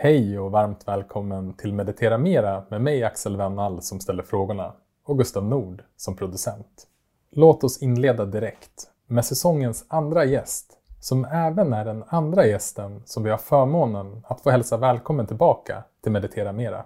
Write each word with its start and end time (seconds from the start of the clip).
Hej 0.00 0.38
och 0.38 0.50
varmt 0.50 0.88
välkommen 0.88 1.52
till 1.52 1.72
Meditera 1.72 2.18
Mera 2.18 2.64
med 2.68 2.80
mig 2.82 3.04
Axel 3.04 3.36
Wennall 3.36 3.82
som 3.82 4.00
ställer 4.00 4.22
frågorna 4.22 4.72
och 5.04 5.18
Gustav 5.18 5.44
Nord 5.44 5.82
som 5.96 6.16
producent. 6.16 6.86
Låt 7.30 7.64
oss 7.64 7.82
inleda 7.82 8.24
direkt 8.24 8.90
med 9.06 9.24
säsongens 9.24 9.84
andra 9.88 10.24
gäst 10.24 10.72
som 11.00 11.24
även 11.24 11.72
är 11.72 11.84
den 11.84 12.04
andra 12.08 12.46
gästen 12.46 13.02
som 13.04 13.22
vi 13.22 13.30
har 13.30 13.38
förmånen 13.38 14.22
att 14.24 14.40
få 14.40 14.50
hälsa 14.50 14.76
välkommen 14.76 15.26
tillbaka 15.26 15.84
till 16.02 16.12
Meditera 16.12 16.52
Mera. 16.52 16.84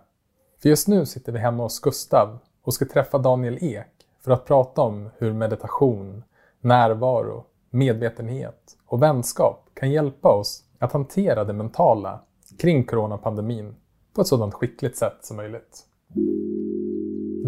För 0.63 0.69
just 0.69 0.89
nu 0.89 1.07
sitter 1.07 1.33
vi 1.33 1.39
hemma 1.39 1.63
hos 1.63 1.81
Gustav 1.81 2.39
och 2.63 2.75
ska 2.75 2.85
träffa 2.85 3.19
Daniel 3.19 3.59
Ek 3.61 4.07
för 4.25 4.33
att 4.33 4.47
prata 4.47 4.83
om 4.83 5.11
hur 5.19 5.33
meditation, 5.33 6.25
närvaro, 6.61 7.45
medvetenhet 7.71 8.77
och 8.87 9.03
vänskap 9.03 9.69
kan 9.75 9.91
hjälpa 9.91 10.29
oss 10.29 10.65
att 10.79 10.93
hantera 10.93 11.45
det 11.45 11.53
mentala 11.53 12.21
kring 12.63 12.85
coronapandemin 12.85 13.75
på 14.15 14.21
ett 14.21 14.27
sådant 14.27 14.55
skickligt 14.55 14.97
sätt 14.97 15.17
som 15.21 15.37
möjligt. 15.37 15.85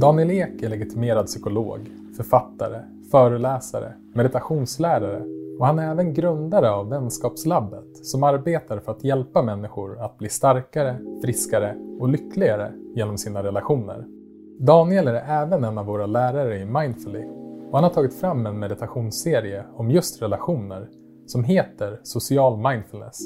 Daniel 0.00 0.30
Ek 0.30 0.62
är 0.62 0.68
legitimerad 0.68 1.27
psykolog, 1.27 1.91
författare, 2.16 2.80
föreläsare, 3.10 3.92
meditationslärare 4.14 5.22
och 5.58 5.66
han 5.66 5.78
är 5.78 5.91
även 5.91 6.14
grundare 6.14 6.70
av 6.70 6.88
Vänskapslabbet 6.88 8.06
som 8.06 8.22
arbetar 8.22 8.78
för 8.78 8.92
att 8.92 9.05
hjälpa 9.05 9.42
människor 9.42 10.00
att 10.00 10.19
bli 10.19 10.28
starkare, 10.28 10.98
friskare 11.24 11.77
och 12.00 12.08
lyckligare 12.08 12.72
genom 12.94 13.19
sina 13.19 13.42
relationer. 13.42 14.06
Daniel 14.58 15.08
är 15.08 15.42
även 15.42 15.64
en 15.64 15.78
av 15.78 15.86
våra 15.86 16.06
lärare 16.06 16.58
i 16.58 16.64
Mindfully 16.64 17.24
och 17.70 17.78
han 17.78 17.84
har 17.84 17.91
tagit 17.91 18.14
fram 18.14 18.46
en 18.46 18.58
meditationsserie 18.58 19.64
om 19.77 19.91
just 19.91 20.22
relationer 20.22 20.88
som 21.27 21.44
heter 21.44 22.00
Social 22.02 22.56
Mindfulness. 22.56 23.19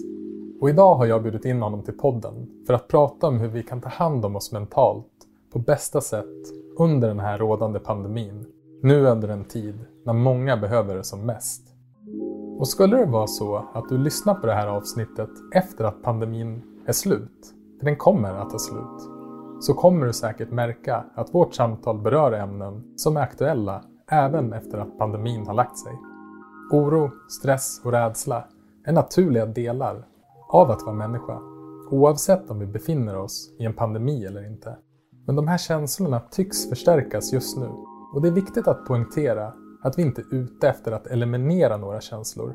Och 0.60 0.70
idag 0.70 0.94
har 0.94 1.06
jag 1.06 1.22
bjudit 1.22 1.44
in 1.44 1.62
honom 1.62 1.82
till 1.82 1.96
podden 1.96 2.48
för 2.66 2.74
att 2.74 2.88
prata 2.88 3.26
om 3.26 3.40
hur 3.40 3.48
vi 3.48 3.62
kan 3.62 3.80
ta 3.80 3.88
hand 3.88 4.24
om 4.24 4.36
oss 4.36 4.52
mentalt 4.52 5.06
på 5.52 5.58
bästa 5.58 6.00
sätt 6.00 6.24
under 6.78 7.08
den 7.08 7.20
här 7.20 7.38
rådande 7.38 7.78
pandemin. 7.78 8.46
Nu 8.82 9.06
under 9.06 9.28
en 9.28 9.44
tid 9.44 9.74
när 10.04 10.12
många 10.12 10.56
behöver 10.56 10.96
det 10.96 11.04
som 11.04 11.26
mest. 11.26 11.62
Och 12.58 12.68
skulle 12.68 12.96
det 12.96 13.06
vara 13.06 13.26
så 13.26 13.64
att 13.74 13.88
du 13.88 13.98
lyssnar 13.98 14.34
på 14.34 14.46
det 14.46 14.54
här 14.54 14.66
avsnittet 14.66 15.30
efter 15.54 15.84
att 15.84 16.02
pandemin 16.02 16.62
är 16.86 16.92
slut, 16.92 17.54
för 17.78 17.84
den 17.84 17.96
kommer 17.96 18.34
att 18.34 18.50
ta 18.50 18.58
slut, 18.58 19.10
så 19.60 19.74
kommer 19.74 20.06
du 20.06 20.12
säkert 20.12 20.50
märka 20.50 21.04
att 21.14 21.34
vårt 21.34 21.54
samtal 21.54 21.98
berör 21.98 22.32
ämnen 22.32 22.84
som 22.96 23.16
är 23.16 23.20
aktuella 23.20 23.84
även 24.10 24.52
efter 24.52 24.78
att 24.78 24.98
pandemin 24.98 25.46
har 25.46 25.54
lagt 25.54 25.78
sig. 25.78 25.92
Oro, 26.72 27.10
stress 27.28 27.80
och 27.84 27.92
rädsla 27.92 28.44
är 28.84 28.92
naturliga 28.92 29.46
delar 29.46 30.04
av 30.48 30.70
att 30.70 30.82
vara 30.82 30.96
människa, 30.96 31.40
oavsett 31.90 32.50
om 32.50 32.58
vi 32.58 32.66
befinner 32.66 33.16
oss 33.16 33.50
i 33.58 33.64
en 33.64 33.74
pandemi 33.74 34.24
eller 34.24 34.46
inte. 34.46 34.76
Men 35.26 35.36
de 35.36 35.48
här 35.48 35.58
känslorna 35.58 36.20
tycks 36.20 36.68
förstärkas 36.68 37.32
just 37.32 37.58
nu 37.58 37.68
och 38.14 38.22
det 38.22 38.28
är 38.28 38.32
viktigt 38.32 38.68
att 38.68 38.86
poängtera 38.86 39.52
att 39.82 39.98
vi 39.98 40.02
inte 40.02 40.20
är 40.20 40.34
ute 40.34 40.68
efter 40.68 40.92
att 40.92 41.06
eliminera 41.06 41.76
några 41.76 42.00
känslor, 42.00 42.54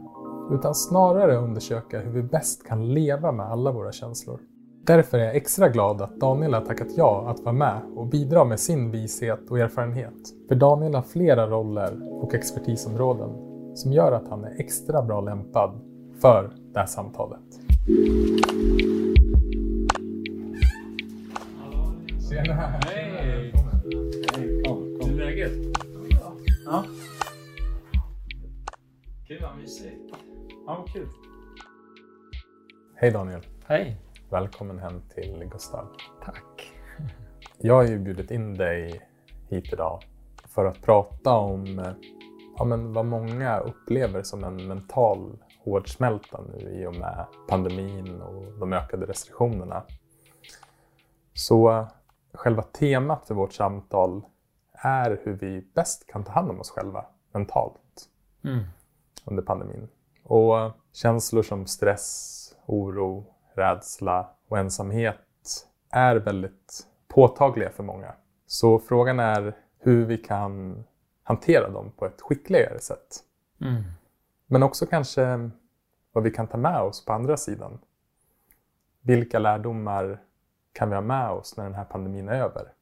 utan 0.52 0.75
snarare 0.75 1.38
undersöka 1.38 1.99
hur 1.99 2.11
vi 2.11 2.23
bäst 2.23 2.67
kan 2.67 2.94
leva 2.94 3.31
med 3.31 3.45
alla 3.45 3.71
våra 3.71 3.91
känslor. 3.91 4.39
Därför 4.86 5.19
är 5.19 5.23
jag 5.23 5.36
extra 5.36 5.69
glad 5.69 6.02
att 6.02 6.19
Daniel 6.19 6.53
har 6.53 6.61
tackat 6.61 6.88
ja 6.97 7.25
att 7.27 7.39
vara 7.39 7.55
med 7.55 7.81
och 7.95 8.08
bidra 8.08 8.44
med 8.44 8.59
sin 8.59 8.91
vishet 8.91 9.49
och 9.49 9.59
erfarenhet. 9.59 10.14
För 10.47 10.55
Daniel 10.55 10.95
har 10.95 11.02
flera 11.02 11.47
roller 11.47 12.23
och 12.23 12.33
expertisområden 12.33 13.30
som 13.75 13.94
gör 13.94 14.11
att 14.11 14.27
han 14.27 14.44
är 14.44 14.59
extra 14.59 15.02
bra 15.02 15.21
lämpad 15.21 15.80
för 16.21 16.52
det 16.73 16.80
här 16.80 16.86
samtalet. 16.86 17.62
Tjena! 17.86 18.14
Hej! 22.86 23.53
Hej, 24.36 24.64
kom, 24.64 25.00
kom. 25.00 25.09
Hur 25.09 25.22
är 25.22 25.26
läget? 25.26 25.52
Ja. 26.66 26.86
Gud 29.27 29.42
vad 29.42 29.58
mysigt. 29.58 30.16
Ja, 30.66 30.77
vad 30.77 30.93
kul. 30.93 31.08
Hej 32.95 33.11
Daniel! 33.11 33.42
Hej! 33.66 34.02
Välkommen 34.30 34.80
hem 34.80 35.02
till 35.10 35.49
Gustav. 35.52 35.88
Tack. 36.26 36.73
Jag 37.58 37.73
har 37.73 37.83
ju 37.83 37.99
bjudit 37.99 38.32
in 38.32 38.54
dig 38.54 39.02
hit 39.49 39.73
idag 39.73 40.04
för 40.48 40.66
att 40.66 40.82
prata 40.82 41.32
om 41.32 41.93
ja, 42.58 42.66
men 42.66 42.93
vad 42.93 43.05
många 43.05 43.60
upplever 43.60 44.23
som 44.23 44.43
en 44.43 44.67
mental 44.67 45.42
hårdsmälta 45.63 46.41
nu 46.41 46.69
i 46.81 46.85
och 46.87 46.95
med 46.95 47.25
pandemin 47.47 48.21
och 48.21 48.59
de 48.59 48.73
ökade 48.73 49.05
restriktionerna. 49.05 49.83
Så 51.33 51.87
själva 52.33 52.63
temat 52.63 53.27
för 53.27 53.35
vårt 53.35 53.53
samtal 53.53 54.21
är 54.73 55.19
hur 55.23 55.33
vi 55.33 55.67
bäst 55.73 56.07
kan 56.07 56.23
ta 56.23 56.31
hand 56.31 56.49
om 56.49 56.59
oss 56.59 56.69
själva 56.71 57.05
mentalt 57.33 57.79
Mm. 58.45 58.63
under 59.25 59.43
pandemin. 59.43 59.87
Och 60.23 60.71
känslor 60.93 61.43
som 61.43 61.65
stress, 61.65 62.55
oro, 62.65 63.25
rädsla 63.55 64.30
och 64.47 64.57
ensamhet 64.57 65.67
är 65.89 66.15
väldigt 66.15 66.87
påtagliga 67.07 67.69
för 67.69 67.83
många. 67.83 68.13
Så 68.45 68.80
frågan 68.80 69.19
är 69.19 69.57
hur 69.80 70.05
vi 70.05 70.17
kan 70.17 70.83
hantera 71.23 71.69
dem 71.69 71.91
på 71.97 72.05
ett 72.05 72.21
skickligare 72.21 72.80
sätt. 72.80 73.23
Mm. 73.61 73.83
Men 74.48 74.64
också 74.64 74.86
kanske 74.86 75.49
vad 76.11 76.23
vi 76.23 76.31
kan 76.31 76.48
ta 76.48 76.58
med 76.58 76.81
oss 76.81 77.05
på 77.05 77.14
andra 77.14 77.37
sidan. 77.37 77.80
Vilka 79.02 79.39
lärdomar 79.39 80.21
kan 80.73 80.89
vi 80.89 80.95
ha 80.95 81.02
med 81.02 81.30
oss 81.30 81.58
när 81.58 81.64
den 81.64 81.73
här 81.73 81.86
pandemin 81.86 82.30
är 82.30 82.33
över? 82.33 82.73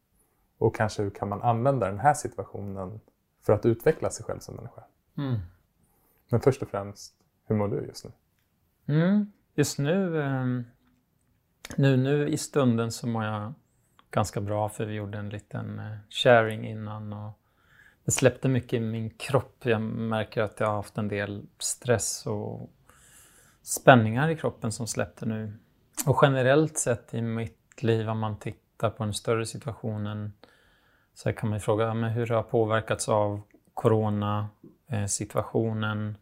Och 0.58 0.76
kanske 0.76 1.04
hur 1.04 1.10
kan 1.10 1.30
man 1.30 1.42
använda 1.42 1.88
den 1.88 2.00
här 2.00 2.14
situationen 2.14 3.00
för 3.42 3.54
att 3.54 3.66
utveckla 3.66 4.10
sig 4.10 4.26
själv 4.26 4.40
som 4.40 4.56
människa? 4.56 4.84
Mm. 5.18 5.40
Men 6.30 6.40
först 6.40 6.62
och 6.62 6.68
främst, 6.68 7.14
hur 7.46 7.56
mår 7.56 7.68
du 7.68 7.86
just 7.86 8.06
nu? 8.06 8.12
Mm. 8.96 9.32
Just 9.56 9.80
nu, 9.80 10.22
ehm, 10.24 10.64
nu, 11.76 11.98
nu 11.98 12.30
i 12.30 12.38
stunden 12.38 12.92
så 12.92 13.08
mår 13.08 13.24
jag 13.24 13.54
ganska 14.12 14.42
bra 14.42 14.70
för 14.70 14.86
vi 14.86 14.94
gjorde 14.94 15.18
en 15.18 15.30
liten 15.30 15.80
eh, 15.80 15.98
sharing 16.10 16.68
innan 16.68 17.14
och 17.14 17.41
det 18.06 18.12
släppte 18.12 18.50
mycket 18.50 18.74
i 18.74 18.80
min 18.80 19.10
kropp. 19.10 19.56
Jag 19.64 19.82
märker 19.82 20.42
att 20.42 20.60
jag 20.60 20.68
har 20.68 20.76
haft 20.76 20.98
en 20.98 21.08
del 21.08 21.46
stress 21.60 22.26
och 22.26 22.70
spänningar 23.62 24.30
i 24.30 24.38
kroppen 24.38 24.72
som 24.72 24.88
släppte 24.88 25.26
nu. 25.26 25.54
Och 26.06 26.20
generellt 26.22 26.78
sett 26.78 27.14
i 27.14 27.22
mitt 27.22 27.84
liv, 27.84 28.10
om 28.10 28.20
man 28.20 28.40
tittar 28.40 28.90
på 28.90 29.04
den 29.04 29.14
större 29.14 29.46
situationen, 29.46 30.34
så 31.14 31.34
kan 31.34 31.50
man 31.50 31.58
ju 31.58 31.62
fråga 31.62 31.94
men 31.94 32.12
hur 32.12 32.28
det 32.28 32.36
har 32.36 32.44
påverkats 32.44 33.10
av 33.10 33.42
coronasituationen. 33.74 36.18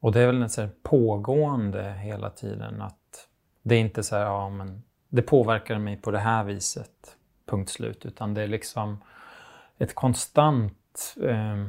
Och 0.00 0.12
det 0.12 0.20
är 0.20 0.26
väl 0.26 0.50
så 0.50 0.60
här 0.60 0.70
pågående 0.82 1.92
hela 1.92 2.30
tiden 2.30 2.82
att 2.82 3.28
det 3.62 3.74
är 3.74 3.80
inte 3.80 4.02
så 4.02 4.16
här, 4.16 4.22
ja 4.22 4.48
men 4.48 4.82
det 5.08 5.22
påverkar 5.22 5.78
mig 5.78 5.96
på 5.96 6.10
det 6.10 6.18
här 6.18 6.44
viset, 6.44 7.16
punkt 7.46 7.70
slut, 7.70 8.06
utan 8.06 8.34
det 8.34 8.42
är 8.42 8.46
liksom 8.46 8.98
ett 9.78 9.94
konstant 9.94 11.14
eh, 11.22 11.66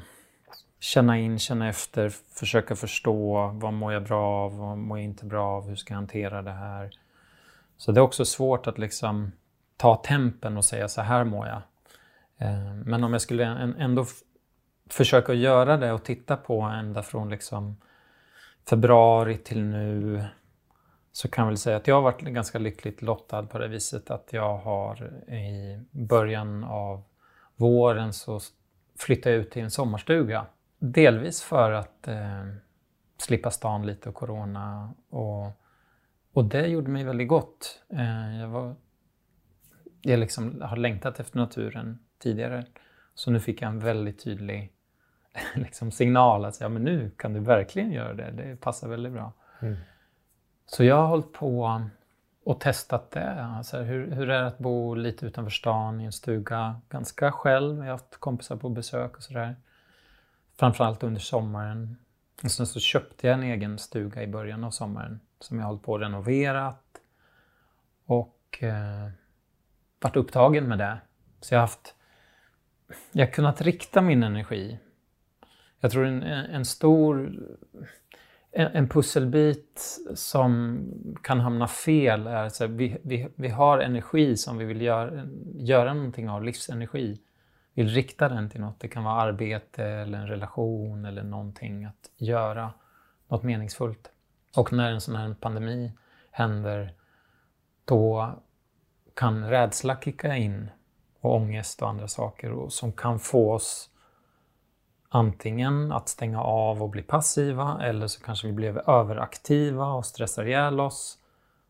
känna 0.80 1.18
in, 1.18 1.40
känna 1.40 1.70
efter, 1.70 2.10
försöka 2.10 2.76
förstå 2.76 3.48
vad 3.54 3.74
mår 3.74 3.94
jag 3.94 4.04
bra 4.04 4.26
av, 4.26 4.58
vad 4.58 4.78
mår 4.78 4.98
jag 4.98 5.06
inte 5.06 5.26
bra 5.26 5.48
av, 5.48 5.68
hur 5.68 5.76
ska 5.76 5.94
jag 5.94 6.00
hantera 6.00 6.42
det 6.42 6.52
här. 6.52 6.92
Så 7.78 7.92
det 7.92 8.00
är 8.00 8.04
också 8.04 8.26
svårt 8.26 8.68
att 8.68 8.78
liksom 8.78 9.32
ta 9.78 9.96
tempen 9.96 10.58
och 10.58 10.66
säga 10.66 10.88
så 10.88 11.02
här 11.02 11.24
mår 11.24 11.48
jag. 11.48 11.62
Eh, 12.38 12.74
men 12.86 13.04
om 13.04 13.14
jag 13.14 13.22
skulle 13.22 13.46
ändå 13.78 14.06
försöka 14.90 15.34
göra 15.34 15.78
det 15.78 15.92
och 15.92 16.04
titta 16.04 16.38
på 16.38 16.62
ända 16.62 17.04
från 17.04 17.30
liksom 17.30 17.78
februari 18.70 19.38
till 19.38 19.64
nu 19.64 20.24
så 21.12 21.28
kan 21.28 21.44
jag 21.44 21.48
väl 21.48 21.58
säga 21.58 21.78
att 21.78 21.88
jag 21.88 21.96
har 21.96 22.02
varit 22.02 22.22
ganska 22.22 22.60
lyckligt 22.60 23.02
lottad 23.02 23.44
på 23.44 23.58
det 23.58 23.68
viset 23.68 24.12
att 24.12 24.28
jag 24.32 24.58
har 24.58 25.04
i 25.34 25.80
början 25.92 26.64
av 26.64 27.04
våren 27.56 28.14
så 28.14 28.40
flyttade 29.00 29.36
jag 29.36 29.42
ut 29.42 29.52
till 29.52 29.64
en 29.64 29.72
sommarstuga. 29.72 30.46
Delvis 30.80 31.44
för 31.44 31.72
att 31.72 32.08
eh, 32.08 32.46
slippa 33.18 33.52
stan 33.52 33.86
lite 33.86 34.10
och 34.10 34.16
corona. 34.16 34.94
Och, 35.10 35.48
och 36.34 36.46
det 36.46 36.68
gjorde 36.68 36.90
mig 36.90 37.04
väldigt 37.04 37.28
gott. 37.28 37.82
Eh, 37.90 38.40
jag 38.40 38.48
var, 38.48 38.76
jag 40.02 40.20
liksom 40.20 40.62
har 40.62 40.78
längtat 40.78 41.20
efter 41.20 41.38
naturen 41.38 42.00
tidigare. 42.20 42.66
Så 43.14 43.32
nu 43.32 43.40
fick 43.40 43.62
jag 43.62 43.70
en 43.70 43.80
väldigt 43.80 44.24
tydlig 44.24 44.72
liksom, 45.56 45.92
signal 45.92 46.46
att 46.46 46.62
ja, 46.62 46.70
men 46.70 46.84
nu 46.84 47.12
kan 47.18 47.34
du 47.34 47.40
verkligen 47.40 47.92
göra 47.92 48.14
det. 48.14 48.32
Det 48.32 48.56
passar 48.56 48.88
väldigt 48.88 49.14
bra. 49.14 49.34
Mm. 49.60 49.76
Så 50.66 50.84
jag 50.84 50.96
har 50.96 51.08
hållit 51.08 51.34
på 51.34 51.82
och 52.46 52.60
testat 52.60 53.12
det. 53.12 53.44
Alltså 53.44 53.78
hur, 53.78 54.12
hur 54.12 54.30
är 54.30 54.42
det 54.42 54.48
att 54.48 54.58
bo 54.58 54.96
lite 54.96 55.26
utanför 55.26 55.52
stan 55.52 56.02
i 56.02 56.06
en 56.06 56.12
stuga 56.12 56.82
ganska 56.90 57.32
själv? 57.32 57.78
Jag 57.78 57.84
har 57.84 57.92
haft 57.92 58.18
kompisar 58.18 58.56
på 58.56 58.70
besök 58.70 59.18
och 59.18 59.24
sådär. 59.24 59.56
Framförallt 60.60 61.04
under 61.04 61.22
sommaren. 61.22 61.98
Och 62.44 62.52
sen 62.52 62.68
så 62.68 62.80
köpte 62.80 63.28
jag 63.28 63.34
en 63.34 63.44
egen 63.44 63.78
stuga 63.78 64.24
i 64.24 64.28
början 64.28 64.64
av 64.64 64.72
sommaren 64.72 65.20
som 65.40 65.60
jag 65.60 65.66
hållit 65.66 65.84
på 65.84 65.92
och 65.92 66.00
renoverat. 66.00 66.82
och 68.06 68.64
eh, 68.64 69.10
varit 70.02 70.16
upptagen 70.16 70.68
med 70.68 70.78
det. 70.78 70.98
Så 71.42 71.54
jag 71.54 71.60
har 71.60 71.68
haft, 71.68 71.96
jag 73.12 73.26
har 73.26 73.34
kunnat 73.34 73.62
rikta 73.62 74.02
min 74.02 74.24
energi. 74.24 74.80
Jag 75.80 75.92
tror 75.92 76.06
en, 76.06 76.24
en 76.24 76.66
stor 76.66 77.40
en, 78.58 78.90
pusselbit 78.90 80.00
som 80.14 80.80
kan 81.24 81.40
hamna 81.40 81.68
fel 81.68 82.28
är 82.28 82.44
att 82.44 82.62
vi, 82.62 82.98
vi, 83.04 83.28
vi 83.36 83.48
har 83.48 83.80
energi 83.80 84.38
som 84.38 84.58
vi 84.58 84.66
vill 84.66 84.82
göra, 84.82 85.28
göra 85.54 85.94
någonting 85.94 86.30
av, 86.30 86.44
livsenergi. 86.44 87.22
Vi 87.74 87.84
vill 87.84 87.92
rikta 87.92 88.30
den 88.30 88.50
till 88.50 88.62
något. 88.62 88.80
Det 88.80 88.88
kan 88.88 89.04
vara 89.04 89.22
arbete 89.22 89.86
eller 89.86 90.18
en 90.18 90.28
relation 90.28 91.06
eller 91.06 91.24
någonting 91.24 91.86
att 91.86 92.12
göra 92.18 92.74
något 93.28 93.44
meningsfullt. 93.44 94.12
Och 94.56 94.74
när 94.74 94.92
en 94.92 95.02
sån 95.02 95.16
här 95.16 95.34
pandemi 95.34 95.92
händer, 96.32 96.94
då 97.86 98.34
kan 99.14 99.50
rädsla 99.50 99.98
kicka 100.02 100.36
in 100.36 100.70
och 101.20 101.36
ångest 101.36 101.82
och 101.82 101.90
andra 101.90 102.08
saker 102.08 102.52
och 102.52 102.74
som 102.74 102.92
kan 102.92 103.20
få 103.20 103.54
oss 103.54 103.90
antingen 105.16 105.92
att 105.92 106.10
stänga 106.10 106.42
av 106.42 106.84
och 106.84 106.90
bli 106.90 107.02
passiva 107.02 107.80
eller 107.84 108.08
så 108.08 108.22
kanske 108.22 108.48
vi 108.48 108.54
blev 108.54 108.78
överaktiva 108.78 109.94
och 109.94 110.06
stressar 110.06 110.46
ihjäl 110.46 110.80
oss. 110.80 111.18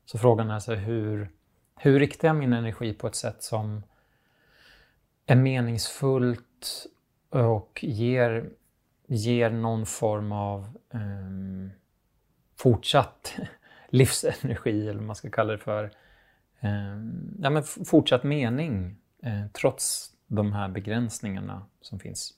Så 0.06 0.18
frågan 0.18 0.52
är 0.52 0.60
så 0.60 0.74
hur, 0.74 1.30
hur 1.80 2.00
riktar 2.00 2.28
jag 2.28 2.36
min 2.36 2.54
energi 2.54 2.94
på 2.94 3.08
ett 3.08 3.16
sätt 3.16 3.44
som 3.44 3.84
är 5.26 5.36
meningsfullt 5.36 6.86
och 7.30 7.80
ger, 7.84 8.50
ger 9.08 9.50
någon 9.50 9.86
form 9.86 10.32
av 10.32 10.78
um, 10.94 11.72
fortsatt 12.56 13.36
livsenergi, 13.90 14.82
eller 14.82 15.00
vad 15.00 15.08
man 15.08 15.16
ska 15.16 15.30
kalla 15.30 15.52
det 15.52 15.60
för. 15.60 15.84
Um, 16.60 17.38
ja, 17.42 17.50
men 17.50 17.64
fortsatt 17.64 18.24
mening, 18.24 18.98
uh, 19.26 19.48
trots 19.48 20.12
de 20.28 20.54
här 20.54 20.70
begränsningarna 20.70 21.66
som 21.82 22.00
finns. 22.00 22.34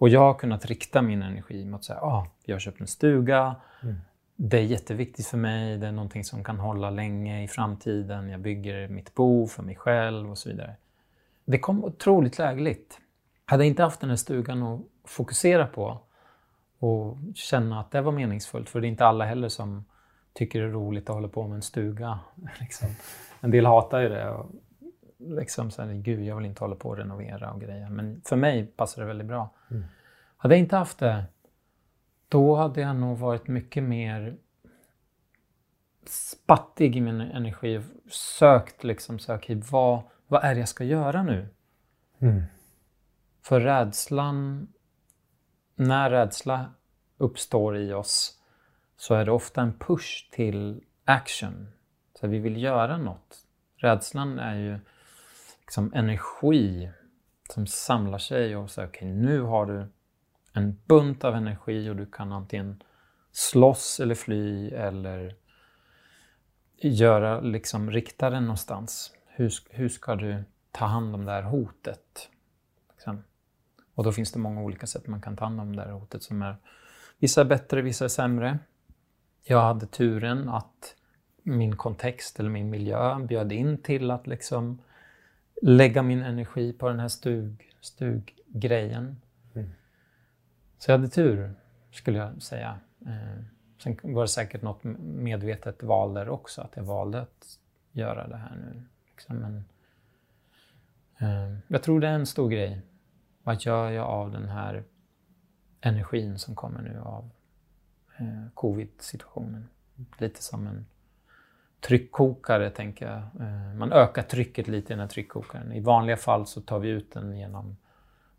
Och 0.00 0.08
jag 0.08 0.20
har 0.20 0.34
kunnat 0.34 0.66
rikta 0.66 1.02
min 1.02 1.22
energi 1.22 1.64
mot 1.64 1.90
att 1.90 2.02
ah, 2.02 2.26
jag 2.44 2.54
har 2.54 2.60
köpt 2.60 2.80
en 2.80 2.86
stuga, 2.86 3.56
mm. 3.82 3.96
det 4.36 4.58
är 4.58 4.62
jätteviktigt 4.62 5.26
för 5.26 5.36
mig, 5.36 5.78
det 5.78 5.86
är 5.86 5.92
någonting 5.92 6.24
som 6.24 6.44
kan 6.44 6.58
hålla 6.58 6.90
länge 6.90 7.44
i 7.44 7.48
framtiden, 7.48 8.28
jag 8.28 8.40
bygger 8.40 8.88
mitt 8.88 9.14
bo 9.14 9.46
för 9.46 9.62
mig 9.62 9.76
själv 9.76 10.30
och 10.30 10.38
så 10.38 10.48
vidare. 10.48 10.74
Det 11.44 11.58
kom 11.58 11.84
otroligt 11.84 12.38
lägligt. 12.38 12.98
Hade 13.44 13.62
jag 13.64 13.68
inte 13.68 13.82
haft 13.82 14.00
den 14.00 14.10
här 14.10 14.16
stugan 14.16 14.62
att 14.62 14.80
fokusera 15.04 15.66
på 15.66 15.98
och 16.78 17.16
känna 17.34 17.80
att 17.80 17.90
det 17.90 18.00
var 18.00 18.12
meningsfullt, 18.12 18.68
för 18.68 18.80
det 18.80 18.86
är 18.86 18.88
inte 18.88 19.06
alla 19.06 19.24
heller 19.24 19.48
som 19.48 19.84
tycker 20.32 20.60
det 20.60 20.66
är 20.66 20.70
roligt 20.70 21.10
att 21.10 21.14
hålla 21.14 21.28
på 21.28 21.48
med 21.48 21.56
en 21.56 21.62
stuga. 21.62 22.18
Liksom. 22.60 22.88
En 23.40 23.50
del 23.50 23.66
hatar 23.66 24.00
ju 24.00 24.08
det. 24.08 24.30
Och 24.30 24.46
liksom 25.20 25.70
så 25.70 25.82
här, 25.82 25.92
gud, 25.92 26.24
jag 26.24 26.36
vill 26.36 26.46
inte 26.46 26.64
hålla 26.64 26.76
på 26.76 26.88
och 26.88 26.96
renovera 26.96 27.52
och 27.52 27.60
grejer. 27.60 27.88
Men 27.88 28.22
för 28.24 28.36
mig 28.36 28.66
passar 28.66 29.02
det 29.02 29.08
väldigt 29.08 29.26
bra. 29.26 29.50
Mm. 29.70 29.84
Hade 30.36 30.54
jag 30.54 30.60
inte 30.60 30.76
haft 30.76 30.98
det, 30.98 31.24
då 32.28 32.54
hade 32.56 32.80
jag 32.80 32.96
nog 32.96 33.18
varit 33.18 33.48
mycket 33.48 33.82
mer 33.82 34.36
spattig 36.06 36.96
i 36.96 37.00
min 37.00 37.20
energi. 37.20 37.80
Sökt 38.10 38.84
liksom, 38.84 39.18
så, 39.18 39.34
okay, 39.34 39.62
vad, 39.70 40.02
vad 40.26 40.44
är 40.44 40.54
det 40.54 40.60
jag 40.60 40.68
ska 40.68 40.84
göra 40.84 41.22
nu? 41.22 41.48
Mm. 42.18 42.42
För 43.42 43.60
rädslan, 43.60 44.68
när 45.74 46.10
rädsla 46.10 46.70
uppstår 47.16 47.76
i 47.76 47.92
oss 47.92 48.40
så 48.96 49.14
är 49.14 49.24
det 49.24 49.32
ofta 49.32 49.60
en 49.60 49.72
push 49.78 50.30
till 50.30 50.84
action. 51.04 51.68
Så 52.20 52.26
vi 52.26 52.38
vill 52.38 52.62
göra 52.62 52.96
något. 52.96 53.46
Rädslan 53.76 54.38
är 54.38 54.54
ju 54.54 54.78
liksom 55.70 55.92
energi 55.94 56.90
som 57.50 57.66
samlar 57.66 58.18
sig 58.18 58.56
och 58.56 58.70
säger 58.70 58.88
okej, 58.88 59.08
okay, 59.08 59.22
nu 59.22 59.40
har 59.40 59.66
du 59.66 59.86
en 60.52 60.78
bunt 60.86 61.24
av 61.24 61.34
energi 61.34 61.90
och 61.90 61.96
du 61.96 62.06
kan 62.06 62.32
antingen 62.32 62.82
slåss 63.32 64.00
eller 64.00 64.14
fly 64.14 64.70
eller 64.70 65.36
göra, 66.76 67.40
liksom 67.40 67.90
rikta 67.90 68.30
den 68.30 68.42
någonstans. 68.42 69.12
Hur, 69.26 69.52
hur 69.70 69.88
ska 69.88 70.14
du 70.16 70.44
ta 70.70 70.84
hand 70.84 71.14
om 71.14 71.24
det 71.24 71.32
här 71.32 71.42
hotet? 71.42 72.28
Liksom. 72.92 73.24
Och 73.94 74.04
då 74.04 74.12
finns 74.12 74.32
det 74.32 74.38
många 74.38 74.62
olika 74.62 74.86
sätt 74.86 75.06
man 75.06 75.20
kan 75.20 75.36
ta 75.36 75.44
hand 75.44 75.60
om 75.60 75.76
det 75.76 75.82
här 75.82 75.92
hotet 75.92 76.22
som 76.22 76.42
är 76.42 76.56
vissa 77.18 77.40
är 77.40 77.44
bättre, 77.44 77.82
vissa 77.82 78.04
är 78.04 78.08
sämre. 78.08 78.58
Jag 79.42 79.60
hade 79.60 79.86
turen 79.86 80.48
att 80.48 80.94
min 81.42 81.76
kontext 81.76 82.40
eller 82.40 82.50
min 82.50 82.70
miljö 82.70 83.18
bjöd 83.18 83.52
in 83.52 83.82
till 83.82 84.10
att 84.10 84.26
liksom 84.26 84.82
lägga 85.60 86.02
min 86.02 86.22
energi 86.22 86.72
på 86.72 86.88
den 86.88 87.00
här 87.00 87.08
stug, 87.08 87.74
stuggrejen. 87.80 89.16
Mm. 89.54 89.70
Så 90.78 90.90
jag 90.90 90.98
hade 90.98 91.08
tur, 91.08 91.54
skulle 91.90 92.18
jag 92.18 92.42
säga. 92.42 92.78
Eh, 93.06 93.44
sen 93.82 93.98
var 94.02 94.22
det 94.22 94.28
säkert 94.28 94.62
något 94.62 94.84
medvetet 94.98 95.82
val 95.82 96.14
där 96.14 96.28
också, 96.28 96.62
att 96.62 96.76
jag 96.76 96.84
valde 96.84 97.20
att 97.20 97.58
göra 97.92 98.28
det 98.28 98.36
här 98.36 98.56
nu. 98.56 98.82
Liksom. 99.10 99.36
Men, 99.36 99.64
eh, 101.18 101.58
jag 101.68 101.82
tror 101.82 102.00
det 102.00 102.08
är 102.08 102.14
en 102.14 102.26
stor 102.26 102.48
grej. 102.48 102.82
Vad 103.42 103.62
gör 103.62 103.90
jag 103.90 104.06
av 104.06 104.32
den 104.32 104.48
här 104.48 104.84
energin 105.80 106.38
som 106.38 106.54
kommer 106.54 106.82
nu 106.82 107.00
av 107.00 107.30
eh, 108.18 108.44
covid-situationen? 108.54 109.68
Lite 110.18 110.42
som 110.42 110.66
en 110.66 110.86
tryckkokare, 111.80 112.70
tänker 112.70 113.06
jag. 113.06 113.46
Eh, 113.46 113.74
man 113.74 113.92
ökar 113.92 114.22
trycket 114.22 114.68
lite 114.68 114.92
i 114.92 114.94
den 114.94 115.00
här 115.00 115.08
tryckkokaren. 115.08 115.72
I 115.72 115.80
vanliga 115.80 116.16
fall 116.16 116.46
så 116.46 116.60
tar 116.60 116.78
vi 116.78 116.88
ut 116.88 117.12
den 117.12 117.36
genom 117.36 117.76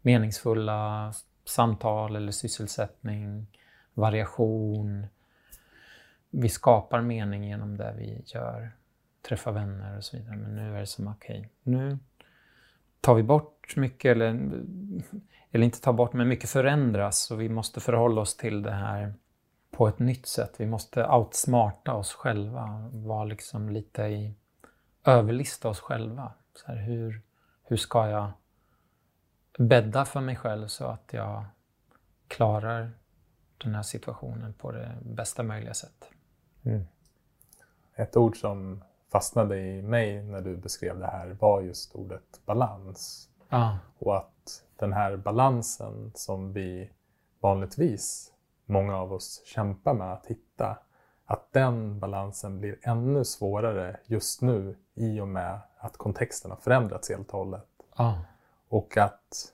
meningsfulla 0.02 1.14
samtal 1.46 2.16
eller 2.16 2.32
sysselsättning, 2.32 3.48
variation. 3.94 5.08
Vi 6.30 6.50
skapar 6.50 7.02
mening 7.02 7.44
genom 7.44 7.78
det 7.78 7.94
vi 7.98 8.22
gör, 8.26 8.72
träffar 9.28 9.52
vänner 9.52 9.98
och 9.98 10.04
så 10.04 10.18
vidare. 10.18 10.36
Men 10.36 10.56
nu 10.56 10.76
är 10.76 10.80
det 10.80 10.86
som, 10.86 11.08
okej, 11.08 11.40
okay, 11.40 11.50
nu 11.64 11.98
tar 13.02 13.16
vi 13.16 13.24
bort 13.24 13.76
mycket, 13.76 14.12
eller, 14.12 14.28
eller 15.52 15.66
inte 15.66 15.82
tar 15.82 15.94
bort, 15.94 16.14
men 16.14 16.28
mycket 16.28 16.50
förändras 16.50 17.32
och 17.32 17.42
vi 17.42 17.50
måste 17.50 17.80
förhålla 17.80 18.22
oss 18.22 18.38
till 18.38 18.62
det 18.62 18.72
här 18.72 19.14
på 19.82 19.88
ett 19.88 20.00
nytt 20.00 20.26
sätt. 20.26 20.54
Vi 20.58 20.66
måste 20.66 21.08
outsmarta 21.08 21.94
oss 21.94 22.14
själva, 22.14 22.90
vara 22.94 23.24
liksom 23.24 23.70
lite 23.70 24.04
i 24.04 24.36
överlista 25.04 25.70
oss 25.70 25.80
själva. 25.80 26.34
Så 26.56 26.68
här, 26.68 26.76
hur, 26.76 27.22
hur 27.64 27.78
ska 27.78 28.10
jag 28.10 28.32
bädda 29.58 30.06
för 30.06 30.22
mig 30.22 30.36
själv 30.36 30.68
så 30.68 30.86
att 30.86 31.14
jag 31.14 31.46
klarar 32.28 32.92
den 33.58 33.76
här 33.76 33.84
situationen 33.84 34.54
på 34.54 34.72
det 34.72 34.98
bästa 35.02 35.44
möjliga 35.44 35.74
sätt. 35.74 36.10
Mm. 36.64 36.88
Ett 37.96 38.18
ord 38.18 38.38
som 38.38 38.84
fastnade 39.12 39.60
i 39.60 39.82
mig 39.82 40.24
när 40.24 40.42
du 40.42 40.58
beskrev 40.58 41.00
det 41.00 41.08
här 41.08 41.38
var 41.40 41.62
just 41.62 41.96
ordet 41.96 42.42
balans. 42.46 43.30
Ah. 43.50 43.78
Och 44.00 44.18
att 44.18 44.64
den 44.76 44.94
här 44.94 45.18
balansen 45.18 46.12
som 46.16 46.54
vi 46.54 46.90
vanligtvis 47.40 48.34
många 48.66 48.98
av 48.98 49.14
oss 49.14 49.42
kämpar 49.46 49.94
med 49.94 50.14
att 50.14 50.26
hitta, 50.26 50.78
att 51.26 51.54
den 51.54 52.00
balansen 52.00 52.60
blir 52.60 52.80
ännu 52.82 53.26
svårare 53.26 54.00
just 54.06 54.42
nu 54.42 54.76
i 54.94 55.20
och 55.20 55.28
med 55.28 55.60
att 55.78 55.98
kontexten 55.98 56.52
har 56.52 56.58
förändrats 56.58 57.10
helt 57.10 57.32
och 57.32 57.40
hållet. 57.40 57.68
Ah. 57.96 58.14
Och 58.70 58.98
att 58.98 59.54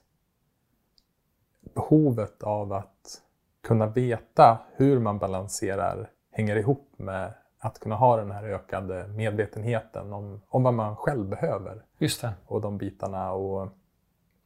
behovet 1.74 2.42
av 2.42 2.72
att 2.72 3.22
kunna 3.62 3.86
veta 3.86 4.58
hur 4.76 4.98
man 4.98 5.18
balanserar 5.18 6.10
hänger 6.30 6.56
ihop 6.56 6.92
med 6.96 7.34
att 7.58 7.78
kunna 7.78 7.94
ha 7.94 8.16
den 8.16 8.30
här 8.30 8.44
ökade 8.44 9.08
medvetenheten 9.08 10.12
om, 10.12 10.42
om 10.48 10.62
vad 10.62 10.74
man 10.74 10.96
själv 10.96 11.28
behöver. 11.28 11.84
Just 11.98 12.20
det. 12.20 12.32
Och 12.46 12.60
de 12.60 12.78
bitarna 12.78 13.32
och 13.32 13.68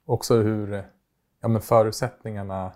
också 0.04 0.34
hur 0.34 0.84
ja, 1.40 1.48
men 1.48 1.60
förutsättningarna 1.60 2.72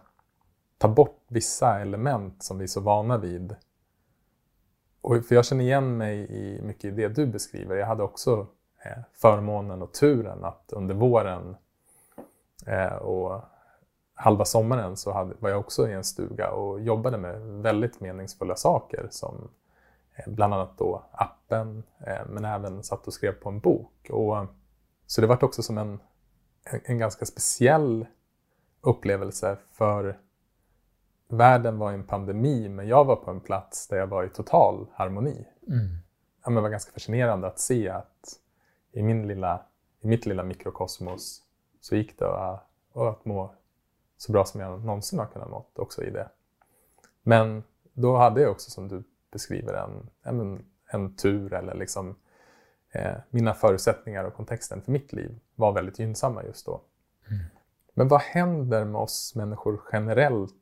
ta 0.79 0.89
bort 0.89 1.25
vissa 1.29 1.81
element 1.81 2.43
som 2.43 2.59
vi 2.59 2.65
är 2.65 2.69
så 2.69 2.81
vana 2.81 3.19
vid. 3.19 3.57
Och 5.01 5.25
för 5.25 5.35
jag 5.35 5.45
känner 5.45 5.65
igen 5.65 5.97
mig 5.97 6.19
i 6.19 6.63
mycket 6.63 6.85
i 6.85 6.91
det 6.91 7.09
du 7.09 7.27
beskriver. 7.27 7.77
Jag 7.77 7.87
hade 7.87 8.03
också 8.03 8.47
eh, 8.85 9.03
förmånen 9.13 9.83
och 9.83 9.93
turen 9.93 10.45
att 10.45 10.73
under 10.73 10.95
våren 10.95 11.57
eh, 12.67 12.95
och 12.95 13.43
halva 14.15 14.45
sommaren 14.45 14.97
så 14.97 15.13
hade, 15.13 15.35
var 15.39 15.51
jag 15.51 15.61
också 15.61 15.89
i 15.89 15.93
en 15.93 16.05
stuga 16.05 16.51
och 16.51 16.81
jobbade 16.81 17.19
med 17.19 17.41
väldigt 17.41 18.01
meningsfulla 18.01 18.57
saker 18.57 19.07
som 19.11 19.49
eh, 20.15 20.33
bland 20.33 20.55
annat 20.55 20.79
då 20.79 21.03
appen, 21.13 21.83
men 22.27 22.45
även 22.45 22.83
satt 22.83 23.07
och 23.07 23.13
skrev 23.13 23.33
på 23.33 23.49
en 23.49 23.61
bok. 23.61 24.11
Och, 24.11 24.47
så 25.07 25.21
det 25.21 25.27
vart 25.27 25.43
också 25.43 25.63
som 25.63 25.79
en, 25.79 26.01
en 26.85 26.99
ganska 26.99 27.27
speciell 27.27 28.07
upplevelse 28.81 29.57
för 29.73 30.19
världen 31.29 31.79
var 31.79 31.93
i 31.93 31.95
en 31.95 32.07
pandemi 32.07 32.69
men 32.69 32.89
jag 32.89 33.05
var 33.05 33.17
på 33.17 33.31
en 33.31 33.41
plats 33.41 33.89
där 33.89 33.97
jag 33.97 34.07
var 34.07 34.25
i 34.25 34.29
total 34.29 34.87
harmoni. 34.93 35.47
Mm. 35.69 35.89
ja, 36.45 36.51
men 36.51 36.63
var 36.63 36.71
ganska 36.71 36.93
fascinerande 36.93 37.47
att 37.47 37.59
se 37.59 37.89
att 37.89 38.41
i, 38.93 39.03
min 39.03 39.29
lilla, 39.29 39.63
i 40.01 40.07
mitt 40.07 40.27
lilla 40.27 40.43
mikrokosmos 40.43 41.43
så 41.81 41.97
gick 41.97 42.19
det 42.19 42.29
att, 42.29 42.69
att 42.95 43.25
må 43.25 43.55
så 44.17 44.33
bra 44.33 44.45
som 44.45 44.61
jag 44.61 44.85
någonsin 44.85 45.19
har 45.19 45.27
kunnat 45.27 45.51
må 45.51 45.67
också 45.75 46.05
i 46.05 46.11
det. 46.11 46.29
Men 47.23 47.65
då 47.93 48.17
hade 48.17 48.41
jag 48.41 48.51
också, 48.51 48.71
som 48.71 48.89
du 48.89 49.05
beskriver, 49.33 49.75
en, 49.75 50.11
en, 50.23 50.65
en 50.87 51.17
tur 51.17 51.53
eller 51.53 51.75
liksom 51.75 52.17
eh, 52.93 53.17
mina 53.31 53.55
förutsättningar 53.55 54.25
och 54.25 54.35
kontexten 54.35 54.83
för 54.83 54.93
mitt 54.93 55.13
liv 55.13 55.39
var 55.55 55.73
väldigt 55.73 55.99
gynnsamma 55.99 56.45
just 56.45 56.67
då. 56.67 56.81
Mm. 57.31 57.45
Men 57.95 58.09
vad 58.09 58.21
händer 58.21 58.85
med 58.85 59.01
oss 59.01 59.35
människor 59.35 59.81
generellt? 59.93 60.55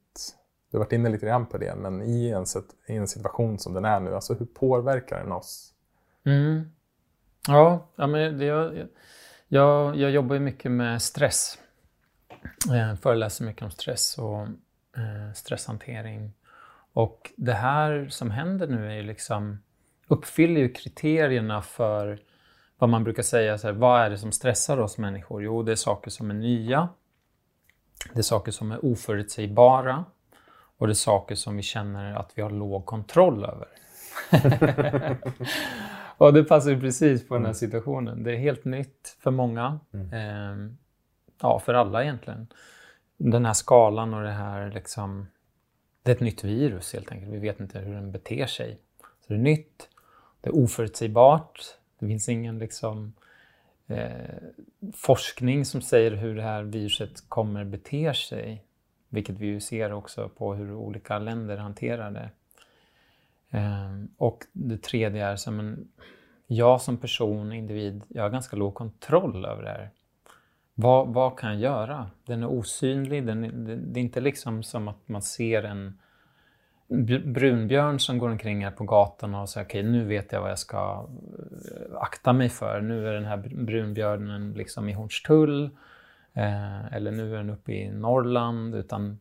Du 0.75 0.79
har 0.79 0.85
varit 0.85 0.93
inne 0.93 1.09
lite 1.09 1.27
grann 1.27 1.47
på 1.47 1.59
det, 1.59 1.75
men 1.77 2.03
i 2.03 2.31
en, 2.31 2.45
i 2.87 2.97
en 2.97 3.09
situation 3.09 3.59
som 3.59 3.75
den 3.75 3.85
är 3.85 4.01
nu, 4.01 4.15
alltså 4.15 4.35
hur 4.35 4.47
påverkar 4.47 5.19
den 5.19 5.33
oss? 5.33 5.73
Mm. 6.25 6.71
Ja, 7.49 7.87
ja 7.97 8.07
men 8.07 8.39
det, 8.39 8.45
jag, 8.45 8.89
jag, 9.49 9.97
jag 9.97 10.11
jobbar 10.11 10.35
ju 10.35 10.41
mycket 10.41 10.71
med 10.71 11.03
stress. 11.03 11.59
Jag 12.67 13.01
föreläser 13.01 13.45
mycket 13.45 13.63
om 13.63 13.71
stress 13.71 14.19
och 14.19 14.41
eh, 14.97 15.33
stresshantering. 15.35 16.33
Och 16.93 17.33
det 17.37 17.53
här 17.53 18.09
som 18.11 18.31
händer 18.31 18.67
nu 18.67 18.91
är 18.91 18.95
ju 18.95 19.03
liksom, 19.03 19.59
uppfyller 20.09 20.61
ju 20.61 20.73
kriterierna 20.73 21.63
för 21.63 22.23
vad 22.79 22.91
man 22.91 23.05
brukar 23.05 23.23
säga, 23.23 23.59
så 23.59 23.67
här, 23.67 23.75
vad 23.75 24.01
är 24.01 24.11
det 24.11 24.19
som 24.19 24.33
stressar 24.33 24.79
oss 24.79 24.99
människor? 24.99 25.43
Jo, 25.43 25.63
det 25.63 25.73
är 25.73 25.77
saker 25.77 26.11
som 26.11 26.31
är 26.31 26.35
nya, 26.35 26.89
det 28.13 28.19
är 28.19 28.23
saker 28.23 28.53
som 28.53 28.73
är 28.73 28.85
oförutsägbara 28.85 30.05
och 30.79 30.87
det 30.87 30.93
är 30.93 30.95
saker 30.95 31.35
som 31.35 31.57
vi 31.57 31.63
känner 31.63 32.15
att 32.15 32.33
vi 32.35 32.43
har 32.43 32.51
låg 32.51 32.87
kontroll 32.87 33.45
över. 33.45 33.69
och 36.17 36.33
det 36.33 36.45
passar 36.45 36.81
precis 36.81 37.29
på 37.29 37.35
den 37.35 37.43
här 37.43 37.49
mm. 37.49 37.55
situationen. 37.55 38.23
Det 38.23 38.33
är 38.33 38.37
helt 38.37 38.65
nytt 38.65 39.17
för 39.21 39.31
många. 39.31 39.81
Eh, 39.93 40.57
ja, 41.41 41.59
för 41.59 41.75
alla 41.75 42.03
egentligen. 42.03 42.47
Den 43.17 43.45
här 43.45 43.53
skalan 43.53 44.15
och 44.15 44.23
det 44.23 44.31
här 44.31 44.71
liksom... 44.71 45.27
Det 46.03 46.11
är 46.11 46.15
ett 46.15 46.21
nytt 46.21 46.45
virus 46.45 46.93
helt 46.93 47.13
enkelt. 47.13 47.33
Vi 47.33 47.39
vet 47.39 47.61
inte 47.61 47.79
hur 47.79 47.95
den 47.95 48.13
beter 48.13 48.47
sig. 48.47 48.79
Så 49.01 49.33
det 49.33 49.35
är 49.35 49.39
nytt, 49.39 49.89
det 50.41 50.49
är 50.49 50.57
oförutsägbart, 50.57 51.61
det 51.99 52.07
finns 52.07 52.29
ingen 52.29 52.59
liksom, 52.59 53.13
eh, 53.87 54.11
forskning 54.95 55.65
som 55.65 55.83
säger 55.83 56.11
hur 56.11 56.37
det 56.37 56.43
här 56.43 56.63
viruset 56.63 57.29
kommer 57.29 57.65
bete 57.65 58.15
sig. 58.15 58.65
Vilket 59.15 59.39
vi 59.39 59.47
ju 59.47 59.61
ser 59.61 59.93
också 59.93 60.29
på 60.29 60.55
hur 60.55 60.75
olika 60.75 61.19
länder 61.19 61.57
hanterar 61.57 62.11
det. 62.11 62.31
Ehm, 63.59 64.09
och 64.17 64.45
det 64.53 64.83
tredje 64.83 65.27
är 65.27 65.37
som 65.37 65.61
en, 65.61 65.89
jag 66.47 66.81
som 66.81 66.97
person, 66.97 67.53
individ, 67.53 68.03
jag 68.09 68.23
har 68.23 68.31
ganska 68.31 68.57
låg 68.57 68.75
kontroll 68.75 69.45
över 69.45 69.63
det 69.63 69.69
här. 69.69 69.91
Vad, 70.75 71.09
vad 71.09 71.39
kan 71.39 71.51
jag 71.51 71.61
göra? 71.61 72.11
Den 72.25 72.43
är 72.43 72.47
osynlig. 72.47 73.27
Den, 73.27 73.65
det, 73.65 73.77
det 73.77 74.01
är 74.01 74.03
inte 74.03 74.21
liksom 74.21 74.63
som 74.63 74.89
att 74.89 75.09
man 75.09 75.23
ser 75.23 75.63
en 75.63 75.99
brunbjörn 77.25 78.01
som 78.01 78.19
går 78.19 78.31
omkring 78.31 78.65
här 78.65 78.71
på 78.71 78.85
gatan 78.85 79.35
och 79.35 79.49
säger 79.49 79.67
okej, 79.67 79.81
okay, 79.81 79.91
nu 79.91 80.05
vet 80.05 80.33
jag 80.33 80.41
vad 80.41 80.51
jag 80.51 80.59
ska 80.59 81.09
eh, 81.71 81.97
akta 81.97 82.33
mig 82.33 82.49
för. 82.49 82.81
Nu 82.81 83.09
är 83.09 83.13
den 83.13 83.25
här 83.25 83.37
brunbjörnen 83.37 84.53
liksom 84.53 84.89
i 84.89 84.93
Hornstull 84.93 85.71
eh, 86.35 86.95
eller 86.95 87.11
nu 87.11 87.33
är 87.33 87.37
den 87.37 87.51
uppe 87.51 87.73
i 87.73 87.91
Norrland. 87.91 88.75
Utan 88.75 89.19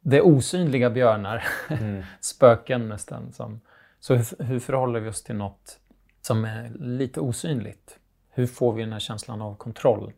det 0.00 0.16
är 0.16 0.26
osynliga 0.26 0.90
björnar, 0.90 1.44
mm. 1.68 2.02
spöken 2.20 2.88
nästan. 2.88 3.32
Som, 3.32 3.60
så 4.00 4.14
hur, 4.14 4.44
hur 4.44 4.60
förhåller 4.60 5.00
vi 5.00 5.08
oss 5.08 5.22
till 5.22 5.36
något 5.36 5.80
som 6.20 6.44
är 6.44 6.70
lite 6.78 7.20
osynligt? 7.20 7.98
Hur 8.28 8.46
får 8.46 8.72
vi 8.72 8.82
den 8.82 8.92
här 8.92 9.00
känslan 9.00 9.42
av 9.42 9.54
kontroll? 9.56 10.12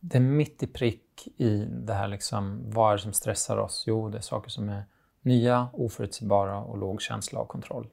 Det 0.00 0.18
är 0.18 0.22
mitt 0.22 0.62
i 0.62 0.66
prick 0.66 1.28
i 1.36 1.64
det 1.64 1.94
här 1.94 2.08
liksom, 2.08 2.70
vad 2.70 2.92
är 2.92 2.96
det 2.96 3.02
som 3.02 3.12
stressar 3.12 3.56
oss? 3.56 3.84
Jo, 3.86 4.08
det 4.08 4.18
är 4.18 4.22
saker 4.22 4.50
som 4.50 4.68
är 4.68 4.84
nya, 5.20 5.68
oförutsägbara 5.72 6.58
och 6.58 6.78
låg 6.78 7.02
känsla 7.02 7.40
av 7.40 7.46
kontroll. 7.46 7.88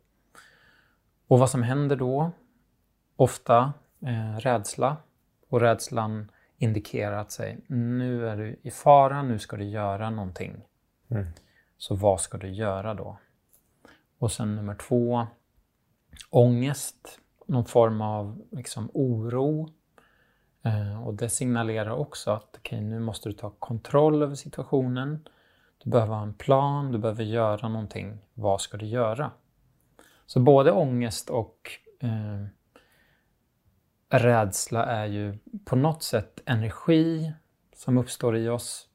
Och 1.27 1.39
vad 1.39 1.49
som 1.49 1.63
händer 1.63 1.95
då? 1.95 2.31
Ofta 3.15 3.73
eh, 4.01 4.39
rädsla. 4.39 4.97
Och 5.49 5.61
rädslan 5.61 6.31
indikerar 6.63 7.17
att 7.17 7.31
säga, 7.31 7.57
nu 7.67 8.27
är 8.27 8.37
du 8.37 8.59
i 8.61 8.71
fara, 8.71 9.23
nu 9.23 9.39
ska 9.39 9.57
du 9.57 9.63
göra 9.63 10.09
någonting. 10.09 10.61
Mm. 11.09 11.25
Så 11.77 11.95
vad 11.95 12.21
ska 12.21 12.37
du 12.37 12.49
göra 12.49 12.93
då? 12.93 13.17
Och 14.17 14.31
sen 14.31 14.55
nummer 14.55 14.75
två, 14.75 15.27
ångest, 16.29 17.19
någon 17.47 17.65
form 17.65 18.01
av 18.01 18.41
liksom, 18.51 18.89
oro. 18.93 19.69
Eh, 20.63 21.07
och 21.07 21.13
det 21.13 21.29
signalerar 21.29 21.91
också 21.91 22.31
att 22.31 22.57
okay, 22.57 22.81
nu 22.81 22.99
måste 22.99 23.29
du 23.29 23.33
ta 23.33 23.49
kontroll 23.49 24.23
över 24.23 24.35
situationen. 24.35 25.27
Du 25.83 25.89
behöver 25.89 26.15
ha 26.15 26.23
en 26.23 26.33
plan, 26.33 26.91
du 26.91 26.97
behöver 26.97 27.23
göra 27.23 27.69
någonting. 27.69 28.17
Vad 28.33 28.61
ska 28.61 28.77
du 28.77 28.85
göra? 28.85 29.31
Så 30.25 30.39
både 30.39 30.71
ångest 30.71 31.29
och 31.29 31.71
eh, 31.99 32.45
rädsla 34.19 34.85
är 34.85 35.05
ju 35.05 35.37
på 35.65 35.75
något 35.75 36.03
sätt 36.03 36.41
energi 36.45 37.33
som 37.75 37.97
uppstår 37.97 38.37
i 38.37 38.49
oss. 38.49 38.87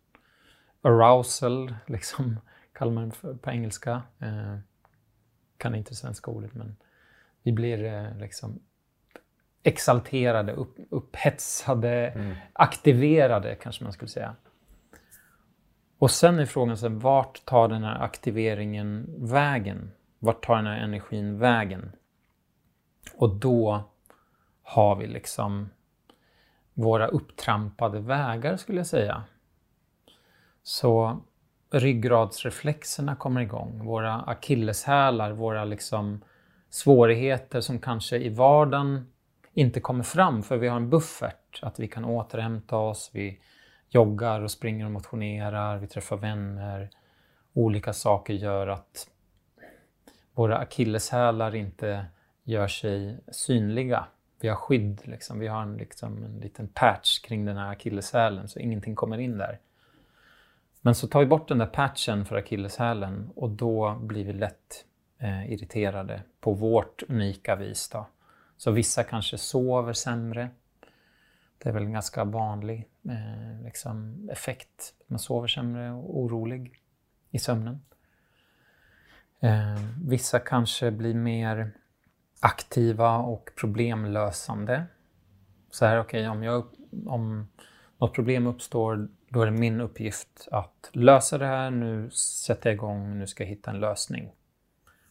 Arousal, 0.83 1.75
liksom, 1.87 2.41
kallar 2.73 2.93
man 2.93 3.09
det 3.09 3.35
på 3.35 3.51
engelska. 3.51 4.03
Eh, 4.19 4.59
kan 5.57 5.75
inte 5.75 5.91
det 5.91 5.97
svenska 5.97 6.31
ordet, 6.31 6.55
men 6.55 6.77
vi 7.43 7.53
blir 7.53 7.85
eh, 7.85 8.17
liksom 8.17 8.61
exalterade, 9.63 10.53
upp, 10.53 10.77
upphetsade, 10.91 12.09
mm. 12.09 12.37
aktiverade 12.53 13.55
kanske 13.55 13.85
man 13.85 13.93
skulle 13.93 14.09
säga. 14.09 14.37
Och 15.99 16.11
sen 16.11 16.39
är 16.39 16.47
frågan, 16.47 16.77
så 16.77 16.89
vart 16.89 17.45
tar 17.45 17.69
den 17.69 17.85
här 17.85 18.03
aktiveringen 18.03 19.15
vägen? 19.19 19.91
Vart 20.19 20.47
tar 20.47 20.57
den 20.57 20.67
här 20.67 20.79
energin 20.79 21.39
vägen? 21.39 21.93
Och 23.15 23.37
då 23.37 23.91
har 24.69 24.97
vi 24.97 25.07
liksom 25.07 25.71
våra 26.75 27.07
upptrampade 27.07 28.01
vägar 28.01 28.57
skulle 28.57 28.79
jag 28.79 28.87
säga. 28.87 29.25
Så 30.63 31.21
ryggradsreflexerna 31.71 33.17
kommer 33.17 33.41
igång, 33.41 33.85
våra 33.85 34.21
akilleshälar, 34.21 35.33
våra 35.33 35.65
liksom 35.65 36.25
svårigheter 36.71 37.61
som 37.61 37.79
kanske 37.79 38.17
i 38.17 38.29
vardagen 38.29 39.13
inte 39.53 39.81
kommer 39.81 40.05
fram 40.05 40.43
för 40.43 40.57
vi 40.57 40.69
har 40.69 40.77
en 40.77 40.91
buffert, 40.91 41.61
att 41.63 41.81
vi 41.81 41.89
kan 41.89 42.05
återhämta 42.05 42.77
oss, 42.77 43.11
vi 43.13 43.41
joggar 43.89 44.41
och 44.41 44.51
springer 44.51 44.85
och 44.85 44.91
motionerar, 44.91 45.79
vi 45.79 45.87
träffar 45.87 46.17
vänner. 46.17 46.91
Olika 47.53 47.93
saker 47.93 48.35
gör 48.35 48.67
att 48.67 49.09
våra 50.35 50.57
akilleshälar 50.57 51.55
inte 51.55 52.07
gör 52.45 52.69
sig 52.69 53.19
synliga. 53.33 54.07
Vi 54.41 54.49
har 54.49 54.57
skydd, 54.57 55.01
liksom. 55.05 55.39
vi 55.39 55.47
har 55.47 55.63
en, 55.63 55.77
liksom, 55.77 56.25
en 56.25 56.39
liten 56.41 56.69
patch 56.69 57.19
kring 57.19 57.45
den 57.45 57.57
här 57.57 57.71
akilleshälen 57.71 58.49
så 58.49 58.59
ingenting 58.59 58.95
kommer 58.95 59.19
in 59.19 59.39
där. 59.39 59.59
Men 60.81 60.95
så 60.95 61.09
tar 61.09 61.21
vi 61.21 61.27
bort 61.27 61.49
den 61.49 61.59
där 61.59 61.67
patchen 61.67 62.25
för 62.25 62.37
akilleshälen 62.37 63.31
och 63.35 63.51
då 63.51 63.95
blir 63.95 64.25
vi 64.25 64.33
lätt 64.33 64.85
eh, 65.19 65.53
irriterade 65.53 66.23
på 66.41 66.53
vårt 66.53 67.03
unika 67.09 67.57
vis. 67.57 67.89
Då. 67.89 68.07
Så 68.57 68.71
vissa 68.71 69.05
kanske 69.05 69.39
sover 69.39 69.93
sämre, 69.93 70.51
det 71.59 71.69
är 71.69 71.73
väl 71.73 71.83
en 71.83 71.93
ganska 71.93 72.25
vanlig 72.25 72.89
eh, 73.09 73.65
liksom 73.65 74.29
effekt. 74.33 74.95
Man 75.07 75.19
sover 75.19 75.49
sämre 75.49 75.91
och 75.91 76.19
orolig 76.19 76.81
i 77.31 77.39
sömnen. 77.39 77.81
Eh, 79.41 79.81
vissa 80.05 80.39
kanske 80.39 80.91
blir 80.91 81.15
mer 81.15 81.73
aktiva 82.41 83.19
och 83.19 83.51
problemlösande. 83.57 84.87
Så 85.71 85.87
här, 85.87 86.01
okej, 86.01 86.31
okay, 86.31 86.49
om, 86.49 86.71
om 87.07 87.49
något 87.99 88.15
problem 88.15 88.47
uppstår, 88.47 89.09
då 89.29 89.43
är 89.43 89.47
det 89.47 89.53
min 89.53 89.81
uppgift 89.81 90.49
att 90.51 90.91
lösa 90.93 91.39
det 91.39 91.47
här. 91.47 91.71
Nu 91.71 92.11
sätter 92.11 92.71
jag 92.71 92.75
igång, 92.75 93.19
nu 93.19 93.27
ska 93.27 93.43
jag 93.43 93.49
hitta 93.49 93.71
en 93.71 93.81
lösning. 93.81 94.33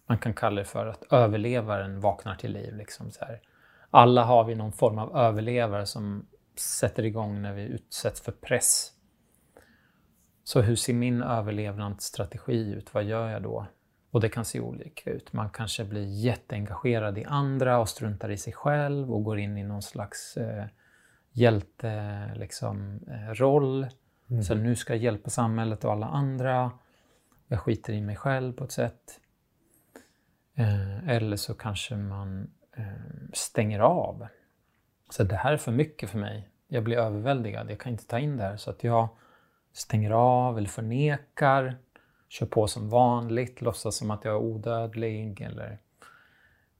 Man 0.07 0.17
kan 0.17 0.33
kalla 0.33 0.61
det 0.61 0.65
för 0.65 0.87
att 0.87 1.03
överlevaren 1.13 1.99
vaknar 1.99 2.35
till 2.35 2.51
liv. 2.51 2.75
Liksom 2.75 3.11
så 3.11 3.25
här. 3.25 3.41
Alla 3.91 4.23
har 4.23 4.43
vi 4.43 4.55
någon 4.55 4.71
form 4.71 4.97
av 4.97 5.17
överlevare 5.17 5.85
som 5.85 6.25
sätter 6.55 7.05
igång 7.05 7.41
när 7.41 7.53
vi 7.53 7.61
utsätts 7.61 8.21
för 8.21 8.31
press. 8.31 8.91
Så 10.43 10.61
hur 10.61 10.75
ser 10.75 10.93
min 10.93 11.23
överlevnadsstrategi 11.23 12.73
ut? 12.73 12.93
Vad 12.93 13.03
gör 13.03 13.29
jag 13.29 13.43
då? 13.43 13.67
Och 14.11 14.21
det 14.21 14.29
kan 14.29 14.45
se 14.45 14.59
olika 14.59 15.11
ut. 15.11 15.33
Man 15.33 15.49
kanske 15.49 15.85
blir 15.85 16.05
jätteengagerad 16.05 17.17
i 17.17 17.25
andra 17.25 17.79
och 17.79 17.89
struntar 17.89 18.29
i 18.29 18.37
sig 18.37 18.53
själv 18.53 19.13
och 19.13 19.23
går 19.23 19.39
in 19.39 19.57
i 19.57 19.63
någon 19.63 19.81
slags 19.81 20.37
eh, 20.37 20.65
hjälteroll. 21.31 22.39
Liksom, 22.39 22.99
eh, 23.07 24.31
mm. 24.31 24.43
Så 24.43 24.55
nu 24.55 24.75
ska 24.75 24.93
jag 24.93 25.03
hjälpa 25.03 25.29
samhället 25.29 25.85
och 25.85 25.91
alla 25.91 26.07
andra. 26.07 26.71
Jag 27.47 27.59
skiter 27.59 27.93
i 27.93 28.01
mig 28.01 28.15
själv 28.15 28.53
på 28.53 28.63
ett 28.63 28.71
sätt. 28.71 29.19
Eh, 30.55 31.09
eller 31.09 31.37
så 31.37 31.53
kanske 31.53 31.95
man 31.95 32.51
eh, 32.77 32.83
stänger 33.33 33.79
av. 33.79 34.27
Så 35.09 35.23
det 35.23 35.35
här 35.35 35.53
är 35.53 35.57
för 35.57 35.71
mycket 35.71 36.09
för 36.09 36.17
mig. 36.17 36.49
Jag 36.67 36.83
blir 36.83 36.97
överväldigad, 36.97 37.71
jag 37.71 37.79
kan 37.79 37.91
inte 37.91 38.07
ta 38.07 38.19
in 38.19 38.37
det 38.37 38.43
här. 38.43 38.57
Så 38.57 38.69
att 38.69 38.83
jag 38.83 39.09
stänger 39.73 40.11
av 40.11 40.57
eller 40.57 40.69
förnekar, 40.69 41.77
kör 42.27 42.45
på 42.45 42.67
som 42.67 42.89
vanligt, 42.89 43.61
låtsas 43.61 43.95
som 43.95 44.11
att 44.11 44.25
jag 44.25 44.33
är 44.33 44.39
odödlig. 44.39 45.41
Eller... 45.41 45.77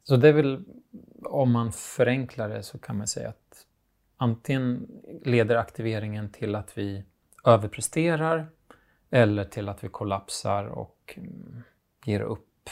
Så 0.03 0.15
det 0.15 0.29
är 0.29 0.33
väl, 0.33 0.63
om 1.23 1.51
man 1.51 1.71
förenklar 1.71 2.49
det 2.49 2.63
så 2.63 2.77
kan 2.77 2.97
man 2.97 3.07
säga 3.07 3.29
att 3.29 3.65
antingen 4.17 4.87
leder 5.25 5.55
aktiveringen 5.55 6.31
till 6.31 6.55
att 6.55 6.77
vi 6.77 7.03
överpresterar 7.45 8.47
eller 9.09 9.45
till 9.45 9.69
att 9.69 9.83
vi 9.83 9.89
kollapsar 9.89 10.65
och 10.65 11.13
mm, 11.17 11.63
ger 12.05 12.21
upp 12.21 12.69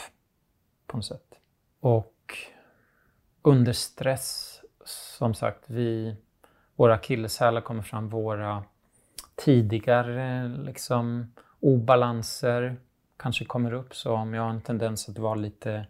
på 0.86 0.96
något 0.96 1.06
sätt. 1.06 1.34
Och 1.80 2.38
under 3.42 3.72
stress, 3.72 4.60
som 4.84 5.34
sagt, 5.34 5.64
vi, 5.66 6.16
våra 6.76 6.94
akilleshälar 6.94 7.60
kommer 7.60 7.82
fram, 7.82 8.08
våra 8.08 8.64
tidigare 9.34 10.48
liksom, 10.48 11.32
obalanser 11.66 12.76
kanske 13.16 13.44
kommer 13.44 13.72
upp. 13.72 13.94
Så 13.94 14.12
om 14.12 14.34
jag 14.34 14.42
har 14.42 14.50
en 14.50 14.60
tendens 14.60 15.08
att 15.08 15.18
vara 15.18 15.34
lite 15.34 15.86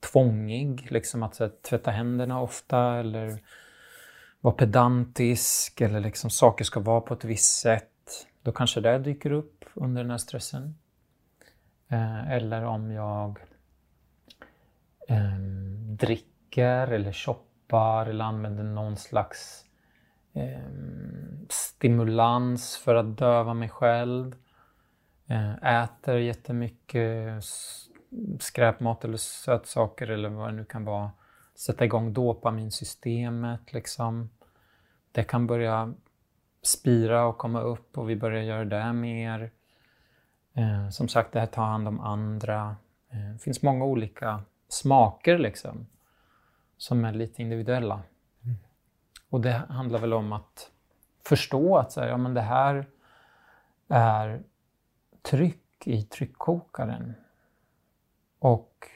tvångig, 0.00 0.86
liksom 0.90 1.22
att 1.22 1.38
här, 1.38 1.50
tvätta 1.68 1.90
händerna 1.90 2.40
ofta 2.40 2.94
eller 2.94 3.42
vara 4.40 4.54
pedantisk 4.54 5.80
eller 5.80 6.00
liksom 6.00 6.30
saker 6.30 6.64
ska 6.64 6.80
vara 6.80 7.00
på 7.00 7.14
ett 7.14 7.24
visst 7.24 7.60
sätt. 7.60 8.26
Då 8.42 8.52
kanske 8.52 8.80
det 8.80 8.98
dyker 8.98 9.32
upp 9.32 9.64
under 9.74 10.02
den 10.02 10.10
här 10.10 10.18
stressen. 10.18 10.78
Eh, 11.88 12.30
eller 12.32 12.64
om 12.64 12.90
jag 12.90 13.38
eh, 15.08 15.38
dricker 15.98 16.88
eller 16.88 17.12
shoppar 17.12 18.06
eller 18.06 18.24
använder 18.24 18.64
någon 18.64 18.96
slags 18.96 19.64
eh, 20.34 20.70
stimulans 21.48 22.76
för 22.76 22.94
att 22.94 23.18
döva 23.18 23.54
mig 23.54 23.68
själv. 23.68 24.36
Eh, 25.28 25.82
äter 25.82 26.16
jättemycket 26.16 27.44
skräpmat 28.40 29.04
eller 29.04 29.16
sötsaker 29.16 30.10
eller 30.10 30.28
vad 30.28 30.48
det 30.48 30.52
nu 30.52 30.64
kan 30.64 30.84
vara. 30.84 31.10
Sätta 31.54 31.84
igång 31.84 32.12
dopaminsystemet 32.12 33.72
liksom. 33.72 34.30
Det 35.12 35.24
kan 35.24 35.46
börja 35.46 35.94
spira 36.62 37.26
och 37.26 37.38
komma 37.38 37.60
upp 37.60 37.98
och 37.98 38.10
vi 38.10 38.16
börjar 38.16 38.42
göra 38.42 38.64
det 38.64 38.92
mer. 38.92 39.50
Eh, 40.54 40.88
som 40.90 41.08
sagt, 41.08 41.32
det 41.32 41.40
här 41.40 41.46
tar 41.46 41.64
hand 41.64 41.88
om 41.88 42.00
andra. 42.00 42.76
Eh, 43.10 43.32
det 43.32 43.38
finns 43.38 43.62
många 43.62 43.84
olika 43.84 44.42
smaker 44.68 45.38
liksom, 45.38 45.86
som 46.76 47.04
är 47.04 47.12
lite 47.12 47.42
individuella. 47.42 48.02
Mm. 48.44 48.56
Och 49.30 49.40
det 49.40 49.62
handlar 49.68 49.98
väl 49.98 50.12
om 50.12 50.32
att 50.32 50.70
förstå 51.24 51.76
att 51.76 51.92
så 51.92 52.00
här, 52.00 52.08
ja, 52.08 52.16
men 52.16 52.34
det 52.34 52.40
här 52.40 52.86
är 53.88 54.42
tryck 55.30 55.86
i 55.86 56.02
tryckkokaren. 56.02 57.14
Och 58.38 58.88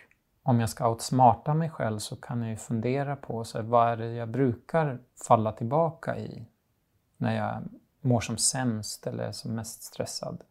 om 0.42 0.60
jag 0.60 0.68
ska 0.68 0.88
outsmarta 0.88 1.54
mig 1.54 1.70
själv 1.70 1.98
så 1.98 2.16
kan 2.16 2.42
jag 2.42 2.50
ju 2.50 2.56
fundera 2.56 3.16
på 3.16 3.44
så 3.44 3.58
här, 3.58 3.64
vad 3.64 3.88
är 3.88 3.96
det 3.96 4.12
jag 4.12 4.28
brukar 4.28 4.98
falla 5.26 5.52
tillbaka 5.52 6.18
i 6.18 6.46
när 7.16 7.36
jag 7.36 7.62
mår 8.00 8.20
som 8.20 8.36
sämst 8.36 9.06
eller 9.06 9.24
är 9.24 9.32
som 9.32 9.54
mest 9.54 9.82
stressad. 9.82 10.44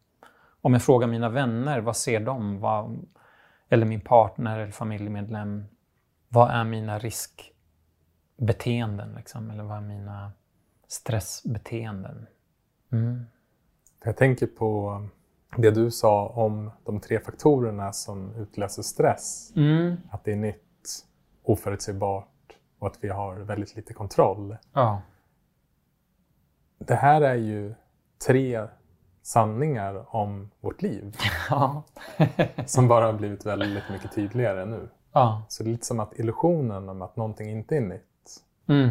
Om 0.61 0.73
jag 0.73 0.83
frågar 0.83 1.07
mina 1.07 1.29
vänner, 1.29 1.79
vad 1.79 1.97
ser 1.97 2.19
de? 2.19 2.59
Vad, 2.59 3.07
eller 3.69 3.85
min 3.85 4.01
partner 4.01 4.59
eller 4.59 4.71
familjemedlem. 4.71 5.65
Vad 6.29 6.51
är 6.51 6.63
mina 6.63 7.00
riskbeteenden? 7.00 9.13
Liksom? 9.13 9.51
Eller 9.51 9.63
vad 9.63 9.77
är 9.77 9.81
mina 9.81 10.31
stressbeteenden? 10.88 12.27
Mm. 12.91 13.25
Jag 14.03 14.17
tänker 14.17 14.48
på 14.48 15.01
det 15.57 15.72
du 15.72 15.92
sa 15.92 16.27
om 16.27 16.72
de 16.85 17.00
tre 17.00 17.20
faktorerna 17.20 17.94
som 17.94 18.35
utlöser 18.35 18.83
stress. 18.83 19.53
Mm. 19.55 19.98
Att 20.11 20.24
det 20.24 20.31
är 20.31 20.35
nytt, 20.35 21.05
oförutsägbart 21.44 22.27
och 22.79 22.87
att 22.87 22.98
vi 23.01 23.09
har 23.09 23.35
väldigt 23.35 23.75
lite 23.75 23.94
kontroll. 23.94 24.57
Ja. 24.74 25.01
Det 26.77 26.96
här 26.96 27.22
är 27.22 27.35
ju 27.35 27.74
tre 28.27 28.68
sanningar 29.22 30.16
om 30.16 30.51
vårt 30.59 30.81
liv. 30.81 31.16
Ja. 31.50 31.83
som 32.66 32.87
bara 32.87 33.05
har 33.05 33.14
blivit 33.14 33.46
väldigt 33.46 33.90
mycket 33.92 34.16
tydligare 34.16 34.66
nu. 34.66 34.90
Ja. 35.14 35.46
Så 35.50 35.64
det 35.64 35.70
är 35.70 35.72
lite 35.72 35.85
som 35.85 36.00
att 36.00 36.20
illusionen 36.20 36.90
om 36.90 37.01
att 37.01 37.16
någonting 37.16 37.50
inte 37.50 37.77
är 37.77 37.81
nytt, 37.81 38.44
mm. 38.68 38.90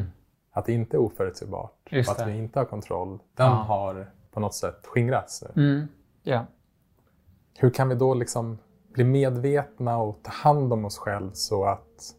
att 0.53 0.66
det 0.66 0.73
inte 0.73 0.96
är 0.96 0.99
oförutsägbart 0.99 1.88
och 1.92 2.20
att 2.20 2.27
vi 2.27 2.38
inte 2.38 2.59
har 2.59 2.66
kontroll, 2.66 3.18
den 3.35 3.53
har 3.53 4.11
på 4.31 4.40
något 4.40 4.55
sätt 4.55 4.87
skingrats 4.87 5.44
nu. 5.55 5.62
Mm. 5.62 5.88
Ja. 6.22 6.46
Hur 7.59 7.70
kan 7.70 7.88
vi 7.88 7.94
då 7.94 8.14
liksom 8.14 8.59
bli 8.92 9.04
medvetna 9.04 9.98
och 9.98 10.22
ta 10.22 10.30
hand 10.30 10.72
om 10.72 10.85
oss 10.85 10.98
själva 10.98 11.35
så 11.35 11.64
att 11.64 12.14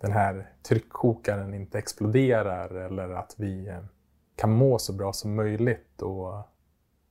den 0.00 0.12
här 0.12 0.52
tryckkokaren 0.62 1.54
inte 1.54 1.78
exploderar 1.78 2.74
eller 2.74 3.10
att 3.10 3.34
vi 3.38 3.68
eh, 3.68 3.84
kan 4.36 4.52
må 4.52 4.78
så 4.78 4.92
bra 4.92 5.12
som 5.12 5.34
möjligt 5.34 6.02
och 6.02 6.48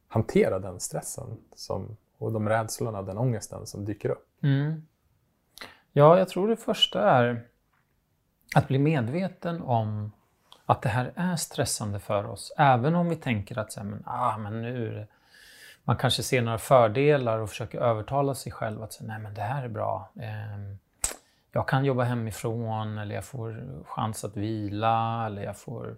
hantera 0.07 0.59
den 0.59 0.79
stressen 0.79 1.37
som, 1.55 1.97
och 2.17 2.31
de 2.31 2.49
rädslorna, 2.49 3.01
den 3.01 3.17
ångesten 3.17 3.65
som 3.65 3.85
dyker 3.85 4.09
upp? 4.09 4.27
Mm. 4.43 4.87
Ja, 5.91 6.17
jag 6.17 6.29
tror 6.29 6.47
det 6.47 6.57
första 6.57 7.09
är 7.09 7.47
att 8.55 8.67
bli 8.67 8.79
medveten 8.79 9.61
om 9.61 10.11
att 10.65 10.81
det 10.81 10.89
här 10.89 11.13
är 11.15 11.35
stressande 11.35 11.99
för 11.99 12.25
oss. 12.25 12.53
Även 12.57 12.95
om 12.95 13.09
vi 13.09 13.15
tänker 13.15 13.59
att 13.59 13.71
så 13.71 13.83
men, 13.83 14.03
ah, 14.05 14.37
men 14.37 14.61
nu 14.61 15.07
man 15.83 15.95
kanske 15.95 16.23
ser 16.23 16.41
några 16.41 16.57
fördelar 16.57 17.39
och 17.39 17.49
försöker 17.49 17.79
övertala 17.79 18.35
sig 18.35 18.51
själv 18.51 18.83
att 18.83 18.93
säga, 18.93 19.07
nej 19.07 19.19
men 19.19 19.33
det 19.33 19.41
här 19.41 19.63
är 19.63 19.69
bra. 19.69 20.11
Ehm, 20.21 20.77
jag 21.51 21.67
kan 21.67 21.85
jobba 21.85 22.03
hemifrån 22.03 22.97
eller 22.97 23.15
jag 23.15 23.25
får 23.25 23.83
chans 23.85 24.23
att 24.23 24.37
vila 24.37 25.25
eller 25.25 25.43
jag 25.43 25.57
får 25.57 25.97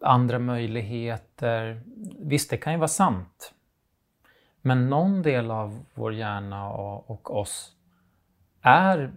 andra 0.00 0.38
möjligheter. 0.38 1.82
Visst, 2.18 2.50
det 2.50 2.56
kan 2.56 2.72
ju 2.72 2.78
vara 2.78 2.88
sant. 2.88 3.54
Men 4.62 4.90
någon 4.90 5.22
del 5.22 5.50
av 5.50 5.78
vår 5.94 6.14
hjärna 6.14 6.70
och, 6.70 7.10
och 7.10 7.36
oss 7.40 7.72
är 8.62 9.12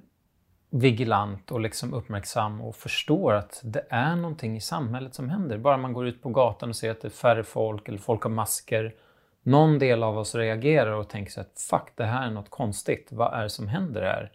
vigilant 0.69 1.51
och 1.51 1.59
liksom 1.59 1.93
uppmärksam 1.93 2.62
och 2.62 2.75
förstår 2.75 3.33
att 3.33 3.62
det 3.63 3.86
är 3.89 4.15
någonting 4.15 4.55
i 4.55 4.62
samhället 4.62 5.15
som 5.15 5.29
händer. 5.29 5.57
Bara 5.57 5.77
man 5.77 5.93
går 5.93 6.07
ut 6.07 6.21
på 6.21 6.29
gatan 6.29 6.69
och 6.69 6.75
ser 6.75 6.91
att 6.91 7.01
det 7.01 7.07
är 7.07 7.09
färre 7.09 7.43
folk 7.43 7.88
eller 7.88 7.97
folk 7.97 8.23
har 8.23 8.29
masker. 8.29 8.95
Någon 9.43 9.79
del 9.79 10.03
av 10.03 10.17
oss 10.17 10.36
reagerar 10.36 10.91
och 10.91 11.10
tänker 11.10 11.32
så 11.32 11.41
att 11.41 11.65
fuck, 11.69 11.91
det 11.95 12.06
här 12.06 12.27
är 12.27 12.32
något 12.32 12.49
konstigt. 12.49 13.08
Vad 13.12 13.34
är 13.34 13.43
det 13.43 13.49
som 13.49 13.67
händer 13.67 14.01
här? 14.01 14.32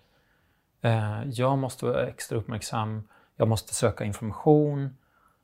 Eh, 0.81 1.29
jag 1.31 1.59
måste 1.59 1.85
vara 1.85 2.07
extra 2.07 2.38
uppmärksam. 2.38 3.09
Jag 3.37 3.49
måste 3.49 3.75
söka 3.75 4.05
information. 4.05 4.97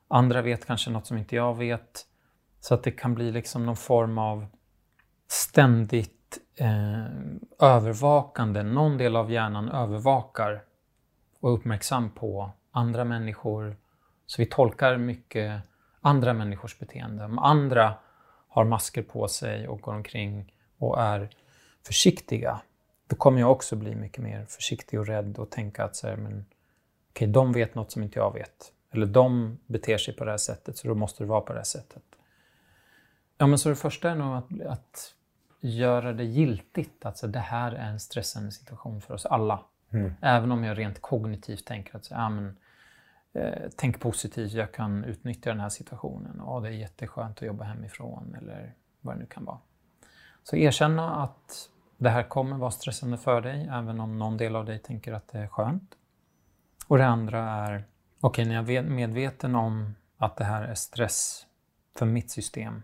Andra 0.09 0.43
vet 0.43 0.67
kanske 0.67 0.91
något 0.91 1.07
som 1.07 1.19
inte 1.19 1.37
jag 1.37 1.57
vet. 1.57 2.07
Så 2.61 2.75
att 2.75 2.83
det 2.83 2.91
kan 2.91 3.15
bli 3.15 3.33
liksom 3.33 3.67
någon 3.67 3.77
form 3.77 4.19
av 4.19 4.47
ständigt 5.29 6.39
eh, 6.57 7.05
övervakande. 7.61 8.63
Någon 8.63 8.99
del 8.99 9.17
av 9.17 9.33
hjärnan 9.33 9.69
övervakar 9.69 10.63
och 11.41 11.51
är 11.51 11.55
uppmärksam 11.55 12.11
på 12.11 12.51
andra 12.71 13.05
människor. 13.05 13.77
Så 14.27 14.43
vi 14.43 14.47
tolkar 14.47 14.97
mycket 14.97 15.63
andra 16.01 16.33
människors 16.33 16.79
beteende. 16.79 17.25
Om 17.25 17.39
andra 17.39 17.95
har 18.55 18.65
masker 18.65 19.03
på 19.03 19.29
sig 19.29 19.69
och 19.69 19.81
går 19.81 19.95
omkring 19.95 20.53
och 20.79 21.01
är 21.01 21.29
försiktiga, 21.87 22.61
då 23.07 23.17
kommer 23.17 23.41
jag 23.41 23.53
också 23.53 23.77
bli 23.77 23.95
mycket 23.95 24.23
mer 24.23 24.47
försiktig 24.49 25.01
och 25.01 25.07
rädd 25.07 25.39
och 25.39 25.51
tänka 25.51 25.85
att 25.85 25.97
så 25.97 26.09
här, 26.09 26.17
men, 26.17 26.45
okay, 27.11 27.29
de 27.29 27.53
vet 27.53 27.75
något 27.75 27.93
som 27.93 28.03
inte 28.03 28.19
jag 28.19 28.33
vet. 28.35 28.73
Eller 28.91 29.07
de 29.07 29.59
beter 29.67 29.99
sig 29.99 30.15
på 30.15 30.25
det 30.25 30.31
här 30.31 30.39
sättet, 30.39 30.77
så 30.77 30.89
då 30.89 30.95
måste 30.95 31.25
det 31.25 31.29
vara 31.29 31.41
på 31.41 31.53
det 31.53 31.59
här 31.59 31.65
sättet. 31.65 32.03
Ja, 33.39 33.47
men 33.47 33.59
så 33.59 33.69
det 33.69 33.77
första 33.77 34.11
är 34.11 34.15
nog 34.15 34.37
att, 34.37 34.61
att 34.67 35.15
göra 35.61 36.13
det 36.13 36.25
giltigt, 36.25 37.05
att 37.05 37.19
så 37.19 37.27
det 37.27 37.39
här 37.39 37.73
är 37.73 37.91
en 37.91 38.01
stressande 38.01 38.53
situation 38.53 39.01
för 39.01 39.15
oss 39.15 39.27
alla. 39.27 39.61
Mm. 39.91 40.13
Även 40.21 40.53
om 40.53 40.65
jag 40.65 40.79
rent 40.79 41.03
kognitivt 41.03 41.65
tänker 41.65 41.97
att 41.97 42.05
så, 42.05 42.15
ja, 42.15 42.29
men, 42.29 42.57
eh, 43.35 43.71
tänk 43.77 44.01
positivt, 44.01 44.53
jag 44.53 44.73
kan 44.73 45.05
utnyttja 45.05 45.51
den 45.51 45.61
här 45.61 45.69
situationen. 45.69 46.37
Ja, 46.47 46.61
det 46.61 46.69
är 46.69 46.73
jätteskönt 46.73 47.39
att 47.39 47.47
jobba 47.47 47.65
hemifrån 47.65 48.37
eller 48.39 48.75
vad 49.01 49.15
det 49.15 49.19
nu 49.19 49.27
kan 49.27 49.45
vara. 49.45 49.59
Så 50.43 50.57
erkänna 50.57 51.23
att 51.23 51.71
det 51.99 52.11
här 52.11 52.23
kommer 52.23 52.57
vara 52.57 52.71
stressande 52.71 53.19
för 53.19 53.41
dig, 53.41 53.69
även 53.73 54.01
om 54.01 54.19
någon 54.19 54.37
del 54.37 54.57
av 54.57 54.65
dig 54.65 54.79
tänker 54.79 55.13
att 55.13 55.29
det 55.29 55.39
är 55.39 55.49
skönt. 55.49 55.95
Och 56.89 56.99
det 56.99 57.07
andra 57.07 57.51
är 57.51 57.85
Okej, 58.25 58.45
när 58.45 58.55
jag 58.55 58.71
är 58.71 58.83
medveten 58.83 59.55
om 59.55 59.95
att 60.17 60.37
det 60.37 60.45
här 60.45 60.63
är 60.63 60.75
stress 60.75 61.47
för 61.99 62.07
mitt 62.07 62.31
system, 62.31 62.83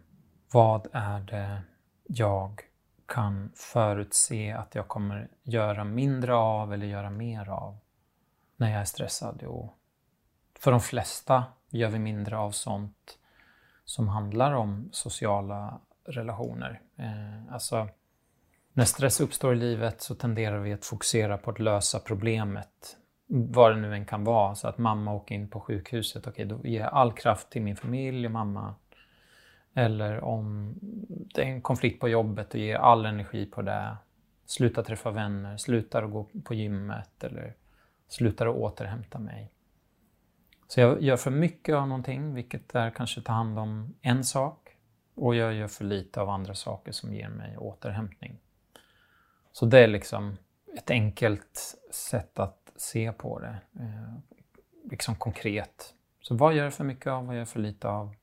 vad 0.52 0.86
är 0.92 1.20
det 1.20 1.62
jag 2.04 2.60
kan 3.06 3.52
förutse 3.54 4.52
att 4.52 4.74
jag 4.74 4.88
kommer 4.88 5.28
göra 5.42 5.84
mindre 5.84 6.34
av 6.34 6.72
eller 6.72 6.86
göra 6.86 7.10
mer 7.10 7.48
av 7.48 7.78
när 8.56 8.70
jag 8.70 8.80
är 8.80 8.84
stressad? 8.84 9.42
och 9.42 9.79
för 10.60 10.70
de 10.70 10.80
flesta 10.80 11.44
gör 11.70 11.88
vi 11.88 11.98
mindre 11.98 12.38
av 12.38 12.50
sånt 12.50 13.18
som 13.84 14.08
handlar 14.08 14.52
om 14.52 14.88
sociala 14.92 15.80
relationer. 16.04 16.80
Eh, 16.96 17.52
alltså, 17.54 17.88
när 18.72 18.84
stress 18.84 19.20
uppstår 19.20 19.54
i 19.54 19.56
livet 19.56 20.00
så 20.00 20.14
tenderar 20.14 20.58
vi 20.58 20.72
att 20.72 20.84
fokusera 20.84 21.38
på 21.38 21.50
att 21.50 21.58
lösa 21.58 21.98
problemet, 21.98 22.96
vad 23.26 23.72
det 23.72 23.80
nu 23.80 23.94
än 23.94 24.06
kan 24.06 24.24
vara. 24.24 24.54
Så 24.54 24.68
att 24.68 24.78
mamma 24.78 25.12
åker 25.12 25.34
in 25.34 25.48
på 25.48 25.60
sjukhuset, 25.60 26.26
okej, 26.26 26.46
okay, 26.46 26.58
då 26.58 26.68
ger 26.68 26.80
jag 26.80 26.92
all 26.92 27.12
kraft 27.12 27.50
till 27.50 27.62
min 27.62 27.76
familj 27.76 28.26
och 28.26 28.32
mamma. 28.32 28.74
Eller 29.74 30.24
om 30.24 30.74
det 31.34 31.42
är 31.42 31.46
en 31.46 31.62
konflikt 31.62 32.00
på 32.00 32.08
jobbet 32.08 32.54
och 32.54 32.60
ger 32.60 32.76
all 32.76 33.06
energi 33.06 33.46
på 33.46 33.62
det. 33.62 33.96
Slutar 34.46 34.82
träffa 34.82 35.10
vänner, 35.10 35.56
slutar 35.56 36.02
att 36.02 36.10
gå 36.10 36.26
på 36.44 36.54
gymmet 36.54 37.24
eller 37.24 37.54
slutar 38.08 38.46
att 38.46 38.56
återhämta 38.56 39.18
mig. 39.18 39.50
Så 40.70 40.80
jag 40.80 41.02
gör 41.02 41.16
för 41.16 41.30
mycket 41.30 41.74
av 41.74 41.88
någonting, 41.88 42.34
vilket 42.34 42.74
är 42.74 42.90
kanske 42.90 43.20
ta 43.20 43.32
hand 43.32 43.58
om 43.58 43.94
en 44.00 44.24
sak. 44.24 44.76
Och 45.14 45.34
jag 45.34 45.54
gör 45.54 45.68
för 45.68 45.84
lite 45.84 46.20
av 46.20 46.28
andra 46.28 46.54
saker 46.54 46.92
som 46.92 47.14
ger 47.14 47.28
mig 47.28 47.56
återhämtning. 47.56 48.38
Så 49.52 49.66
det 49.66 49.78
är 49.78 49.88
liksom 49.88 50.36
ett 50.76 50.90
enkelt 50.90 51.76
sätt 51.90 52.38
att 52.38 52.72
se 52.76 53.12
på 53.12 53.38
det. 53.38 53.56
Eh, 53.80 54.14
liksom 54.90 55.16
konkret. 55.16 55.94
Så 56.20 56.34
vad 56.34 56.54
gör 56.54 56.64
jag 56.64 56.74
för 56.74 56.84
mycket 56.84 57.06
av? 57.06 57.26
Vad 57.26 57.34
gör 57.34 57.40
jag 57.40 57.48
för 57.48 57.60
lite 57.60 57.88
av? 57.88 58.14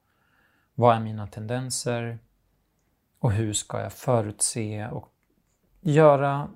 Vad 0.76 0.96
är 0.96 1.00
mina 1.00 1.28
tendenser? 1.28 2.20
Och 3.20 3.32
hur 3.32 3.54
ska 3.54 3.82
jag 3.82 3.94
förutse 3.94 4.88
och 4.88 5.10
göra... 5.82 6.50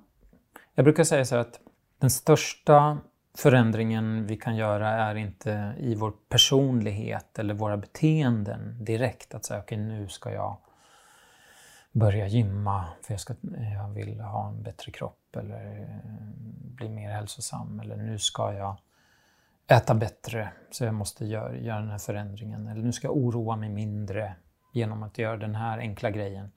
Jag 0.74 0.84
brukar 0.84 1.04
säga 1.04 1.24
så 1.24 1.34
här 1.34 1.42
att 1.42 1.60
den 1.98 2.10
största 2.10 2.98
förändringen 3.34 4.26
vi 4.26 4.36
kan 4.36 4.56
göra 4.56 4.88
är 4.88 5.14
inte 5.14 5.74
i 5.78 5.94
vår 5.94 6.12
personlighet 6.28 7.38
eller 7.38 7.54
våra 7.54 7.76
beteenden 7.76 8.84
direkt. 8.84 9.34
Att 9.34 9.44
säga, 9.44 9.60
okej 9.60 9.78
okay, 9.78 9.88
nu 9.88 10.08
ska 10.08 10.32
jag 10.32 10.56
börja 11.92 12.26
gymma 12.26 12.84
för 13.02 13.12
jag, 13.12 13.20
ska, 13.20 13.34
jag 13.74 13.88
vill 13.88 14.20
ha 14.20 14.48
en 14.48 14.62
bättre 14.62 14.92
kropp 14.92 15.36
eller 15.36 15.80
eh, 15.80 16.12
bli 16.76 16.88
mer 16.88 17.10
hälsosam. 17.10 17.80
Eller 17.80 17.96
nu 17.96 18.18
ska 18.18 18.52
jag 18.52 18.76
äta 19.66 19.94
bättre 19.94 20.48
så 20.70 20.84
jag 20.84 20.94
måste 20.94 21.26
göra, 21.26 21.56
göra 21.56 21.80
den 21.80 21.90
här 21.90 21.98
förändringen. 21.98 22.66
Eller 22.66 22.82
nu 22.82 22.92
ska 22.92 23.06
jag 23.06 23.16
oroa 23.16 23.56
mig 23.56 23.68
mindre 23.68 24.34
genom 24.72 25.02
att 25.02 25.18
göra 25.18 25.36
den 25.36 25.54
här 25.54 25.78
enkla 25.78 26.10
grejen. 26.10 26.50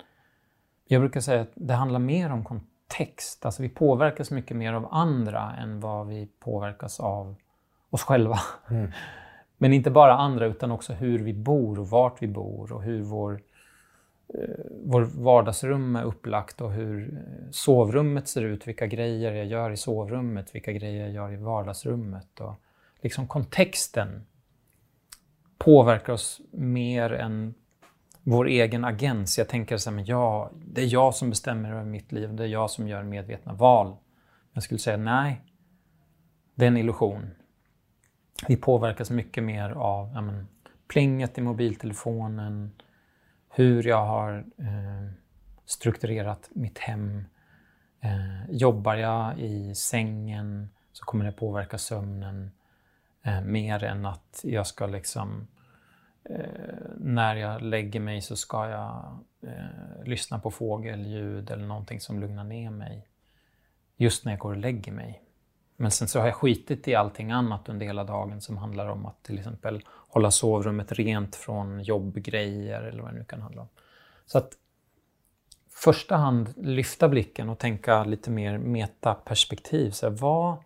Jag 0.88 1.02
brukar 1.02 1.22
säga 1.22 1.42
att 1.42 1.52
det 1.56 1.74
handlar 1.74 2.00
mer 2.00 2.32
om 2.32 2.44
kontext. 2.88 3.46
Alltså 3.46 3.62
vi 3.62 3.70
påverkas 3.70 4.32
mycket 4.32 4.58
mer 4.58 4.74
av 4.74 4.88
andra 4.92 5.56
än 5.56 5.80
vad 5.80 6.08
vi 6.08 6.28
påverkas 6.40 7.00
av 7.00 7.36
oss 7.90 8.04
själva. 8.04 8.40
Mm. 8.70 8.92
Men 9.58 9.74
inte 9.74 9.92
bara 9.92 10.14
andra 10.14 10.46
utan 10.46 10.72
också 10.72 10.94
hur 10.94 11.20
vi 11.20 11.34
bor 11.34 11.80
och 11.80 11.90
vart 11.90 12.22
vi 12.22 12.28
bor 12.28 12.72
och 12.74 12.84
hur 12.84 13.02
vår 13.02 13.42
Eh, 14.34 14.66
vår 14.84 15.02
vardagsrum 15.02 15.96
är 15.96 16.04
upplagt 16.04 16.62
och 16.62 16.72
hur 16.72 17.14
eh, 17.14 17.52
sovrummet 17.52 18.28
ser 18.28 18.42
ut, 18.42 18.68
vilka 18.68 18.88
grejer 18.88 19.34
jag 19.34 19.46
gör 19.46 19.72
i 19.72 19.78
sovrummet, 19.78 20.56
vilka 20.56 20.72
grejer 20.72 21.02
jag 21.02 21.12
gör 21.12 21.34
i 21.34 21.36
vardagsrummet. 21.36 22.40
Och 22.40 22.56
liksom 23.02 23.28
kontexten 23.28 24.26
påverkar 25.58 26.14
oss 26.14 26.42
mer 26.52 27.14
än 27.14 27.54
vår 28.28 28.48
egen 28.48 28.86
agens. 28.86 29.38
Jag 29.38 29.48
tänker 29.48 29.78
så 29.78 29.90
här, 29.90 29.96
men 29.96 30.06
jag, 30.06 30.50
det 30.66 30.82
är 30.82 30.94
jag 30.94 31.16
som 31.16 31.30
bestämmer 31.30 31.72
över 31.72 31.84
mitt 31.84 32.12
liv, 32.12 32.36
det 32.36 32.44
är 32.44 32.48
jag 32.48 32.72
som 32.72 32.88
gör 32.88 33.04
medvetna 33.04 33.54
val. 33.54 33.96
Jag 34.54 34.64
skulle 34.64 34.80
säga 34.80 34.98
nej, 34.98 35.42
det 36.56 36.66
är 36.66 36.68
en 36.68 36.78
illusion. 36.78 37.32
Vi 38.48 38.58
påverkas 38.58 39.10
mycket 39.10 39.44
mer 39.44 39.70
av 39.70 40.12
ja, 40.14 40.22
men, 40.22 40.48
plinget 40.88 41.38
i 41.38 41.42
mobiltelefonen, 41.42 42.72
hur 43.50 43.88
jag 43.88 44.06
har 44.06 44.46
eh, 44.58 45.12
strukturerat 45.66 46.50
mitt 46.54 46.78
hem. 46.80 47.26
Eh, 48.02 48.50
jobbar 48.50 48.96
jag 48.96 49.40
i 49.40 49.76
sängen 49.76 50.70
så 50.92 51.06
kommer 51.06 51.26
det 51.26 51.32
påverka 51.32 51.78
sömnen 51.78 52.52
eh, 53.24 53.42
mer 53.42 53.84
än 53.84 54.06
att 54.06 54.42
jag 54.44 54.68
ska 54.68 54.86
liksom 54.86 55.48
Eh, 56.30 56.40
när 56.98 57.36
jag 57.36 57.62
lägger 57.62 58.00
mig 58.00 58.22
så 58.22 58.36
ska 58.36 58.70
jag 58.70 59.20
eh, 59.42 60.06
lyssna 60.06 60.40
på 60.40 60.52
fågelljud 60.52 61.52
eller 61.52 61.66
någonting 61.66 62.00
som 62.00 62.20
lugnar 62.20 62.44
ner 62.44 62.70
mig 62.70 63.08
just 63.98 64.26
när 64.26 64.32
jag 64.32 64.40
går 64.40 64.52
och 64.52 64.58
lägger 64.58 64.92
mig. 64.92 65.22
Men 65.76 65.92
sen 65.92 66.08
så 66.08 66.20
har 66.20 66.26
jag 66.26 66.36
skitit 66.36 66.88
i 66.88 66.96
allting 66.96 67.32
annat 67.32 67.70
under 67.70 67.86
hela 67.86 68.04
dagen 68.04 68.42
som 68.42 68.58
handlar 68.58 68.88
om 68.88 69.06
att 69.06 69.24
till 69.24 69.38
exempel 69.38 69.82
hålla 69.88 70.32
sovrummet 70.32 70.92
rent 70.92 71.36
från 71.36 71.84
jobbgrejer 71.84 72.82
eller 72.82 73.04
vad 73.04 73.14
det 73.14 73.18
nu 73.18 73.26
kan 73.26 73.42
handla 73.42 73.62
om. 73.62 73.68
Så 74.26 74.38
att 74.38 74.52
första 75.70 76.16
hand 76.16 76.54
lyfta 76.58 77.10
blicken 77.10 77.50
och 77.50 77.60
tänka 77.60 78.04
lite 78.04 78.32
mer 78.32 78.58
metaperspektiv. 78.58 79.92
Så 79.92 80.10
här, 80.10 80.16
vad, 80.16 80.58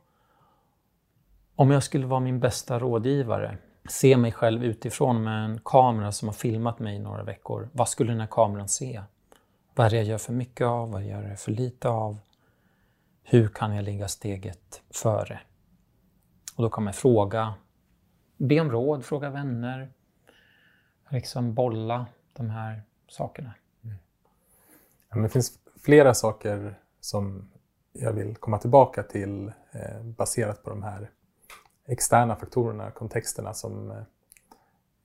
om 1.56 1.72
jag 1.72 1.84
skulle 1.84 2.06
vara 2.06 2.20
min 2.20 2.40
bästa 2.40 2.80
rådgivare, 2.80 3.58
se 3.90 4.18
mig 4.18 4.32
själv 4.32 4.64
utifrån 4.64 5.24
med 5.24 5.46
en 5.46 5.60
kamera 5.66 6.12
som 6.12 6.28
har 6.28 6.34
filmat 6.34 6.80
mig 6.80 6.96
i 6.96 7.00
några 7.00 7.24
veckor. 7.24 7.70
Vad 7.74 7.90
skulle 7.90 8.12
den 8.12 8.20
här 8.20 8.28
kameran 8.28 8.68
se? 8.68 9.04
Vad 9.76 9.86
är 9.86 9.90
det 9.90 9.96
jag 9.96 10.06
gör 10.06 10.18
för 10.18 10.34
mycket 10.34 10.68
av? 10.68 10.92
Vad 10.92 11.04
gör 11.04 11.24
jag 11.24 11.40
för 11.40 11.52
lite 11.52 11.90
av? 11.90 12.18
Hur 13.24 13.48
kan 13.48 13.76
jag 13.76 13.86
ligga 13.86 14.08
steget 14.08 14.82
före? 14.90 15.40
Och 16.56 16.64
då 16.64 16.70
kan 16.70 16.84
man 16.84 16.94
fråga, 16.94 17.54
be 18.38 18.60
om 18.60 18.72
råd, 18.72 19.06
fråga 19.06 19.30
vänner, 19.30 19.90
liksom 21.10 21.54
bolla 21.54 22.06
de 22.34 22.50
här 22.50 22.82
sakerna. 23.08 23.54
Mm. 23.84 23.96
Ja, 25.10 25.16
men 25.16 25.24
det 25.24 25.30
finns 25.30 25.60
flera 25.84 26.14
saker 26.14 26.80
som 27.00 27.52
jag 27.94 28.14
vill 28.14 28.36
komma 28.36 28.58
tillbaka 28.58 29.04
till 29.04 29.48
eh, 29.72 30.04
baserat 30.04 30.64
på 30.64 30.70
de 30.70 30.84
här 30.84 31.12
externa 31.90 32.36
faktorerna, 32.36 32.92
kontexterna 32.92 33.54
som 33.54 33.92
eh, 33.92 33.98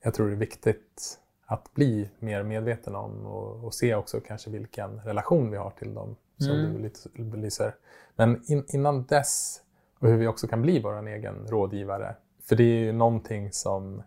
jag 0.03 0.15
tror 0.15 0.33
är 0.33 0.37
viktigt 0.37 1.21
att 1.47 1.75
bli 1.75 2.11
mer 2.19 2.43
medveten 2.43 2.95
om 2.95 3.27
och, 3.27 3.65
och, 3.65 3.75
se 3.75 3.95
också 3.95 4.21
kanske 4.21 4.51
vilken 4.51 5.01
relation 5.01 5.51
vi 5.51 5.57
har 5.57 5.71
till 5.71 5.95
dem 5.95 6.17
som 6.39 6.51
mm. 6.51 6.91
du 7.15 7.25
belyser. 7.25 7.75
Men 8.17 8.43
in, 8.47 8.65
innan 8.69 9.05
dess, 9.05 9.63
och 9.99 10.09
hur 10.09 10.17
vi 10.17 10.27
också 10.27 10.47
kan 10.47 10.63
bli 10.63 10.81
vår 10.81 11.09
egen 11.09 11.47
rådgivare. 11.47 12.17
För 12.43 12.57
det 12.57 12.63
är 12.63 12.79
ju 12.79 12.93
någonting 12.93 13.53
som, 13.53 14.03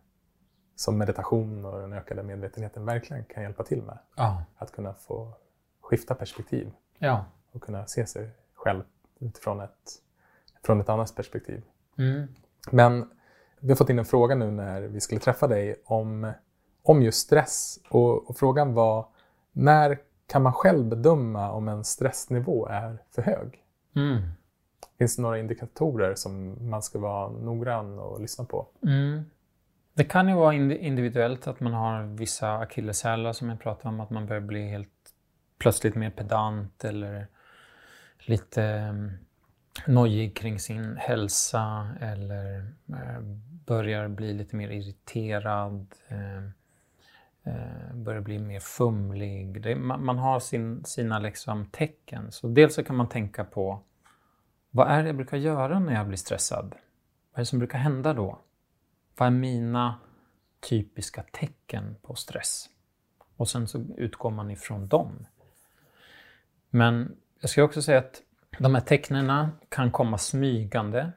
som 0.76 0.98
meditation 0.98 1.66
och 1.66 1.82
den 1.82 1.94
ökade 1.94 2.24
medvetenheten 2.24 2.86
verkligen 2.86 3.24
kan 3.24 3.44
hjälpa 3.44 3.64
till 3.64 3.82
med. 3.82 3.98
Ja. 4.16 4.44
Att 4.58 4.72
kunna 4.72 4.94
få 4.94 5.34
skifta 5.82 6.16
perspektiv 6.16 6.72
ja. 6.98 7.26
och 7.52 7.62
kunna 7.62 7.86
se 7.86 8.06
sig 8.06 8.30
själv 8.54 8.84
utifrån 9.20 9.62
ett, 9.62 10.02
från 10.64 10.82
ett 10.82 10.90
annat 10.90 11.16
perspektiv. 11.16 11.64
Mm. 11.98 12.28
Men 12.72 13.10
vi 13.60 13.70
har 13.70 13.76
fått 13.76 13.90
in 13.90 14.00
en 14.00 14.06
fråga 14.06 14.36
nu 14.36 14.52
när 14.52 14.82
vi 14.82 15.00
skulle 15.00 15.22
träffa 15.22 15.48
dig 15.48 15.82
om, 15.86 16.32
om 16.84 17.02
just 17.02 17.20
stress. 17.20 17.80
Och, 17.90 18.30
och 18.30 18.38
frågan 18.38 18.74
var, 18.74 19.08
när 19.52 20.00
kan 20.28 20.44
man 20.44 20.54
själv 20.54 20.86
bedöma 20.86 21.52
om 21.52 21.68
en 21.68 21.84
stressnivå 21.84 22.68
är 22.68 22.98
för 23.16 23.22
hög? 23.22 23.64
Mm. 23.96 24.22
Finns 24.98 25.16
det 25.16 25.22
några 25.22 25.40
indikatorer 25.40 26.16
som 26.16 26.58
man 26.70 26.82
ska 26.82 27.00
vara 27.00 27.30
noggrann 27.30 28.00
och 28.00 28.22
lyssna 28.22 28.46
på? 28.46 28.68
Mm. 28.84 29.24
Det 29.94 30.04
kan 30.04 30.30
ju 30.30 30.36
vara 30.36 30.54
individuellt 30.54 31.48
att 31.48 31.60
man 31.60 31.74
har 31.74 32.04
vissa 32.04 32.58
akilleshälar 32.58 33.34
som 33.34 33.50
jag 33.50 33.60
pratade 33.60 33.90
om, 33.90 34.00
att 34.00 34.10
man 34.10 34.26
börjar 34.26 34.42
bli 34.42 34.70
helt 34.70 34.90
plötsligt 35.60 35.96
mer 35.96 36.10
pedant 36.10 36.84
eller 36.84 37.28
lite 38.20 38.88
um, 38.90 39.12
nojig 39.86 40.36
kring 40.38 40.60
sin 40.60 40.98
hälsa 40.98 41.88
eller 42.02 42.58
eh, 42.90 43.22
börjar 43.66 44.08
bli 44.08 44.34
lite 44.34 44.56
mer 44.56 44.70
irriterad. 44.70 45.96
Eh, 46.08 46.44
eh, 47.44 47.94
börjar 47.94 48.22
bli 48.22 48.40
mer 48.40 48.60
fumlig. 48.60 49.62
Det, 49.62 49.76
man, 49.76 50.06
man, 50.06 50.18
har 50.18 50.40
sin, 50.40 50.86
sina 50.86 51.20
liksom 51.20 51.66
tecken. 51.66 52.32
Så 52.32 52.48
dels 52.48 52.76
så 52.76 52.84
kan 52.84 52.96
man 52.96 53.10
tänka 53.10 53.44
på 53.44 53.82
vad 54.70 54.88
är 54.88 55.02
det 55.02 55.08
jag 55.08 55.16
brukar 55.16 55.38
göra 55.38 55.80
när 55.80 55.94
jag 55.94 56.08
blir 56.08 56.18
stressad? 56.18 56.76
Vad 57.32 57.40
är 57.40 57.42
det 57.42 57.46
som 57.46 57.60
brukar 57.60 57.78
hända 57.78 58.14
då? 58.14 58.40
Vad 59.18 59.28
är 59.28 59.32
mina 59.32 60.00
typiska 60.70 61.24
tecken 61.32 61.96
på 62.02 62.16
stress? 62.16 62.70
Och 63.38 63.50
sen 63.50 63.68
så 63.68 63.86
utgår 63.98 64.32
man 64.32 64.52
ifrån 64.52 64.88
dem. 64.88 65.26
Men 66.70 67.16
jag 67.42 67.50
ska 67.50 67.64
också 67.64 67.82
säga 67.82 68.00
att 68.00 68.22
de 68.58 68.76
här 68.76 68.82
tecknen 68.82 69.52
kan 69.70 69.92
komma 69.92 70.18
smygande. 70.18 71.12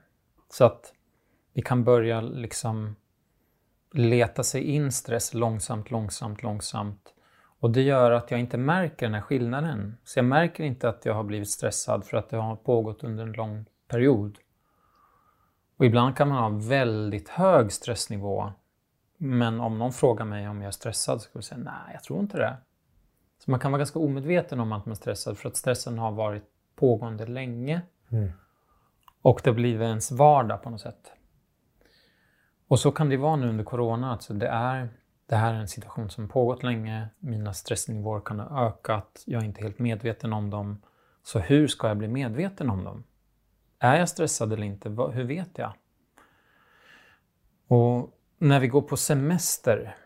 Så 0.48 0.64
att 0.64 0.92
vi 1.52 1.62
kan 1.62 1.84
börja 1.84 2.20
liksom 2.20 2.96
leta 3.92 4.42
sig 4.42 4.62
in 4.62 4.92
stress 4.92 5.34
långsamt, 5.34 5.90
långsamt, 5.90 6.42
långsamt. 6.42 7.14
Och 7.60 7.70
det 7.70 7.82
gör 7.82 8.10
att 8.10 8.30
jag 8.30 8.40
inte 8.40 8.58
märker 8.58 9.06
den 9.06 9.14
här 9.14 9.20
skillnaden. 9.20 9.96
Så 10.04 10.18
jag 10.18 10.24
märker 10.24 10.64
inte 10.64 10.88
att 10.88 11.04
jag 11.04 11.14
har 11.14 11.24
blivit 11.24 11.50
stressad 11.50 12.04
för 12.04 12.16
att 12.16 12.28
det 12.28 12.36
har 12.36 12.56
pågått 12.56 13.04
under 13.04 13.22
en 13.22 13.32
lång 13.32 13.64
period. 13.88 14.38
Och 15.76 15.84
ibland 15.84 16.16
kan 16.16 16.28
man 16.28 16.38
ha 16.38 16.68
väldigt 16.68 17.28
hög 17.28 17.72
stressnivå. 17.72 18.52
Men 19.16 19.60
om 19.60 19.78
någon 19.78 19.92
frågar 19.92 20.24
mig 20.24 20.48
om 20.48 20.60
jag 20.60 20.68
är 20.68 20.72
stressad 20.72 21.20
så 21.20 21.24
skulle 21.24 21.38
jag 21.38 21.44
säga 21.44 21.58
nej, 21.58 21.92
jag 21.92 22.02
tror 22.02 22.20
inte 22.20 22.36
det. 22.38 22.56
Så 23.44 23.50
man 23.50 23.60
kan 23.60 23.72
vara 23.72 23.78
ganska 23.78 23.98
omedveten 23.98 24.60
om 24.60 24.72
att 24.72 24.86
man 24.86 24.90
är 24.90 24.96
stressad 24.96 25.38
för 25.38 25.48
att 25.48 25.56
stressen 25.56 25.98
har 25.98 26.12
varit 26.12 26.44
pågående 26.80 27.26
länge. 27.26 27.82
Mm. 28.10 28.30
Och 29.22 29.40
det 29.44 29.50
har 29.50 29.54
blivit 29.54 29.82
ens 29.82 30.10
vardag 30.10 30.62
på 30.62 30.70
något 30.70 30.80
sätt. 30.80 31.12
Och 32.68 32.80
så 32.80 32.92
kan 32.92 33.08
det 33.08 33.16
vara 33.16 33.36
nu 33.36 33.48
under 33.48 33.64
corona. 33.64 34.12
Alltså 34.12 34.34
det, 34.34 34.48
är, 34.48 34.88
det 35.26 35.36
här 35.36 35.54
är 35.54 35.58
en 35.58 35.68
situation 35.68 36.10
som 36.10 36.28
pågått 36.28 36.62
länge. 36.62 37.08
Mina 37.18 37.52
stressnivåer 37.52 38.20
kan 38.20 38.40
ha 38.40 38.66
ökat. 38.66 39.22
Jag 39.26 39.42
är 39.42 39.46
inte 39.46 39.62
helt 39.62 39.78
medveten 39.78 40.32
om 40.32 40.50
dem. 40.50 40.82
Så 41.22 41.38
hur 41.38 41.68
ska 41.68 41.88
jag 41.88 41.96
bli 41.96 42.08
medveten 42.08 42.70
om 42.70 42.84
dem? 42.84 43.04
Är 43.78 43.98
jag 43.98 44.08
stressad 44.08 44.52
eller 44.52 44.66
inte? 44.66 44.88
Hur 44.88 45.24
vet 45.24 45.58
jag? 45.58 45.72
Och 47.66 48.18
när 48.38 48.60
vi 48.60 48.68
går 48.68 48.82
på 48.82 48.96
semester, 48.96 49.96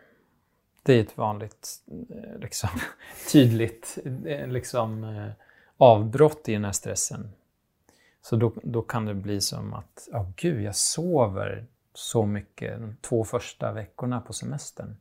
det 0.83 0.93
är 0.93 1.01
ett 1.01 1.17
vanligt, 1.17 1.69
eh, 2.09 2.39
liksom, 2.39 2.69
tydligt 3.31 3.97
eh, 4.25 4.47
liksom, 4.47 5.03
eh, 5.03 5.31
avbrott 5.77 6.49
i 6.49 6.53
den 6.53 6.65
här 6.65 6.71
stressen. 6.71 7.31
Så 8.21 8.35
då, 8.35 8.53
då 8.63 8.81
kan 8.81 9.05
det 9.05 9.13
bli 9.13 9.41
som 9.41 9.73
att, 9.73 10.07
ja 10.11 10.19
oh, 10.19 10.29
gud, 10.35 10.61
jag 10.61 10.75
sover 10.75 11.65
så 11.93 12.25
mycket 12.25 12.79
de 12.79 12.95
två 13.01 13.23
första 13.23 13.71
veckorna 13.71 14.21
på 14.21 14.33
semestern. 14.33 14.97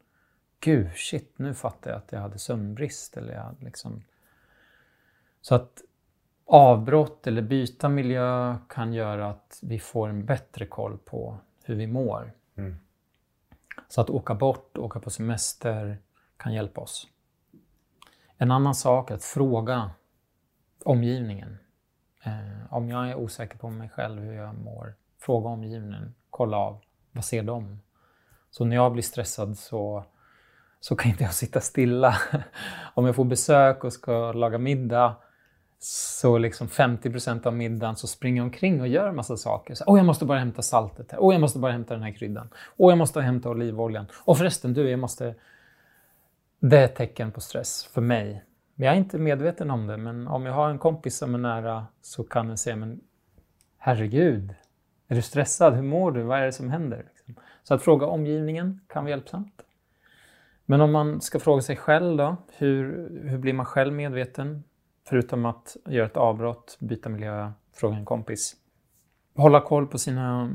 Gud, 0.61 0.91
shit, 0.95 1.33
nu 1.37 1.55
fattar 1.55 1.91
jag 1.91 1.99
att 1.99 2.13
jag 2.13 2.21
hade 2.21 2.39
sömnbrist. 2.39 3.17
Eller 3.17 3.35
jag 3.35 3.57
liksom... 3.61 4.03
Så 5.41 5.55
att 5.55 5.83
avbrott 6.47 7.27
eller 7.27 7.43
byta 7.43 7.89
miljö 7.89 8.57
kan 8.69 8.93
göra 8.93 9.31
att 9.31 9.59
vi 9.63 9.79
får 9.79 10.09
en 10.09 10.27
bättre 10.27 10.67
koll 10.67 10.99
på 10.99 11.39
hur 11.65 11.75
vi 11.75 11.87
mår. 11.87 12.33
Mm. 12.55 12.77
Så 13.89 14.01
att 14.01 14.11
åka 14.11 14.35
bort, 14.35 14.79
åka 14.79 15.01
på 15.01 15.11
semester 15.11 15.99
kan 16.37 16.55
hjälpa 16.55 16.81
oss. 16.81 17.09
En 18.39 18.51
annan 18.51 18.75
sak 18.75 19.11
är 19.11 19.15
att 19.15 19.25
fråga 19.25 19.91
omgivningen. 20.85 21.59
Eh, 22.25 22.75
om 22.75 22.89
jag 22.89 23.11
är 23.11 23.15
osäker 23.15 23.59
på 23.59 23.71
mig 23.71 23.89
själv, 23.89 24.23
hur 24.23 24.33
jag 24.33 24.55
mår, 24.55 24.95
fråga 25.21 25.49
omgivningen, 25.49 26.15
kolla 26.31 26.57
av, 26.57 26.81
vad 27.13 27.25
ser 27.25 27.43
de? 27.43 27.81
Så 28.51 28.65
när 28.65 28.77
jag 28.77 28.93
blir 28.93 29.03
stressad 29.03 29.59
så, 29.59 30.05
så 30.81 30.97
kan 30.97 31.11
inte 31.11 31.25
jag 31.25 31.35
sitta 31.35 31.61
stilla. 31.61 32.17
om 32.95 33.07
jag 33.07 33.17
får 33.17 33.25
besök 33.25 33.85
och 33.85 33.93
ska 33.93 34.33
laga 34.33 34.59
middag 34.59 35.17
så 35.87 36.39
liksom 36.39 36.69
50% 36.69 37.47
av 37.47 37.55
middagen 37.55 37.97
så 37.97 38.07
springer 38.07 38.37
jag 38.37 38.45
omkring 38.45 38.81
och 38.81 38.89
gör 38.89 39.09
en 39.09 39.17
massa 39.17 39.37
saker. 39.37 39.77
Åh, 39.87 39.95
oh, 39.95 39.99
jag 39.99 40.07
måste 40.07 40.25
bara 40.25 40.39
hämta 40.39 40.63
saltet 40.63 41.13
här. 41.13 41.19
Åh, 41.19 41.29
oh, 41.29 41.35
jag 41.35 41.41
måste 41.41 41.59
bara 41.59 41.73
hämta 41.73 41.95
den 41.95 42.03
här 42.03 42.13
kryddan. 42.13 42.49
Åh, 42.77 42.89
oh, 42.89 42.93
jag 42.93 42.99
måste 42.99 43.21
hämta 43.21 43.49
olivoljan. 43.49 44.07
Och 44.15 44.39
förresten, 44.39 44.75
du, 44.75 44.91
jag 44.91 44.99
måste... 44.99 45.35
Det 46.61 46.79
är 46.79 46.85
ett 46.85 46.97
tecken 46.97 47.33
på 47.33 47.41
stress 47.41 47.85
för 47.85 48.01
mig. 48.01 48.45
Jag 48.75 48.93
är 48.93 48.97
inte 48.97 49.19
medveten 49.19 49.71
om 49.71 49.87
det, 49.87 49.97
men 49.97 50.29
om 50.29 50.47
jag 50.47 50.53
har 50.53 50.71
en 50.71 50.79
kompis 50.79 51.17
som 51.17 51.35
är 51.35 51.39
nära 51.39 51.87
så 52.03 52.25
kan 52.25 52.49
den 52.49 52.59
säga, 52.59 52.77
men 52.77 53.01
herregud, 53.79 54.55
är 55.09 55.15
du 55.15 55.23
stressad? 55.23 55.75
Hur 55.75 55.83
mår 55.83 56.13
du? 56.13 56.23
Vad 56.23 56.39
är 56.39 56.47
det 56.47 56.53
som 56.53 56.71
händer? 56.71 57.07
Liksom. 57.09 57.35
Så 57.63 57.75
att 57.75 57.83
fråga 57.83 58.07
omgivningen 58.07 58.81
kan 58.89 59.05
vara 59.05 59.11
hjälpsamt. 59.11 59.63
Men 60.67 60.81
om 60.81 60.93
man 60.93 61.21
ska 61.21 61.39
fråga 61.39 61.63
sig 61.63 61.77
själv 61.77 62.17
då, 62.17 62.37
hur, 62.57 63.09
hur 63.29 63.39
blir 63.39 63.53
man 63.53 63.67
själv 63.67 63.93
medveten? 63.93 64.65
Förutom 65.09 65.47
att 65.47 65.77
göra 65.87 66.07
ett 66.07 66.17
avbrott, 66.17 66.77
byta 66.81 67.09
miljö, 67.09 67.53
fråga 67.73 67.97
en 67.97 68.05
kompis. 68.05 68.57
Hålla 69.37 69.61
koll 69.61 69.87
på 69.87 69.99
sina 69.99 70.51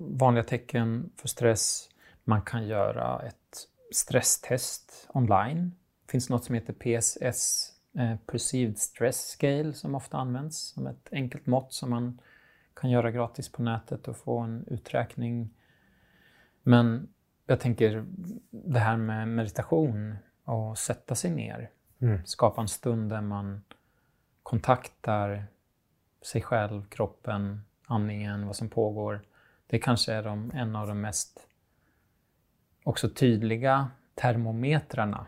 vanliga 0.00 0.44
tecken 0.44 1.10
för 1.16 1.28
stress. 1.28 1.88
Man 2.24 2.42
kan 2.42 2.66
göra 2.66 3.22
ett 3.22 3.68
stresstest 3.92 5.08
online. 5.14 5.72
Finns 6.12 6.30
något 6.30 6.44
som 6.44 6.54
heter 6.54 6.72
PSS, 6.72 7.72
eh, 7.94 8.16
Perceived 8.26 8.78
Stress 8.78 9.28
Scale, 9.28 9.72
som 9.72 9.94
ofta 9.94 10.16
används 10.16 10.58
som 10.58 10.86
ett 10.86 11.08
enkelt 11.12 11.46
mått 11.46 11.72
som 11.72 11.90
man 11.90 12.20
kan 12.74 12.90
göra 12.90 13.10
gratis 13.10 13.52
på 13.52 13.62
nätet 13.62 14.08
och 14.08 14.16
få 14.16 14.38
en 14.38 14.64
uträkning. 14.66 15.50
Men 16.62 17.08
jag 17.46 17.60
tänker 17.60 18.06
det 18.50 18.78
här 18.78 18.96
med 18.96 19.28
meditation 19.28 20.16
och 20.44 20.78
sätta 20.78 21.14
sig 21.14 21.30
ner. 21.30 21.70
Mm. 21.98 22.20
Skapa 22.24 22.60
en 22.60 22.68
stund 22.68 23.10
där 23.10 23.20
man 23.20 23.62
kontaktar 24.42 25.44
sig 26.22 26.42
själv, 26.42 26.88
kroppen, 26.88 27.64
andningen, 27.86 28.46
vad 28.46 28.56
som 28.56 28.68
pågår. 28.68 29.22
Det 29.66 29.78
kanske 29.78 30.12
är 30.12 30.22
de, 30.22 30.50
en 30.54 30.76
av 30.76 30.86
de 30.86 31.00
mest 31.00 31.46
också 32.84 33.08
tydliga 33.08 33.90
termometrarna. 34.14 35.26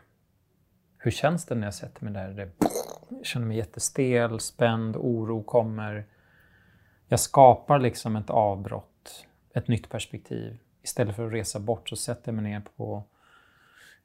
Hur 1.04 1.10
känns 1.10 1.46
det 1.46 1.54
när 1.54 1.66
jag 1.66 1.74
sätter 1.74 2.04
mig 2.04 2.12
där? 2.12 2.28
Det, 2.28 2.50
jag 3.08 3.26
känner 3.26 3.46
mig 3.46 3.56
jättestel, 3.56 4.40
spänd, 4.40 4.96
oro 4.96 5.42
kommer. 5.42 6.06
Jag 7.08 7.20
skapar 7.20 7.78
liksom 7.78 8.16
ett 8.16 8.30
avbrott, 8.30 9.26
ett 9.54 9.68
nytt 9.68 9.88
perspektiv. 9.88 10.58
Istället 10.82 11.16
för 11.16 11.26
att 11.26 11.32
resa 11.32 11.58
bort 11.60 11.88
så 11.88 11.96
sätter 11.96 12.32
jag 12.32 12.42
mig 12.42 12.52
ner 12.52 12.62
på 12.76 13.04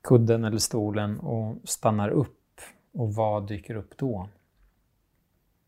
kudden 0.02 0.44
eller 0.46 0.58
stolen 0.58 1.20
och 1.20 1.58
stannar 1.64 2.10
upp. 2.10 2.62
Och 2.94 3.14
vad 3.14 3.48
dyker 3.48 3.76
upp 3.76 3.98
då? 3.98 4.30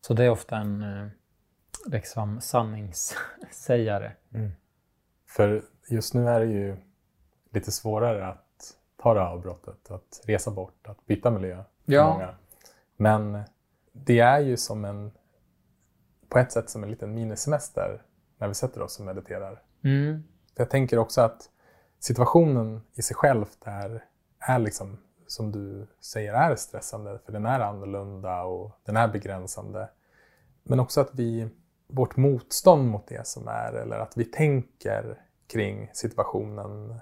Så 0.02 0.14
det 0.14 0.24
är 0.24 0.30
ofta 0.30 0.58
en 0.58 0.82
eh, 0.82 1.08
liksom 1.86 2.42
sanningssägare. 2.42 4.12
Mm. 4.34 4.52
För 5.28 5.64
just 5.90 6.14
nu 6.14 6.28
är 6.28 6.40
det 6.40 6.52
ju 6.52 6.78
lite 7.50 7.72
svårare 7.72 8.28
att 8.28 8.51
ta 9.02 9.14
det 9.14 9.22
avbrottet, 9.22 9.92
att 9.92 10.22
resa 10.24 10.52
bort, 10.52 10.88
att 10.88 11.06
byta 11.06 11.32
miljö. 11.32 11.64
Ja. 11.86 12.14
Många. 12.14 12.36
Men 12.96 13.42
det 13.92 14.20
är 14.20 14.40
ju 14.40 14.58
som 14.58 14.86
en, 14.86 15.12
på 16.30 16.40
ett 16.40 16.52
sätt 16.52 16.70
som 16.70 16.84
en 16.84 16.90
liten 16.90 17.14
minisemester 17.14 18.02
när 18.38 18.48
vi 18.48 18.54
sätter 18.54 18.82
oss 18.82 19.00
och 19.00 19.06
mediterar. 19.06 19.62
Mm. 19.84 20.24
Jag 20.56 20.70
tänker 20.70 20.98
också 20.98 21.22
att 21.22 21.50
situationen 22.00 22.82
i 22.94 23.02
sig 23.02 23.16
själv 23.16 23.46
är, 23.66 24.06
är 24.40 24.60
liksom 24.60 24.98
som 25.28 25.52
du 25.52 25.88
säger 26.00 26.34
är 26.34 26.56
stressande 26.56 27.20
för 27.26 27.32
den 27.32 27.46
är 27.46 27.60
annorlunda 27.60 28.44
och 28.44 28.72
den 28.86 28.98
är 28.98 29.08
begränsande. 29.08 29.90
Men 30.64 30.80
också 30.80 31.02
att 31.02 31.10
vi, 31.14 31.50
vårt 31.88 32.18
motstånd 32.18 32.88
mot 32.88 33.08
det 33.08 33.28
som 33.28 33.48
är 33.48 33.74
eller 33.74 34.00
att 34.00 34.18
vi 34.18 34.26
tänker 34.26 35.22
kring 35.48 35.90
situationen, 35.94 37.00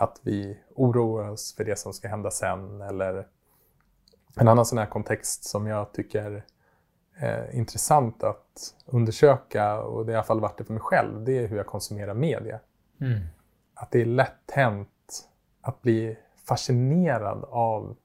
att 0.00 0.20
vi 0.22 0.58
oroar 0.74 1.28
oss 1.28 1.54
för 1.54 1.64
det 1.64 1.78
som 1.78 1.92
ska 1.92 2.08
hända 2.08 2.30
sen 2.30 2.80
eller 2.80 3.26
en 4.36 4.48
annan 4.48 4.66
sån 4.66 4.78
här 4.78 4.86
kontext 4.86 5.44
som 5.44 5.66
jag 5.66 5.92
tycker 5.92 6.44
är 7.14 7.54
intressant 7.54 8.22
att 8.22 8.74
undersöka 8.86 9.80
och 9.82 10.06
det 10.06 10.12
har 10.12 10.14
i 10.14 10.16
alla 10.16 10.24
fall 10.24 10.40
varit 10.40 10.58
det 10.58 10.64
för 10.64 10.72
mig 10.72 10.82
själv, 10.82 11.24
det 11.24 11.38
är 11.38 11.46
hur 11.46 11.56
jag 11.56 11.66
konsumerar 11.66 12.14
media. 12.14 12.60
Mm. 13.00 13.20
Att 13.74 13.90
det 13.90 14.00
är 14.00 14.06
lätt 14.06 14.50
hänt 14.52 15.28
att 15.60 15.82
bli 15.82 16.18
fascinerad 16.48 17.44
av 17.44 17.96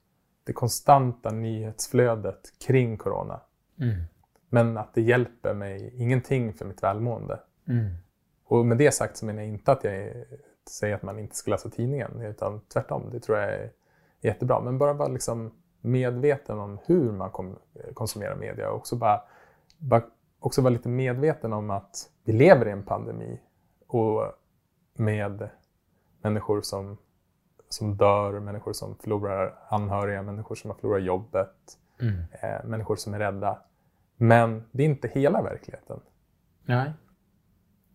det 0.43 0.53
konstanta 0.53 1.31
nyhetsflödet 1.31 2.53
kring 2.67 2.97
corona. 2.97 3.41
Mm. 3.79 4.03
Men 4.49 4.77
att 4.77 4.93
det 4.93 5.01
hjälper 5.01 5.53
mig 5.53 5.93
ingenting 5.95 6.53
för 6.53 6.65
mitt 6.65 6.83
välmående. 6.83 7.39
Mm. 7.67 7.95
Och 8.45 8.65
med 8.65 8.77
det 8.77 8.91
sagt 8.91 9.17
så 9.17 9.25
menar 9.25 9.41
jag 9.41 9.49
inte 9.49 9.71
att 9.71 9.83
jag 9.83 10.13
säger 10.69 10.95
att 10.95 11.03
man 11.03 11.19
inte 11.19 11.35
ska 11.35 11.51
läsa 11.51 11.69
tidningen, 11.69 12.21
utan 12.21 12.61
tvärtom. 12.73 13.09
Det 13.11 13.19
tror 13.19 13.37
jag 13.37 13.53
är 13.53 13.71
jättebra. 14.21 14.61
Men 14.61 14.77
bara 14.77 14.93
vara 14.93 15.09
liksom 15.09 15.51
medveten 15.81 16.59
om 16.59 16.79
hur 16.85 17.11
man 17.11 17.57
konsumerar 17.93 18.35
media 18.35 18.69
och 18.69 18.75
också, 18.75 18.95
bara, 18.95 19.21
bara, 19.77 20.03
också 20.39 20.61
vara 20.61 20.73
lite 20.73 20.89
medveten 20.89 21.53
om 21.53 21.69
att 21.69 22.09
vi 22.23 22.33
lever 22.33 22.67
i 22.67 22.71
en 22.71 22.83
pandemi 22.83 23.39
och 23.87 24.23
med 24.93 25.49
människor 26.21 26.61
som, 26.61 26.97
som 27.69 27.97
dör, 27.97 28.39
människor 28.39 28.73
som 28.73 28.95
förlorar 28.95 29.55
anhöriga, 29.69 30.21
människor 30.21 30.55
som 30.55 30.69
har 30.69 30.77
förlorat 30.77 31.03
jobbet, 31.03 31.77
mm. 32.01 32.15
eh, 32.31 32.65
människor 32.65 32.95
som 32.95 33.13
är 33.13 33.19
rädda. 33.19 33.61
Men 34.17 34.63
det 34.71 34.83
är 34.83 34.87
inte 34.87 35.07
hela 35.07 35.41
verkligheten. 35.41 35.99
Nej. 36.65 36.93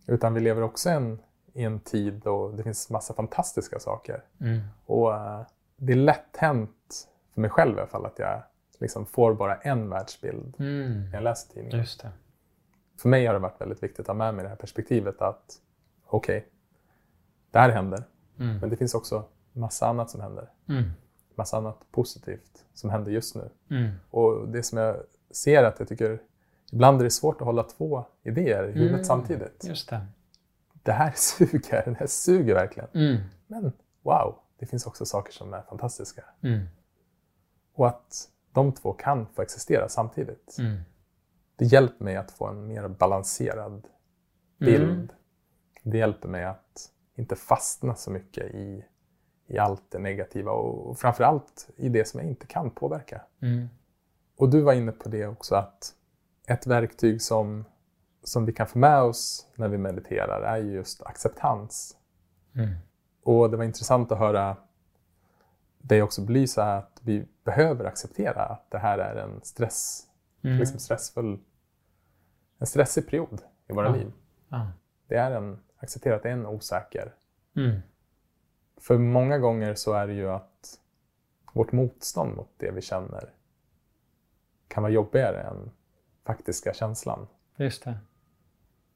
Utan 0.06 0.34
vi 0.34 0.40
lever 0.40 0.62
också 0.62 0.90
en, 0.90 1.22
i 1.58 1.64
en 1.64 1.80
tid 1.80 2.14
då 2.24 2.50
det 2.50 2.62
finns 2.62 2.90
massa 2.90 3.14
fantastiska 3.14 3.78
saker. 3.78 4.24
Mm. 4.40 4.60
Och 4.86 5.10
uh, 5.10 5.42
det 5.76 5.92
är 5.92 5.96
lätt 5.96 6.36
hänt, 6.36 7.08
för 7.34 7.40
mig 7.40 7.50
själv 7.50 7.76
i 7.76 7.80
alla 7.80 7.88
fall, 7.90 8.06
att 8.06 8.18
jag 8.18 8.42
liksom 8.78 9.06
får 9.06 9.34
bara 9.34 9.56
en 9.56 9.90
världsbild 9.90 10.54
mm. 10.58 11.04
när 11.04 11.14
jag 11.14 11.22
läser 11.22 11.54
tidningen. 11.54 11.80
För 12.98 13.08
mig 13.08 13.26
har 13.26 13.34
det 13.34 13.40
varit 13.40 13.60
väldigt 13.60 13.82
viktigt 13.82 14.00
att 14.00 14.06
ha 14.06 14.14
med 14.14 14.34
mig 14.34 14.42
det 14.42 14.48
här 14.48 14.56
perspektivet 14.56 15.22
att 15.22 15.60
okej, 16.06 16.38
okay, 16.38 16.50
det 17.50 17.58
här 17.58 17.70
händer. 17.70 18.04
Mm. 18.38 18.58
Men 18.58 18.70
det 18.70 18.76
finns 18.76 18.94
också 18.94 19.24
massa 19.52 19.86
annat 19.86 20.10
som 20.10 20.20
händer. 20.20 20.50
Mm. 20.68 20.90
massa 21.34 21.56
annat 21.56 21.78
positivt 21.90 22.64
som 22.74 22.90
händer 22.90 23.12
just 23.12 23.34
nu. 23.34 23.50
Mm. 23.70 23.90
Och 24.10 24.48
det 24.48 24.62
som 24.62 24.78
jag 24.78 24.96
ser 25.30 25.64
att 25.64 25.78
jag 25.78 25.88
tycker 25.88 26.20
ibland 26.72 27.00
är 27.00 27.04
det 27.04 27.10
svårt 27.10 27.40
att 27.40 27.46
hålla 27.46 27.62
två 27.62 28.04
idéer 28.22 28.64
i 28.68 28.72
huvudet 28.72 28.92
Mm. 28.92 29.04
samtidigt. 29.04 29.64
Just 29.68 29.90
det. 29.90 30.06
Det 30.88 30.92
här 30.92 31.12
suger, 31.16 31.84
det 31.84 31.96
här 31.98 32.06
suger 32.06 32.54
verkligen. 32.54 32.88
Mm. 32.94 33.16
Men 33.46 33.72
wow, 34.02 34.38
det 34.58 34.66
finns 34.66 34.86
också 34.86 35.06
saker 35.06 35.32
som 35.32 35.54
är 35.54 35.62
fantastiska. 35.62 36.24
Mm. 36.42 36.66
Och 37.74 37.88
att 37.88 38.28
de 38.52 38.72
två 38.72 38.92
kan 38.92 39.26
få 39.26 39.42
existera 39.42 39.88
samtidigt. 39.88 40.56
Mm. 40.58 40.78
Det 41.56 41.64
hjälper 41.64 42.04
mig 42.04 42.16
att 42.16 42.30
få 42.30 42.46
en 42.46 42.66
mer 42.66 42.88
balanserad 42.88 43.86
bild. 44.58 44.90
Mm. 44.90 45.08
Det 45.82 45.98
hjälper 45.98 46.28
mig 46.28 46.44
att 46.44 46.90
inte 47.14 47.36
fastna 47.36 47.94
så 47.94 48.10
mycket 48.10 48.54
i, 48.54 48.84
i 49.46 49.58
allt 49.58 49.90
det 49.90 49.98
negativa 49.98 50.50
och, 50.50 50.90
och 50.90 50.98
framförallt 50.98 51.70
i 51.76 51.88
det 51.88 52.08
som 52.08 52.20
jag 52.20 52.28
inte 52.28 52.46
kan 52.46 52.70
påverka. 52.70 53.22
Mm. 53.42 53.68
Och 54.36 54.50
du 54.50 54.60
var 54.60 54.72
inne 54.72 54.92
på 54.92 55.08
det 55.08 55.26
också 55.26 55.54
att 55.54 55.94
ett 56.46 56.66
verktyg 56.66 57.22
som, 57.22 57.64
som 58.28 58.46
vi 58.46 58.52
kan 58.52 58.66
få 58.66 58.78
med 58.78 59.00
oss 59.02 59.46
när 59.56 59.68
vi 59.68 59.78
mediterar 59.78 60.42
är 60.42 60.56
ju 60.56 60.72
just 60.72 61.02
acceptans. 61.02 61.96
Mm. 62.54 62.74
Och 63.22 63.50
det 63.50 63.56
var 63.56 63.64
intressant 63.64 64.12
att 64.12 64.18
höra 64.18 64.56
dig 65.78 66.02
också 66.02 66.22
belysa 66.22 66.76
att 66.76 67.00
vi 67.02 67.26
behöver 67.44 67.84
acceptera 67.84 68.44
att 68.44 68.70
det 68.70 68.78
här 68.78 68.98
är 68.98 69.16
en 69.16 69.40
stress, 69.42 70.04
Mm. 70.42 70.58
liksom 70.58 70.78
stressfull, 70.80 71.38
en 72.58 72.66
stressig 72.66 73.06
period 73.08 73.42
i 73.68 73.72
våra 73.72 73.86
Ja. 73.86 73.92
liv. 73.96 74.12
Ja. 74.48 74.66
Det 75.06 75.14
är 75.16 75.30
en, 75.30 75.58
acceptera 75.78 76.16
att 76.16 76.22
det 76.22 76.28
är 76.28 76.32
en 76.32 76.46
osäker. 76.46 77.14
Mm. 77.56 77.80
För 78.76 78.98
många 78.98 79.38
gånger 79.38 79.74
så 79.74 79.92
är 79.92 80.06
det 80.06 80.12
ju 80.12 80.30
att 80.30 80.78
vårt 81.52 81.72
motstånd 81.72 82.36
mot 82.36 82.48
det 82.56 82.70
vi 82.70 82.80
känner 82.82 83.30
kan 84.68 84.82
vara 84.82 84.92
jobbigare 84.92 85.42
än 85.42 85.70
faktiska 86.24 86.74
känslan. 86.74 87.26
Just 87.56 87.84
det. 87.84 87.98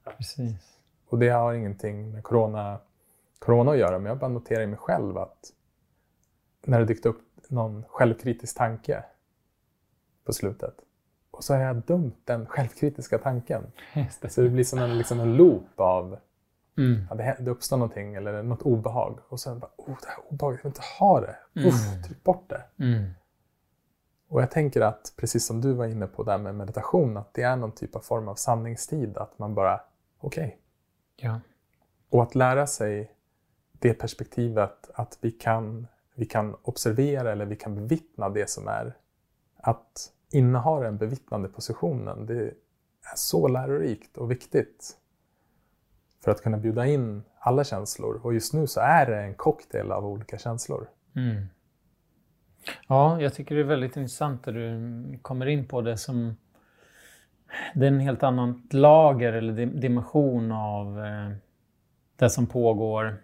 Precis. 0.04 0.78
Och 1.08 1.18
det 1.18 1.28
har 1.28 1.54
ingenting 1.54 2.12
med 2.12 2.22
corona, 2.22 2.78
corona 3.38 3.72
att 3.72 3.78
göra, 3.78 3.98
men 3.98 4.06
jag 4.06 4.18
bara 4.18 4.30
noterar 4.30 4.62
i 4.62 4.66
mig 4.66 4.78
själv 4.78 5.18
att 5.18 5.52
när 6.64 6.78
det 6.78 6.84
dykt 6.84 7.06
upp 7.06 7.22
någon 7.48 7.84
självkritisk 7.88 8.56
tanke 8.56 9.04
på 10.24 10.32
slutet 10.32 10.74
och 11.30 11.44
så 11.44 11.54
har 11.54 11.60
jag 11.60 11.76
dömt 11.76 12.16
den 12.24 12.46
självkritiska 12.46 13.18
tanken. 13.18 13.72
Det. 14.20 14.30
Så 14.30 14.40
det 14.40 14.48
blir 14.48 14.64
som 14.64 14.78
en, 14.78 14.98
liksom 14.98 15.20
en 15.20 15.36
loop 15.36 15.80
av 15.80 16.18
Mm. 16.78 17.06
ja, 17.10 17.16
det, 17.16 17.36
det 17.40 17.50
uppstår 17.50 17.76
någonting 17.76 18.14
eller 18.14 18.42
något 18.42 18.62
obehag 18.62 19.18
och 19.28 19.40
sen 19.40 19.58
bara, 19.58 19.70
oh, 19.76 19.96
det 20.00 20.08
här 20.08 20.18
obehaget, 20.28 20.60
jag 20.62 20.62
vill 20.62 20.70
inte 20.70 20.82
ha 20.98 21.20
det. 21.20 21.36
Mm. 21.54 21.68
Uff, 21.68 22.06
tryck 22.06 22.24
bort 22.24 22.50
det. 22.50 22.84
Mm. 22.84 23.10
Och 24.28 24.42
jag 24.42 24.50
tänker 24.50 24.80
att, 24.80 25.12
precis 25.16 25.46
som 25.46 25.60
du 25.60 25.72
var 25.72 25.86
inne 25.86 26.06
på 26.06 26.22
där 26.22 26.38
med 26.38 26.54
meditation, 26.54 27.16
att 27.16 27.34
det 27.34 27.42
är 27.42 27.56
någon 27.56 27.72
typ 27.72 27.96
av 27.96 28.00
form 28.00 28.28
av 28.28 28.34
sanningstid. 28.34 29.16
Att 29.16 29.38
man 29.38 29.54
bara, 29.54 29.80
okej. 30.22 30.58
Ja. 31.16 31.40
Och 32.10 32.22
att 32.22 32.34
lära 32.34 32.66
sig 32.66 33.12
det 33.72 33.94
perspektivet 33.94 34.90
att 34.94 35.18
vi 35.20 35.30
kan, 35.30 35.86
vi 36.14 36.26
kan 36.26 36.56
observera 36.62 37.32
eller 37.32 37.46
vi 37.46 37.56
kan 37.56 37.74
bevittna 37.74 38.28
det 38.28 38.50
som 38.50 38.68
är. 38.68 38.96
Att 39.56 40.12
inneha 40.30 40.80
den 40.80 40.98
bevittnande 40.98 41.48
positionen, 41.48 42.26
det 42.26 42.42
är 42.42 42.54
så 43.16 43.48
lärorikt 43.48 44.16
och 44.16 44.30
viktigt. 44.30 44.98
För 46.24 46.30
att 46.30 46.42
kunna 46.42 46.58
bjuda 46.58 46.86
in 46.86 47.22
alla 47.38 47.64
känslor. 47.64 48.20
Och 48.22 48.34
just 48.34 48.54
nu 48.54 48.66
så 48.66 48.80
är 48.80 49.06
det 49.06 49.20
en 49.20 49.34
cocktail 49.34 49.92
av 49.92 50.06
olika 50.06 50.38
känslor. 50.38 50.88
Mm. 51.16 51.46
Ja, 52.88 53.20
jag 53.20 53.34
tycker 53.34 53.54
det 53.54 53.60
är 53.60 53.64
väldigt 53.64 53.96
intressant 53.96 54.48
att 54.48 54.54
du 54.54 55.18
kommer 55.22 55.46
in 55.46 55.68
på 55.68 55.80
det 55.80 55.96
som... 55.96 56.36
Det 57.74 57.84
är 57.86 57.88
en 57.88 58.00
helt 58.00 58.22
annan 58.22 58.68
lager 58.70 59.32
eller 59.32 59.66
dimension 59.66 60.52
av 60.52 61.04
eh, 61.04 61.30
det 62.16 62.30
som 62.30 62.46
pågår. 62.46 63.16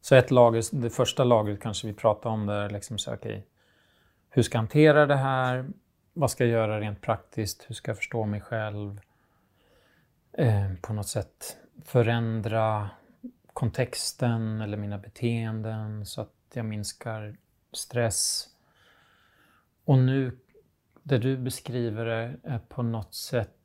Så 0.00 0.14
ett 0.14 0.30
lager, 0.30 0.80
det 0.82 0.90
första 0.90 1.24
lagret 1.24 1.60
kanske 1.60 1.86
vi 1.86 1.92
pratar 1.92 2.30
om 2.30 2.46
där, 2.46 2.70
liksom 2.70 2.98
så, 2.98 3.14
okay, 3.14 3.42
hur 4.30 4.42
ska 4.42 4.56
jag 4.56 4.62
hantera 4.62 5.06
det 5.06 5.16
här? 5.16 5.70
Vad 6.12 6.30
ska 6.30 6.44
jag 6.44 6.52
göra 6.52 6.80
rent 6.80 7.00
praktiskt? 7.00 7.64
Hur 7.68 7.74
ska 7.74 7.90
jag 7.90 7.96
förstå 7.96 8.26
mig 8.26 8.40
själv? 8.40 9.00
Eh, 10.32 10.72
på 10.82 10.92
något 10.92 11.08
sätt 11.08 11.56
förändra 11.84 12.90
kontexten 13.52 14.60
eller 14.60 14.76
mina 14.76 14.98
beteenden 14.98 16.06
så 16.06 16.20
att 16.20 16.34
jag 16.54 16.64
minskar 16.64 17.36
stress. 17.72 18.48
Och 19.84 19.98
nu, 19.98 20.38
det 21.02 21.18
du 21.18 21.36
beskriver 21.36 22.04
det, 22.04 22.36
är 22.44 22.58
på 22.58 22.82
något 22.82 23.14
sätt 23.14 23.59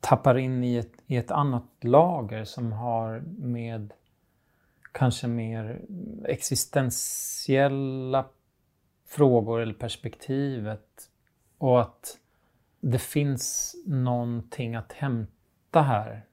tappar 0.00 0.38
in 0.38 0.64
i 0.64 0.76
ett, 0.76 0.92
i 1.06 1.16
ett 1.16 1.30
annat 1.30 1.64
lager 1.80 2.44
som 2.44 2.72
har 2.72 3.20
med 3.38 3.92
kanske 4.92 5.26
mer 5.26 5.80
existentiella 6.24 8.26
frågor 9.06 9.60
eller 9.60 9.74
perspektivet 9.74 11.10
och 11.58 11.80
att 11.80 12.18
det 12.80 12.98
finns 12.98 13.74
någonting 13.86 14.74
att 14.74 14.92
hämta 14.92 15.82
här, 15.82 16.26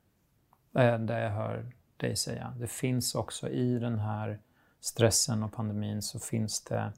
är 0.73 0.97
det 0.97 1.19
jag 1.19 1.31
hör 1.31 1.71
dig 1.97 2.15
säga. 2.15 2.53
Det 2.59 2.67
finns 2.67 3.15
också 3.15 3.49
i 3.49 3.79
den 3.79 3.99
här 3.99 4.39
stressen 4.79 5.43
och 5.43 5.53
pandemin 5.53 6.01
så 6.01 6.19
finns 6.19 6.63
det 6.63 6.93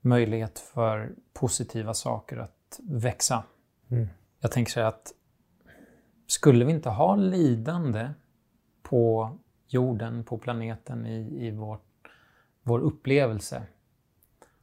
möjlighet 0.00 0.58
för 0.58 1.14
positiva 1.32 1.94
saker 1.94 2.36
att 2.36 2.80
växa. 2.82 3.44
Mm. 3.88 4.08
Jag 4.40 4.52
tänker 4.52 4.72
säga 4.72 4.88
att 4.88 5.12
skulle 6.28 6.64
vi 6.64 6.72
inte 6.72 6.90
ha 6.90 7.16
lidande 7.16 8.10
på 8.82 9.32
jorden, 9.66 10.24
på 10.24 10.38
planeten, 10.38 11.06
i, 11.06 11.46
i 11.46 11.50
vår, 11.50 11.78
vår 12.62 12.78
upplevelse, 12.78 13.62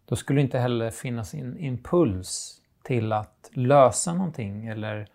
då 0.06 0.16
skulle 0.16 0.40
det 0.40 0.44
inte 0.44 0.60
heller 0.60 0.92
finnas 0.92 1.34
en 1.34 1.58
impuls 1.58 2.62
till 2.84 3.12
att 3.12 3.50
lösa 3.54 4.14
någonting 4.14 4.68
eller 4.68 5.08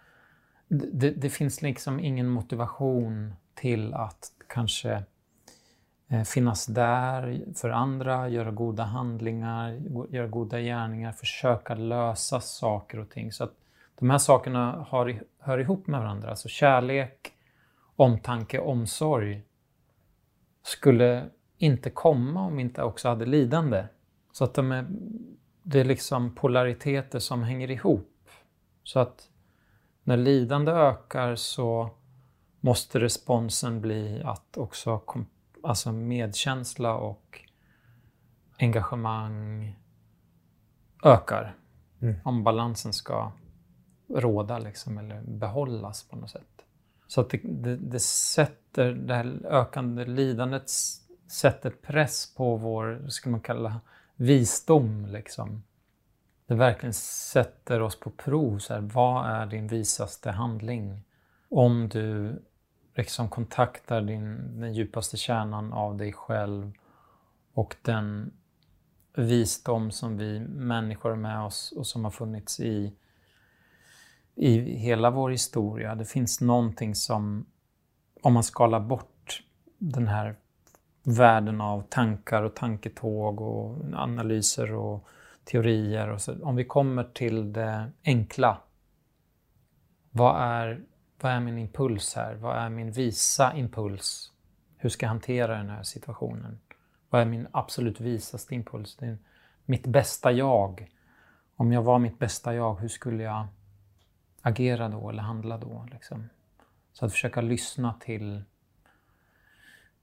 det, 0.68 1.10
det 1.10 1.30
finns 1.30 1.62
liksom 1.62 2.00
ingen 2.00 2.28
motivation 2.28 3.34
till 3.54 3.94
att 3.94 4.32
kanske 4.46 5.02
eh, 6.08 6.22
finnas 6.22 6.66
där 6.66 7.44
för 7.54 7.70
andra, 7.70 8.28
göra 8.28 8.50
goda 8.50 8.82
handlingar, 8.82 9.80
göra 10.10 10.26
goda 10.26 10.60
gärningar, 10.60 11.12
försöka 11.12 11.74
lösa 11.74 12.40
saker 12.40 12.98
och 12.98 13.10
ting. 13.10 13.32
Så 13.32 13.44
att 13.44 13.52
de 13.98 14.10
här 14.10 14.18
sakerna 14.18 14.86
har, 14.88 15.22
hör 15.40 15.58
ihop 15.58 15.86
med 15.86 16.00
varandra. 16.00 16.30
Alltså 16.30 16.48
kärlek, 16.48 17.32
omtanke, 17.96 18.60
omsorg 18.60 19.42
skulle 20.62 21.30
inte 21.58 21.90
komma 21.90 22.40
om 22.40 22.56
vi 22.56 22.62
inte 22.62 22.82
också 22.82 23.08
hade 23.08 23.26
lidande. 23.26 23.84
Så 24.32 24.44
att 24.44 24.54
de 24.54 24.72
är, 24.72 24.86
det 25.62 25.80
är 25.80 25.84
liksom 25.84 26.34
polariteter 26.34 27.18
som 27.18 27.42
hänger 27.42 27.70
ihop. 27.70 28.28
Så 28.84 29.00
att 29.00 29.28
när 30.04 30.16
lidande 30.16 30.72
ökar 30.72 31.34
så 31.34 31.90
måste 32.60 33.00
responsen 33.00 33.80
bli 33.80 34.22
att 34.24 34.56
också 34.56 34.98
kom, 34.98 35.26
alltså 35.62 35.92
medkänsla 35.92 36.94
och 36.94 37.40
engagemang 38.58 39.76
ökar. 41.04 41.54
Mm. 42.00 42.14
Om 42.24 42.44
balansen 42.44 42.92
ska 42.92 43.32
råda 44.14 44.58
liksom, 44.58 44.98
eller 44.98 45.20
behållas 45.22 46.02
på 46.02 46.16
något 46.16 46.30
sätt. 46.30 46.64
Så 47.06 47.20
att 47.20 47.30
det, 47.30 47.40
det, 47.42 47.76
det 47.76 48.00
sätter, 48.00 48.92
det 48.92 49.14
här 49.14 49.40
ökande 49.44 50.04
lidandet 50.04 50.70
sätter 51.30 51.70
press 51.70 52.34
på 52.34 52.56
vår, 52.56 52.98
vad 53.02 53.12
ska 53.12 53.30
man 53.30 53.40
kalla 53.40 53.80
visdom 54.16 55.06
liksom. 55.06 55.62
Det 56.46 56.54
verkligen 56.54 56.94
sätter 56.94 57.82
oss 57.82 58.00
på 58.00 58.10
prov. 58.10 58.58
Så 58.58 58.74
här, 58.74 58.80
vad 58.80 59.26
är 59.26 59.46
din 59.46 59.68
visaste 59.68 60.30
handling? 60.30 61.02
Om 61.48 61.88
du 61.88 62.38
liksom 62.94 63.28
kontaktar 63.28 64.00
din, 64.00 64.60
den 64.60 64.74
djupaste 64.74 65.16
kärnan 65.16 65.72
av 65.72 65.96
dig 65.96 66.12
själv 66.12 66.72
och 67.54 67.76
den 67.82 68.32
visdom 69.14 69.90
som 69.90 70.16
vi 70.16 70.40
människor 70.40 71.10
har 71.10 71.16
med 71.16 71.40
oss 71.40 71.72
och 71.76 71.86
som 71.86 72.04
har 72.04 72.10
funnits 72.10 72.60
i, 72.60 72.92
i 74.34 74.76
hela 74.76 75.10
vår 75.10 75.30
historia. 75.30 75.94
Det 75.94 76.04
finns 76.04 76.40
någonting 76.40 76.94
som, 76.94 77.46
om 78.22 78.32
man 78.32 78.44
skalar 78.44 78.80
bort 78.80 79.42
den 79.78 80.08
här 80.08 80.36
världen 81.02 81.60
av 81.60 81.82
tankar 81.82 82.42
och 82.42 82.54
tanketåg 82.54 83.40
och 83.40 83.76
analyser 83.94 84.72
och 84.72 85.08
teorier. 85.44 86.08
Och 86.08 86.20
så, 86.20 86.44
om 86.44 86.56
vi 86.56 86.64
kommer 86.64 87.04
till 87.04 87.52
det 87.52 87.90
enkla. 88.04 88.58
Vad 90.10 90.42
är, 90.42 90.80
vad 91.20 91.32
är 91.32 91.40
min 91.40 91.58
impuls 91.58 92.14
här? 92.14 92.34
Vad 92.34 92.56
är 92.56 92.68
min 92.68 92.92
visa 92.92 93.54
impuls? 93.54 94.32
Hur 94.76 94.88
ska 94.88 95.06
jag 95.06 95.10
hantera 95.10 95.56
den 95.56 95.70
här 95.70 95.82
situationen? 95.82 96.60
Vad 97.10 97.20
är 97.20 97.26
min 97.26 97.46
absolut 97.50 98.00
visaste 98.00 98.54
impuls? 98.54 98.96
Det 98.96 99.06
är 99.06 99.18
mitt 99.64 99.86
bästa 99.86 100.32
jag. 100.32 100.90
Om 101.56 101.72
jag 101.72 101.82
var 101.82 101.98
mitt 101.98 102.18
bästa 102.18 102.54
jag, 102.54 102.80
hur 102.80 102.88
skulle 102.88 103.22
jag 103.22 103.46
agera 104.42 104.88
då 104.88 105.10
eller 105.10 105.22
handla 105.22 105.58
då? 105.58 105.86
Liksom? 105.92 106.28
Så 106.92 107.06
att 107.06 107.12
försöka 107.12 107.40
lyssna 107.40 107.94
till 108.00 108.44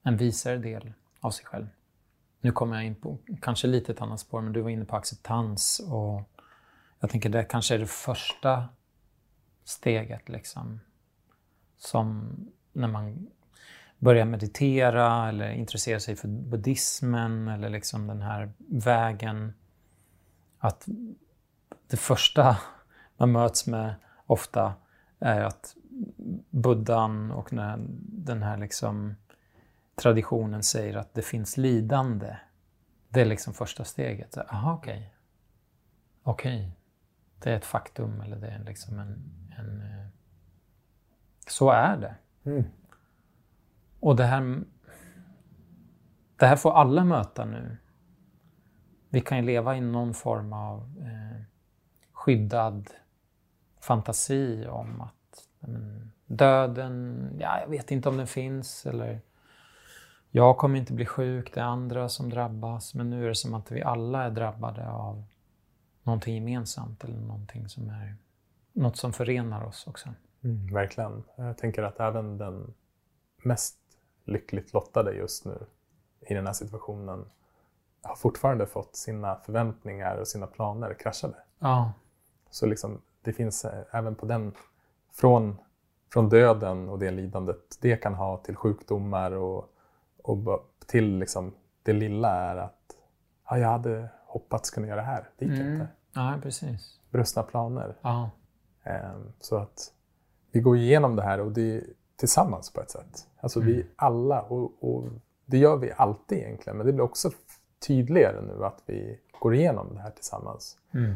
en 0.04 0.18
visare 0.18 0.58
del 0.58 0.94
av 1.20 1.32
sig 1.32 1.46
själv. 1.46 1.68
Nu 2.42 2.52
kommer 2.52 2.76
jag 2.76 2.86
in 2.86 2.96
på 2.96 3.18
kanske 3.42 3.68
lite 3.68 3.92
ett 3.92 4.02
annat 4.02 4.20
spår, 4.20 4.42
men 4.42 4.54
du 4.54 4.62
var 4.62 4.70
inne 4.70 4.86
på 4.86 4.96
acceptans 4.96 5.82
och 5.92 6.22
jag 7.00 7.10
tänker 7.10 7.30
det 7.30 7.44
kanske 7.44 7.76
är 7.76 7.80
det 7.80 7.88
första 7.88 8.70
steget 9.64 10.30
liksom. 10.30 10.80
Som 11.78 12.36
när 12.74 12.88
man 12.88 13.28
börjar 14.00 14.26
meditera 14.26 15.30
eller 15.30 15.52
intressera 15.52 16.00
sig 16.00 16.16
för 16.16 16.28
buddhismen 16.28 17.48
eller 17.48 17.70
liksom 17.70 18.08
den 18.08 18.22
här 18.22 18.52
vägen. 18.58 19.54
Att 20.60 20.88
det 21.88 21.98
första 21.98 22.58
man 23.18 23.32
möts 23.32 23.68
med 23.68 23.96
ofta 24.28 24.74
är 25.20 25.42
att 25.42 25.76
buddhan 26.50 27.32
och 27.32 27.50
den 28.00 28.44
här 28.44 28.58
liksom 28.58 29.16
traditionen 29.96 30.64
säger 30.64 30.98
att 30.98 31.14
det 31.14 31.22
finns 31.22 31.58
lidande. 31.58 32.36
Det 33.10 33.22
är 33.22 33.26
liksom 33.26 33.54
första 33.54 33.84
steget. 33.84 34.36
Jaha, 34.36 34.74
okej. 34.74 34.98
Okay. 34.98 35.10
Okej. 36.24 36.60
Okay. 36.60 36.72
Det 37.40 37.52
är 37.52 37.56
ett 37.56 37.66
faktum 37.66 38.22
eller 38.22 38.38
det 38.38 38.48
är 38.48 38.64
liksom 38.64 39.00
en... 39.00 39.10
en 39.58 39.82
eh, 39.82 40.08
så 41.48 41.70
är 41.70 41.98
det. 41.98 42.16
Mm. 42.44 42.64
Och 44.00 44.16
det 44.16 44.24
här, 44.24 44.64
det 46.36 46.46
här 46.46 46.56
får 46.56 46.72
alla 46.72 47.04
möta 47.04 47.46
nu. 47.46 47.78
Vi 49.10 49.22
kan 49.22 49.38
ju 49.38 49.44
leva 49.44 49.78
i 49.78 49.82
någon 49.82 50.14
form 50.14 50.54
av 50.54 50.82
eh, 51.02 51.42
skyddad 52.12 52.90
fantasi 53.88 54.68
om 54.68 55.02
att 55.02 55.48
men, 55.60 56.12
döden, 56.26 57.30
ja, 57.40 57.60
jag 57.60 57.68
vet 57.68 57.92
inte 57.92 58.10
om 58.10 58.18
den 58.18 58.28
finns 58.28 58.86
eller 58.86 59.22
jag 60.30 60.58
kommer 60.58 60.80
inte 60.80 60.94
bli 60.94 61.06
sjuk, 61.06 61.54
det 61.54 61.60
är 61.60 61.66
andra 61.66 62.10
som 62.10 62.30
drabbas. 62.30 62.94
Men 62.94 63.10
nu 63.10 63.24
är 63.24 63.28
det 63.28 63.36
som 63.36 63.54
att 63.54 63.72
vi 63.72 63.84
alla 63.84 64.24
är 64.24 64.30
drabbade 64.30 64.90
av 64.90 65.24
någonting 66.04 66.36
gemensamt 66.36 67.04
eller 67.04 67.18
någonting 67.18 67.70
som 67.70 67.90
är 67.90 68.16
något 68.74 68.98
som 68.98 69.14
förenar 69.14 69.64
oss 69.64 69.88
också. 69.88 70.10
Mm, 70.44 70.74
verkligen. 70.74 71.24
Jag 71.36 71.58
tänker 71.58 71.84
att 71.84 72.00
även 72.00 72.38
den 72.38 72.74
mest 73.44 73.78
lyckligt 74.26 74.74
lottade 74.74 75.14
just 75.14 75.46
nu 75.46 75.66
i 76.22 76.34
den 76.34 76.46
här 76.46 76.54
situationen 76.54 77.26
har 78.02 78.16
fortfarande 78.16 78.66
fått 78.66 78.96
sina 78.96 79.36
förväntningar 79.36 80.18
och 80.18 80.28
sina 80.28 80.48
planer 80.48 80.94
kraschade. 80.94 81.36
Ja. 81.60 81.94
Så 82.50 82.66
liksom, 82.66 83.02
det 83.28 83.34
finns 83.34 83.66
eh, 83.66 83.84
även 83.92 84.16
på 84.16 84.26
den, 84.26 84.54
från, 85.14 85.58
från 86.14 86.30
döden 86.30 86.90
och 86.90 87.00
det 87.00 87.12
lidandet 87.12 87.78
det 87.82 87.96
kan 87.96 88.14
ha 88.14 88.38
till 88.38 88.56
sjukdomar 88.56 89.32
och, 89.32 89.74
och 90.24 90.38
till 90.86 91.18
liksom, 91.18 91.54
det 91.84 91.94
lilla 91.94 92.30
är 92.30 92.56
att 92.56 92.96
ja, 93.50 93.58
jag 93.58 93.70
hade 93.70 94.10
hoppats 94.26 94.70
kunna 94.70 94.88
göra 94.88 94.96
det 94.96 95.08
här, 95.08 95.30
det 95.38 95.46
gick 95.46 95.60
mm. 95.60 95.74
inte. 95.74 95.88
Ja, 96.14 96.40
precis. 96.44 97.00
Brustna 97.10 97.44
planer. 97.44 97.96
Ja. 98.02 98.30
Um, 98.86 99.34
så 99.40 99.58
att 99.58 99.94
vi 100.52 100.60
går 100.60 100.78
igenom 100.78 101.16
det 101.16 101.24
här 101.24 101.40
och 101.40 101.52
det 101.52 101.84
tillsammans 102.16 102.74
på 102.74 102.82
ett 102.82 102.92
sätt. 102.92 103.28
Alltså 103.40 103.60
mm. 103.60 103.74
vi 103.74 103.88
alla, 103.96 104.42
och, 104.42 104.84
och, 104.84 105.04
det 105.46 105.58
gör 105.58 105.78
vi 105.78 105.92
alltid 105.92 106.38
egentligen, 106.38 106.78
men 106.78 106.88
det 106.88 106.94
blir 106.94 107.04
också 107.04 107.32
tydligare 107.88 108.42
nu 108.42 108.66
att 108.66 108.84
vi 108.86 109.20
går 109.40 109.56
igenom 109.56 109.96
det 109.96 110.02
här 110.02 110.12
tillsammans. 110.12 110.78
Mm. 110.94 111.16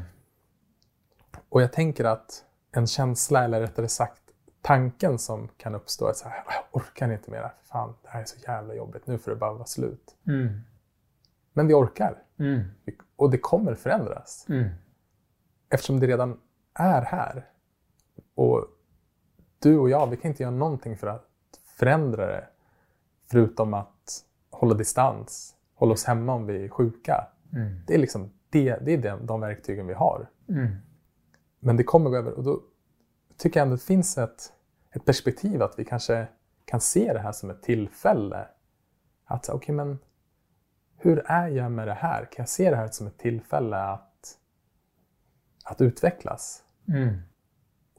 Och 1.49 1.61
jag 1.61 1.73
tänker 1.73 2.05
att 2.05 2.45
en 2.71 2.87
känsla, 2.87 3.43
eller 3.43 3.59
rättare 3.59 3.87
sagt 3.87 4.21
tanken 4.61 5.19
som 5.19 5.47
kan 5.57 5.75
uppstå 5.75 6.07
är 6.07 6.13
så 6.13 6.29
här, 6.29 6.43
jag 6.47 6.81
orkar 6.81 7.11
inte 7.11 7.31
mer, 7.31 7.53
fan 7.63 7.93
det 8.01 8.09
här 8.09 8.21
är 8.21 8.25
så 8.25 8.39
jävla 8.47 8.75
jobbigt, 8.75 9.07
nu 9.07 9.17
får 9.17 9.31
det 9.31 9.37
bara 9.37 9.53
vara 9.53 9.65
slut. 9.65 10.15
Mm. 10.27 10.61
Men 11.53 11.67
vi 11.67 11.73
orkar. 11.73 12.23
Mm. 12.39 12.61
Och 13.15 13.31
det 13.31 13.37
kommer 13.37 13.75
förändras. 13.75 14.45
Mm. 14.49 14.69
Eftersom 15.69 15.99
det 15.99 16.07
redan 16.07 16.39
är 16.73 17.01
här. 17.01 17.45
Och 18.35 18.67
du 19.59 19.77
och 19.77 19.89
jag, 19.89 20.07
vi 20.07 20.17
kan 20.17 20.31
inte 20.31 20.43
göra 20.43 20.51
någonting 20.51 20.97
för 20.97 21.07
att 21.07 21.29
förändra 21.65 22.27
det. 22.27 22.47
Förutom 23.31 23.73
att 23.73 24.23
hålla 24.49 24.73
distans, 24.73 25.55
hålla 25.73 25.93
oss 25.93 26.05
hemma 26.05 26.33
om 26.33 26.45
vi 26.45 26.65
är 26.65 26.69
sjuka. 26.69 27.27
Mm. 27.53 27.81
Det 27.87 27.93
är 27.93 27.97
liksom 27.97 28.31
det, 28.49 28.75
det 28.81 28.93
är 28.93 28.97
de, 28.97 29.25
de 29.25 29.41
verktygen 29.41 29.87
vi 29.87 29.93
har. 29.93 30.29
Men 31.63 31.77
det 31.77 31.83
kommer 31.83 32.09
gå 32.09 32.17
över 32.17 32.31
och 32.31 32.43
då 32.43 32.61
tycker 33.37 33.59
jag 33.59 33.65
ändå 33.65 33.73
att 33.73 33.79
det 33.79 33.85
finns 33.85 34.17
ett, 34.17 34.53
ett 34.91 35.05
perspektiv 35.05 35.61
att 35.61 35.79
vi 35.79 35.85
kanske 35.85 36.27
kan 36.65 36.81
se 36.81 37.13
det 37.13 37.19
här 37.19 37.31
som 37.31 37.49
ett 37.49 37.63
tillfälle. 37.63 38.47
Att 39.25 39.49
okej, 39.49 39.57
okay, 39.57 39.75
men 39.75 39.99
hur 40.97 41.19
är 41.25 41.47
jag 41.47 41.71
med 41.71 41.87
det 41.87 41.93
här? 41.93 42.25
Kan 42.25 42.43
jag 42.43 42.49
se 42.49 42.69
det 42.69 42.75
här 42.75 42.87
som 42.87 43.07
ett 43.07 43.17
tillfälle 43.17 43.77
att, 43.77 44.37
att 45.65 45.81
utvecklas? 45.81 46.63
Mm 46.87 47.21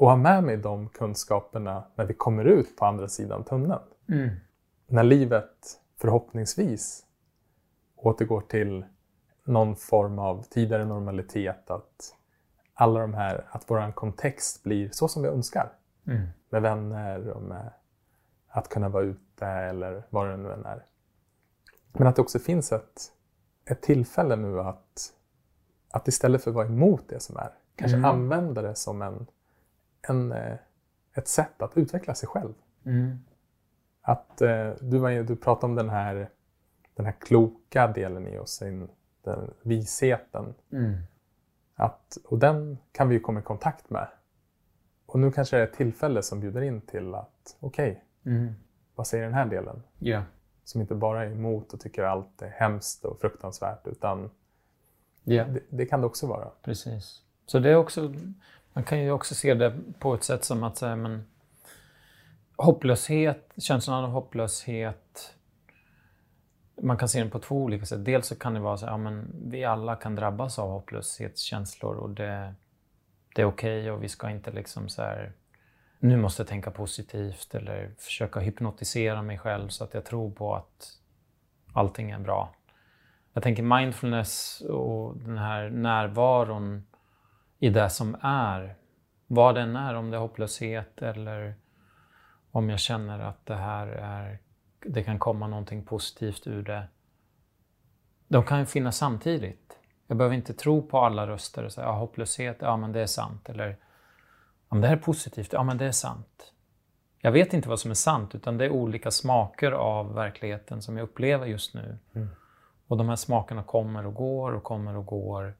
och 0.03 0.09
ha 0.09 0.17
med 0.17 0.45
mig 0.45 0.57
de 0.57 0.89
kunskaperna 0.89 1.85
när 1.95 2.05
vi 2.05 2.15
kommer 2.15 2.45
ut 2.45 2.77
på 2.77 2.85
andra 2.85 3.09
sidan 3.09 3.45
tunneln. 3.45 3.83
Mm. 4.09 4.31
När 4.87 5.03
livet 5.03 5.81
förhoppningsvis 6.01 7.07
återgår 7.97 8.41
till 8.41 8.85
någon 9.45 9.77
form 9.77 10.19
av 10.19 10.43
tidigare 10.43 10.85
normalitet. 10.85 11.71
Att 11.71 12.17
alla 12.83 13.01
de 13.01 13.15
här, 13.15 13.47
att 13.51 13.65
vår 13.67 13.93
kontext 13.93 14.63
blir 14.63 14.91
så 14.93 15.09
som 15.09 15.23
vi 15.23 15.29
önskar. 15.29 15.73
Mm. 16.07 16.27
Med 16.51 16.63
vänner 16.63 17.29
och 17.29 17.43
med 17.43 17.71
att 18.49 18.69
kunna 18.69 18.89
vara 18.89 19.05
ute 19.05 19.47
eller 19.47 20.03
vad 20.11 20.29
det 20.29 20.37
nu 20.37 20.53
än 20.53 20.67
är. 20.67 20.85
Men 21.93 22.07
att 22.07 22.17
det 22.17 22.23
också 22.23 22.39
finns 22.39 22.73
ett, 22.73 23.13
ett 23.65 23.83
tillfälle 23.83 24.37
nu 24.37 24.61
att, 24.61 25.13
att 25.91 26.09
istället 26.09 26.45
för 26.45 26.51
att 26.51 26.55
vara 26.55 26.67
emot 26.67 27.09
det 27.09 27.21
som 27.21 27.37
är, 27.37 27.51
kanske 27.77 27.97
mm. 27.97 28.11
använda 28.11 28.63
det 28.63 28.75
som 28.75 29.03
en 29.03 29.27
en, 30.09 30.33
eh, 30.33 30.57
ett 31.15 31.29
sätt 31.29 31.63
att 31.63 31.77
utveckla 31.77 32.15
sig 32.15 32.29
själv. 32.29 32.55
Mm. 32.85 33.19
Att, 34.03 34.41
eh, 34.41 34.71
du, 34.81 35.23
du 35.23 35.37
pratade 35.37 35.67
om 35.67 35.75
den 35.75 35.91
här, 35.91 36.31
den 36.95 37.07
här 37.07 37.15
kloka 37.21 37.87
delen 37.87 38.29
i 38.29 38.39
oss, 38.39 38.59
den 39.23 39.55
visheten. 39.63 40.55
Mm. 40.73 40.99
Att, 41.83 42.19
och 42.25 42.39
den 42.39 42.79
kan 42.93 43.09
vi 43.09 43.21
komma 43.21 43.41
i 43.41 43.43
kontakt 43.43 43.91
med. 43.91 44.09
Och 45.07 45.19
nu 45.19 45.33
kanske 45.33 45.57
det 45.57 45.63
är 45.63 45.67
ett 45.67 45.77
tillfälle 45.77 46.23
som 46.23 46.41
bjuder 46.41 46.63
in 46.63 46.81
till 46.81 47.15
att, 47.15 47.57
okej, 47.61 48.05
okay, 48.23 48.37
mm. 48.37 48.55
vad 48.95 49.07
säger 49.07 49.25
den 49.25 49.35
här 49.35 49.47
delen? 49.47 49.83
Yeah. 50.01 50.23
Som 50.65 50.81
inte 50.81 50.95
bara 50.95 51.25
är 51.25 51.31
emot 51.31 51.73
och 51.73 51.81
tycker 51.81 52.03
allt 52.03 52.43
är 52.43 52.49
hemskt 52.49 53.05
och 53.05 53.21
fruktansvärt, 53.21 53.87
utan 53.87 54.31
yeah. 55.25 55.49
det, 55.49 55.61
det, 55.69 55.87
kan 55.87 56.01
det 56.01 56.07
också 56.07 56.27
vara. 56.27 56.49
Precis. 56.63 57.23
Så 57.47 57.59
det 57.59 57.71
är 57.71 57.77
också 57.77 58.15
man 58.73 58.85
kan 58.85 59.03
ju 59.03 59.11
också 59.11 59.35
se 59.35 59.55
det 59.55 59.79
på 59.99 60.15
ett 60.15 60.25
sätt 60.25 60.45
som 60.45 60.63
att 60.63 60.83
men, 60.83 61.27
hopplöshet, 62.57 63.53
känslan 63.57 64.05
av 64.05 64.11
hopplöshet, 64.11 65.35
man 66.81 66.97
kan 66.97 67.09
se 67.09 67.19
den 67.19 67.31
på 67.31 67.39
två 67.39 67.63
olika 67.63 67.87
sätt. 67.87 68.05
Dels 68.05 68.27
så 68.27 68.39
kan 68.39 68.55
det 68.55 68.61
vara 68.61 68.77
så 68.77 68.87
att 68.87 69.03
ja, 69.03 69.23
vi 69.45 69.65
alla 69.65 69.97
kan 69.97 70.15
drabbas 70.15 70.59
av 70.59 70.71
hopplöshetskänslor 70.71 71.97
och 71.97 72.11
det, 72.11 72.55
det 73.35 73.43
är 73.43 73.47
okej 73.47 73.81
okay 73.81 73.91
och 73.91 74.03
vi 74.03 74.09
ska 74.09 74.31
inte 74.31 74.51
liksom 74.51 74.89
så 74.89 75.03
här, 75.03 75.33
nu 75.99 76.17
måste 76.17 76.43
jag 76.43 76.49
tänka 76.49 76.71
positivt 76.71 77.55
eller 77.55 77.91
försöka 77.99 78.41
hypnotisera 78.41 79.23
mig 79.23 79.39
själv 79.39 79.69
så 79.69 79.85
att 79.85 79.95
jag 79.95 80.05
tror 80.05 80.31
på 80.31 80.55
att 80.55 80.99
allting 81.73 82.11
är 82.11 82.19
bra. 82.19 82.55
Jag 83.33 83.43
tänker 83.43 83.63
mindfulness 83.63 84.61
och 84.61 85.17
den 85.17 85.39
här 85.39 85.71
närvaron 85.71 86.87
i 87.59 87.71
det 87.71 87.91
som 87.91 88.17
är. 88.23 88.75
Vad 89.27 89.55
den 89.55 89.77
är, 89.77 89.95
om 89.95 90.11
det 90.11 90.17
är 90.17 90.21
hopplöshet 90.21 91.03
eller 91.03 91.55
om 92.51 92.71
jag 92.71 92.81
känner 92.81 93.19
att 93.19 93.47
det 93.47 93.55
här 93.55 93.87
är, 93.87 94.39
det 94.85 95.03
kan 95.03 95.19
komma 95.19 95.47
någonting 95.47 95.85
positivt 95.85 96.47
ur 96.47 96.63
det. 96.63 96.89
De 98.29 98.45
kan 98.45 98.59
ju 98.59 98.67
finnas 98.67 98.97
samtidigt. 98.97 99.79
Jag 100.07 100.17
behöver 100.17 100.37
inte 100.37 100.55
tro 100.55 100.89
på 100.89 100.99
alla 100.99 101.27
röster 101.27 101.65
och 101.65 101.73
säga 101.73 101.87
ja, 101.87 101.93
hopplöshet, 101.93 102.57
ja 102.61 102.77
men 102.77 102.93
det 102.93 103.01
är 103.01 103.07
sant. 103.07 103.49
Eller 103.49 103.77
om 104.69 104.81
det 104.81 104.89
här 104.89 104.97
är 104.97 105.01
positivt, 105.01 105.53
ja 105.53 105.63
men 105.63 105.79
det 105.79 105.85
är 105.85 105.93
sant. 105.93 106.53
Jag 107.21 107.33
vet 107.33 107.53
inte 107.53 107.69
vad 107.69 107.81
som 107.81 107.91
är 107.91 107.95
sant, 107.95 108.35
utan 108.35 108.59
det 108.59 108.65
är 108.65 108.71
olika 108.71 109.11
smaker 109.11 109.73
av 109.73 110.15
verkligheten 110.15 110.83
som 110.83 110.97
jag 110.97 111.05
upplever 111.05 111.47
just 111.47 111.75
nu. 111.75 111.99
Mm. 112.15 112.29
Och 112.87 112.97
de 112.97 113.09
här 113.09 113.17
smakerna 113.17 113.63
kommer 113.63 114.07
och 114.07 114.15
går 114.15 114.53
och 114.53 114.63
kommer 114.63 114.97
och 114.97 115.07
går. 115.07 115.55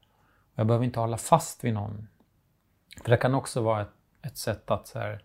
Jag 0.55 0.67
behöver 0.67 0.85
inte 0.85 0.99
hålla 0.99 1.17
fast 1.17 1.63
vid 1.63 1.73
någon. 1.73 2.07
För 3.03 3.09
det 3.09 3.17
kan 3.17 3.35
också 3.35 3.61
vara 3.61 3.81
ett, 3.81 3.93
ett 4.21 4.37
sätt 4.37 4.71
att 4.71 4.87
så 4.87 4.99
här, 4.99 5.23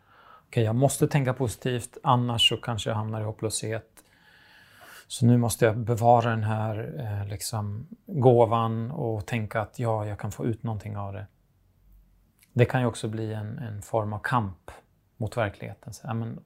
okay, 0.49 0.65
jag 0.65 0.75
måste 0.75 1.09
tänka 1.09 1.35
positivt 1.35 1.99
annars 2.03 2.49
så 2.49 2.57
kanske 2.57 2.91
jag 2.91 2.97
hamnar 2.97 3.21
i 3.21 3.25
hopplöshet. 3.25 4.05
Så 5.07 5.27
nu 5.27 5.37
måste 5.37 5.65
jag 5.65 5.77
bevara 5.77 6.31
den 6.31 6.45
här 6.45 6.95
eh, 6.99 7.29
liksom, 7.29 7.87
gåvan 8.07 8.91
och 8.91 9.27
tänka 9.27 9.61
att 9.61 9.79
ja, 9.79 10.07
jag 10.07 10.19
kan 10.19 10.33
få 10.33 10.47
ut 10.47 10.63
någonting 10.63 10.97
av 10.97 11.13
det. 11.13 11.27
Det 12.53 12.65
kan 12.65 12.81
ju 12.81 12.87
också 12.87 13.09
bli 13.09 13.33
en, 13.33 13.59
en 13.59 13.83
form 13.83 14.13
av 14.13 14.19
kamp 14.19 14.71
mot 15.17 15.37
verkligheten. 15.37 15.93
Så, 15.93 16.07
ja, 16.07 16.15
men, 16.15 16.41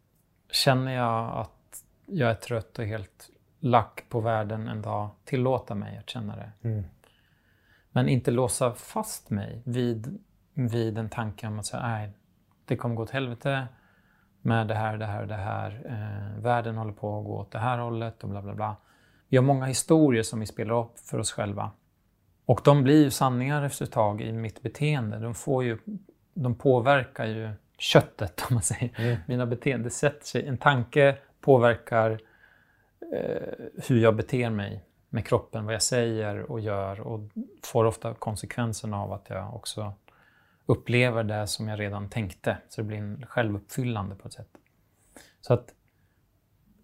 känner 0.51 0.93
jag 0.93 1.39
att 1.39 1.85
jag 2.07 2.31
är 2.31 2.35
trött 2.35 2.79
och 2.79 2.85
helt 2.85 3.31
lack 3.61 4.05
på 4.09 4.21
världen 4.21 4.69
en 4.69 4.83
dag, 4.83 5.11
tillåta 5.25 5.75
mig 5.75 5.99
att 5.99 6.11
känna 6.11 6.37
det. 6.37 6.53
Mm. 6.69 6.85
Men 7.91 8.09
inte 8.09 8.31
låsa 8.31 8.75
fast 8.75 9.31
mig 9.31 9.63
vid, 9.65 10.19
vid 10.55 10.99
en 10.99 11.09
tanke 11.09 11.47
om 11.47 11.59
att 11.59 11.67
säga, 11.67 11.83
nej, 11.83 12.13
det 12.65 12.77
kommer 12.77 12.95
gå 12.95 13.03
åt 13.03 13.11
helvete 13.11 13.67
med 14.43 14.69
det 14.69 14.75
här, 14.75 14.97
det 14.97 15.07
här, 15.07 15.27
det 15.27 15.35
här. 15.35 15.83
Eh, 15.85 16.43
världen 16.43 16.77
håller 16.77 16.93
på 16.93 17.19
att 17.19 17.25
gå 17.25 17.39
åt 17.39 17.51
det 17.51 17.59
här 17.59 17.79
hållet 17.79 18.23
och 18.23 18.29
bla 18.29 18.43
bla 18.43 18.55
bla. 18.55 18.77
Vi 19.29 19.37
har 19.37 19.45
många 19.45 19.67
historier 19.67 20.23
som 20.23 20.41
vi 20.41 20.47
spelar 20.47 20.75
upp 20.75 20.99
för 20.99 21.19
oss 21.19 21.33
själva. 21.33 21.71
Och 22.45 22.61
de 22.65 22.83
blir 22.83 23.05
ju 23.05 23.11
sanningar 23.11 23.63
efter 23.63 23.85
ett 23.85 23.93
tag 23.93 24.21
i 24.21 24.33
mitt 24.33 24.63
beteende. 24.63 25.19
De, 25.19 25.35
får 25.35 25.65
ju, 25.65 25.79
de 26.35 26.55
påverkar 26.55 27.27
ju 27.27 27.51
köttet, 27.79 28.45
om 28.51 28.55
man 28.55 28.63
säger. 28.63 28.91
Mm. 28.97 29.17
Mina 29.27 29.47
beteenden 29.47 29.91
sätter 29.91 30.27
sig. 30.27 30.49
En 30.49 30.59
tanke 30.59 31.17
påverkar 31.41 32.11
eh, 33.13 33.67
hur 33.89 33.99
jag 33.99 34.17
beter 34.17 34.51
mig 34.51 34.85
med 35.09 35.27
kroppen, 35.27 35.65
vad 35.65 35.75
jag 35.75 35.83
säger 35.83 36.51
och 36.51 36.61
gör 36.61 37.01
och 37.01 37.21
får 37.65 37.85
ofta 37.85 38.15
konsekvensen 38.15 38.95
av 38.95 39.13
att 39.13 39.27
jag 39.29 39.55
också 39.55 39.93
upplever 40.67 41.25
det 41.25 41.47
som 41.47 41.69
jag 41.69 41.81
redan 41.81 42.09
tänkte. 42.09 42.57
Så 42.69 42.81
det 42.81 42.87
blir 42.87 42.99
en 42.99 43.27
självuppfyllande 43.27 44.15
på 44.15 44.29
ett 44.29 44.35
sätt. 44.35 44.51
Så 45.41 45.55
att 45.55 45.75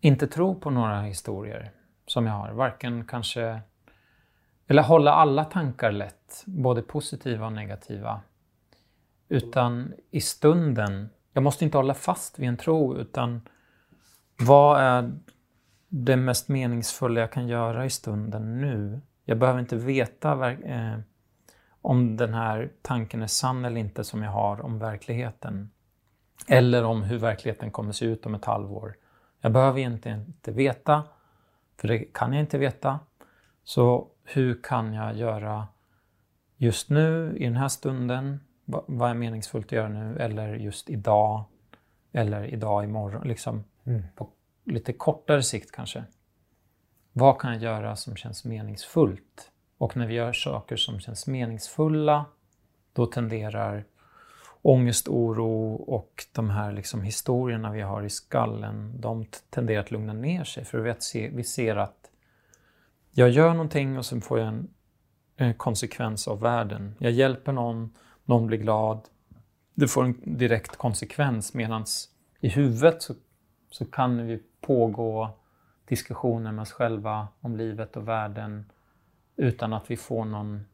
inte 0.01 0.27
tro 0.27 0.61
på 0.61 0.71
några 0.71 1.03
historier 1.03 1.71
som 2.07 2.27
jag 2.27 2.33
har, 2.33 2.53
varken 2.53 3.05
kanske... 3.05 3.61
Eller 4.67 4.83
hålla 4.83 5.13
alla 5.13 5.45
tankar 5.45 5.93
lätt, 5.93 6.43
både 6.47 6.83
positiva 6.83 7.47
och 7.47 7.53
negativa. 7.53 8.21
Utan 9.29 9.93
i 10.11 10.21
stunden, 10.21 11.09
jag 11.33 11.43
måste 11.43 11.65
inte 11.65 11.77
hålla 11.77 11.95
fast 11.95 12.39
vid 12.39 12.49
en 12.49 12.57
tro, 12.57 12.97
utan 12.97 13.41
vad 14.39 14.81
är 14.81 15.13
det 15.89 16.17
mest 16.17 16.49
meningsfulla 16.49 17.21
jag 17.21 17.33
kan 17.33 17.49
göra 17.49 17.85
i 17.85 17.91
stunden 17.91 18.61
nu? 18.61 19.01
Jag 19.25 19.39
behöver 19.39 19.61
inte 19.61 19.77
veta 19.77 20.53
eh, 20.53 20.99
om 21.83 22.17
den 22.17 22.35
här 22.35 22.73
tanken 22.83 23.23
är 23.23 23.27
sann 23.27 23.65
eller 23.65 23.81
inte 23.81 24.05
som 24.05 24.23
jag 24.23 24.31
har 24.31 24.61
om 24.61 24.79
verkligheten. 24.79 25.71
Eller 26.47 26.85
om 26.85 27.03
hur 27.03 27.19
verkligheten 27.19 27.71
kommer 27.71 27.93
se 27.93 28.05
ut 28.05 28.27
om 28.27 28.35
ett 28.35 28.45
halvår. 28.45 28.97
Jag 29.41 29.53
behöver 29.53 29.79
egentligen 29.79 30.27
inte 30.27 30.53
veta, 30.53 31.03
för 31.77 31.89
det 31.89 31.99
kan 31.99 32.33
jag 32.33 32.43
inte 32.43 32.59
veta. 32.59 33.01
Så 33.65 34.09
hur 34.25 34.63
kan 34.63 34.93
jag 34.95 35.17
göra 35.17 35.67
just 36.57 36.91
nu, 36.91 37.37
i 37.37 37.45
den 37.45 37.57
här 37.57 37.69
stunden, 37.69 38.41
vad 38.65 39.11
är 39.11 39.15
meningsfullt 39.15 39.67
att 39.67 39.73
göra 39.73 39.89
nu, 39.89 40.19
eller 40.19 40.55
just 40.55 40.91
idag, 40.91 41.45
eller 42.13 42.45
idag 42.45 42.85
imorgon, 42.85 43.29
liksom 43.29 43.65
Mm. 43.85 44.03
på 44.15 44.29
lite 44.65 44.93
kortare 44.93 45.43
sikt 45.43 45.73
kanske. 45.73 46.05
Vad 47.13 47.41
kan 47.41 47.53
jag 47.53 47.63
göra 47.63 47.97
som 47.97 48.17
känns 48.17 48.45
meningsfullt? 48.45 49.51
Och 49.79 49.97
när 49.97 50.07
vi 50.07 50.15
gör 50.15 50.33
saker 50.33 50.77
som 50.77 51.01
känns 51.01 51.27
meningsfulla, 51.27 52.25
då 52.93 53.07
tenderar 53.07 53.85
ångest, 54.63 55.09
oro 55.09 55.75
och 55.75 56.25
de 56.33 56.51
här 56.51 56.73
liksom 56.73 57.03
historierna 57.03 57.73
vi 57.73 57.81
har 57.81 58.03
i 58.03 58.11
skallen, 58.11 59.01
de 59.01 59.27
tenderar 59.51 59.81
att 59.81 59.91
lugna 59.91 60.13
ner 60.13 60.45
sig. 60.45 60.65
För 60.65 60.79
vi, 60.79 60.95
se, 60.99 61.29
vi 61.29 61.45
ser 61.45 61.77
att 61.77 62.11
jag 63.11 63.31
gör 63.31 63.51
någonting 63.51 63.99
och 63.99 64.07
sen 64.07 64.21
får 64.21 64.39
jag 64.39 64.49
en, 64.49 64.69
en 65.37 65.55
konsekvens 65.55 66.29
av 66.29 66.41
världen. 66.41 66.95
Jag 66.99 67.13
hjälper 67.13 67.53
någon, 67.53 67.95
någon 68.25 68.47
blir 68.47 68.59
glad. 68.59 69.01
Det 69.75 69.89
får 69.89 70.05
en 70.05 70.39
direkt 70.39 70.77
konsekvens 70.77 71.55
medan 71.55 71.85
i 72.41 72.49
huvudet 72.49 73.03
så, 73.03 73.15
så 73.71 73.85
kan 73.85 74.27
vi 74.27 74.43
pågå 74.61 75.31
diskussioner 75.89 76.53
med 76.53 76.63
oss 76.63 76.73
själva 76.73 77.29
om 77.41 77.57
livet 77.57 77.97
och 77.97 78.09
världen 78.09 78.73
utan 79.39 79.73
att 79.73 79.91
vi 79.91 79.97
får 79.97 80.25
någon 80.25 80.67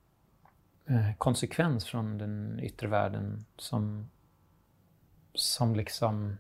eh, 0.87 1.15
konsekvens 1.19 1.85
från 1.85 2.19
den 2.19 2.61
yttre 2.63 2.89
världen 2.89 3.45
som, 3.57 4.11
som 5.35 5.77
liksom 5.77 6.37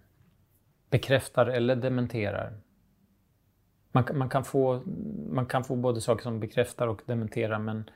bekräftar 0.91 1.47
eller 1.47 1.77
dementerar. 1.77 2.53
Man, 3.93 4.05
man, 4.12 4.29
kan 4.29 4.45
få, 4.45 4.83
man 5.31 5.47
kan 5.47 5.64
få 5.64 5.77
både 5.77 6.01
saker 6.01 6.22
som 6.22 6.41
bekräftar 6.41 6.87
och 6.87 7.03
dementerar 7.07 7.59
men 7.59 7.91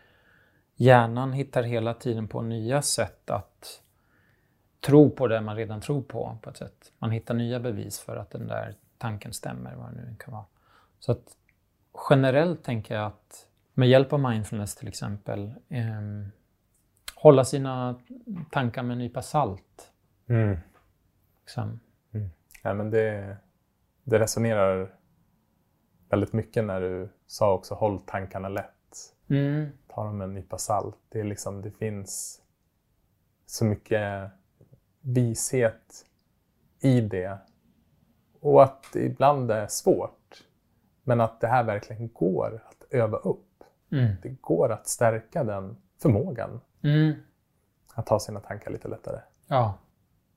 hjärnan 0.74 1.32
hittar 1.32 1.62
hela 1.62 1.94
tiden 1.94 2.28
på 2.28 2.42
nya 2.42 2.82
sätt 2.82 3.30
att 3.30 3.82
tro 4.80 5.10
på 5.10 5.26
det 5.26 5.40
man 5.40 5.56
redan 5.56 5.80
tror 5.80 6.02
på. 6.02 6.38
på 6.42 6.50
ett 6.50 6.56
sätt. 6.56 6.92
Man 6.98 7.10
hittar 7.10 7.34
nya 7.34 7.60
bevis 7.60 8.00
för 8.00 8.16
att 8.16 8.30
den 8.30 8.46
där 8.46 8.74
tanken 8.98 9.32
stämmer, 9.32 9.74
vad 9.74 9.94
det 9.94 10.02
nu 10.10 10.16
kan 10.18 10.34
vara. 10.34 10.44
Så 10.98 11.12
att 11.12 11.36
generellt 12.10 12.64
tänker 12.64 12.94
jag 12.94 13.06
att 13.06 13.47
med 13.78 13.88
hjälp 13.88 14.12
av 14.12 14.20
mindfulness 14.20 14.74
till 14.74 14.88
exempel, 14.88 15.54
eh, 15.68 16.28
hålla 17.14 17.44
sina 17.44 18.00
tankar 18.50 18.82
med 18.82 18.92
en 18.92 18.98
nypa 18.98 19.22
salt. 19.22 19.92
Mm. 20.28 20.56
Liksom. 21.40 21.80
Ja, 22.62 22.74
men 22.74 22.90
det, 22.90 23.36
det 24.04 24.18
resonerar 24.18 24.94
väldigt 26.10 26.32
mycket 26.32 26.64
när 26.64 26.80
du 26.80 27.08
sa 27.26 27.54
också 27.54 27.74
håll 27.74 28.00
tankarna 28.06 28.48
lätt. 28.48 29.14
Mm. 29.28 29.68
Ta 29.88 30.04
dem 30.04 30.18
med 30.18 30.24
en 30.24 30.34
nypa 30.34 30.58
salt. 30.58 30.98
Det, 31.08 31.20
är 31.20 31.24
liksom, 31.24 31.62
det 31.62 31.70
finns 31.70 32.42
så 33.46 33.64
mycket 33.64 34.30
vishet 35.00 36.06
i 36.80 37.00
det. 37.00 37.38
Och 38.40 38.62
att 38.62 38.86
det 38.92 39.04
ibland 39.04 39.50
är 39.50 39.66
svårt. 39.66 40.44
Men 41.02 41.20
att 41.20 41.40
det 41.40 41.46
här 41.46 41.64
verkligen 41.64 42.08
går 42.08 42.62
att 42.68 42.84
öva 42.90 43.18
upp. 43.18 43.44
Mm. 43.92 44.16
Det 44.22 44.28
går 44.28 44.72
att 44.72 44.88
stärka 44.88 45.44
den 45.44 45.76
förmågan 46.02 46.60
Mm. 46.82 47.12
att 47.94 48.06
ta 48.06 48.20
sina 48.20 48.40
tankar 48.40 48.70
lite 48.70 48.88
lättare. 48.88 49.20
Ja. 49.46 49.74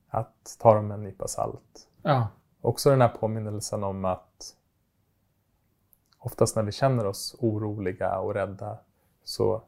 Att 0.10 0.58
ta 0.60 0.74
dem 0.74 0.88
med 0.88 0.95
en 0.95 1.04
nypa 1.04 1.28
salt. 1.28 1.88
Ja. 2.02 2.28
Också 2.62 2.89
den 2.89 3.02
här 3.02 3.10
påminnelsen 3.10 3.84
om 3.84 4.06
att 4.06 4.56
oftast 6.18 6.56
när 6.56 6.64
vi 6.64 6.72
känner 6.72 7.06
oss 7.06 7.36
oroliga 7.39 8.20
och 8.20 8.34
rädda 8.34 8.78
så 9.24 9.62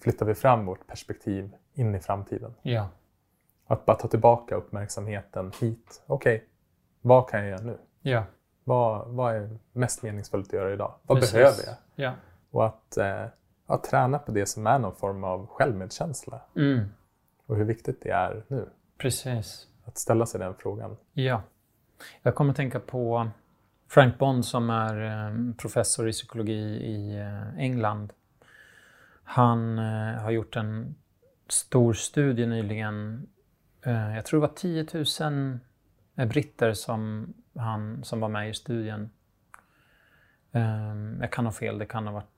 flyttar 0.00 0.26
vi 0.26 0.34
fram 0.34 0.66
vårt 0.66 0.86
perspektiv 0.86 1.56
in 1.74 1.94
i 1.94 2.00
framtiden. 2.00 2.54
Ja. 2.62 2.88
Att 3.66 3.86
bara 3.86 3.96
ta 3.96 4.08
tillbaka 4.08 4.54
uppmärksamheten 4.54 5.52
hit. 5.60 6.02
Okej, 6.06 6.48
vad 7.00 7.28
kan 7.28 7.40
jag 7.40 7.48
göra 7.48 7.60
nu? 7.62 7.78
Ja. 8.02 8.24
Vad, 8.64 9.08
vad 9.08 9.34
är 9.36 9.58
mest 9.72 10.02
meningsfullt 10.02 10.46
att 10.46 10.52
göra 10.52 10.72
idag? 10.72 10.94
Vad 11.02 11.18
Precis. 11.18 11.34
behöver 11.34 11.58
jag? 11.66 11.74
Ja. 11.94 12.12
Och 12.50 12.66
att 12.66 12.96
eh, 12.96 13.24
ja, 13.66 13.82
träna 13.90 14.18
på 14.18 14.32
det 14.32 14.46
som 14.46 14.66
är 14.66 14.78
någon 14.78 14.96
form 14.96 15.24
av 15.24 15.46
självmedkänsla. 15.46 16.40
Mm. 16.56 16.88
Och 17.46 17.56
hur 17.56 17.64
viktigt 17.64 18.02
det 18.02 18.10
är 18.10 18.44
nu. 18.48 18.68
Precis. 18.98 19.66
Att 19.84 19.98
ställa 19.98 20.26
sig 20.26 20.40
den 20.40 20.54
frågan. 20.54 20.96
Ja. 21.12 21.42
Jag 22.22 22.34
kommer 22.34 22.50
att 22.50 22.56
tänka 22.56 22.80
på 22.80 23.28
Frank 23.88 24.18
Bond 24.18 24.44
som 24.44 24.70
är 24.70 25.02
eh, 25.02 25.54
professor 25.54 26.08
i 26.08 26.12
psykologi 26.12 26.62
i 26.84 27.18
eh, 27.18 27.58
England. 27.58 28.12
Han 29.24 29.78
eh, 29.78 30.22
har 30.22 30.30
gjort 30.30 30.56
en 30.56 30.94
stor 31.48 31.92
studie 31.92 32.46
nyligen. 32.46 33.26
Jag 34.14 34.24
tror 34.24 34.40
det 34.40 34.46
var 34.46 34.54
10 34.54 34.86
000 35.30 35.58
eh, 36.16 36.28
britter 36.28 36.72
som, 36.72 37.34
han, 37.56 38.04
som 38.04 38.20
var 38.20 38.28
med 38.28 38.50
i 38.50 38.54
studien. 38.54 39.10
Jag 41.20 41.32
kan 41.32 41.44
ha 41.44 41.52
fel, 41.52 41.78
det 41.78 41.86
kan 41.86 42.06
ha 42.06 42.14
varit 42.14 42.37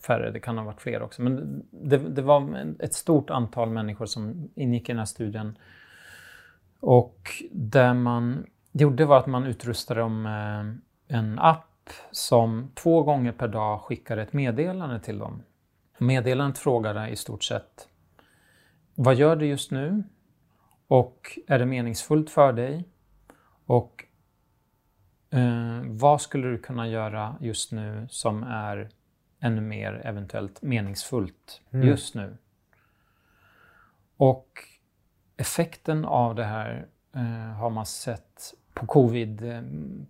färre, 0.00 0.30
det 0.30 0.40
kan 0.40 0.58
ha 0.58 0.64
varit 0.64 0.80
fler 0.80 1.02
också. 1.02 1.22
Men 1.22 1.64
det, 1.70 1.96
det 1.96 2.22
var 2.22 2.66
ett 2.80 2.94
stort 2.94 3.30
antal 3.30 3.70
människor 3.70 4.06
som 4.06 4.50
ingick 4.54 4.88
i 4.88 4.92
den 4.92 4.98
här 4.98 5.06
studien. 5.06 5.58
Och 6.80 7.30
det 7.52 7.94
man 7.94 8.46
gjorde 8.72 9.04
var 9.04 9.18
att 9.18 9.26
man 9.26 9.44
utrustade 9.46 10.00
dem 10.00 10.22
med 10.22 10.80
en 11.08 11.38
app 11.38 11.90
som 12.10 12.70
två 12.74 13.02
gånger 13.02 13.32
per 13.32 13.48
dag 13.48 13.80
skickade 13.80 14.22
ett 14.22 14.32
meddelande 14.32 15.00
till 15.00 15.18
dem. 15.18 15.42
Meddelandet 15.98 16.58
frågade 16.58 17.08
i 17.08 17.16
stort 17.16 17.44
sett 17.44 17.88
Vad 18.94 19.14
gör 19.14 19.36
du 19.36 19.46
just 19.46 19.70
nu? 19.70 20.02
Och 20.88 21.38
är 21.46 21.58
det 21.58 21.66
meningsfullt 21.66 22.30
för 22.30 22.52
dig? 22.52 22.84
Och 23.66 24.04
eh, 25.30 25.82
vad 25.84 26.20
skulle 26.20 26.48
du 26.48 26.58
kunna 26.58 26.88
göra 26.88 27.36
just 27.40 27.72
nu 27.72 28.06
som 28.10 28.42
är 28.42 28.88
ännu 29.46 29.60
mer 29.60 30.02
eventuellt 30.04 30.62
meningsfullt 30.62 31.60
Mm. 31.70 31.88
just 31.88 32.14
nu? 32.14 32.36
Och 34.16 34.48
effekten 35.36 36.04
av 36.04 36.34
det 36.34 36.44
här 36.44 36.86
eh, 37.14 37.22
har 37.56 37.70
man 37.70 37.86
sett 37.86 38.54
på 38.74 38.86
covid, 38.86 39.42
eh, 39.42 39.62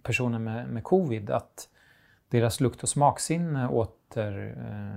personer 0.02 0.38
med, 0.38 0.68
med 0.68 0.84
covid, 0.84 1.30
att 1.30 1.68
deras 2.28 2.60
lukt 2.60 2.82
och 2.82 2.88
smaksinne 2.88 3.68
återtogs 3.68 4.94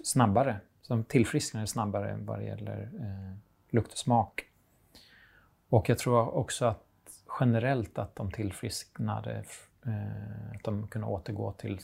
eh, 0.00 0.04
snabbare. 0.04 0.60
Så 0.82 0.94
de 0.94 1.04
tillfrisknade 1.04 1.66
snabbare 1.66 2.18
vad 2.20 2.38
det 2.38 2.44
gäller 2.44 2.90
eh, 3.00 3.32
lukt 3.70 3.92
och 3.92 3.98
smak. 3.98 4.44
Och 5.68 5.88
jag 5.88 5.98
tror 5.98 6.34
också 6.34 6.64
att 6.64 6.84
generellt 7.40 7.98
att 7.98 8.16
de 8.16 8.30
tillfrisknade, 8.30 9.44
eh, 9.86 10.56
att 10.56 10.64
de 10.64 10.88
kunde 10.88 11.06
återgå 11.06 11.52
till, 11.52 11.80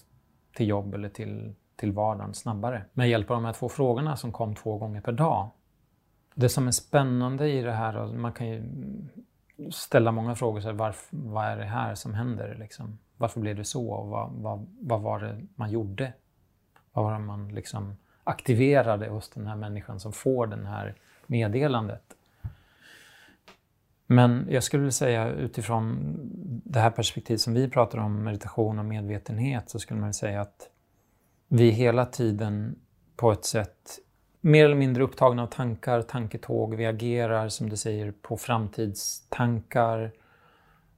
till 0.58 0.68
jobb 0.68 0.94
eller 0.94 1.08
till, 1.08 1.54
till 1.76 1.92
vardagen 1.92 2.34
snabbare. 2.34 2.84
Med 2.92 3.08
hjälp 3.08 3.30
av 3.30 3.36
de 3.36 3.44
här 3.44 3.52
två 3.52 3.68
frågorna 3.68 4.16
som 4.16 4.32
kom 4.32 4.54
två 4.54 4.78
gånger 4.78 5.00
per 5.00 5.12
dag. 5.12 5.50
Det 6.34 6.48
som 6.48 6.66
är 6.66 6.70
spännande 6.70 7.48
i 7.48 7.62
det 7.62 7.72
här, 7.72 7.96
och 7.96 8.14
man 8.14 8.32
kan 8.32 8.48
ju 8.48 8.62
ställa 9.70 10.12
många 10.12 10.34
frågor, 10.34 10.60
så 10.60 10.68
här, 10.68 10.74
varför, 10.74 11.16
vad 11.16 11.44
är 11.44 11.56
det 11.56 11.64
här 11.64 11.94
som 11.94 12.14
händer? 12.14 12.56
Liksom? 12.60 12.98
Varför 13.16 13.40
blev 13.40 13.56
det 13.56 13.64
så? 13.64 13.90
Och 13.90 14.08
vad, 14.08 14.30
vad, 14.32 14.66
vad 14.80 15.00
var 15.00 15.20
det 15.20 15.46
man 15.54 15.70
gjorde? 15.70 16.12
Vad 16.92 17.04
var 17.04 17.12
det 17.12 17.18
man 17.18 17.48
liksom 17.48 17.96
aktiverade 18.24 19.08
hos 19.08 19.30
den 19.30 19.46
här 19.46 19.56
människan 19.56 20.00
som 20.00 20.12
får 20.12 20.46
det 20.46 20.66
här 20.66 20.94
meddelandet? 21.26 22.07
Men 24.10 24.46
jag 24.50 24.62
skulle 24.62 24.80
vilja 24.80 24.92
säga 24.92 25.30
utifrån 25.30 26.14
det 26.64 26.80
här 26.80 26.90
perspektivet 26.90 27.40
som 27.40 27.54
vi 27.54 27.70
pratar 27.70 27.98
om, 27.98 28.24
meditation 28.24 28.78
och 28.78 28.84
medvetenhet, 28.84 29.70
så 29.70 29.78
skulle 29.78 30.00
man 30.00 30.14
säga 30.14 30.40
att 30.40 30.70
vi 31.48 31.70
hela 31.70 32.06
tiden 32.06 32.78
på 33.16 33.32
ett 33.32 33.44
sätt 33.44 33.98
mer 34.40 34.64
eller 34.64 34.76
mindre 34.76 35.02
upptagna 35.02 35.42
av 35.42 35.46
tankar, 35.46 36.02
tanketåg. 36.02 36.74
Vi 36.74 36.86
agerar, 36.86 37.48
som 37.48 37.68
du 37.68 37.76
säger, 37.76 38.12
på 38.22 38.36
framtidstankar. 38.36 40.12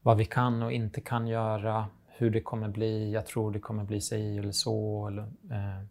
Vad 0.02 0.16
vi 0.16 0.24
kan 0.24 0.62
och 0.62 0.72
inte 0.72 1.00
kan 1.00 1.26
göra, 1.26 1.86
hur 2.06 2.30
det 2.30 2.40
kommer 2.40 2.68
bli, 2.68 3.12
jag 3.12 3.26
tror 3.26 3.52
det 3.52 3.60
kommer 3.60 3.84
bli 3.84 4.00
sig 4.00 4.38
eller 4.38 4.52
så. 4.52 5.06
Eller, 5.06 5.22
eh. 5.22 5.84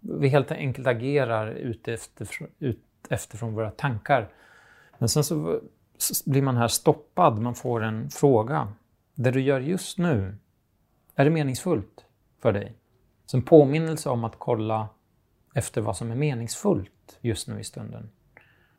Vi 0.00 0.28
helt 0.28 0.52
enkelt 0.52 0.86
agerar 0.86 1.46
utefter 1.50 2.28
ut 2.58 2.84
efter 3.10 3.46
våra 3.46 3.70
tankar. 3.70 4.28
Men 4.98 5.08
sen 5.08 5.24
så 5.24 5.60
blir 6.26 6.42
man 6.42 6.56
här 6.56 6.68
stoppad, 6.68 7.38
man 7.38 7.54
får 7.54 7.82
en 7.82 8.10
fråga. 8.10 8.72
Det 9.14 9.30
du 9.30 9.40
gör 9.40 9.60
just 9.60 9.98
nu, 9.98 10.36
är 11.14 11.24
det 11.24 11.30
meningsfullt 11.30 12.04
för 12.42 12.52
dig? 12.52 12.74
Så 13.26 13.36
en 13.36 13.42
påminnelse 13.42 14.10
om 14.10 14.24
att 14.24 14.38
kolla 14.38 14.88
efter 15.54 15.80
vad 15.80 15.96
som 15.96 16.10
är 16.10 16.14
meningsfullt 16.14 17.18
just 17.20 17.48
nu 17.48 17.60
i 17.60 17.64
stunden. 17.64 18.10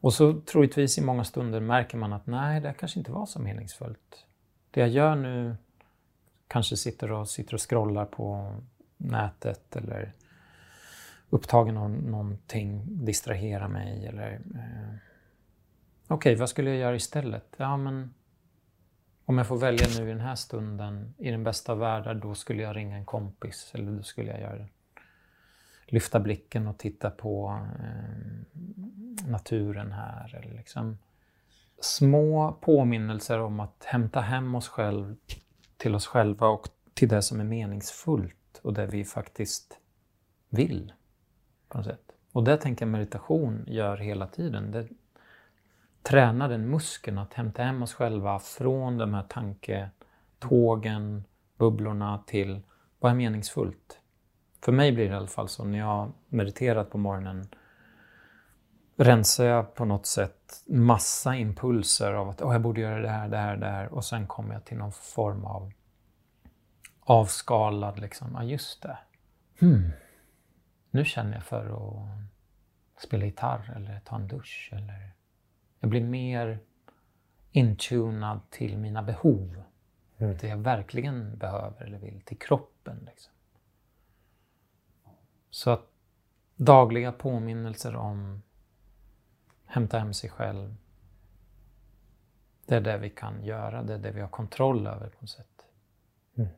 Och 0.02 0.14
så 0.14 0.42
troligtvis 0.42 0.98
i 0.98 1.02
många 1.02 1.24
stunder 1.24 1.60
märker 1.60 1.98
man 1.98 2.14
att 2.14 2.28
nej, 2.28 2.62
det 2.62 2.74
kanske 2.74 3.00
inte 3.00 3.12
var 3.12 3.26
så 3.26 3.40
meningsfullt. 3.40 4.26
Det 4.72 4.80
jag 4.80 4.90
gör 4.90 5.16
nu 5.16 5.56
kanske 6.48 6.78
sitter 6.78 7.12
och, 7.12 7.30
sitter 7.30 7.54
och 7.54 7.70
scrollar 7.70 8.06
på 8.06 8.56
nätet 8.98 9.76
eller 9.76 10.14
upptagen 11.30 11.78
av 11.78 11.90
någonting, 11.90 12.84
distraherar 13.06 13.68
mig 13.68 14.06
eller 14.06 14.42
eh, 14.56 15.11
Okej, 16.12 16.32
okay, 16.32 16.40
vad 16.40 16.50
skulle 16.50 16.70
jag 16.70 16.80
göra 16.80 16.96
istället? 16.96 17.56
Ja, 17.58 17.78
men 17.78 18.14
om 19.26 19.38
jag 19.38 19.48
får 19.48 19.58
välja 19.58 19.88
nu 19.98 20.06
i 20.06 20.12
den 20.12 20.22
här 20.22 20.36
stunden, 20.36 21.14
i 21.18 21.32
den 21.32 21.44
bästa 21.44 21.72
av 21.72 21.80
världar, 21.80 22.14
då 22.14 22.36
skulle 22.36 22.64
jag 22.64 22.76
ringa 22.76 22.96
en 22.96 23.06
kompis 23.06 23.72
eller 23.74 23.92
då 23.92 24.04
skulle 24.04 24.32
jag 24.32 24.42
göra 24.42 24.56
det 24.56 24.68
lyfta 25.86 26.20
blicken 26.20 26.68
och 26.68 26.78
titta 26.78 27.10
på 27.10 27.60
eh, 27.80 29.28
naturen 29.28 29.92
här. 29.92 30.36
Eller 30.36 30.58
liksom 30.58 30.98
små 31.80 32.58
påminnelser 32.62 33.40
om 33.40 33.60
att 33.60 33.84
hämta 33.84 34.22
hem 34.22 34.56
oss 34.56 34.68
själv 34.68 35.16
till 35.78 35.96
oss 35.96 36.08
själva 36.08 36.48
och 36.48 36.70
till 36.94 37.10
det 37.10 37.22
som 37.22 37.40
är 37.40 37.44
meningsfullt 37.44 38.60
och 38.62 38.74
det 38.74 38.86
vi 38.86 39.06
faktiskt 39.06 39.78
vill. 40.50 40.94
på 41.68 41.78
något 41.78 41.88
sätt. 41.88 42.12
Och 42.32 42.44
det 42.44 42.58
tänker 42.58 42.86
jag 42.86 42.92
meditation 42.92 43.64
gör 43.68 43.98
hela 43.98 44.28
tiden. 44.28 44.72
Det 44.72 44.88
träna 46.04 46.48
den 46.48 46.70
muskeln 46.70 47.18
att 47.18 47.34
hämta 47.34 47.64
hem 47.64 47.84
oss 47.84 47.94
själva 47.94 48.40
från 48.40 48.98
de 48.98 49.14
här 49.14 49.24
tanketågen, 49.24 51.24
bubblorna 51.58 52.24
till 52.28 52.62
vad 53.00 53.12
är 53.12 53.16
meningsfullt? 53.16 54.00
För 54.62 54.72
mig 54.72 54.92
blir 54.92 55.06
det 55.06 55.14
i 55.14 55.18
alla 55.18 55.28
fall 55.28 55.50
så 55.50 55.66
när 55.66 55.80
jag 55.80 55.86
har 55.86 56.12
mediterat 56.30 56.90
på 56.90 56.98
morgonen 56.98 57.48
rensar 58.96 59.46
jag 59.46 59.76
på 59.76 59.86
något 59.86 60.06
sätt 60.06 60.64
massa 60.68 61.36
impulser 61.36 62.14
av 62.14 62.30
att 62.30 62.42
oh, 62.42 62.54
jag 62.54 62.62
borde 62.62 62.82
göra 62.82 63.02
det 63.02 63.10
här, 63.10 63.30
det 63.30 63.38
här, 63.38 63.58
det 63.58 63.68
här 63.68 63.94
och 63.94 64.06
sen 64.06 64.28
kommer 64.28 64.54
jag 64.54 64.66
till 64.66 64.78
någon 64.78 64.92
form 64.92 65.46
av 65.46 65.72
avskalad 67.00 68.00
liksom, 68.00 68.28
ja 68.34 68.44
just 68.44 68.84
det. 68.84 68.98
Hmm. 69.60 69.92
Nu 70.92 71.06
känner 71.06 71.34
jag 71.34 71.44
för 71.44 71.66
att 71.66 73.04
spela 73.04 73.26
gitarr 73.26 73.74
eller 73.76 74.00
ta 74.00 74.16
en 74.16 74.28
dusch 74.28 74.70
eller 74.74 75.12
jag 75.82 75.90
blir 75.90 76.04
mer 76.04 76.60
intunad 77.52 78.40
till 78.50 78.78
mina 78.78 79.04
behov. 79.04 79.64
Mm. 80.18 80.38
Det 80.38 80.48
jag 80.48 80.58
verkligen 80.58 81.38
behöver 81.38 81.82
eller 81.86 81.98
vill, 81.98 82.22
till 82.22 82.40
kroppen. 82.40 83.00
Liksom. 83.06 83.34
Så 85.50 85.70
att 85.70 85.88
dagliga 86.56 87.12
påminnelser 87.12 87.96
om 87.96 88.42
hämta 89.66 90.00
hem 90.00 90.14
sig 90.14 90.30
själv. 90.30 90.76
Det 92.66 92.76
är 92.76 92.82
det 92.82 92.98
vi 92.98 93.10
kan 93.10 93.44
göra, 93.44 93.84
det 93.84 93.94
är 93.94 93.98
det 93.98 94.12
vi 94.12 94.22
har 94.22 94.28
kontroll 94.28 94.88
över 94.88 95.10
på 95.10 95.18
något 95.20 95.30
sätt. 95.30 95.66
Mm. 96.36 96.50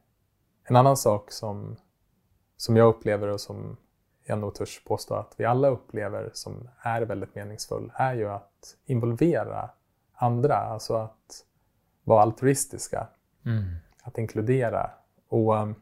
En 0.64 0.76
annan 0.76 0.98
sak 0.98 1.32
som, 1.32 1.78
som 2.58 2.78
jag 2.78 2.88
upplever 2.88 3.28
och 3.28 3.42
som 3.42 3.78
jag 4.26 4.40
nog 4.40 4.56
törs 4.56 4.84
påstå 4.84 5.16
att 5.16 5.34
vi 5.38 5.46
alla 5.46 5.68
upplever 5.68 6.30
som 6.34 6.70
är 6.80 7.02
väldigt 7.02 7.36
meningsfull 7.36 7.92
är 7.96 8.14
ju 8.14 8.30
att 8.30 8.76
involvera 8.86 9.70
andra, 10.14 10.56
alltså 10.56 10.96
att 10.96 11.46
vara 12.04 12.22
altruistiska. 12.22 13.08
Mm. 13.46 13.64
Att 14.04 14.18
inkludera. 14.18 14.92
Och 15.28 15.56
um, 15.56 15.76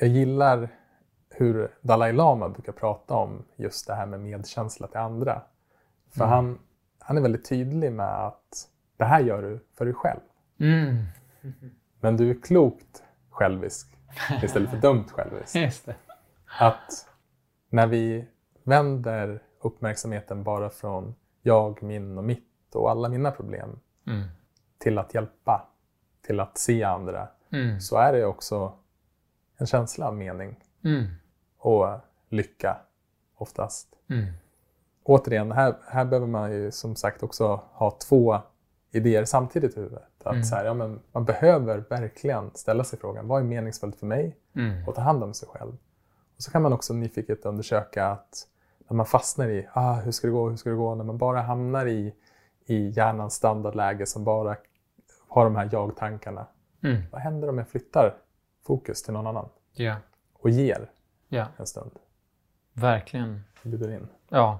jag 0.00 0.08
gillar 0.08 0.68
hur 1.28 1.74
Dalai 1.80 2.12
Lama 2.12 2.48
brukar 2.48 2.72
prata 2.72 3.14
om 3.14 3.44
just 3.56 3.86
det 3.86 3.94
här 3.94 4.06
med 4.06 4.20
medkänsla 4.20 4.86
till 4.86 4.98
andra. 4.98 5.42
För 6.10 6.24
mm. 6.24 6.30
han, 6.30 6.58
han 6.98 7.18
är 7.18 7.22
väldigt 7.22 7.48
tydlig 7.48 7.92
med 7.92 8.26
att 8.26 8.68
det 8.96 9.04
här 9.04 9.20
gör 9.20 9.42
du 9.42 9.60
för 9.74 9.84
dig 9.84 9.94
själv. 9.94 10.20
Mm. 10.60 11.04
Men 12.00 12.16
du 12.16 12.30
är 12.30 12.42
klokt 12.42 13.02
självisk 13.30 13.98
istället 14.42 14.70
för 14.70 14.76
dumt 14.80 15.04
självisk. 15.08 15.88
Att 16.58 17.08
när 17.72 17.86
vi 17.86 18.24
vänder 18.62 19.42
uppmärksamheten 19.60 20.42
bara 20.42 20.70
från 20.70 21.14
jag, 21.42 21.82
min 21.82 22.18
och 22.18 22.24
mitt 22.24 22.74
och 22.74 22.90
alla 22.90 23.08
mina 23.08 23.30
problem 23.30 23.78
mm. 24.06 24.22
till 24.78 24.98
att 24.98 25.14
hjälpa, 25.14 25.68
till 26.26 26.40
att 26.40 26.58
se 26.58 26.82
andra, 26.82 27.28
mm. 27.52 27.80
så 27.80 27.96
är 27.96 28.12
det 28.12 28.24
också 28.24 28.72
en 29.56 29.66
känsla 29.66 30.06
av 30.08 30.16
mening. 30.16 30.64
Mm 30.84 31.06
och 31.62 31.98
lycka 32.28 32.76
oftast. 33.34 33.88
Mm. 34.10 34.32
Återigen, 35.02 35.52
här, 35.52 35.74
här 35.88 36.04
behöver 36.04 36.26
man 36.26 36.52
ju 36.52 36.70
som 36.70 36.96
sagt 36.96 37.22
också 37.22 37.60
ha 37.72 37.90
två 38.08 38.38
idéer 38.90 39.24
samtidigt 39.24 39.76
i 39.76 39.80
huvudet. 39.80 40.08
Att 40.24 40.32
mm. 40.32 40.44
så 40.44 40.54
här, 40.54 40.64
ja, 40.64 40.74
men 40.74 41.00
man 41.12 41.24
behöver 41.24 41.84
verkligen 41.90 42.50
ställa 42.54 42.84
sig 42.84 42.98
frågan, 42.98 43.28
vad 43.28 43.40
är 43.40 43.44
meningsfullt 43.44 43.96
för 43.96 44.06
mig? 44.06 44.36
Mm. 44.56 44.88
Och 44.88 44.94
ta 44.94 45.00
hand 45.00 45.24
om 45.24 45.34
sig 45.34 45.48
själv. 45.48 45.72
Och 46.36 46.42
så 46.42 46.50
kan 46.50 46.62
man 46.62 46.72
också 46.72 46.94
nyfiket 46.94 47.46
undersöka 47.46 48.06
att 48.06 48.48
när 48.88 48.96
man 48.96 49.06
fastnar 49.06 49.48
i, 49.48 49.68
ah, 49.72 49.94
hur 49.94 50.12
ska 50.12 50.26
det 50.26 50.32
gå, 50.32 50.48
hur 50.48 50.56
ska 50.56 50.70
det 50.70 50.76
gå? 50.76 50.94
När 50.94 51.04
man 51.04 51.18
bara 51.18 51.40
hamnar 51.40 51.86
i, 51.86 52.14
i 52.66 52.88
hjärnans 52.88 53.34
standardläge 53.34 54.06
som 54.06 54.24
bara 54.24 54.56
har 55.28 55.44
de 55.44 55.56
här 55.56 55.68
jag-tankarna. 55.72 56.46
Mm. 56.82 57.02
Vad 57.10 57.20
händer 57.20 57.48
om 57.48 57.58
jag 57.58 57.68
flyttar 57.68 58.16
fokus 58.66 59.02
till 59.02 59.12
någon 59.12 59.26
annan? 59.26 59.48
Yeah. 59.76 59.98
Och 60.32 60.50
ger 60.50 60.90
ja. 61.28 61.46
en 61.56 61.66
stund. 61.66 61.90
Verkligen. 62.72 63.44
Bjuder 63.62 63.90
in. 63.90 64.08
Ja, 64.28 64.58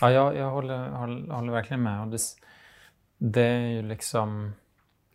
ja 0.00 0.10
jag, 0.10 0.36
jag 0.36 0.50
håller, 0.50 0.88
håller, 0.88 1.32
håller, 1.34 1.52
verkligen 1.52 1.82
med. 1.82 2.00
Och 2.00 2.08
det, 2.08 2.18
det 3.18 3.42
är 3.42 3.68
ju 3.68 3.82
liksom 3.82 4.52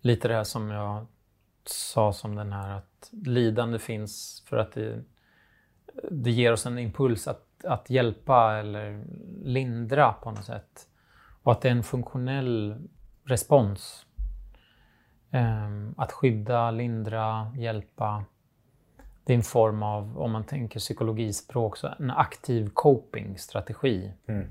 lite 0.01 0.27
det 0.27 0.33
här 0.33 0.43
som 0.43 0.71
jag 0.71 1.05
sa 1.65 2.13
som 2.13 2.35
den 2.35 2.53
här 2.53 2.77
att 2.77 3.09
lidande 3.11 3.79
finns 3.79 4.43
för 4.45 4.57
att 4.57 4.71
det, 4.71 5.03
det 6.11 6.31
ger 6.31 6.53
oss 6.53 6.65
en 6.65 6.79
impuls 6.79 7.27
att, 7.27 7.65
att 7.65 7.89
hjälpa 7.89 8.57
eller 8.57 9.03
lindra 9.43 10.13
på 10.13 10.31
något 10.31 10.45
sätt. 10.45 10.87
Och 11.43 11.51
att 11.51 11.61
det 11.61 11.67
är 11.67 11.71
en 11.71 11.83
funktionell 11.83 12.75
respons. 13.23 14.05
Um, 15.31 15.95
att 15.97 16.11
skydda, 16.11 16.71
lindra, 16.71 17.51
hjälpa 17.55 18.25
det 19.29 19.33
är 19.33 19.37
en 19.37 19.43
form 19.43 19.83
av, 19.83 20.19
om 20.19 20.31
man 20.31 20.43
tänker 20.43 20.79
psykologispråk, 20.79 21.77
så 21.77 21.87
en 21.99 22.11
aktiv 22.11 22.69
coping-strategi. 22.73 24.11
Mm. 24.27 24.47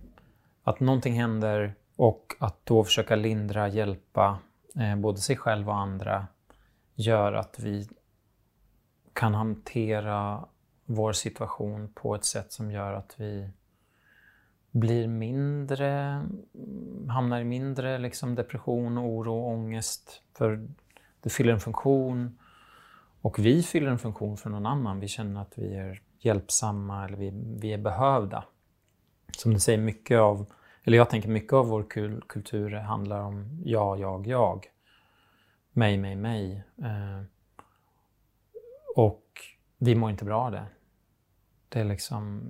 Att 0.65 0.81
någonting 0.81 1.15
händer 1.15 1.75
och 1.97 2.35
att 2.39 2.67
då 2.67 2.85
försöka 2.85 3.17
lindra, 3.17 3.69
hjälpa 3.69 4.39
eh, 4.81 4.97
både 4.97 5.19
sig 5.19 5.37
själv 5.37 5.69
och 5.69 5.77
andra 5.77 6.27
gör 6.95 7.33
att 7.33 7.59
vi 7.59 7.89
kan 9.13 9.35
hantera 9.35 10.45
vår 10.91 11.13
situation 11.13 11.89
på 11.95 12.15
ett 12.15 12.25
sätt 12.25 12.53
som 12.53 12.71
gör 12.71 12.93
att 12.93 13.15
vi 13.17 13.51
blir 14.71 15.09
mindre, 15.09 16.23
hamnar 17.09 17.41
i 17.41 17.45
mindre 17.45 17.99
liksom 17.99 18.35
depression, 18.35 18.99
oro 18.99 19.35
och 19.35 19.49
ångest. 19.49 20.23
För 20.37 20.69
det 21.21 21.31
fyller 21.31 21.53
en 21.53 21.61
funktion 21.61 22.39
och 23.23 23.39
vi 23.39 23.63
fyller 23.63 23.91
en 23.91 23.99
funktion 23.99 24.37
för 24.37 24.51
någon 24.51 24.67
annan. 24.67 25.01
Vi 25.01 25.09
känner 25.09 25.41
att 25.41 25.59
vi 25.59 25.75
är 25.75 26.03
hjälpsamma 26.19 27.05
eller 27.05 27.17
vi, 27.17 27.31
vi 27.61 27.73
är 27.73 27.79
behövda. 27.79 28.45
Som 29.37 29.55
du 29.55 29.61
säger, 29.61 29.79
mycket 29.79 30.19
av, 30.19 30.47
eller 30.85 30.97
jag 30.97 31.11
tänker 31.11 31.29
mycket 31.29 31.53
av 31.53 31.67
vår 31.67 31.83
kultur 32.29 32.71
handlar 32.71 33.21
om 33.21 33.63
jag, 33.65 33.99
jag, 34.01 34.27
jag. 34.27 34.67
Mig, 35.73 35.99
mig, 35.99 36.17
mig. 36.17 36.63
Eh, 36.79 37.23
och 38.97 39.25
vi 39.79 39.95
mår 39.95 40.11
inte 40.11 40.25
bra 40.25 40.41
av 40.41 40.53
det. 40.53 40.67
Det 41.69 41.81
är 41.81 41.85
liksom, 41.85 42.43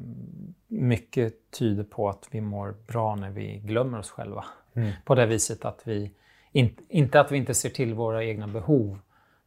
mycket 0.66 1.50
tyder 1.50 1.84
på 1.84 2.08
att 2.08 2.28
vi 2.30 2.40
mår 2.40 2.74
bra 2.86 3.16
när 3.16 3.30
vi 3.30 3.58
glömmer 3.58 3.98
oss 3.98 4.10
själva. 4.10 4.44
Mm. 4.74 4.92
På 5.04 5.14
det 5.14 5.26
viset 5.26 5.64
att 5.64 5.80
vi, 5.84 6.10
in, 6.52 6.76
inte 6.88 7.20
att 7.20 7.32
vi 7.32 7.36
inte 7.36 7.54
ser 7.54 7.70
till 7.70 7.94
våra 7.94 8.24
egna 8.24 8.48
behov, 8.48 8.98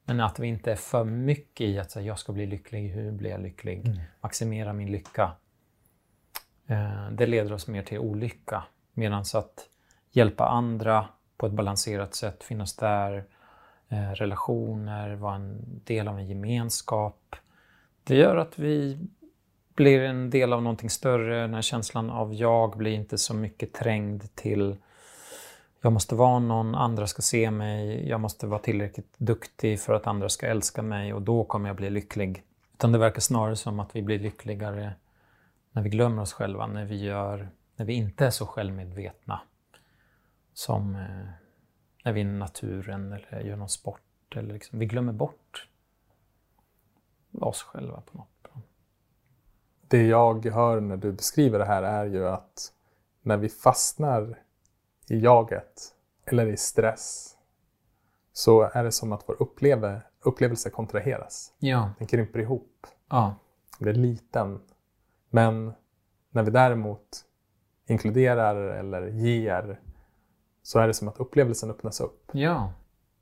men 0.05 0.19
att 0.19 0.39
vi 0.39 0.47
inte 0.47 0.72
är 0.72 0.76
för 0.76 1.03
mycket 1.03 1.67
i 1.67 1.80
att 1.80 1.91
säga 1.91 2.05
jag 2.05 2.19
ska 2.19 2.34
bli 2.34 2.45
lycklig, 2.45 2.89
hur 2.89 3.11
blir 3.11 3.30
jag 3.30 3.41
lycklig? 3.41 3.88
Mm. 3.88 3.99
Maximera 4.22 4.74
min 4.74 4.91
lycka. 4.91 5.32
Eh, 6.67 7.11
det 7.11 7.26
leder 7.26 7.53
oss 7.53 7.67
mer 7.67 7.84
till 7.84 7.99
olycka. 7.99 8.63
Medan 8.93 9.24
att 9.34 9.67
hjälpa 10.11 10.47
andra 10.47 11.07
på 11.38 11.47
ett 11.47 11.53
balanserat 11.53 12.15
sätt, 12.15 12.43
finnas 12.43 12.76
där, 12.76 13.26
eh, 13.89 14.11
relationer, 14.11 15.15
vara 15.15 15.36
en 15.36 15.82
del 15.84 16.07
av 16.07 16.19
en 16.19 16.28
gemenskap. 16.28 17.36
Det 18.03 18.15
gör 18.15 18.38
att 18.38 18.59
vi 18.59 18.99
blir 19.76 20.01
en 20.01 20.30
del 20.30 20.53
av 20.53 20.63
någonting 20.63 20.89
större. 20.89 21.41
Den 21.41 21.53
här 21.53 21.61
känslan 21.61 22.09
av 22.09 22.34
jag 22.34 22.78
blir 22.78 22.91
inte 22.91 23.17
så 23.17 23.34
mycket 23.34 23.74
trängd 23.74 24.36
till 24.36 24.76
jag 25.82 25.93
måste 25.93 26.15
vara 26.15 26.39
någon, 26.39 26.76
andra 26.76 27.07
ska 27.07 27.22
se 27.22 27.51
mig, 27.51 28.09
jag 28.09 28.19
måste 28.19 28.47
vara 28.47 28.59
tillräckligt 28.59 29.13
duktig 29.17 29.80
för 29.80 29.93
att 29.93 30.07
andra 30.07 30.30
ska 30.30 30.47
älska 30.47 30.82
mig 30.82 31.13
och 31.13 31.22
då 31.22 31.43
kommer 31.43 31.69
jag 31.69 31.76
bli 31.76 31.89
lycklig. 31.89 32.43
Utan 32.74 32.91
det 32.91 32.97
verkar 32.97 33.22
snarare 33.22 33.55
som 33.55 33.80
att 33.80 33.95
vi 33.95 34.01
blir 34.01 34.19
lyckligare 34.19 34.93
när 35.72 35.82
vi 35.82 35.89
glömmer 35.89 36.22
oss 36.22 36.34
själva, 36.34 36.67
när 36.67 36.86
vi, 36.86 37.03
gör, 37.03 37.49
när 37.76 37.86
vi 37.86 37.93
inte 37.93 38.26
är 38.26 38.30
så 38.30 38.45
självmedvetna. 38.45 39.41
Som 40.53 40.95
eh, 40.95 41.30
när 42.03 42.11
vi 42.11 42.22
är 42.22 42.26
i 42.26 42.28
naturen 42.28 43.13
eller 43.13 43.41
gör 43.41 43.55
någon 43.55 43.69
sport. 43.69 44.01
Eller 44.36 44.53
liksom, 44.53 44.80
vi 44.80 44.86
glömmer 44.86 45.13
bort 45.13 45.67
oss 47.39 47.61
själva 47.61 48.01
på 48.01 48.17
något 48.17 48.43
plan. 48.43 48.61
Det 49.91 50.07
jag 50.07 50.45
hör 50.45 50.79
när 50.79 50.97
du 50.97 51.11
beskriver 51.11 51.59
det 51.59 51.65
här 51.65 51.83
är 51.83 52.05
ju 52.05 52.27
att 52.27 52.71
när 53.21 53.37
vi 53.37 53.49
fastnar 53.49 54.39
i 55.09 55.19
jaget 55.19 55.93
eller 56.25 56.47
i 56.47 56.57
stress 56.57 57.35
så 58.33 58.61
är 58.61 58.83
det 58.83 58.91
som 58.91 59.11
att 59.11 59.23
vår 59.25 59.41
uppleve, 59.41 60.01
upplevelse 60.21 60.69
kontraheras. 60.69 61.53
Ja. 61.59 61.89
Den 61.97 62.07
krymper 62.07 62.39
ihop. 62.39 62.87
Ja. 63.09 63.35
Den 63.79 63.83
blir 63.85 63.93
liten. 63.93 64.61
Men 65.29 65.73
när 66.29 66.43
vi 66.43 66.51
däremot 66.51 67.25
inkluderar 67.87 68.55
eller 68.55 69.07
ger 69.07 69.79
så 70.63 70.79
är 70.79 70.87
det 70.87 70.93
som 70.93 71.07
att 71.07 71.17
upplevelsen 71.17 71.71
öppnas 71.71 72.01
upp. 72.01 72.29
Ja. 72.31 72.73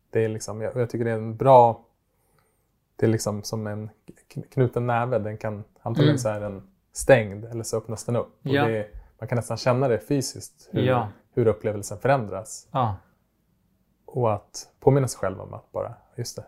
Det 0.09 0.25
är 0.25 0.29
liksom, 0.29 0.61
jag, 0.61 0.75
jag 0.75 0.89
tycker 0.89 1.05
det 1.05 1.11
är 1.11 1.15
en 1.15 1.37
bra... 1.37 1.85
Det 2.99 3.05
är 3.05 3.09
liksom 3.09 3.43
som 3.43 3.67
en 3.67 3.89
knuten 4.51 4.87
näve. 4.87 5.19
Den 5.19 5.37
kan, 5.37 5.63
antagligen 5.81 6.09
mm. 6.09 6.17
så 6.17 6.29
är 6.29 6.39
den 6.39 6.67
stängd 6.91 7.45
eller 7.45 7.63
så 7.63 7.77
öppnas 7.77 8.05
den 8.05 8.15
upp. 8.15 8.39
Och 8.43 8.49
ja. 8.49 8.67
det, 8.67 8.87
man 9.19 9.27
kan 9.27 9.35
nästan 9.35 9.57
känna 9.57 9.87
det 9.87 9.99
fysiskt. 9.99 10.69
Hur, 10.71 10.81
ja 10.81 11.07
hur 11.39 11.47
upplevelsen 11.47 11.99
förändras. 11.99 12.67
Ja. 12.71 12.95
Och 14.05 14.33
att 14.33 14.71
påminna 14.79 15.07
sig 15.07 15.19
själv 15.19 15.41
om 15.41 15.53
att 15.53 15.71
bara, 15.71 15.93
just 16.15 16.35
det, 16.35 16.45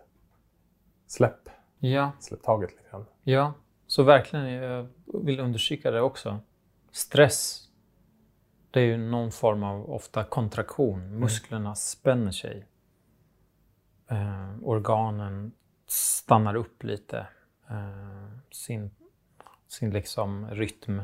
släpp. 1.08 1.50
Ja. 1.80 2.12
Släpp 2.20 2.44
taget 2.44 2.72
lite 2.72 2.84
grann. 2.92 3.06
Ja, 3.24 3.54
så 3.88 4.04
verkligen, 4.04 4.46
jag 4.46 4.88
vill 5.06 5.40
understryka 5.40 5.92
det 5.92 6.02
också. 6.02 6.40
Stress, 6.92 7.68
det 8.72 8.80
är 8.80 8.86
ju 8.86 8.98
någon 8.98 9.32
form 9.32 9.64
av 9.64 9.92
ofta 9.92 10.24
kontraktion. 10.24 11.02
Mm. 11.02 11.20
Musklerna 11.20 11.76
spänner 11.76 12.32
sig. 12.32 12.68
Eh, 14.08 14.64
organen 14.64 15.52
stannar 15.92 16.56
upp 16.56 16.84
lite. 16.84 17.28
Eh, 17.70 18.28
sin, 18.52 18.92
sin 19.68 19.90
liksom 19.90 20.50
rytm. 20.50 21.02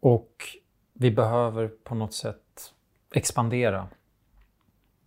Och 0.00 0.56
vi 0.92 1.10
behöver 1.10 1.68
på 1.68 1.94
något 1.94 2.14
sätt 2.14 2.72
expandera. 3.14 3.88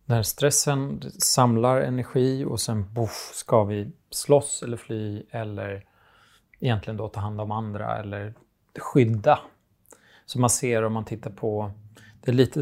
När 0.06 0.24
stressen 0.24 1.02
samlar 1.12 1.82
energi 1.82 2.46
och 2.46 2.60
sen 2.60 2.94
boff, 2.94 3.32
ska 3.34 3.64
vi 3.64 3.92
slåss 4.10 4.64
eller 4.64 4.78
fly 4.78 5.24
eller 5.32 5.86
egentligen 6.60 6.98
då 6.98 7.10
ta 7.10 7.20
hand 7.20 7.42
om 7.42 7.52
andra 7.52 7.98
eller 7.98 8.34
skydda. 8.80 9.40
Så 10.26 10.40
man 10.40 10.50
ser 10.50 10.84
om 10.84 10.94
man 10.94 11.06
tittar 11.06 11.32
på, 11.32 11.72
det 12.22 12.32
är 12.32 12.36
lite 12.36 12.62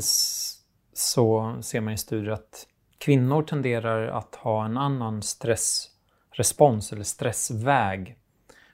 så 0.94 1.58
ser 1.62 1.82
man 1.82 1.94
i 1.94 1.98
studier 1.98 2.32
att 2.32 2.68
kvinnor 2.98 3.44
tenderar 3.44 4.08
att 4.08 4.36
ha 4.36 4.66
en 4.66 4.78
annan 4.78 5.22
stressrespons 5.22 6.94
eller 6.94 7.04
stressväg 7.04 8.18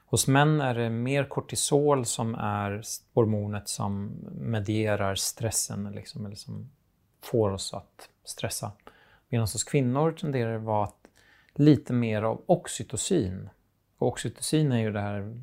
Hos 0.06 0.26
män 0.26 0.60
är 0.60 0.74
det 0.74 0.90
mer 0.90 1.24
kortisol 1.24 2.06
som 2.06 2.34
är 2.34 2.82
hormonet 3.14 3.68
som 3.68 4.12
medierar 4.40 5.14
stressen, 5.14 5.92
liksom, 5.94 6.26
eller 6.26 6.36
som 6.36 6.70
får 7.22 7.50
oss 7.50 7.74
att 7.74 8.08
stressa. 8.24 8.72
Medan 9.28 9.42
hos 9.42 9.64
kvinnor 9.64 10.12
tenderar 10.12 10.50
det 10.50 10.56
att 10.56 10.62
vara 10.62 10.90
lite 11.54 11.92
mer 11.92 12.22
av 12.22 12.42
oxytocin. 12.46 13.50
Och 13.98 14.08
oxytocin 14.08 14.72
är 14.72 14.78
ju 14.80 14.92
det 14.92 15.00
här 15.00 15.40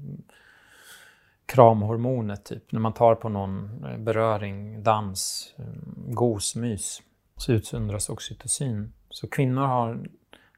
kramhormonet, 1.46 2.46
typ. 2.46 2.72
När 2.72 2.80
man 2.80 2.94
tar 2.94 3.16
på 3.16 3.30
någon 3.30 3.86
eh, 3.86 3.98
beröring, 3.98 4.84
dans, 4.84 5.54
mm, 5.58 5.96
gosmys, 6.08 7.02
så 7.42 7.52
utsöndras 7.52 8.10
oxytocin. 8.10 8.94
Så 9.10 9.28
kvinnor 9.28 9.62
har 9.62 10.10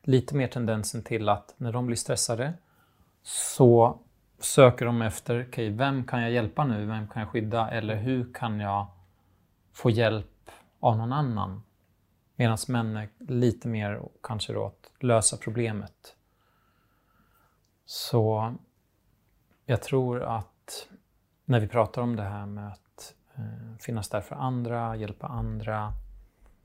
lite 0.03 0.35
mer 0.35 0.47
tendensen 0.47 1.03
till 1.03 1.29
att 1.29 1.53
när 1.57 1.71
de 1.71 1.85
blir 1.85 1.97
stressade 1.97 2.53
så 3.23 3.99
söker 4.39 4.85
de 4.85 5.01
efter, 5.01 5.47
okay, 5.47 5.69
vem 5.69 6.07
kan 6.07 6.21
jag 6.21 6.31
hjälpa 6.31 6.65
nu? 6.65 6.85
Vem 6.85 7.07
kan 7.07 7.19
jag 7.19 7.29
skydda? 7.29 7.69
Eller 7.69 7.95
hur 7.95 8.33
kan 8.33 8.59
jag 8.59 8.87
få 9.73 9.89
hjälp 9.89 10.51
av 10.79 10.97
någon 10.97 11.13
annan? 11.13 11.63
Medan 12.35 12.57
män 12.67 12.97
är 12.97 13.09
lite 13.19 13.67
mer 13.67 14.01
kanske 14.23 14.53
då 14.53 14.65
att 14.65 14.91
lösa 15.03 15.37
problemet. 15.37 16.15
Så 17.85 18.53
jag 19.65 19.81
tror 19.81 20.23
att 20.23 20.87
när 21.45 21.59
vi 21.59 21.67
pratar 21.67 22.01
om 22.01 22.15
det 22.15 22.23
här 22.23 22.45
med 22.45 22.67
att 22.67 23.13
eh, 23.35 23.77
finnas 23.79 24.09
där 24.09 24.21
för 24.21 24.35
andra, 24.35 24.95
hjälpa 24.95 25.27
andra, 25.27 25.93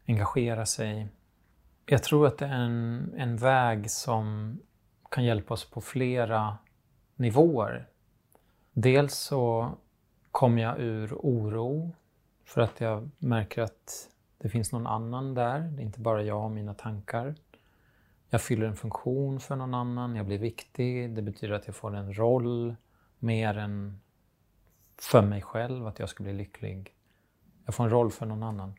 engagera 0.06 0.66
sig. 0.66 1.08
Jag 1.86 2.02
tror 2.02 2.26
att 2.26 2.38
det 2.38 2.46
är 2.46 2.54
en, 2.54 3.14
en 3.16 3.36
väg 3.36 3.90
som 3.90 4.58
kan 5.10 5.24
hjälpa 5.24 5.54
oss 5.54 5.70
på 5.70 5.80
flera 5.80 6.58
nivåer. 7.16 7.88
Dels 8.72 9.14
så 9.14 9.70
kommer 10.30 10.62
jag 10.62 10.80
ur 10.80 11.14
oro 11.14 11.92
för 12.44 12.60
att 12.60 12.80
jag 12.80 13.10
märker 13.18 13.62
att 13.62 14.08
det 14.38 14.48
finns 14.48 14.72
någon 14.72 14.86
annan 14.86 15.34
där. 15.34 15.60
Det 15.60 15.82
är 15.82 15.84
inte 15.84 16.00
bara 16.00 16.22
jag 16.22 16.44
och 16.44 16.50
mina 16.50 16.74
tankar. 16.74 17.34
Jag 18.30 18.42
fyller 18.42 18.66
en 18.66 18.76
funktion 18.76 19.40
för 19.40 19.56
någon 19.56 19.74
annan, 19.74 20.16
jag 20.16 20.26
blir 20.26 20.38
viktig. 20.38 21.14
Det 21.14 21.22
betyder 21.22 21.54
att 21.54 21.66
jag 21.66 21.76
får 21.76 21.96
en 21.96 22.18
roll 22.18 22.74
mer 23.18 23.58
än 23.58 24.00
för 24.98 25.22
mig 25.22 25.42
själv, 25.42 25.86
att 25.86 25.98
jag 25.98 26.08
ska 26.08 26.22
bli 26.22 26.32
lycklig. 26.32 26.94
Jag 27.64 27.74
får 27.74 27.84
en 27.84 27.90
roll 27.90 28.10
för 28.10 28.26
någon 28.26 28.42
annan. 28.42 28.74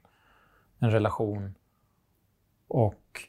En 0.79 0.91
relation. 0.91 1.55
Och 2.67 3.21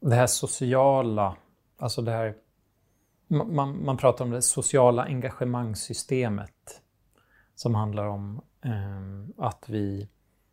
det 0.00 0.14
här 0.14 0.26
sociala, 0.26 1.36
alltså 1.78 2.02
det 2.02 2.10
här 2.10 2.34
man, 3.28 3.84
man 3.84 3.96
pratar 3.96 4.24
om 4.24 4.30
det 4.30 4.42
sociala 4.42 5.02
engagemangssystemet 5.04 6.82
som 7.54 7.74
handlar 7.74 8.06
om 8.06 8.40
eh, 8.64 9.44
att 9.46 9.64
vi 9.68 10.08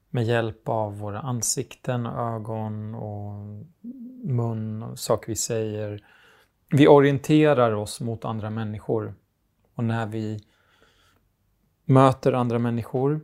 med 0.09 0.23
hjälp 0.23 0.69
av 0.69 0.99
våra 0.99 1.19
ansikten, 1.19 2.05
ögon 2.05 2.95
och 2.95 3.65
mun 4.23 4.83
och 4.83 4.99
saker 4.99 5.27
vi 5.27 5.35
säger, 5.35 6.05
vi 6.71 6.87
orienterar 6.87 7.71
oss 7.71 8.01
mot 8.01 8.25
andra 8.25 8.49
människor. 8.49 9.13
Och 9.75 9.83
när 9.83 10.05
vi 10.05 10.43
möter 11.85 12.33
andra 12.33 12.59
människor, 12.59 13.21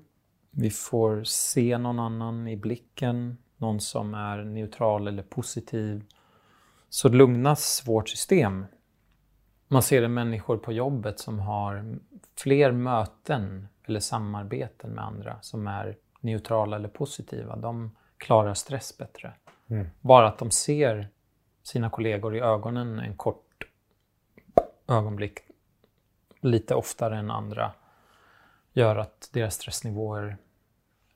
vi 0.55 0.69
får 0.69 1.23
se 1.23 1.77
någon 1.77 1.99
annan 1.99 2.47
i 2.47 2.57
blicken, 2.57 3.37
någon 3.57 3.79
som 3.79 4.13
är 4.13 4.43
neutral 4.43 5.07
eller 5.07 5.23
positiv, 5.23 6.03
så 6.89 7.09
lugnas 7.09 7.83
vårt 7.85 8.09
system 8.09 8.65
man 9.67 9.83
ser 9.83 10.01
det 10.01 10.07
människor 10.07 10.57
på 10.57 10.71
jobbet 10.71 11.19
som 11.19 11.39
har 11.39 11.97
fler 12.37 12.71
möten 12.71 13.67
eller 13.83 13.99
samarbeten 13.99 14.91
med 14.91 15.03
andra 15.03 15.37
som 15.41 15.67
är 15.67 15.97
neutrala 16.21 16.75
eller 16.75 16.89
positiva. 16.89 17.55
De 17.55 17.95
klarar 18.17 18.53
stress 18.53 18.97
bättre. 18.97 19.33
Mm. 19.67 19.87
Bara 20.01 20.27
att 20.27 20.37
de 20.37 20.51
ser 20.51 21.07
sina 21.63 21.89
kollegor 21.89 22.35
i 22.35 22.39
ögonen 22.39 22.99
en 22.99 23.17
kort 23.17 23.67
ögonblick 24.87 25.39
lite 26.39 26.75
oftare 26.75 27.17
än 27.17 27.31
andra 27.31 27.71
gör 28.75 28.95
att 28.95 29.29
deras 29.33 29.55
stressnivåer 29.55 30.37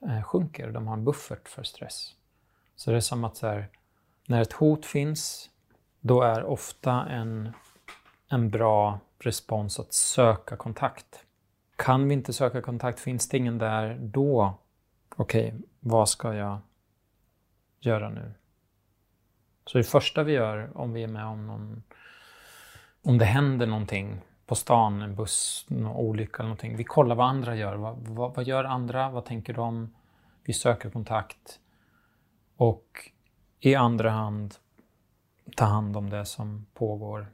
eh, 0.06 0.22
sjunker. 0.22 0.70
De 0.70 0.86
har 0.86 0.94
en 0.94 1.04
buffert 1.04 1.48
för 1.48 1.62
stress. 1.62 2.14
Så 2.76 2.90
det 2.90 2.96
är 2.96 3.00
som 3.00 3.24
att 3.24 3.36
så 3.36 3.46
här, 3.46 3.68
när 4.26 4.42
ett 4.42 4.52
hot 4.52 4.86
finns, 4.86 5.50
då 6.00 6.22
är 6.22 6.44
ofta 6.44 7.06
en, 7.06 7.52
en 8.28 8.50
bra 8.50 9.00
respons 9.18 9.80
att 9.80 9.92
söka 9.92 10.56
kontakt. 10.56 11.24
Kan 11.76 12.08
vi 12.08 12.14
inte 12.14 12.32
söka 12.32 12.62
kontakt, 12.62 13.00
finns 13.00 13.28
det 13.28 13.36
ingen 13.36 13.58
där, 13.58 13.98
då, 14.00 14.58
okej, 15.16 15.48
okay, 15.48 15.60
vad 15.80 16.08
ska 16.08 16.34
jag 16.34 16.58
göra 17.80 18.08
nu? 18.08 18.32
Så 19.66 19.78
det 19.78 19.84
första 19.84 20.22
vi 20.22 20.32
gör 20.32 20.70
om 20.74 20.92
vi 20.92 21.02
är 21.02 21.08
med 21.08 21.24
om 21.24 21.46
någon, 21.46 21.82
om 23.02 23.18
det 23.18 23.24
händer 23.24 23.66
någonting 23.66 24.20
på 24.50 24.56
stan, 24.56 25.02
en 25.02 25.14
buss, 25.14 25.66
en 25.68 25.86
olycka 25.86 26.36
eller 26.36 26.48
någonting. 26.48 26.76
Vi 26.76 26.84
kollar 26.84 27.16
vad 27.16 27.28
andra 27.28 27.56
gör. 27.56 27.76
Vad, 27.76 27.96
vad, 27.98 28.34
vad, 28.34 28.44
gör 28.44 28.64
andra? 28.64 29.10
Vad 29.10 29.24
tänker 29.24 29.54
de? 29.54 29.94
Vi 30.44 30.52
söker 30.52 30.90
kontakt. 30.90 31.60
Och 32.56 33.10
i 33.60 33.74
andra 33.74 34.10
hand 34.10 34.54
ta 35.56 35.64
hand 35.64 35.96
om 35.96 36.10
det 36.10 36.24
som 36.24 36.66
pågår. 36.74 37.26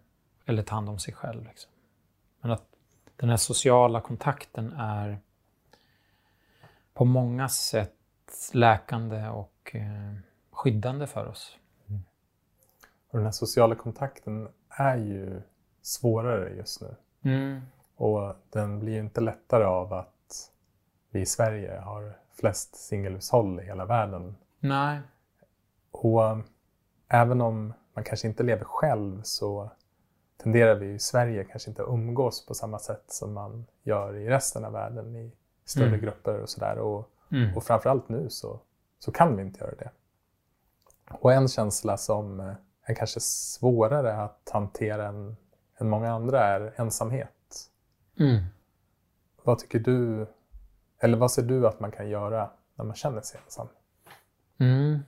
Eller 0.47 0.63
ta 0.63 0.75
hand 0.75 0.89
om 0.89 0.99
sig 0.99 1.15
själv. 1.15 1.45
Liksom. 1.45 1.71
Men 2.41 2.51
att 2.51 2.67
den 3.17 3.29
här 3.29 3.37
sociala 3.37 4.01
kontakten 4.01 4.73
är 4.73 5.19
på 6.95 7.05
många 7.05 7.49
sätt 7.49 8.51
läkande 8.53 9.29
och 9.29 9.71
eh, 9.75 10.15
skyddande 10.51 11.07
för 11.07 11.27
oss. 11.27 11.59
Mm. 11.89 12.03
Och 13.11 13.19
den 13.19 13.25
här 13.25 13.33
sociala 13.33 13.75
kontakten 13.75 14.49
är 14.69 14.97
ju 14.97 15.43
svårare 15.83 16.55
just 16.57 16.81
nu. 16.81 16.97
Mm. 17.27 17.61
Och 17.97 18.35
den 18.51 18.79
blir 18.79 18.93
ju 18.93 19.01
inte 19.01 19.21
lättare 19.21 19.65
av 19.65 19.93
att 19.93 20.51
vi 21.11 21.21
i 21.21 21.27
Sverige 21.27 21.81
har 21.85 22.17
flest 22.35 22.77
singelhushåll 22.77 23.61
i 23.61 23.65
hela 23.65 23.85
världen. 23.85 24.37
Nej. 24.59 25.01
Och 25.91 26.21
även 27.09 27.41
om 27.41 27.73
man 27.95 28.05
kanske 28.05 28.29
inte 28.29 28.43
lever 28.43 28.65
själv 28.65 29.21
så 29.23 29.71
tenderar 30.37 30.75
vi 30.75 30.95
i 30.95 30.99
Sverige 30.99 31.45
kanske 31.45 31.71
inte 31.71 31.83
att 31.83 31.89
umgås 31.89 32.47
på 32.47 32.55
samma 32.55 32.79
sätt 32.79 33.05
som 33.09 33.33
man 33.33 33.67
gör 33.83 34.17
i 34.17 34.29
resten 34.29 34.65
av 34.65 34.73
världen 34.73 35.17
i 35.17 35.33
större 35.65 35.89
mm. 35.89 36.01
grupper 36.01 36.41
och 36.41 36.49
sådär. 36.49 36.79
Och, 36.79 37.11
mm. 37.33 37.57
och 37.57 37.65
framförallt 37.65 38.09
nu 38.09 38.31
så, 38.31 38.61
så 38.99 39.13
kan 39.13 39.37
vi 39.37 39.43
inte 39.43 39.61
göra 39.61 39.75
det. 39.75 39.91
Och 41.11 41.33
en 41.33 41.49
känsla 41.49 41.97
som 41.97 42.55
är 42.83 42.95
kanske 42.95 43.21
svårare 43.21 44.17
att 44.17 44.51
hantera 44.53 45.07
än 45.07 45.37
än 45.81 45.89
många 45.89 46.13
andra 46.13 46.45
är 46.45 46.73
ensamhet. 46.77 47.71
Mm. 48.19 48.45
Vad 49.43 49.59
tycker 49.59 49.79
du, 49.79 50.27
eller 50.99 51.19
vad 51.19 51.31
ser 51.31 51.43
du 51.43 51.67
att 51.67 51.81
man 51.81 51.91
kan 51.91 52.09
göra 52.09 52.51
när 52.75 52.85
man 52.85 52.97
känner 52.97 53.21
sig 53.21 53.41
ensam? 53.45 53.69
Mm. 54.59 54.99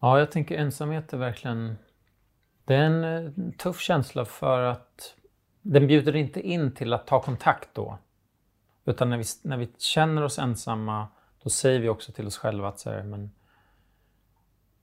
Ja, 0.00 0.18
jag 0.18 0.30
tänker 0.32 0.58
ensamhet 0.58 1.12
är 1.12 1.18
verkligen 1.18 1.76
det 2.64 2.74
är 2.74 2.84
en 2.84 3.04
eh, 3.04 3.52
tuff 3.58 3.80
känsla 3.80 4.24
för 4.24 4.62
att 4.62 5.14
den 5.62 5.86
bjuder 5.86 6.16
inte 6.16 6.40
in 6.40 6.74
till 6.74 6.92
att 6.92 7.06
ta 7.06 7.22
kontakt 7.22 7.68
då. 7.72 7.98
Utan 8.84 9.10
när 9.10 9.18
vi, 9.18 9.24
när 9.42 9.56
vi 9.56 9.68
känner 9.78 10.22
oss 10.22 10.38
ensamma, 10.38 11.08
då 11.42 11.50
säger 11.50 11.80
vi 11.80 11.88
också 11.88 12.12
till 12.12 12.26
oss 12.26 12.38
själva 12.38 12.68
att 12.68 12.78
så 12.78 12.90
här, 12.90 13.02
men 13.02 13.30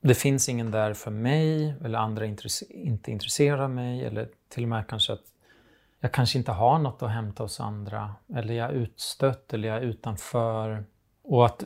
det 0.01 0.13
finns 0.13 0.49
ingen 0.49 0.71
där 0.71 0.93
för 0.93 1.11
mig 1.11 1.75
eller 1.83 1.99
andra 1.99 2.25
intresse, 2.25 2.65
inte 2.69 3.11
intresserade 3.11 3.63
av 3.63 3.69
mig 3.69 4.05
eller 4.05 4.29
till 4.49 4.63
och 4.63 4.69
med 4.69 4.87
kanske 4.87 5.13
att 5.13 5.23
jag 5.99 6.11
kanske 6.11 6.37
inte 6.37 6.51
har 6.51 6.79
något 6.79 7.03
att 7.03 7.11
hämta 7.11 7.43
hos 7.43 7.59
andra 7.59 8.15
eller 8.35 8.53
jag 8.53 8.69
är 8.69 8.73
utstött 8.73 9.53
eller 9.53 9.67
jag 9.67 9.77
är 9.77 9.81
utanför. 9.81 10.85
Och 11.21 11.45
att 11.45 11.63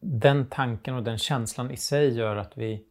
den 0.00 0.46
tanken 0.46 0.94
och 0.94 1.02
den 1.02 1.18
känslan 1.18 1.70
i 1.70 1.76
sig 1.76 2.16
gör 2.16 2.36
att 2.36 2.58
vi 2.58 2.84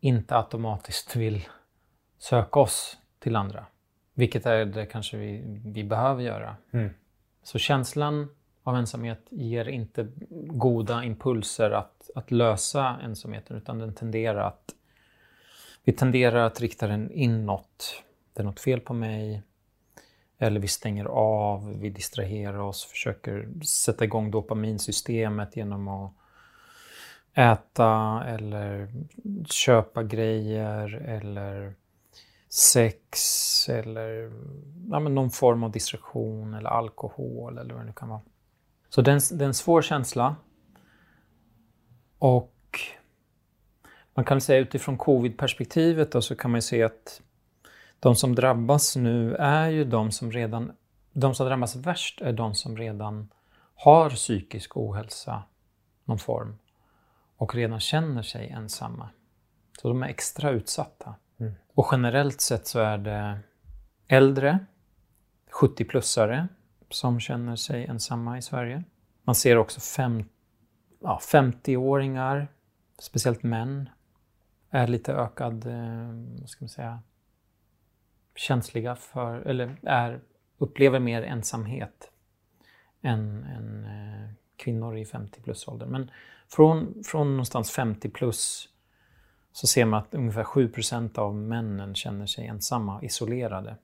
inte 0.00 0.36
automatiskt 0.36 1.16
vill 1.16 1.48
söka 2.18 2.60
oss 2.60 2.98
till 3.18 3.36
andra. 3.36 3.66
Vilket 4.14 4.46
är 4.46 4.64
det 4.64 4.86
kanske 4.86 5.16
vi, 5.16 5.60
vi 5.64 5.84
behöver 5.84 6.22
göra. 6.22 6.56
Mm. 6.72 6.94
Så 7.42 7.58
känslan 7.58 8.28
av 8.62 8.76
ensamhet 8.76 9.26
ger 9.30 9.68
inte 9.68 10.08
goda 10.46 11.04
impulser 11.04 11.70
att, 11.70 12.10
att 12.14 12.30
lösa 12.30 12.98
ensamheten 13.02 13.56
utan 13.56 13.78
den 13.78 13.94
tenderar 13.94 14.46
att 14.46 14.74
vi 15.84 15.92
tenderar 15.92 16.46
att 16.46 16.60
rikta 16.60 16.86
den 16.86 17.10
inåt. 17.10 18.02
Det 18.34 18.40
är 18.42 18.44
något 18.44 18.60
fel 18.60 18.80
på 18.80 18.94
mig. 18.94 19.42
Eller 20.38 20.60
vi 20.60 20.68
stänger 20.68 21.04
av, 21.04 21.78
vi 21.78 21.90
distraherar 21.90 22.58
oss, 22.58 22.84
försöker 22.84 23.48
sätta 23.64 24.04
igång 24.04 24.30
dopaminsystemet 24.30 25.56
genom 25.56 25.88
att 25.88 26.12
äta 27.34 28.22
eller 28.26 28.88
köpa 29.46 30.02
grejer 30.02 30.94
eller 30.94 31.74
sex 32.48 33.68
eller 33.68 34.32
ja, 34.90 34.98
någon 34.98 35.30
form 35.30 35.64
av 35.64 35.70
distraktion 35.70 36.54
eller 36.54 36.70
alkohol 36.70 37.58
eller 37.58 37.74
vad 37.74 37.82
det 37.82 37.86
nu 37.86 37.92
kan 37.92 38.08
vara. 38.08 38.20
Så 38.94 39.02
det 39.02 39.10
är, 39.10 39.42
en, 39.42 39.54
svår 39.54 39.82
känsla. 39.82 40.36
Och 42.18 42.54
man 44.14 44.24
kan 44.24 44.40
säga 44.40 44.60
utifrån 44.60 44.98
covid-perspektivet 44.98 46.24
så 46.24 46.36
kan 46.36 46.50
man 46.50 46.62
se 46.62 46.82
att 46.82 47.22
de 48.00 48.16
som 48.16 48.34
drabbas 48.34 48.96
nu 48.96 49.34
är 49.34 49.68
ju 49.68 49.84
de 49.84 50.10
som 50.10 50.32
redan, 50.32 50.72
de 51.12 51.34
som 51.34 51.46
drabbas 51.46 51.76
värst 51.76 52.20
är 52.20 52.32
de 52.32 52.54
som 52.54 52.76
redan 52.76 53.32
har 53.74 54.10
psykisk 54.10 54.76
ohälsa, 54.76 55.42
någon 56.04 56.18
form, 56.18 56.58
och 57.36 57.54
redan 57.54 57.80
känner 57.80 58.22
sig 58.22 58.48
ensamma. 58.48 59.08
Så 59.82 59.88
de 59.88 60.02
är 60.02 60.08
extra 60.08 60.50
utsatta. 60.50 61.14
Mm. 61.40 61.52
Och 61.74 61.88
generellt 61.92 62.40
sett 62.40 62.66
så 62.66 62.78
är 62.80 62.98
det 62.98 63.38
äldre, 64.08 64.58
70-plussare, 65.50 66.48
som 66.94 67.20
känner 67.20 67.56
sig 67.56 67.86
ensamma 67.86 68.38
i 68.38 68.42
Sverige. 68.42 68.84
Man 69.22 69.34
ser 69.34 69.56
också 69.56 69.80
fem, 69.80 70.24
ja, 71.00 71.20
50-åringar, 71.22 72.48
speciellt 72.98 73.42
män, 73.42 73.88
är 74.70 74.86
lite 74.86 75.12
ökad, 75.12 75.66
eh, 75.66 76.40
vad 76.40 76.48
ska 76.48 76.64
man 76.64 76.68
säga, 76.68 77.00
känsliga 78.34 78.96
för, 78.96 79.40
eller 79.40 79.76
är, 79.82 80.20
upplever 80.58 81.00
mer 81.00 81.22
ensamhet 81.22 82.10
än, 83.02 83.44
än 83.44 83.84
eh, 83.84 84.30
kvinnor 84.56 84.96
i 84.96 85.04
50 85.04 85.40
plus-åldern. 85.42 85.90
Men 85.90 86.10
från, 86.48 87.02
från 87.04 87.30
någonstans 87.30 87.70
50 87.70 88.08
plus 88.08 88.68
så 89.52 89.66
ser 89.66 89.84
man 89.84 90.00
att 90.00 90.14
ungefär 90.14 90.44
7% 90.44 91.18
av 91.18 91.34
männen 91.34 91.94
känner 91.94 92.26
sig 92.26 92.46
ensamma, 92.46 93.02
isolerade. 93.02 93.76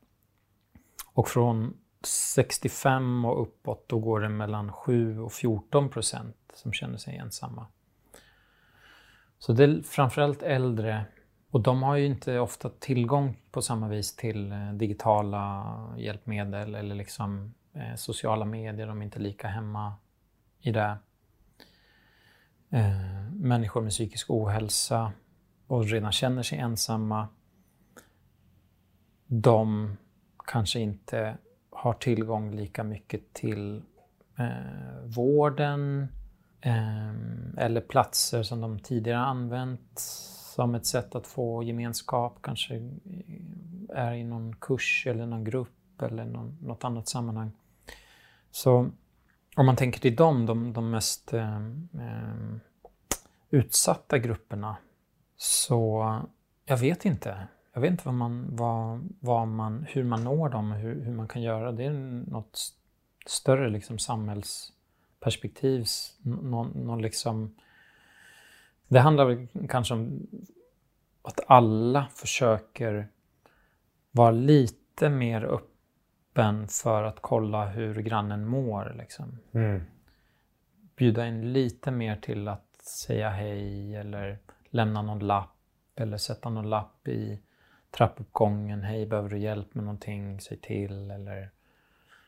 Och 1.13 1.29
från 1.29 1.77
65 2.07 3.25
och 3.25 3.43
uppåt, 3.43 3.89
då 3.89 3.99
går 3.99 4.21
det 4.21 4.29
mellan 4.29 4.73
7 4.73 5.21
och 5.21 5.33
14 5.33 5.89
procent 5.89 6.37
som 6.55 6.73
känner 6.73 6.97
sig 6.97 7.17
ensamma. 7.17 7.67
Så 9.39 9.53
det 9.53 9.65
är 9.65 9.83
framförallt 9.83 10.43
äldre 10.43 11.07
och 11.51 11.61
de 11.61 11.83
har 11.83 11.97
ju 11.97 12.07
inte 12.07 12.39
ofta 12.39 12.71
tillgång 12.71 13.37
på 13.51 13.63
samma 13.63 13.89
vis 13.89 14.17
till 14.17 14.53
eh, 14.53 14.73
digitala 14.73 15.67
hjälpmedel 15.99 16.75
eller 16.75 16.95
liksom 16.95 17.55
eh, 17.73 17.95
sociala 17.95 18.45
medier. 18.45 18.87
De 18.87 19.01
är 19.01 19.05
inte 19.05 19.19
lika 19.19 19.49
hemma 19.49 19.95
i 20.61 20.73
det. 20.73 20.99
Eh, 22.71 23.33
människor 23.33 23.81
med 23.81 23.91
psykisk 23.91 24.31
ohälsa 24.31 25.13
och 25.67 25.85
redan 25.85 26.13
känner 26.13 26.43
sig 26.43 26.59
ensamma. 26.59 27.29
De 29.27 29.97
kanske 30.47 30.81
inte 30.81 31.39
har 31.79 31.93
tillgång 31.93 32.57
lika 32.57 32.85
mycket 32.85 33.33
till 33.33 33.83
eh, 34.39 35.05
vården 35.05 36.09
eh, 36.61 37.13
eller 37.57 37.81
platser 37.81 38.43
som 38.43 38.61
de 38.61 38.79
tidigare 38.79 39.21
använt 39.21 40.01
som 40.55 40.75
ett 40.75 40.87
sätt 40.87 41.15
att 41.15 41.27
få 41.27 41.63
gemenskap, 41.63 42.39
kanske 42.43 42.75
eh, 42.75 42.83
är 43.89 44.13
i 44.13 44.25
någon 44.25 44.57
kurs 44.57 45.07
eller 45.07 45.27
någon 45.27 45.45
grupp 45.45 46.03
eller 46.03 46.25
någon, 46.25 46.59
något 46.63 46.85
annat 46.85 47.09
sammanhang. 47.09 47.51
Så 48.51 48.91
om 49.57 49.67
man 49.67 49.77
tänker 49.77 50.01
till 50.01 50.17
dem, 50.17 50.47
de, 50.47 50.73
de 50.73 50.91
mest 50.91 51.33
eh, 51.33 51.57
eh 51.57 52.57
utsatta 53.51 54.19
grupperna, 54.19 54.77
så 55.37 56.05
jag 56.65 56.77
vet 56.77 57.05
inte 57.05 57.49
jag 57.79 57.83
vet 57.83 57.91
inte 57.91 58.05
vad 58.05 58.15
man, 58.15 58.57
vad, 58.57 59.09
vad 59.21 59.49
man, 59.49 59.87
hur 59.89 60.05
man 60.05 60.25
når 60.25 60.49
dem 60.49 60.73
och 60.73 60.79
hur, 60.79 61.05
hur 61.05 61.13
man 61.13 61.29
kan 61.29 61.43
göra. 61.43 61.73
Det 61.73 61.85
är 61.85 61.91
något 62.31 62.59
större 63.27 63.71
liksom, 63.71 63.99
samhällsperspektiv. 63.99 65.87
Någon, 66.23 66.69
någon 66.69 67.03
liksom, 67.03 67.55
det 68.89 69.01
handlar 69.01 69.25
väl 69.25 69.47
kanske 69.69 69.95
om 69.95 70.27
att 71.23 71.41
alla 71.47 72.07
försöker 72.15 73.09
vara 74.11 74.31
lite 74.31 75.09
mer 75.09 75.45
öppen 75.45 76.69
för 76.69 77.03
att 77.03 77.21
kolla 77.21 77.67
hur 77.67 77.95
grannen 77.95 78.47
mår. 78.47 78.95
Liksom. 78.99 79.39
Mm. 79.53 79.83
Bjuda 80.97 81.27
in 81.27 81.53
lite 81.53 81.91
mer 81.91 82.17
till 82.17 82.49
att 82.49 82.77
säga 82.83 83.31
hej 83.31 83.97
eller 83.97 84.39
lämna 84.71 85.03
någon 85.03 85.19
lapp 85.19 85.57
eller 85.95 86.17
sätta 86.17 86.51
någon 86.51 86.71
lapp 86.71 87.09
i 87.09 87.43
trappuppgången. 87.91 88.83
Hej, 88.83 89.07
behöver 89.07 89.29
du 89.29 89.39
hjälp 89.39 89.75
med 89.75 89.85
någonting? 89.85 90.41
Säg 90.41 90.57
till. 90.57 91.11
Eller 91.11 91.51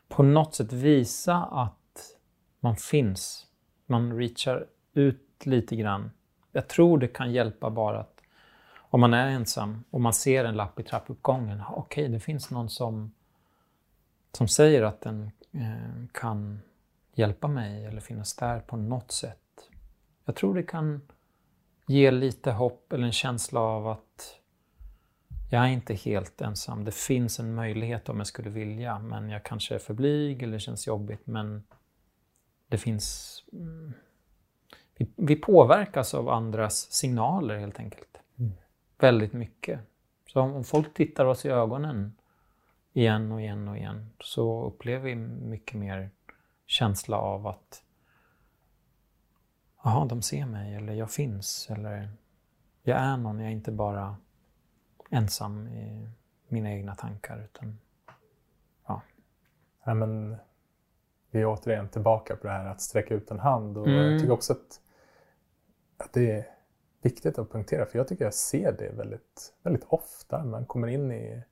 på 0.07 0.23
något 0.23 0.55
sätt 0.55 0.73
visa 0.73 1.35
att 1.35 2.15
man 2.59 2.75
finns. 2.75 3.47
Man 3.85 4.17
reachar 4.17 4.67
ut 4.93 5.45
lite 5.45 5.75
grann. 5.75 6.11
Jag 6.51 6.67
tror 6.67 6.97
det 6.97 7.07
kan 7.07 7.31
hjälpa 7.31 7.69
bara 7.69 7.99
att 7.99 8.21
om 8.73 8.99
man 9.01 9.13
är 9.13 9.27
ensam 9.27 9.83
och 9.89 10.01
man 10.01 10.13
ser 10.13 10.45
en 10.45 10.55
lapp 10.55 10.79
i 10.79 10.83
trappuppgången. 10.83 11.61
Okej, 11.69 12.03
okay, 12.03 12.13
det 12.13 12.19
finns 12.19 12.51
någon 12.51 12.69
som, 12.69 13.11
som 14.31 14.47
säger 14.47 14.83
att 14.83 15.01
den 15.01 15.31
eh, 15.51 16.07
kan 16.11 16.61
hjälpa 17.13 17.47
mig 17.47 17.85
eller 17.85 18.01
finnas 18.01 18.35
där 18.35 18.59
på 18.59 18.77
något 18.77 19.11
sätt. 19.11 19.37
Jag 20.25 20.35
tror 20.35 20.55
det 20.55 20.63
kan 20.63 21.01
ge 21.85 22.11
lite 22.11 22.51
hopp 22.51 22.93
eller 22.93 23.05
en 23.05 23.11
känsla 23.11 23.59
av 23.59 23.87
att 23.87 24.40
jag 25.53 25.63
är 25.63 25.67
inte 25.67 25.93
helt 25.93 26.41
ensam. 26.41 26.83
Det 26.83 26.91
finns 26.91 27.39
en 27.39 27.55
möjlighet 27.55 28.09
om 28.09 28.17
jag 28.17 28.27
skulle 28.27 28.49
vilja, 28.49 28.99
men 28.99 29.29
jag 29.29 29.43
kanske 29.43 29.75
är 29.75 29.79
för 29.79 29.93
blyg 29.93 30.43
eller 30.43 30.59
känns 30.59 30.87
jobbigt. 30.87 31.27
Men 31.27 31.63
det 32.67 32.77
finns... 32.77 33.37
Mm, 33.53 33.93
vi, 34.95 35.11
vi, 35.15 35.35
påverkas 35.35 36.13
av 36.13 36.29
andras 36.29 36.91
signaler 36.91 37.57
helt 37.57 37.79
enkelt. 37.79 38.17
Mm. 38.39 38.51
Väldigt 38.97 39.33
mycket. 39.33 39.79
Så 40.27 40.41
om, 40.41 40.53
om 40.53 40.63
folk 40.63 40.93
tittar 40.93 41.25
oss 41.25 41.45
i 41.45 41.49
ögonen 41.49 42.15
igen 42.93 43.31
och 43.31 43.41
igen 43.41 43.67
och 43.67 43.77
igen 43.77 44.09
så 44.19 44.65
upplever 44.65 45.05
vi 45.05 45.15
mycket 45.15 45.79
mer 45.79 46.09
känsla 46.65 47.17
av 47.17 47.47
att 47.47 47.83
Jaha, 49.83 50.05
de 50.05 50.21
ser 50.21 50.45
mig 50.45 50.75
eller 50.75 50.93
jag 50.93 51.11
finns 51.11 51.67
eller 51.69 52.09
jag 52.83 52.97
är 52.97 53.17
någon, 53.17 53.39
jag 53.39 53.47
är 53.47 53.51
inte 53.51 53.71
bara 53.71 54.15
ensam 55.11 55.67
i 55.67 56.09
mina 56.47 56.71
egna 56.71 56.95
tankar. 56.95 57.43
Utan, 57.43 57.79
ja. 58.87 59.01
ja 59.83 59.93
men, 59.93 60.35
vi 61.31 61.41
är 61.41 61.45
återigen 61.45 61.89
tillbaka 61.89 62.35
på 62.35 62.47
det 62.47 62.53
här 62.53 62.65
att 62.65 62.81
sträcka 62.81 63.13
ut 63.13 63.31
en 63.31 63.39
hand 63.39 63.77
och 63.77 63.87
mm. 63.87 64.11
jag 64.11 64.19
tycker 64.19 64.33
också 64.33 64.53
att, 64.53 64.81
att 65.97 66.13
det 66.13 66.31
är 66.31 66.45
viktigt 67.01 67.39
att 67.39 67.51
punktera 67.51 67.85
för 67.85 67.97
jag 67.97 68.07
tycker 68.07 68.23
jag 68.23 68.33
ser 68.33 68.71
det 68.71 68.89
väldigt, 68.89 69.53
väldigt 69.63 69.85
ofta. 69.87 70.43
Man 70.43 70.65
kommer 70.65 70.87
in 70.87 71.11
i 71.11 71.43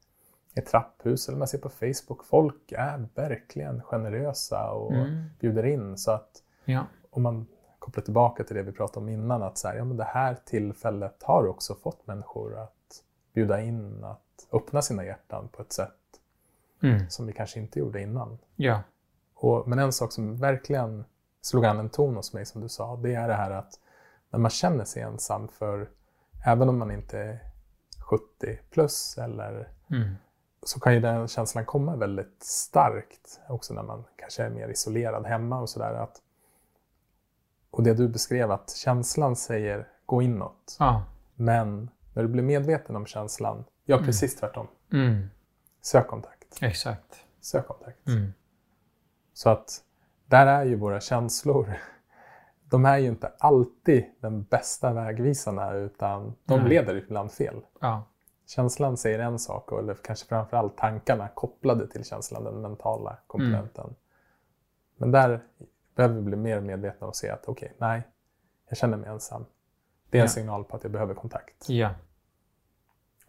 ett 0.53 0.65
trapphus 0.65 1.27
eller 1.27 1.37
man 1.37 1.47
ser 1.47 1.57
på 1.57 1.69
Facebook. 1.69 2.25
Folk 2.25 2.71
är 2.71 3.07
verkligen 3.15 3.81
generösa 3.81 4.71
och 4.71 4.93
mm. 4.93 5.23
bjuder 5.39 5.65
in. 5.65 5.97
Så 5.97 6.11
att 6.11 6.43
ja. 6.65 6.85
om 7.09 7.23
man 7.23 7.47
kopplar 7.79 8.03
tillbaka 8.03 8.43
till 8.43 8.55
det 8.55 8.63
vi 8.63 8.71
pratade 8.71 8.99
om 8.99 9.09
innan, 9.09 9.43
att 9.43 9.57
så 9.57 9.67
här, 9.67 9.75
ja, 9.75 9.83
men 9.83 9.97
det 9.97 10.03
här 10.03 10.37
tillfället 10.45 11.23
har 11.23 11.47
också 11.47 11.75
fått 11.75 12.07
människor 12.07 12.57
att 12.57 12.75
bjuda 13.33 13.61
in, 13.61 14.03
att 14.03 14.47
öppna 14.51 14.81
sina 14.81 15.05
hjärtan 15.05 15.49
på 15.51 15.61
ett 15.61 15.73
sätt 15.73 15.91
mm. 16.83 17.09
som 17.09 17.25
vi 17.25 17.33
kanske 17.33 17.59
inte 17.59 17.79
gjorde 17.79 18.01
innan. 18.01 18.37
Ja. 18.55 18.81
Och, 19.33 19.67
men 19.67 19.79
en 19.79 19.93
sak 19.93 20.11
som 20.11 20.37
verkligen 20.37 21.05
slog 21.41 21.65
an 21.65 21.79
en 21.79 21.89
ton 21.89 22.15
hos 22.15 22.33
mig, 22.33 22.45
som 22.45 22.61
du 22.61 22.69
sa, 22.69 22.95
det 22.95 23.13
är 23.13 23.27
det 23.27 23.33
här 23.33 23.51
att 23.51 23.79
när 24.29 24.39
man 24.39 24.51
känner 24.51 24.85
sig 24.85 25.01
ensam, 25.01 25.47
för 25.47 25.89
även 26.45 26.69
om 26.69 26.77
man 26.77 26.91
inte 26.91 27.19
är 27.19 27.39
70 27.99 28.59
plus 28.69 29.17
eller 29.17 29.71
mm. 29.91 30.15
så 30.63 30.79
kan 30.79 30.93
ju 30.93 30.99
den 30.99 31.27
känslan 31.27 31.65
komma 31.65 31.95
väldigt 31.95 32.43
starkt 32.43 33.39
också 33.49 33.73
när 33.73 33.83
man 33.83 34.03
kanske 34.15 34.43
är 34.43 34.49
mer 34.49 34.69
isolerad 34.69 35.25
hemma 35.25 35.61
och 35.61 35.69
sådär. 35.69 36.07
Och 37.71 37.83
det 37.83 37.93
du 37.93 38.07
beskrev, 38.07 38.51
att 38.51 38.75
känslan 38.75 39.35
säger 39.35 39.87
gå 40.05 40.21
inåt. 40.21 40.77
Ja. 40.79 41.03
Men 41.35 41.89
när 42.19 42.23
du 42.23 42.29
blir 42.29 42.43
medveten 42.43 42.95
om 42.95 43.05
känslan, 43.05 43.63
gör 43.85 43.97
mm. 43.97 44.05
precis 44.05 44.35
tvärtom. 44.35 44.67
Mm. 44.93 45.29
Sök 45.81 46.07
kontakt. 46.07 46.57
Exakt. 46.61 47.25
Sök 47.41 47.67
kontakt. 47.67 48.07
Mm. 48.07 48.33
Så 49.33 49.49
att 49.49 49.83
där 50.25 50.47
är 50.47 50.65
ju 50.65 50.75
våra 50.75 51.01
känslor, 51.01 51.73
de 52.63 52.85
är 52.85 52.97
ju 52.97 53.07
inte 53.07 53.31
alltid 53.39 54.05
den 54.19 54.43
bästa 54.43 54.93
vägvisarna 54.93 55.73
utan 55.73 56.35
de 56.45 56.59
Nej. 56.59 56.69
leder 56.69 56.95
ibland 56.95 57.31
fel. 57.31 57.61
Ja. 57.81 58.03
Känslan 58.47 58.97
säger 58.97 59.19
en 59.19 59.39
sak, 59.39 59.71
eller 59.71 59.93
kanske 59.93 60.27
framförallt 60.27 60.77
tankarna 60.77 61.27
kopplade 61.27 61.87
till 61.87 62.05
känslan, 62.05 62.43
den 62.43 62.61
mentala 62.61 63.17
komponenten. 63.27 63.85
Mm. 63.85 63.95
Men 64.97 65.11
där 65.11 65.43
behöver 65.95 66.15
vi 66.15 66.21
bli 66.21 66.35
mer 66.35 66.59
medvetna 66.59 67.07
och 67.07 67.15
se 67.15 67.29
att 67.29 67.47
okej, 67.47 67.73
okay, 67.75 67.89
nej, 67.89 68.01
jag 68.69 68.77
känner 68.77 68.97
mig 68.97 69.09
ensam. 69.09 69.45
Det 70.09 70.17
är 70.17 70.21
en 70.21 70.25
ja. 70.25 70.31
signal 70.31 70.63
på 70.63 70.75
att 70.75 70.83
jag 70.83 70.91
behöver 70.91 71.13
kontakt. 71.13 71.69
Ja. 71.69 71.89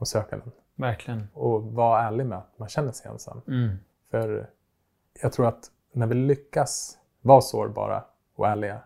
Och 0.00 0.08
söka 0.08 0.36
den. 0.36 0.52
Verkligen. 0.74 1.28
Och 1.34 1.62
vara 1.62 2.02
ärlig 2.02 2.26
med 2.26 2.38
att 2.38 2.58
man 2.58 2.68
känner 2.68 2.92
sig 2.92 3.10
ensam. 3.10 3.40
Mm. 3.46 3.76
För 4.10 4.50
jag 5.22 5.32
tror 5.32 5.46
att 5.46 5.70
när 5.92 6.06
vi 6.06 6.14
lyckas 6.14 6.98
vara 7.20 7.40
sårbara 7.40 8.04
och 8.34 8.48
ärliga 8.48 8.80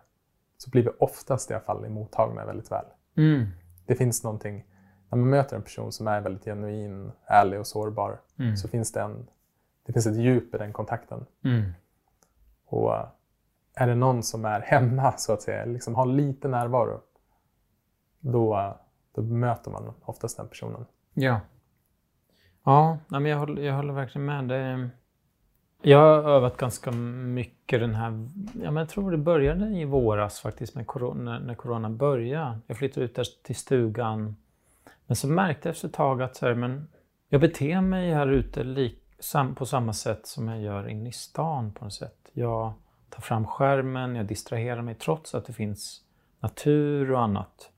så 0.57 0.69
blir 0.69 0.83
vi 0.83 0.89
oftast 0.99 1.51
i 1.51 1.53
alla 1.53 1.63
fall 1.63 1.89
mottagna 1.89 2.45
väldigt 2.45 2.71
väl. 2.71 2.85
Mm. 3.17 3.45
Det 3.85 3.95
finns 3.95 4.23
någonting, 4.23 4.65
när 5.09 5.17
man 5.17 5.29
möter 5.29 5.55
en 5.55 5.61
person 5.61 5.91
som 5.91 6.07
är 6.07 6.21
väldigt 6.21 6.45
genuin, 6.45 7.11
ärlig 7.25 7.59
och 7.59 7.67
sårbar 7.67 8.21
mm. 8.39 8.57
så 8.57 8.67
finns 8.67 8.91
det, 8.91 9.01
en, 9.01 9.27
det 9.85 9.93
finns 9.93 10.07
ett 10.07 10.15
djup 10.17 10.55
i 10.55 10.57
den 10.57 10.73
kontakten. 10.73 11.25
Mm. 11.43 11.71
Och 12.65 12.93
är 13.73 13.87
det 13.87 13.95
någon 13.95 14.23
som 14.23 14.45
är 14.45 14.59
hemma, 14.59 15.17
så 15.17 15.33
att 15.33 15.41
säga, 15.41 15.65
liksom 15.65 15.95
har 15.95 16.05
lite 16.05 16.47
närvaro, 16.47 17.01
då, 18.19 18.75
då 19.13 19.21
möter 19.21 19.71
man 19.71 19.93
oftast 20.01 20.37
den 20.37 20.47
personen. 20.47 20.85
Ja. 21.17 21.39
Ja, 22.63 22.97
men 23.07 23.25
jag 23.25 23.37
håller, 23.37 23.61
jag 23.61 23.75
håller 23.75 23.93
verkligen 23.93 24.25
med. 24.25 24.47
Det, 24.47 24.89
jag 25.81 25.99
har 25.99 26.31
övat 26.31 26.57
ganska 26.57 26.91
mycket 26.91 27.79
den 27.79 27.95
här... 27.95 28.29
Ja, 28.63 28.71
men 28.71 28.75
jag 28.75 28.89
tror 28.89 29.11
det 29.11 29.17
började 29.17 29.67
i 29.67 29.85
våras 29.85 30.39
faktiskt, 30.39 30.75
med 30.75 30.87
corona, 30.87 31.39
när 31.39 31.55
corona 31.55 31.89
började. 31.89 32.59
Jag 32.67 32.77
flyttade 32.77 33.05
ut 33.05 33.15
där 33.15 33.25
till 33.43 33.55
stugan. 33.55 34.35
Men 35.05 35.15
så 35.15 35.27
märkte 35.27 35.67
jag 35.67 35.73
efter 35.73 35.87
ett 35.87 35.93
tag 35.93 36.21
att 36.21 36.35
så 36.35 36.45
här, 36.45 36.53
men 36.53 36.87
jag 37.29 37.41
beter 37.41 37.81
mig 37.81 38.13
här 38.13 38.27
ute 38.27 38.63
lik, 38.63 39.01
sam, 39.19 39.55
på 39.55 39.65
samma 39.65 39.93
sätt 39.93 40.27
som 40.27 40.47
jag 40.47 40.61
gör 40.61 40.89
inne 40.89 41.09
i 41.09 41.11
stan 41.11 41.71
på 41.71 41.83
något 41.83 41.93
sätt. 41.93 42.29
Jag 42.33 42.73
tar 43.09 43.21
fram 43.21 43.47
skärmen, 43.47 44.15
jag 44.15 44.25
distraherar 44.25 44.81
mig 44.81 44.95
trots 44.95 45.35
att 45.35 45.45
det 45.45 45.53
finns 45.53 46.01
natur 46.39 47.11
och 47.11 47.21
annat. 47.21 47.71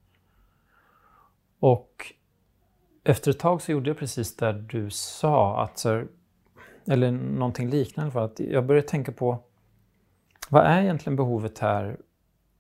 Och 1.60 2.14
efter 3.08 3.32
ett 3.32 3.40
tag 3.40 3.62
så 3.62 3.72
gjorde 3.72 3.90
jag 3.90 3.98
precis 3.98 4.36
det 4.36 4.54
du 4.54 4.90
sa, 4.90 5.64
att 5.64 5.78
så, 5.78 6.06
eller 6.88 7.12
någonting 7.12 7.70
liknande. 7.70 8.12
För 8.12 8.26
att 8.26 8.40
jag 8.40 8.66
började 8.66 8.88
tänka 8.88 9.12
på 9.12 9.44
vad 10.50 10.66
är 10.66 10.82
egentligen 10.82 11.16
behovet 11.16 11.60
här 11.60 11.98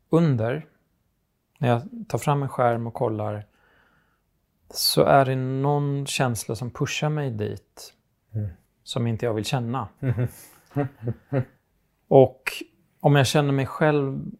under? 0.09 0.65
När 1.57 1.69
jag 1.69 1.81
tar 2.07 2.17
fram 2.17 2.43
en 2.43 2.49
skärm 2.49 2.87
och 2.87 2.93
kollar 2.93 3.45
så 4.69 5.03
är 5.03 5.25
det 5.25 5.35
någon 5.35 6.05
känsla 6.05 6.55
som 6.55 6.71
pushar 6.71 7.09
mig 7.09 7.31
dit 7.31 7.93
mm. 8.33 8.49
som 8.83 9.07
inte 9.07 9.25
jag 9.25 9.33
vill 9.33 9.45
känna. 9.45 9.87
Och 12.07 12.43
om 12.99 13.15
jag 13.15 13.27
känner 13.27 13.51
mig 13.51 13.65
själv 13.65 14.31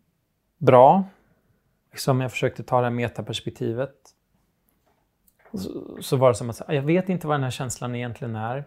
bra, 0.57 1.03
liksom 1.91 2.21
jag 2.21 2.31
försökte 2.31 2.63
ta 2.63 2.77
det 2.77 2.83
här 2.83 2.91
metaperspektivet, 2.91 3.95
så, 5.57 5.97
så 6.01 6.17
var 6.17 6.29
det 6.29 6.35
som 6.35 6.49
att 6.49 6.61
ah, 6.67 6.73
jag 6.73 6.81
vet 6.81 7.09
inte 7.09 7.27
vad 7.27 7.33
den 7.33 7.43
här 7.43 7.51
känslan 7.51 7.95
egentligen 7.95 8.35
är. 8.35 8.63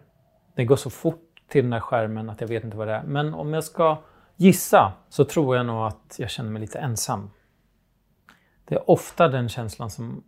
Det 0.55 0.65
går 0.65 0.75
så 0.75 0.89
fort 0.89 1.41
till 1.47 1.63
den 1.63 1.73
här 1.73 1.79
skärmen 1.79 2.29
att 2.29 2.41
jag 2.41 2.47
vet 2.47 2.63
inte 2.63 2.77
vad 2.77 2.87
det 2.87 2.93
är. 2.93 3.03
Men 3.03 3.33
om 3.33 3.53
jag 3.53 3.63
ska 3.63 3.97
gissa 4.35 4.93
så 5.09 5.25
tror 5.25 5.55
jag 5.55 5.65
nog 5.65 5.87
att 5.87 6.15
jag 6.17 6.29
känner 6.29 6.49
mig 6.49 6.61
lite 6.61 6.79
ensam. 6.79 7.29
Det 8.65 8.75
är 8.75 8.89
ofta 8.89 9.27
den 9.27 9.49
känslan 9.49 9.89
som 9.89 10.23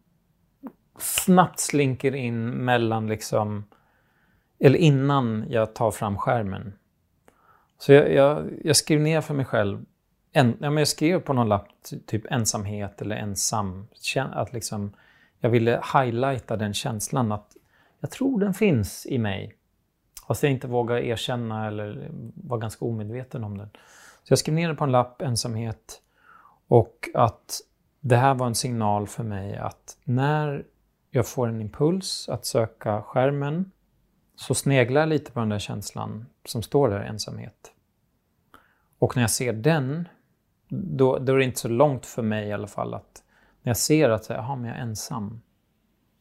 snabbt 1.00 1.60
slinker 1.60 2.16
in 2.16 2.50
mellan 2.50 3.08
liksom, 3.08 3.66
eller 4.60 4.80
innan 4.80 5.46
jag 5.50 5.76
tar 5.76 5.92
fram 5.92 6.18
skärmen. 6.18 6.74
Så 7.78 7.94
jag, 7.94 8.14
jag, 8.14 8.50
jag 8.64 8.76
skrev 8.76 9.02
ner 9.02 9.22
för 9.22 9.34
mig 9.34 9.46
själv, 9.46 9.86
en, 10.32 10.48
ja, 10.48 10.70
men 10.70 10.78
jag 10.78 10.88
skrev 10.88 11.20
på 11.20 11.34
någon 11.34 11.50
lapp 11.50 11.68
typ 12.08 12.32
ensamhet 12.32 13.02
eller 13.02 13.16
ensam. 13.16 13.88
Att 14.16 14.54
liksom, 14.54 14.94
jag 15.44 15.50
ville 15.50 15.82
highlighta 15.94 16.58
den 16.58 16.74
känslan 16.74 17.32
att 17.32 17.58
jag 18.00 18.12
tror 18.12 18.40
den 18.40 18.54
finns 18.54 19.06
i 19.06 19.18
mig. 19.18 19.56
Fast 20.28 20.44
jag 20.44 20.52
inte 20.52 20.68
vågar 20.68 20.98
erkänna 20.98 21.68
eller 21.68 22.12
var 22.36 22.58
ganska 22.58 22.86
omedveten 22.86 23.44
om 23.44 23.58
den. 23.58 23.70
Så 24.24 24.32
jag 24.32 24.40
skrev 24.40 24.56
ner 24.56 24.70
det 24.70 24.76
på 24.76 24.84
en 24.84 24.92
lapp, 24.92 25.22
ensamhet. 25.22 26.02
Och 26.68 27.10
att 27.14 27.60
det 28.00 28.16
här 28.16 28.34
var 28.34 28.48
en 28.48 28.56
signal 28.56 29.08
för 29.08 29.24
mig 29.24 29.58
att 29.58 29.98
när 30.04 30.66
jag 31.10 31.28
får 31.28 31.48
en 31.48 31.62
impuls 31.62 32.30
att 32.30 32.46
söka 32.46 33.02
skärmen 33.02 33.72
så 34.36 34.56
sneglar 34.56 35.02
jag 35.02 35.10
lite 35.10 35.32
på 35.32 35.40
den 35.40 35.50
där 35.50 35.60
känslan 35.60 36.26
som 36.46 36.62
står 36.62 36.90
där, 36.90 37.00
ensamhet. 37.00 37.72
Och 39.00 39.16
när 39.16 39.24
jag 39.24 39.32
ser 39.32 39.54
den, 39.54 40.08
då, 40.70 41.20
då 41.20 41.34
är 41.34 41.38
det 41.38 41.44
inte 41.44 41.60
så 41.60 41.68
långt 41.70 42.06
för 42.06 42.22
mig 42.22 42.48
i 42.48 42.54
alla 42.54 42.68
fall 42.68 42.94
att 42.94 43.23
när 43.64 43.70
jag 43.70 43.78
ser 43.78 44.10
att 44.10 44.30
men 44.30 44.66
jag 44.66 44.78
är 44.78 44.82
ensam, 44.82 45.42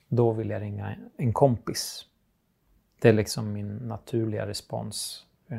då 0.09 0.33
vill 0.33 0.51
jag 0.51 0.63
ringa 0.63 0.95
en 1.17 1.33
kompis. 1.33 2.07
Det 3.01 3.09
är 3.09 3.13
liksom 3.13 3.53
min 3.53 3.77
naturliga 3.77 4.47
respons. 4.47 5.27
Eh, 5.49 5.59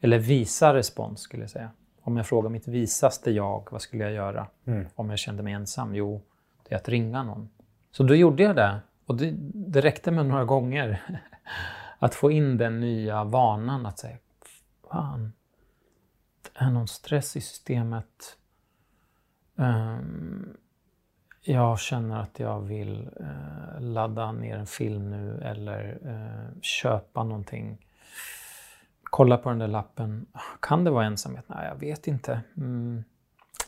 eller 0.00 0.18
visa 0.18 0.74
respons 0.74 1.20
skulle 1.20 1.42
jag 1.42 1.50
säga. 1.50 1.70
Om 2.00 2.16
jag 2.16 2.26
frågar 2.26 2.50
mitt 2.50 2.68
visaste 2.68 3.30
jag, 3.30 3.68
vad 3.70 3.82
skulle 3.82 4.04
jag 4.04 4.12
göra 4.12 4.46
mm. 4.64 4.86
om 4.94 5.10
jag 5.10 5.18
kände 5.18 5.42
mig 5.42 5.52
ensam? 5.52 5.94
Jo, 5.94 6.22
det 6.68 6.74
är 6.74 6.78
att 6.78 6.88
ringa 6.88 7.22
någon. 7.22 7.48
Så 7.90 8.02
då 8.02 8.14
gjorde 8.14 8.42
jag 8.42 8.56
det. 8.56 8.80
Och 9.06 9.16
det, 9.16 9.34
det 9.54 9.80
räckte 9.80 10.10
med 10.10 10.26
några 10.26 10.44
gånger 10.44 11.02
att 11.98 12.14
få 12.14 12.30
in 12.30 12.56
den 12.56 12.80
nya 12.80 13.24
vanan 13.24 13.86
att 13.86 13.98
säga, 13.98 14.16
fan, 14.90 15.32
det 16.42 16.64
är 16.64 16.70
någon 16.70 16.88
stress 16.88 17.36
i 17.36 17.40
systemet. 17.40 18.36
Um, 19.54 20.56
jag 21.48 21.78
känner 21.78 22.20
att 22.20 22.40
jag 22.40 22.60
vill 22.60 23.10
eh, 23.20 23.80
ladda 23.80 24.32
ner 24.32 24.56
en 24.56 24.66
film 24.66 25.10
nu 25.10 25.40
eller 25.44 25.98
eh, 26.04 26.60
köpa 26.60 27.24
någonting. 27.24 27.78
Kolla 29.02 29.38
på 29.38 29.48
den 29.48 29.58
där 29.58 29.68
lappen. 29.68 30.26
Kan 30.60 30.84
det 30.84 30.90
vara 30.90 31.06
ensamhet? 31.06 31.44
Nej, 31.46 31.68
jag 31.68 31.80
vet 31.80 32.06
inte. 32.06 32.40
Mm. 32.56 33.04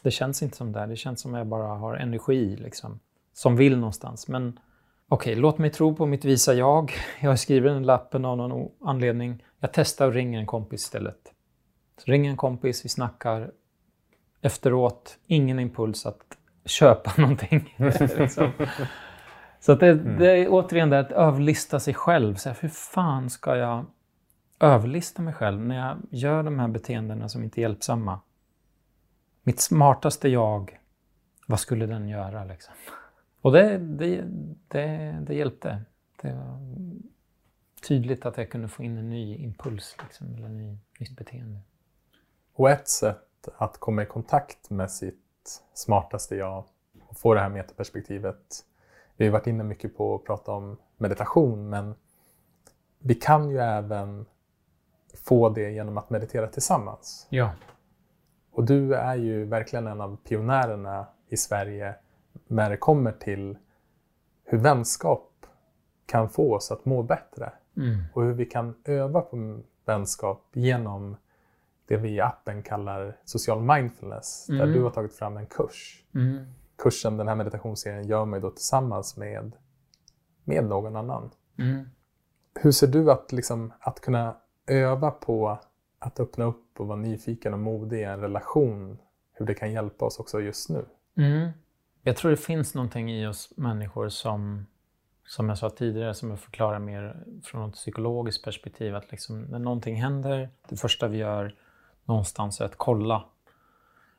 Det 0.03 0.11
känns 0.11 0.43
inte 0.43 0.57
som 0.57 0.73
det. 0.73 0.87
Det 0.87 0.97
känns 0.97 1.21
som 1.21 1.35
att 1.35 1.39
jag 1.39 1.47
bara 1.47 1.67
har 1.67 1.97
energi 1.97 2.57
liksom, 2.57 3.01
som 3.33 3.57
vill 3.57 3.79
någonstans. 3.79 4.29
Men 4.29 4.61
okej, 5.09 5.33
okay, 5.33 5.41
låt 5.41 5.59
mig 5.59 5.71
tro 5.71 5.95
på 5.95 6.07
mitt 6.07 6.25
visa 6.25 6.55
jag. 6.55 6.93
Jag 7.21 7.31
har 7.31 7.37
skrivit 7.37 7.73
den 7.73 7.83
lappen 7.83 8.25
av 8.25 8.37
någon 8.37 8.71
anledning. 8.81 9.45
Jag 9.61 9.73
testar 9.73 10.07
och 10.07 10.15
ringer 10.15 10.39
en 10.39 10.47
kompis 10.47 10.83
istället. 10.83 11.33
Så 11.99 12.11
ringer 12.11 12.31
en 12.31 12.37
kompis, 12.37 12.85
vi 12.85 12.89
snackar. 12.89 13.51
Efteråt, 14.41 15.19
ingen 15.27 15.59
impuls 15.59 16.07
att 16.07 16.38
köpa 16.69 17.13
någonting. 17.21 17.75
liksom. 18.19 18.53
Så 19.61 19.73
att 19.73 19.81
det, 19.81 19.89
mm. 19.89 20.19
det, 20.19 20.31
är 20.31 20.47
återigen 20.51 20.91
det 20.91 20.99
att 20.99 21.13
överlista 21.13 21.81
sig 21.81 21.95
själv. 21.95 22.35
Så 22.35 22.49
här, 22.49 22.57
hur 22.61 22.69
fan 22.69 23.31
ska 23.31 23.57
jag 23.57 23.87
överlista 24.61 25.23
mig 25.23 25.35
själv 25.35 25.61
när 25.61 25.77
jag 25.77 25.97
gör 26.11 26.43
de 26.43 26.59
här 26.59 26.69
beteendena 26.69 27.29
som 27.29 27.45
inte 27.45 27.61
är 27.61 27.63
hjälpsamma? 27.63 28.21
Mitt 29.43 29.61
smartaste 29.61 30.29
jag, 30.29 30.81
vad 31.47 31.61
skulle 31.61 31.87
den 31.87 32.09
göra? 32.09 32.45
Liksom? 32.45 32.75
Och 33.41 33.53
det, 33.53 33.79
det, 33.79 34.25
det, 34.69 35.19
det 35.27 35.35
hjälpte. 35.35 35.83
Det 36.23 36.33
var 36.33 36.59
tydligt 37.89 38.27
att 38.27 38.37
jag 38.37 38.51
kunde 38.51 38.69
få 38.69 38.83
in 38.83 38.99
en 38.99 39.11
ny 39.11 39.37
impuls, 39.37 39.97
liksom, 40.03 40.35
eller 40.35 40.47
en 40.47 40.59
ny, 40.59 40.79
nytt 41.01 41.17
beteende. 41.17 41.61
Och 42.53 42.71
ett 42.71 42.89
sätt 42.89 43.49
att 43.57 43.79
komma 43.79 44.03
i 44.03 44.07
kontakt 44.07 44.71
med 44.71 44.91
sitt 44.91 45.28
smartaste 45.75 46.37
jag 46.37 46.65
och 47.09 47.19
få 47.19 47.35
det 47.35 47.41
här 47.41 47.49
metaperspektivet. 47.49 48.65
Vi 49.17 49.25
har 49.25 49.33
varit 49.33 49.47
inne 49.47 49.65
mycket 49.65 49.97
på 49.97 50.15
att 50.15 50.25
prata 50.25 50.53
om 50.53 50.77
meditation, 50.97 51.69
men 51.69 51.95
vi 52.99 53.15
kan 53.15 53.51
ju 53.51 53.59
även 53.59 54.27
få 55.15 55.49
det 55.49 55.71
genom 55.71 55.99
att 55.99 56.11
meditera 56.11 56.49
tillsammans. 56.49 57.27
Ja. 57.31 57.51
Och 58.51 58.65
du 58.65 58.95
är 58.95 59.17
ju 59.17 59.45
verkligen 59.45 59.87
en 59.87 60.01
av 60.01 60.17
pionjärerna 60.17 61.07
i 61.29 61.37
Sverige 61.37 61.95
när 62.47 62.71
det 62.71 62.77
kommer 62.77 63.13
till 63.13 63.59
hur 64.45 64.59
vänskap 64.59 65.33
kan 66.07 66.29
få 66.29 66.55
oss 66.55 66.71
att 66.71 66.85
må 66.85 67.03
bättre. 67.03 67.53
Mm. 67.77 68.05
Och 68.15 68.23
hur 68.23 68.33
vi 68.33 68.47
kan 68.47 68.75
öva 68.85 69.21
på 69.21 69.61
vänskap 69.85 70.43
genom 70.53 71.17
det 71.89 71.97
vi 71.97 72.11
i 72.11 72.21
appen 72.21 72.63
kallar 72.63 73.17
social 73.25 73.63
mindfulness. 73.63 74.49
Mm. 74.49 74.59
Där 74.59 74.75
du 74.75 74.83
har 74.83 74.91
tagit 74.91 75.15
fram 75.15 75.37
en 75.37 75.47
kurs. 75.47 76.05
Mm. 76.15 76.45
Kursen, 76.79 77.17
den 77.17 77.29
här 77.29 77.35
meditationsserien, 77.35 78.07
gör 78.07 78.25
man 78.25 78.39
ju 78.39 78.43
då 78.43 78.51
tillsammans 78.51 79.17
med, 79.17 79.53
med 80.45 80.65
någon 80.65 80.97
annan. 80.97 81.31
Mm. 81.59 81.85
Hur 82.55 82.71
ser 82.71 82.87
du 82.87 83.11
att, 83.11 83.33
liksom, 83.33 83.73
att 83.81 84.01
kunna 84.01 84.37
öva 84.67 85.11
på 85.11 85.59
att 85.99 86.21
öppna 86.21 86.45
upp 86.45 86.81
och 86.81 86.87
vara 86.87 86.99
nyfiken 86.99 87.53
och 87.53 87.59
modig 87.59 88.01
i 88.01 88.05
en 88.05 88.21
relation, 88.21 88.99
hur 89.33 89.47
det 89.47 89.55
kan 89.55 89.73
hjälpa 89.73 90.05
oss 90.05 90.19
också 90.19 90.41
just 90.41 90.69
nu? 90.69 90.85
Mm. 91.17 91.51
Jag 92.03 92.17
tror 92.17 92.31
det 92.31 92.37
finns 92.37 92.75
någonting 92.75 93.13
i 93.13 93.27
oss 93.27 93.53
människor 93.57 94.09
som, 94.09 94.67
som 95.27 95.49
jag 95.49 95.59
sa 95.59 95.71
tidigare, 95.71 96.15
som 96.15 96.31
jag 96.31 96.41
förklarar 96.41 96.79
mer 96.79 97.25
från 97.45 97.69
ett 97.69 97.75
psykologiskt 97.75 98.45
perspektiv, 98.45 98.97
att 98.97 99.11
liksom, 99.11 99.43
när 99.43 99.59
någonting 99.59 100.03
händer, 100.03 100.51
det 100.69 100.77
första 100.77 101.09
vi 101.09 101.19
gör 101.19 101.55
någonstans 102.09 102.61
är 102.61 102.65
att 102.65 102.77
kolla. 102.77 103.25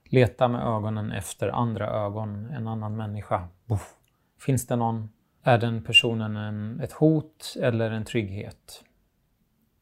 Leta 0.04 0.48
med 0.48 0.68
ögonen 0.68 1.12
efter 1.12 1.48
andra 1.48 1.90
ögon, 1.90 2.46
en 2.46 2.68
annan 2.68 2.98
människa. 2.98 3.48
Buff. 3.66 3.96
Finns 4.40 4.68
det 4.68 4.76
någon? 4.76 5.10
Är 5.44 5.58
den 5.58 5.84
personen 5.84 6.36
en, 6.36 6.80
ett 6.80 6.92
hot 6.92 7.56
eller 7.62 7.92
en 7.92 8.06
trygghet? 8.06 8.84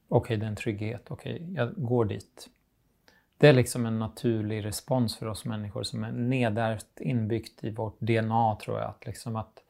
Okej, 0.10 0.18
okay, 0.18 0.38
det 0.38 0.46
är 0.46 0.50
en 0.50 0.56
trygghet. 0.56 1.12
Okej, 1.12 1.36
okay, 1.36 1.54
jag 1.54 1.74
går 1.76 2.06
dit. 2.06 2.50
Det 3.38 3.48
är 3.48 3.54
liksom 3.54 3.86
en 3.86 4.00
naturlig 4.00 4.66
respons 4.66 5.18
för 5.18 5.26
oss 5.26 5.46
människor 5.46 5.84
som 5.84 6.04
är 6.04 6.12
nedärvt 6.12 7.00
inbyggt 7.00 7.64
i 7.64 7.70
vårt 7.70 8.00
DNA 8.00 8.56
tror 8.56 8.80
jag. 8.80 8.90
Att 8.90 9.06
liksom 9.06 9.36
att 9.36 9.64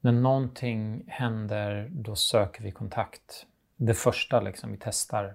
när 0.00 0.12
någonting 0.12 1.04
händer, 1.06 1.88
då 1.90 2.16
söker 2.16 2.62
vi 2.62 2.70
kontakt. 2.70 3.46
Det 3.76 3.94
första 3.94 4.40
liksom 4.40 4.72
vi 4.72 4.78
testar. 4.80 5.34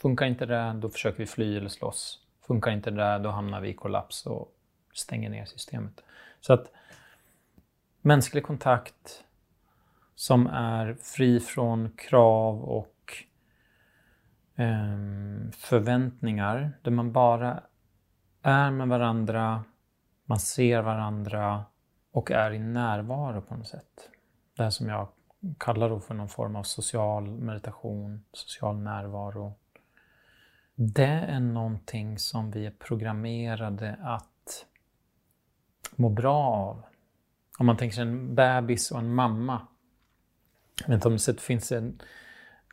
Funkar 0.00 0.26
inte 0.26 0.46
det, 0.46 0.72
då 0.76 0.90
försöker 0.90 1.18
vi 1.18 1.26
fly 1.26 1.56
eller 1.56 1.68
slåss. 1.68 2.20
Funkar 2.46 2.70
inte 2.70 2.90
det, 2.90 3.18
då 3.18 3.30
hamnar 3.30 3.60
vi 3.60 3.68
i 3.68 3.74
kollaps 3.74 4.26
och 4.26 4.52
stänger 4.92 5.30
ner 5.30 5.44
systemet. 5.44 6.04
Så 6.40 6.52
att 6.52 6.72
mänsklig 8.00 8.44
kontakt 8.44 9.24
som 10.14 10.46
är 10.46 10.94
fri 10.94 11.40
från 11.40 11.90
krav 11.90 12.64
och 12.64 13.14
eh, 14.56 15.50
förväntningar 15.52 16.72
där 16.82 16.90
man 16.90 17.12
bara 17.12 17.62
är 18.42 18.70
med 18.70 18.88
varandra, 18.88 19.64
man 20.24 20.40
ser 20.40 20.82
varandra 20.82 21.64
och 22.12 22.30
är 22.30 22.50
i 22.50 22.58
närvaro 22.58 23.40
på 23.40 23.56
något 23.56 23.68
sätt. 23.68 24.10
Det 24.56 24.62
här 24.62 24.70
som 24.70 24.88
jag 24.88 25.08
kallar 25.58 25.88
då 25.88 26.00
för 26.00 26.14
någon 26.14 26.28
form 26.28 26.56
av 26.56 26.62
social 26.62 27.30
meditation, 27.30 28.24
social 28.32 28.76
närvaro. 28.76 29.54
Det 30.80 31.04
är 31.04 31.40
någonting 31.40 32.18
som 32.18 32.50
vi 32.50 32.66
är 32.66 32.70
programmerade 32.70 33.96
att 34.02 34.66
må 35.96 36.08
bra 36.08 36.44
av. 36.44 36.82
Om 37.58 37.66
man 37.66 37.76
tänker 37.76 37.94
sig 37.94 38.02
en 38.02 38.34
bebis 38.34 38.90
och 38.90 38.98
en 38.98 39.14
mamma. 39.14 39.66
Jag 40.80 40.88
vet 40.88 40.94
inte 40.94 41.08
om 41.08 41.18
det 41.26 41.40
finns 41.40 41.72
en 41.72 42.00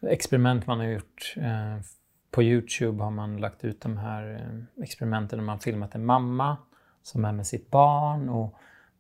experiment 0.02 0.68
man 0.68 0.80
har 0.80 0.86
gjort. 0.86 1.34
Eh, 1.38 1.80
på 2.32 2.44
Youtube 2.44 3.04
har 3.04 3.12
man 3.12 3.38
lagt 3.38 3.64
ut 3.64 3.82
de 3.82 3.98
här 3.98 4.34
eh, 4.34 4.84
experimenten 4.84 5.40
där 5.40 5.46
man 5.46 5.60
filmat 5.60 5.96
en 5.96 6.06
mamma 6.06 6.58
som 7.04 7.26
är 7.26 7.32
med 7.32 7.48
sitt 7.48 7.72
barn 7.72 8.30
och 8.30 8.56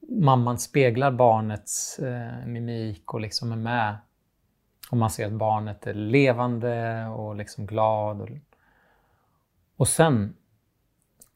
mamman 0.10 0.60
speglar 0.60 1.12
barnets 1.12 2.00
eh, 2.00 2.46
mimik 2.46 3.14
och 3.14 3.22
liksom 3.22 3.52
är 3.52 3.56
med. 3.56 3.98
Och 4.92 4.98
man 4.98 5.10
ser 5.10 5.28
att 5.28 5.34
barnet 5.34 5.88
är 5.88 5.94
levande 5.94 7.06
och 7.06 7.36
liksom 7.36 7.66
glad. 7.66 8.22
Och, 8.22 8.30
och 9.78 9.88
sen 9.88 10.36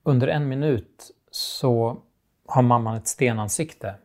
under 0.04 0.28
en 0.28 0.48
minut 0.48 1.12
så 1.32 2.02
har 2.46 2.62
mamman 2.62 2.96
ett 2.96 3.08
stenansikte. 3.08 3.96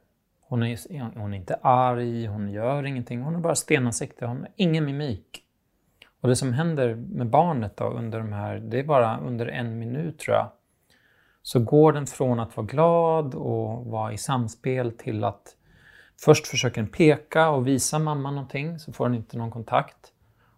Hon 0.40 0.62
är, 0.62 1.18
hon 1.18 1.32
är 1.34 1.36
inte 1.36 1.54
arg, 1.62 2.26
hon 2.26 2.52
gör 2.52 2.86
ingenting, 2.86 3.22
hon 3.22 3.34
har 3.34 3.40
bara 3.40 3.54
stenansikte, 3.54 4.26
hon 4.26 4.36
har 4.36 4.48
ingen 4.56 4.84
mimik. 4.84 5.44
Och 6.20 6.28
det 6.28 6.36
som 6.36 6.52
händer 6.52 6.94
med 6.94 7.26
barnet 7.26 7.76
då 7.76 7.84
under 7.84 8.18
de 8.18 8.32
här, 8.32 8.56
det 8.56 8.78
är 8.78 8.84
bara 8.84 9.18
under 9.18 9.46
en 9.46 9.78
minut 9.78 10.18
tror 10.18 10.36
jag, 10.36 10.48
så 11.42 11.60
går 11.60 11.92
den 11.92 12.06
från 12.06 12.40
att 12.40 12.56
vara 12.56 12.66
glad 12.66 13.34
och 13.34 13.86
vara 13.86 14.12
i 14.12 14.18
samspel 14.18 14.92
till 14.92 15.24
att 15.24 15.56
först 16.20 16.46
försöker 16.46 16.82
den 16.82 16.90
peka 16.90 17.48
och 17.48 17.66
visa 17.66 17.98
mamma 17.98 18.30
någonting, 18.30 18.78
så 18.78 18.92
får 18.92 19.08
den 19.08 19.14
inte 19.14 19.38
någon 19.38 19.50
kontakt. 19.50 20.12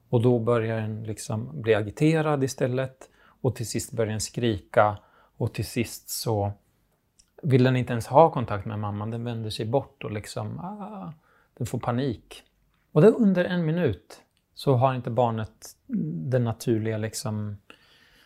Och 0.08 0.22
då 0.22 0.38
börjar 0.38 0.80
den 0.80 1.04
liksom 1.04 1.62
bli 1.62 1.74
agiterad 1.74 2.44
istället 2.44 3.10
och 3.46 3.54
till 3.54 3.68
sist 3.68 3.92
börjar 3.92 4.10
den 4.10 4.20
skrika 4.20 4.98
och 5.36 5.54
till 5.54 5.66
sist 5.66 6.08
så 6.08 6.52
vill 7.42 7.64
den 7.64 7.76
inte 7.76 7.92
ens 7.92 8.06
ha 8.06 8.30
kontakt 8.30 8.66
med 8.66 8.78
mamman, 8.78 9.10
den 9.10 9.24
vänder 9.24 9.50
sig 9.50 9.66
bort 9.66 10.04
och 10.04 10.10
liksom, 10.10 10.58
ah, 10.58 11.12
den 11.54 11.66
får 11.66 11.78
panik. 11.78 12.42
Och 12.92 13.02
då 13.02 13.08
under 13.08 13.44
en 13.44 13.66
minut 13.66 14.20
så 14.54 14.74
har 14.74 14.94
inte 14.94 15.10
barnet 15.10 15.76
den 16.30 16.44
naturliga 16.44 16.98
liksom 16.98 17.56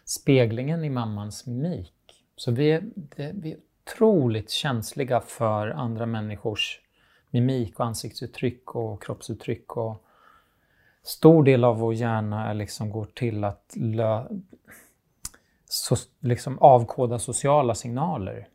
speglingen 0.04 0.84
i 0.84 0.90
mammans 0.90 1.46
mimik. 1.46 2.24
Så 2.36 2.50
vi 2.50 2.70
är, 2.70 2.82
det, 2.94 3.32
vi 3.34 3.52
är 3.52 3.58
otroligt 3.84 4.50
känsliga 4.50 5.20
för 5.20 5.68
andra 5.68 6.06
människors 6.06 6.80
mimik 7.30 7.80
och 7.80 7.86
ansiktsuttryck 7.86 8.74
och 8.74 9.02
kroppsuttryck. 9.02 9.76
Och 9.76 10.04
stor 11.02 11.44
del 11.44 11.64
av 11.64 11.78
vår 11.78 11.94
hjärna 11.94 12.50
är 12.50 12.54
liksom 12.54 12.90
går 12.90 13.08
till 13.14 13.44
att 13.44 13.72
lö, 13.76 14.24
so 15.72 15.96
liksom 16.20 16.58
avkoda 16.58 17.18
sociala 17.18 17.74
signaler. 17.74 18.48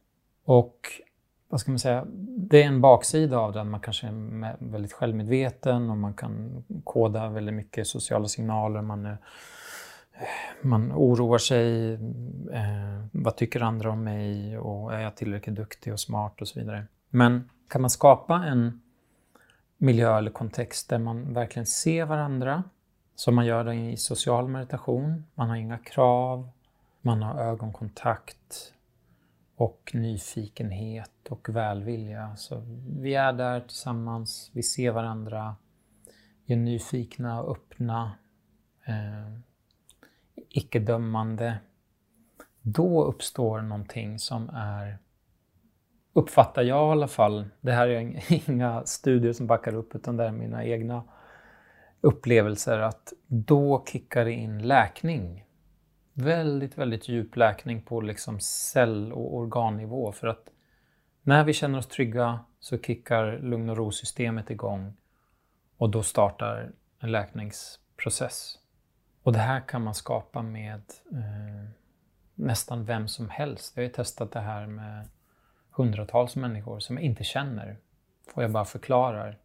Och 0.45 0.77
vad 1.49 1.59
ska 1.59 1.71
man 1.71 1.79
säga, 1.79 2.05
det 2.37 2.63
är 2.63 2.67
en 2.67 2.81
baksida 2.81 3.37
av 3.39 3.53
det. 3.53 3.63
Man 3.63 3.79
kanske 3.79 4.07
är 4.07 4.55
väldigt 4.59 4.93
självmedveten 4.93 5.89
och 5.89 5.97
man 5.97 6.13
kan 6.13 6.63
koda 6.83 7.29
väldigt 7.29 7.55
mycket 7.55 7.87
sociala 7.87 8.27
signaler. 8.27 8.81
Man, 8.81 9.05
är, 9.05 9.17
man 10.61 10.91
oroar 10.91 11.37
sig. 11.37 11.93
Eh, 12.53 13.05
vad 13.11 13.35
tycker 13.35 13.61
andra 13.61 13.91
om 13.91 14.03
mig? 14.03 14.57
Och 14.57 14.93
är 14.93 14.99
jag 14.99 15.15
tillräckligt 15.15 15.55
duktig 15.55 15.93
och 15.93 15.99
smart 15.99 16.41
och 16.41 16.47
så 16.47 16.59
vidare. 16.59 16.85
Men 17.09 17.49
kan 17.67 17.81
man 17.81 17.89
skapa 17.89 18.35
en 18.35 18.81
miljö 19.77 20.17
eller 20.17 20.31
kontext 20.31 20.89
där 20.89 20.99
man 20.99 21.33
verkligen 21.33 21.65
ser 21.65 22.05
varandra, 22.05 22.63
som 23.15 23.35
man 23.35 23.45
gör 23.45 23.63
det 23.63 23.75
i 23.75 23.97
social 23.97 24.47
meditation. 24.47 25.25
Man 25.35 25.49
har 25.49 25.55
inga 25.55 25.77
krav, 25.77 26.49
man 27.05 27.21
har 27.21 27.41
ögonkontakt 27.41 28.73
och 29.55 29.91
nyfikenhet 29.93 31.27
och 31.29 31.49
välvilja. 31.49 32.35
Så 32.35 32.63
vi 32.99 33.15
är 33.15 33.33
där 33.33 33.59
tillsammans, 33.59 34.51
vi 34.53 34.63
ser 34.63 34.91
varandra, 34.91 35.55
vi 36.45 36.53
är 36.53 36.57
nyfikna 36.57 37.41
och 37.41 37.57
öppna, 37.57 38.11
eh, 38.85 39.37
icke-dömande. 40.49 41.57
Då 42.61 43.03
uppstår 43.03 43.61
någonting 43.61 44.19
som 44.19 44.49
är, 44.49 44.97
uppfattar 46.13 46.63
jag 46.63 46.89
i 46.89 46.91
alla 46.91 47.07
fall, 47.07 47.45
det 47.61 47.71
här 47.71 47.87
är 47.87 48.49
inga 48.49 48.85
studier 48.85 49.33
som 49.33 49.47
backar 49.47 49.75
upp 49.75 49.95
utan 49.95 50.17
det 50.17 50.23
är 50.23 50.31
mina 50.31 50.65
egna 50.65 51.03
upplevelser, 52.01 52.79
att 52.79 53.13
då 53.27 53.85
kickar 53.87 54.25
det 54.25 54.33
in 54.33 54.67
läkning 54.67 55.44
väldigt, 56.17 56.77
väldigt 56.77 57.07
djup 57.07 57.35
läkning 57.35 57.81
på 57.81 58.01
liksom 58.01 58.39
cell 58.39 59.13
och 59.13 59.35
organnivå. 59.35 60.11
För 60.11 60.27
att 60.27 60.49
när 61.21 61.43
vi 61.43 61.53
känner 61.53 61.77
oss 61.77 61.87
trygga 61.87 62.39
så 62.59 62.77
kickar 62.77 63.39
lugn 63.39 63.69
och 63.69 63.77
ro-systemet 63.77 64.49
igång 64.49 64.93
och 65.77 65.89
då 65.89 66.03
startar 66.03 66.71
en 66.99 67.11
läkningsprocess. 67.11 68.59
Och 69.23 69.33
det 69.33 69.39
här 69.39 69.61
kan 69.67 69.83
man 69.83 69.95
skapa 69.95 70.41
med 70.41 70.81
eh, 71.11 71.69
nästan 72.35 72.85
vem 72.85 73.07
som 73.07 73.29
helst. 73.29 73.73
Jag 73.75 73.83
har 73.83 73.87
ju 73.87 73.93
testat 73.93 74.31
det 74.31 74.39
här 74.39 74.67
med 74.67 75.09
hundratals 75.71 76.35
människor 76.35 76.79
som 76.79 76.95
jag 76.95 77.05
inte 77.05 77.23
känner. 77.23 77.77
Och 78.33 78.43
jag 78.43 78.51
bara 78.51 78.65
förklarar. 78.65 79.37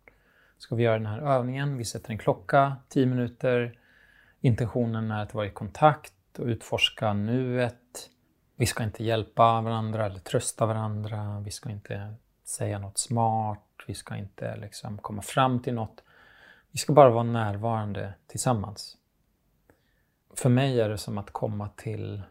Ska 0.58 0.74
vi 0.74 0.82
göra 0.82 0.98
den 0.98 1.06
här 1.06 1.20
övningen? 1.20 1.76
Vi 1.76 1.84
sätter 1.84 2.10
en 2.10 2.18
klocka, 2.18 2.76
10 2.88 3.06
minuter. 3.06 3.78
Intentionen 4.40 5.10
är 5.10 5.22
att 5.22 5.34
vara 5.34 5.46
i 5.46 5.50
kontakt 5.50 6.14
och 6.40 6.46
utforska 6.46 7.12
nuet. 7.12 8.10
Vi 8.56 8.66
ska 8.66 8.84
inte 8.84 9.04
hjälpa 9.04 9.60
varandra 9.60 10.06
eller 10.06 10.18
trösta 10.18 10.66
varandra. 10.66 11.40
Vi 11.44 11.50
ska 11.50 11.70
inte 11.70 12.14
säga 12.44 12.78
något 12.78 12.98
smart. 12.98 13.60
Vi 13.86 13.94
ska 13.94 14.16
inte 14.16 14.56
liksom 14.56 14.98
komma 14.98 15.22
fram 15.22 15.62
till 15.62 15.74
något. 15.74 16.02
Vi 16.70 16.78
ska 16.78 16.92
bara 16.92 17.10
vara 17.10 17.22
närvarande 17.22 18.14
tillsammans. 18.26 18.96
För 20.34 20.48
mig 20.48 20.80
är 20.80 20.88
det 20.88 20.98
som 20.98 21.18
att 21.18 21.30
komma 21.30 21.68
till 21.76 22.22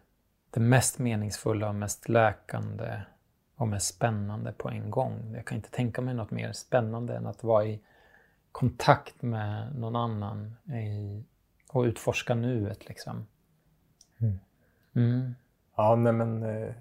det 0.50 0.60
mest 0.60 1.00
meningsfulla 1.00 1.70
och 1.70 1.76
mest 1.76 2.10
läkande 2.10 3.02
och 3.56 3.68
mest 3.68 3.96
spännande 3.96 4.52
på 4.52 4.70
en 4.70 4.90
gång. 4.90 5.34
Jag 5.36 5.46
kan 5.46 5.56
inte 5.56 5.70
tänka 5.70 6.02
mig 6.02 6.14
något 6.14 6.32
mer 6.32 6.52
spännande 6.52 7.16
än 7.16 7.28
att 7.28 7.44
vara 7.44 7.66
i 7.66 7.80
kontakt 8.52 9.22
med 9.22 9.76
någon 9.76 9.96
annan 9.96 10.56
i, 10.66 11.24
och 11.68 11.84
utforska 11.84 12.36
nuet. 12.36 12.88
Liksom. 12.88 13.28
Mm. 14.22 14.40
Mm. 14.96 15.36
Ja, 15.76 15.96
nej 15.96 16.14
men 16.14 16.44
eh, 16.44 16.74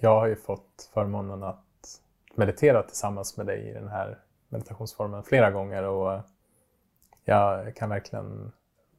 jag 0.00 0.20
har 0.20 0.26
ju 0.26 0.36
fått 0.36 0.90
förmånen 0.94 1.42
att 1.42 2.00
meditera 2.34 2.82
tillsammans 2.82 3.36
med 3.36 3.46
dig 3.46 3.68
i 3.68 3.72
den 3.72 3.88
här 3.88 4.18
meditationsformen 4.48 5.22
flera 5.22 5.50
gånger 5.50 5.82
och 5.82 6.20
jag 7.24 7.76
kan 7.76 7.88
verkligen 7.88 8.52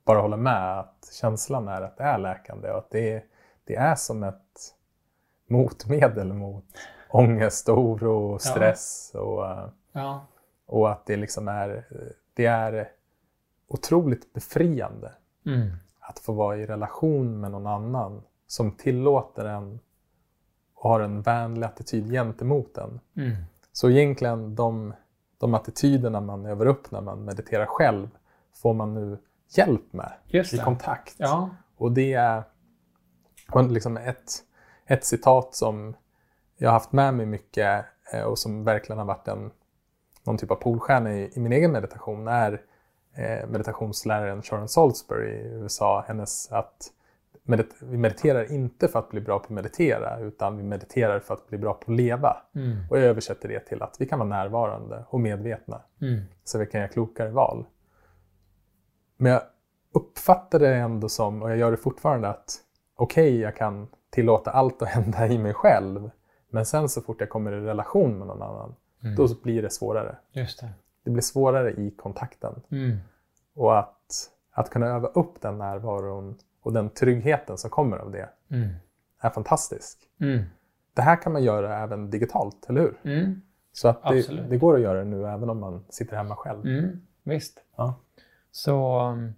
bara 0.03 0.21
hålla 0.21 0.37
med 0.37 0.79
att 0.79 1.09
känslan 1.11 1.67
är 1.67 1.81
att 1.81 1.97
det 1.97 2.03
är 2.03 2.17
läkande 2.17 2.71
och 2.71 2.77
att 2.77 2.89
det, 2.89 3.23
det 3.63 3.75
är 3.75 3.95
som 3.95 4.23
ett 4.23 4.75
motmedel 5.47 6.33
mot 6.33 6.65
ångest, 7.09 7.69
oro, 7.69 8.39
stress 8.39 9.11
ja. 9.13 9.19
och, 9.19 9.69
ja. 9.91 10.25
och 10.65 10.91
att 10.91 11.05
det 11.05 11.15
liksom 11.15 11.47
är, 11.47 11.85
det 12.33 12.45
är 12.45 12.91
otroligt 13.67 14.33
befriande. 14.33 15.11
Mm 15.45 15.71
att 16.07 16.19
få 16.19 16.33
vara 16.33 16.57
i 16.57 16.65
relation 16.65 17.39
med 17.39 17.51
någon 17.51 17.67
annan 17.67 18.21
som 18.47 18.71
tillåter 18.71 19.45
en 19.45 19.79
och 20.75 20.89
har 20.89 20.99
en 20.99 21.21
vänlig 21.21 21.67
attityd 21.67 22.11
gentemot 22.11 22.77
en. 22.77 22.99
Mm. 23.17 23.35
Så 23.71 23.89
egentligen 23.89 24.55
de, 24.55 24.93
de 25.37 25.53
attityderna 25.53 26.21
man 26.21 26.45
övar 26.45 26.65
upp 26.65 26.91
när 26.91 27.01
man 27.01 27.25
mediterar 27.25 27.65
själv 27.65 28.07
får 28.53 28.73
man 28.73 28.93
nu 28.93 29.17
hjälp 29.57 29.93
med 29.93 30.11
i 30.29 30.57
kontakt. 30.57 31.15
Ja. 31.17 31.49
Och 31.77 31.91
det 31.91 32.13
är 32.13 32.43
liksom 33.69 33.97
ett, 33.97 34.31
ett 34.85 35.05
citat 35.05 35.55
som 35.55 35.93
jag 36.57 36.69
har 36.69 36.73
haft 36.73 36.91
med 36.91 37.13
mig 37.13 37.25
mycket 37.25 37.85
eh, 38.13 38.21
och 38.23 38.39
som 38.39 38.63
verkligen 38.63 38.99
har 38.99 39.05
varit 39.05 39.27
en, 39.27 39.51
någon 40.23 40.37
typ 40.37 40.51
av 40.51 40.55
polstjärna 40.55 41.13
i, 41.13 41.31
i 41.33 41.39
min 41.39 41.51
egen 41.51 41.71
meditation 41.71 42.27
är 42.27 42.61
meditationsläraren 43.47 44.41
Sharon 44.41 44.67
Salisbury 44.67 45.29
i 45.29 45.53
USA, 45.53 46.03
hennes 46.07 46.51
att 46.51 46.91
medit 47.43 47.75
vi 47.79 47.97
mediterar 47.97 48.51
inte 48.51 48.87
för 48.87 48.99
att 48.99 49.09
bli 49.09 49.21
bra 49.21 49.39
på 49.39 49.45
att 49.45 49.49
meditera 49.49 50.19
utan 50.19 50.57
vi 50.57 50.63
mediterar 50.63 51.19
för 51.19 51.33
att 51.33 51.47
bli 51.47 51.57
bra 51.57 51.73
på 51.73 51.91
att 51.91 51.97
leva. 51.97 52.37
Mm. 52.55 52.77
Och 52.89 52.97
jag 52.97 53.03
översätter 53.05 53.49
det 53.49 53.59
till 53.59 53.81
att 53.81 53.95
vi 53.99 54.05
kan 54.05 54.19
vara 54.19 54.29
närvarande 54.29 55.05
och 55.09 55.19
medvetna 55.19 55.81
mm. 56.01 56.21
så 56.43 56.57
vi 56.57 56.65
kan 56.65 56.81
göra 56.81 56.91
klokare 56.91 57.29
val. 57.29 57.65
Men 59.17 59.31
jag 59.31 59.41
uppfattar 59.93 60.59
det 60.59 60.75
ändå 60.75 61.09
som, 61.09 61.43
och 61.43 61.51
jag 61.51 61.57
gör 61.57 61.71
det 61.71 61.77
fortfarande, 61.77 62.27
att 62.27 62.57
okej, 62.95 63.29
okay, 63.29 63.39
jag 63.39 63.55
kan 63.55 63.87
tillåta 64.09 64.51
allt 64.51 64.81
att 64.81 64.89
hända 64.89 65.27
i 65.27 65.37
mig 65.37 65.53
själv 65.53 66.09
men 66.49 66.65
sen 66.65 66.89
så 66.89 67.01
fort 67.01 67.19
jag 67.19 67.29
kommer 67.29 67.51
i 67.51 67.61
relation 67.61 68.17
med 68.17 68.27
någon 68.27 68.41
annan, 68.41 68.75
mm. 69.03 69.15
då 69.15 69.27
blir 69.43 69.61
det 69.61 69.69
svårare. 69.69 70.15
Just 70.31 70.59
det 70.59 70.69
det 71.03 71.11
blir 71.11 71.21
svårare 71.21 71.71
i 71.71 71.91
kontakten. 71.91 72.61
Mm. 72.71 72.97
Och 73.55 73.79
att, 73.79 74.29
att 74.51 74.69
kunna 74.69 74.85
öva 74.85 75.07
upp 75.07 75.41
den 75.41 75.57
närvaron 75.57 76.37
och 76.61 76.73
den 76.73 76.89
tryggheten 76.89 77.57
som 77.57 77.69
kommer 77.69 77.97
av 77.97 78.11
det 78.11 78.29
mm. 78.49 78.69
är 79.19 79.29
fantastisk. 79.29 79.97
Mm. 80.19 80.43
Det 80.93 81.01
här 81.01 81.21
kan 81.21 81.33
man 81.33 81.43
göra 81.43 81.79
även 81.79 82.09
digitalt, 82.09 82.65
eller 82.69 82.81
hur? 82.81 82.99
Mm. 83.03 83.41
Så 83.71 83.87
att 83.87 84.03
det, 84.03 84.49
det, 84.49 84.57
går 84.57 84.75
att 84.75 84.81
göra 84.81 84.99
det 84.99 85.05
nu 85.05 85.27
även 85.27 85.49
om 85.49 85.59
man 85.59 85.85
sitter 85.89 86.17
hemma 86.17 86.35
själv. 86.35 86.65
Mm. 86.65 87.01
Visst. 87.23 87.59
Ja. 87.75 87.95
Så 88.51 89.01
um, 89.01 89.33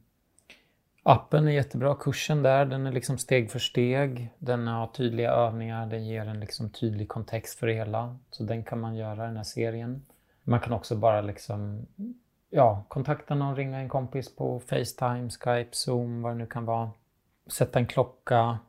appen 1.03 1.47
är 1.47 1.51
jättebra. 1.51 1.95
Kursen 1.95 2.43
där, 2.43 2.65
den 2.65 2.85
är 2.85 2.91
liksom 2.91 3.17
steg 3.17 3.51
för 3.51 3.59
steg. 3.59 4.33
Den 4.37 4.67
har 4.67 4.87
tydliga 4.87 5.31
övningar, 5.31 5.87
den 5.87 6.05
ger 6.05 6.25
en 6.25 6.39
liksom 6.39 6.69
tydlig 6.69 7.09
kontext 7.09 7.59
för 7.59 7.67
det 7.67 7.73
hela. 7.73 8.17
Så 8.31 8.43
den 8.43 8.63
kan 8.63 8.79
man 8.79 8.95
göra, 8.95 9.25
den 9.25 9.37
här 9.37 9.43
serien. 9.43 10.05
Man 10.47 10.59
kan 10.59 10.73
också 10.73 10.95
bara 10.95 11.21
liksom 11.21 11.87
ja, 12.49 12.83
kontakta 12.87 13.35
någon, 13.35 13.55
ringa 13.55 13.79
en 13.79 13.89
kompis 13.89 14.35
på 14.35 14.59
Facetime, 14.59 15.29
Skype, 15.29 15.69
Zoom, 15.71 16.21
vad 16.21 16.31
det 16.31 16.37
nu 16.37 16.45
kan 16.45 16.65
vara. 16.65 16.91
Sätta 17.47 17.79
en 17.79 17.87
klocka, 17.87 18.59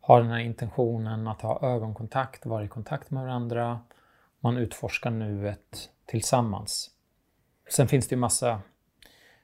ha 0.00 0.18
den 0.18 0.30
här 0.30 0.38
intentionen 0.38 1.28
att 1.28 1.40
ha 1.40 1.60
ögonkontakt, 1.62 2.46
vara 2.46 2.64
i 2.64 2.68
kontakt 2.68 3.10
med 3.10 3.22
varandra. 3.22 3.80
Man 4.40 4.56
utforskar 4.56 5.10
nuet 5.10 5.90
tillsammans. 6.06 6.90
Sen 7.70 7.88
finns 7.88 8.08
det 8.08 8.14
ju 8.14 8.20
massa 8.20 8.60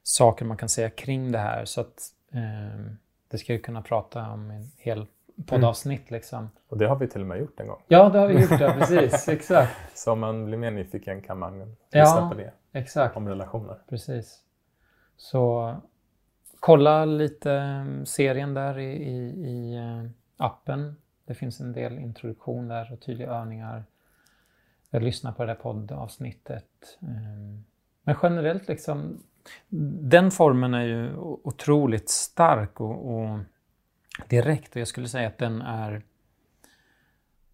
saker 0.02 0.44
man 0.44 0.56
kan 0.56 0.68
säga 0.68 0.90
kring 0.90 1.32
det 1.32 1.38
här 1.38 1.64
så 1.64 1.80
att 1.80 2.12
eh, 2.32 2.92
det 3.28 3.38
ska 3.38 3.52
jag 3.52 3.64
kunna 3.64 3.82
prata 3.82 4.30
om 4.30 4.50
en 4.50 4.70
hel 4.76 5.06
poddavsnitt. 5.46 6.10
Mm. 6.10 6.16
Liksom. 6.16 6.50
Och 6.68 6.78
det 6.78 6.86
har 6.86 6.96
vi 6.96 7.08
till 7.08 7.20
och 7.20 7.26
med 7.26 7.38
gjort 7.38 7.60
en 7.60 7.66
gång. 7.66 7.82
Ja, 7.88 8.08
det 8.08 8.18
har 8.18 8.28
vi 8.28 8.40
gjort, 8.40 8.60
ja, 8.60 8.74
precis. 8.78 9.28
Exakt. 9.28 9.98
Så 9.98 10.12
om 10.12 10.20
man 10.20 10.44
blir 10.44 10.58
mer 10.58 10.70
nyfiken 10.70 11.22
kan 11.22 11.38
man 11.38 11.58
lyssna 11.58 11.76
ja, 11.90 12.28
på 12.32 12.38
det. 12.38 12.52
Exakt. 12.72 13.16
Om 13.16 13.28
relationer. 13.28 13.78
Precis. 13.88 14.40
Så 15.16 15.74
kolla 16.60 17.04
lite 17.04 17.52
mm, 17.52 18.06
serien 18.06 18.54
där 18.54 18.78
i, 18.78 18.92
i, 18.92 19.18
i 19.48 19.76
eh, 19.76 20.10
appen. 20.36 20.96
Det 21.24 21.34
finns 21.34 21.60
en 21.60 21.72
del 21.72 21.98
introduktion 21.98 22.68
där 22.68 22.92
och 22.92 23.00
tydliga 23.00 23.30
övningar. 23.30 23.84
Jag 24.90 25.02
lyssnar 25.02 25.32
på 25.32 25.42
det 25.42 25.48
här 25.48 25.58
poddavsnittet. 25.58 26.98
Mm. 27.02 27.64
Men 28.02 28.16
generellt 28.22 28.68
liksom 28.68 29.22
Den 30.00 30.30
formen 30.30 30.74
är 30.74 30.84
ju 30.84 31.16
otroligt 31.18 32.10
stark 32.10 32.80
och, 32.80 33.14
och 33.14 33.38
direkt 34.28 34.74
och 34.74 34.80
jag 34.80 34.88
skulle 34.88 35.08
säga 35.08 35.28
att 35.28 35.38
den 35.38 35.62
är 35.62 36.02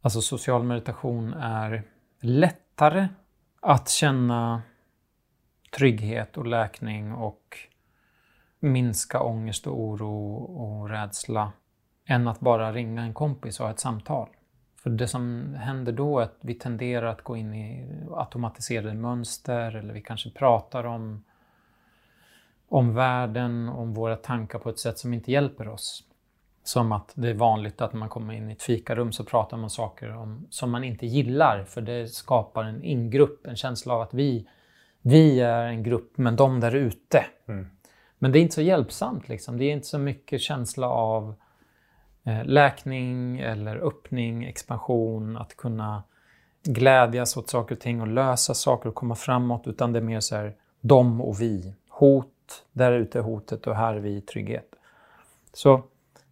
Alltså 0.00 0.20
social 0.20 0.62
meditation 0.62 1.34
är 1.34 1.82
lättare 2.20 3.08
att 3.60 3.88
känna 3.88 4.62
trygghet 5.76 6.36
och 6.36 6.46
läkning 6.46 7.12
och 7.12 7.58
minska 8.60 9.22
ångest 9.22 9.66
och 9.66 9.80
oro 9.80 10.34
och 10.34 10.88
rädsla 10.88 11.52
än 12.06 12.28
att 12.28 12.40
bara 12.40 12.72
ringa 12.72 13.02
en 13.02 13.14
kompis 13.14 13.60
och 13.60 13.66
ha 13.66 13.72
ett 13.72 13.80
samtal. 13.80 14.28
För 14.76 14.90
det 14.90 15.08
som 15.08 15.54
händer 15.54 15.92
då 15.92 16.18
är 16.18 16.22
att 16.22 16.38
vi 16.40 16.54
tenderar 16.54 17.06
att 17.06 17.22
gå 17.22 17.36
in 17.36 17.54
i 17.54 17.86
automatiserade 18.10 18.94
mönster 18.94 19.76
eller 19.76 19.94
vi 19.94 20.02
kanske 20.02 20.30
pratar 20.30 20.84
om, 20.84 21.24
om 22.68 22.94
världen, 22.94 23.68
om 23.68 23.94
våra 23.94 24.16
tankar 24.16 24.58
på 24.58 24.70
ett 24.70 24.78
sätt 24.78 24.98
som 24.98 25.14
inte 25.14 25.32
hjälper 25.32 25.68
oss. 25.68 26.07
Som 26.68 26.92
att 26.92 27.12
det 27.14 27.28
är 27.28 27.34
vanligt 27.34 27.80
att 27.80 27.92
när 27.92 28.00
man 28.00 28.08
kommer 28.08 28.34
in 28.34 28.50
i 28.50 28.52
ett 28.52 28.62
fikarum 28.62 29.12
så 29.12 29.24
pratar 29.24 29.56
man 29.56 29.70
saker 29.70 30.16
om, 30.16 30.46
som 30.50 30.70
man 30.70 30.84
inte 30.84 31.06
gillar 31.06 31.64
för 31.64 31.80
det 31.80 32.08
skapar 32.08 32.64
en 32.64 32.84
ingrupp, 32.84 33.46
en 33.46 33.56
känsla 33.56 33.94
av 33.94 34.00
att 34.00 34.14
vi, 34.14 34.48
vi 35.02 35.40
är 35.40 35.64
en 35.64 35.82
grupp 35.82 36.12
men 36.18 36.36
de 36.36 36.60
där 36.60 36.74
ute. 36.74 37.24
Mm. 37.46 37.66
Men 38.18 38.32
det 38.32 38.38
är 38.38 38.40
inte 38.40 38.54
så 38.54 38.62
hjälpsamt 38.62 39.28
liksom. 39.28 39.58
Det 39.58 39.64
är 39.64 39.72
inte 39.72 39.86
så 39.86 39.98
mycket 39.98 40.40
känsla 40.40 40.88
av 40.88 41.34
eh, 42.24 42.44
läkning 42.44 43.38
eller 43.38 43.76
öppning, 43.76 44.44
expansion, 44.44 45.36
att 45.36 45.56
kunna 45.56 46.02
glädjas 46.62 47.36
åt 47.36 47.50
saker 47.50 47.74
och 47.74 47.80
ting 47.80 48.00
och 48.00 48.08
lösa 48.08 48.54
saker 48.54 48.88
och 48.88 48.94
komma 48.94 49.14
framåt 49.14 49.66
utan 49.66 49.92
det 49.92 49.98
är 49.98 50.02
mer 50.02 50.20
så 50.20 50.36
här, 50.36 50.56
de 50.80 51.20
och 51.20 51.40
vi. 51.40 51.74
Hot, 51.88 52.64
där 52.72 52.92
ute 52.92 53.18
är 53.18 53.22
hotet 53.22 53.66
och 53.66 53.76
här 53.76 53.94
är 53.94 54.00
vi 54.00 54.16
i 54.16 54.20
trygghet. 54.20 54.74
Så 55.52 55.82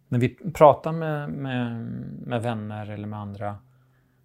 när 0.07 0.19
vi 0.19 0.29
pratar 0.29 0.91
med, 0.91 1.29
med, 1.29 1.85
med 2.27 2.41
vänner 2.41 2.89
eller 2.89 3.07
med 3.07 3.19
andra 3.19 3.57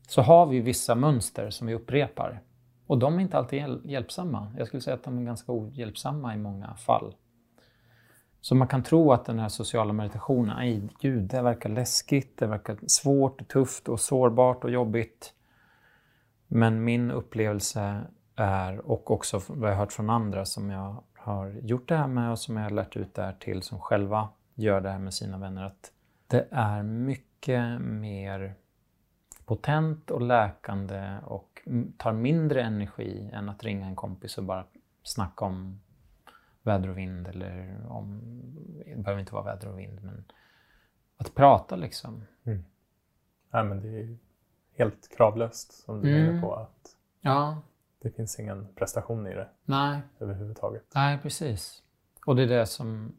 så 0.06 0.22
har 0.22 0.46
vi 0.46 0.60
vissa 0.60 0.94
mönster 0.94 1.50
som 1.50 1.66
vi 1.66 1.74
upprepar. 1.74 2.40
Och 2.86 2.98
de 2.98 3.18
är 3.18 3.20
inte 3.20 3.38
alltid 3.38 3.80
hjälpsamma. 3.84 4.52
Jag 4.58 4.66
skulle 4.66 4.80
säga 4.80 4.94
att 4.94 5.04
de 5.04 5.18
är 5.18 5.22
ganska 5.22 5.52
ohjälpsamma 5.52 6.34
i 6.34 6.38
många 6.38 6.74
fall. 6.74 7.14
Så 8.40 8.54
man 8.54 8.68
kan 8.68 8.82
tro 8.82 9.12
att 9.12 9.24
den 9.24 9.38
här 9.38 9.48
sociala 9.48 9.92
meditationen, 9.92 10.56
nej 10.56 10.88
gud, 11.00 11.22
det 11.22 11.42
verkar 11.42 11.68
läskigt, 11.68 12.38
det 12.38 12.46
verkar 12.46 12.78
svårt, 12.86 13.40
och 13.40 13.48
tufft 13.48 13.88
och 13.88 14.00
sårbart 14.00 14.64
och 14.64 14.70
jobbigt. 14.70 15.34
Men 16.46 16.84
min 16.84 17.10
upplevelse 17.10 18.00
är, 18.36 18.90
och 18.90 19.10
också 19.10 19.40
vad 19.48 19.70
jag 19.70 19.76
hört 19.76 19.92
från 19.92 20.10
andra 20.10 20.44
som 20.44 20.70
jag 20.70 21.02
har 21.14 21.50
gjort 21.62 21.88
det 21.88 21.96
här 21.96 22.08
med 22.08 22.30
och 22.30 22.38
som 22.38 22.56
jag 22.56 22.62
har 22.62 22.70
lärt 22.70 22.96
ut 22.96 23.14
det 23.14 23.22
här 23.22 23.32
till 23.32 23.62
som 23.62 23.80
själva 23.80 24.28
gör 24.54 24.80
det 24.80 24.90
här 24.90 24.98
med 24.98 25.14
sina 25.14 25.38
vänner 25.38 25.64
att 25.64 25.92
det 26.26 26.48
är 26.50 26.82
mycket 26.82 27.80
mer 27.80 28.54
potent 29.44 30.10
och 30.10 30.22
läkande 30.22 31.18
och 31.24 31.68
tar 31.96 32.12
mindre 32.12 32.62
energi 32.62 33.30
än 33.32 33.48
att 33.48 33.64
ringa 33.64 33.86
en 33.86 33.96
kompis 33.96 34.38
och 34.38 34.44
bara 34.44 34.64
snacka 35.02 35.44
om 35.44 35.80
väder 36.62 36.88
och 36.88 36.98
vind 36.98 37.28
eller 37.28 37.76
om, 37.88 38.20
det 38.86 38.96
behöver 38.96 39.20
inte 39.20 39.34
vara 39.34 39.44
väder 39.44 39.68
och 39.68 39.78
vind, 39.78 40.02
men 40.02 40.24
att 41.16 41.34
prata 41.34 41.76
liksom. 41.76 42.24
Mm. 42.44 42.64
Nej, 43.50 43.64
men 43.64 43.80
det 43.80 43.88
är 43.88 44.16
helt 44.76 45.16
kravlöst 45.16 45.84
som 45.84 46.00
du 46.00 46.10
mm. 46.10 46.26
menar 46.26 46.42
på 46.42 46.54
att 46.54 46.96
ja. 47.20 47.62
det 47.98 48.10
finns 48.10 48.40
ingen 48.40 48.74
prestation 48.74 49.26
i 49.26 49.34
det 49.34 49.48
Nej. 49.64 50.00
överhuvudtaget. 50.18 50.84
Nej, 50.94 51.18
precis. 51.22 51.82
Och 52.26 52.36
det 52.36 52.42
är 52.42 52.46
det 52.46 52.66
som 52.66 53.16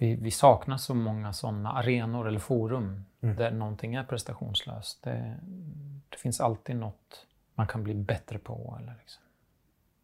vi, 0.00 0.14
vi 0.14 0.30
saknar 0.30 0.76
så 0.76 0.94
många 0.94 1.32
sådana 1.32 1.72
arenor 1.72 2.28
eller 2.28 2.38
forum 2.38 3.04
mm. 3.20 3.36
där 3.36 3.50
någonting 3.50 3.94
är 3.94 4.04
prestationslöst. 4.04 5.02
Det, 5.02 5.36
det, 6.08 6.16
finns 6.16 6.40
alltid 6.40 6.76
något 6.76 7.26
man 7.54 7.66
kan 7.66 7.82
bli 7.82 7.94
bättre 7.94 8.38
på. 8.38 8.76
Eller 8.80 8.94
liksom. 9.00 9.22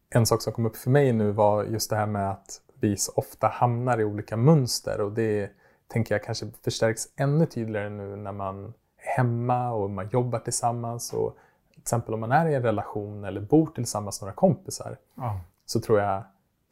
En 0.09 0.25
sak 0.25 0.41
som 0.41 0.53
kom 0.53 0.65
upp 0.65 0.77
för 0.77 0.89
mig 0.89 1.13
nu 1.13 1.31
var 1.31 1.63
just 1.63 1.89
det 1.89 1.95
här 1.95 2.05
med 2.05 2.31
att 2.31 2.61
vi 2.79 2.97
så 2.97 3.11
ofta 3.15 3.47
hamnar 3.47 3.99
i 3.99 4.03
olika 4.03 4.37
mönster 4.37 5.01
och 5.01 5.11
det 5.11 5.51
tänker 5.87 6.15
jag 6.15 6.23
kanske 6.23 6.45
förstärks 6.63 7.07
ännu 7.15 7.45
tydligare 7.45 7.89
nu 7.89 8.15
när 8.15 8.31
man 8.31 8.65
är 8.65 8.73
hemma 8.97 9.71
och 9.71 9.89
man 9.89 10.09
jobbar 10.09 10.39
tillsammans. 10.39 11.13
Och 11.13 11.37
till 11.71 11.81
exempel 11.81 12.13
om 12.13 12.19
man 12.19 12.31
är 12.31 12.49
i 12.49 12.55
en 12.55 12.63
relation 12.63 13.23
eller 13.23 13.41
bor 13.41 13.67
tillsammans 13.75 14.21
med 14.21 14.25
några 14.25 14.35
kompisar 14.35 14.97
ja. 15.15 15.39
så 15.65 15.79
tror 15.79 15.99
jag 15.99 16.23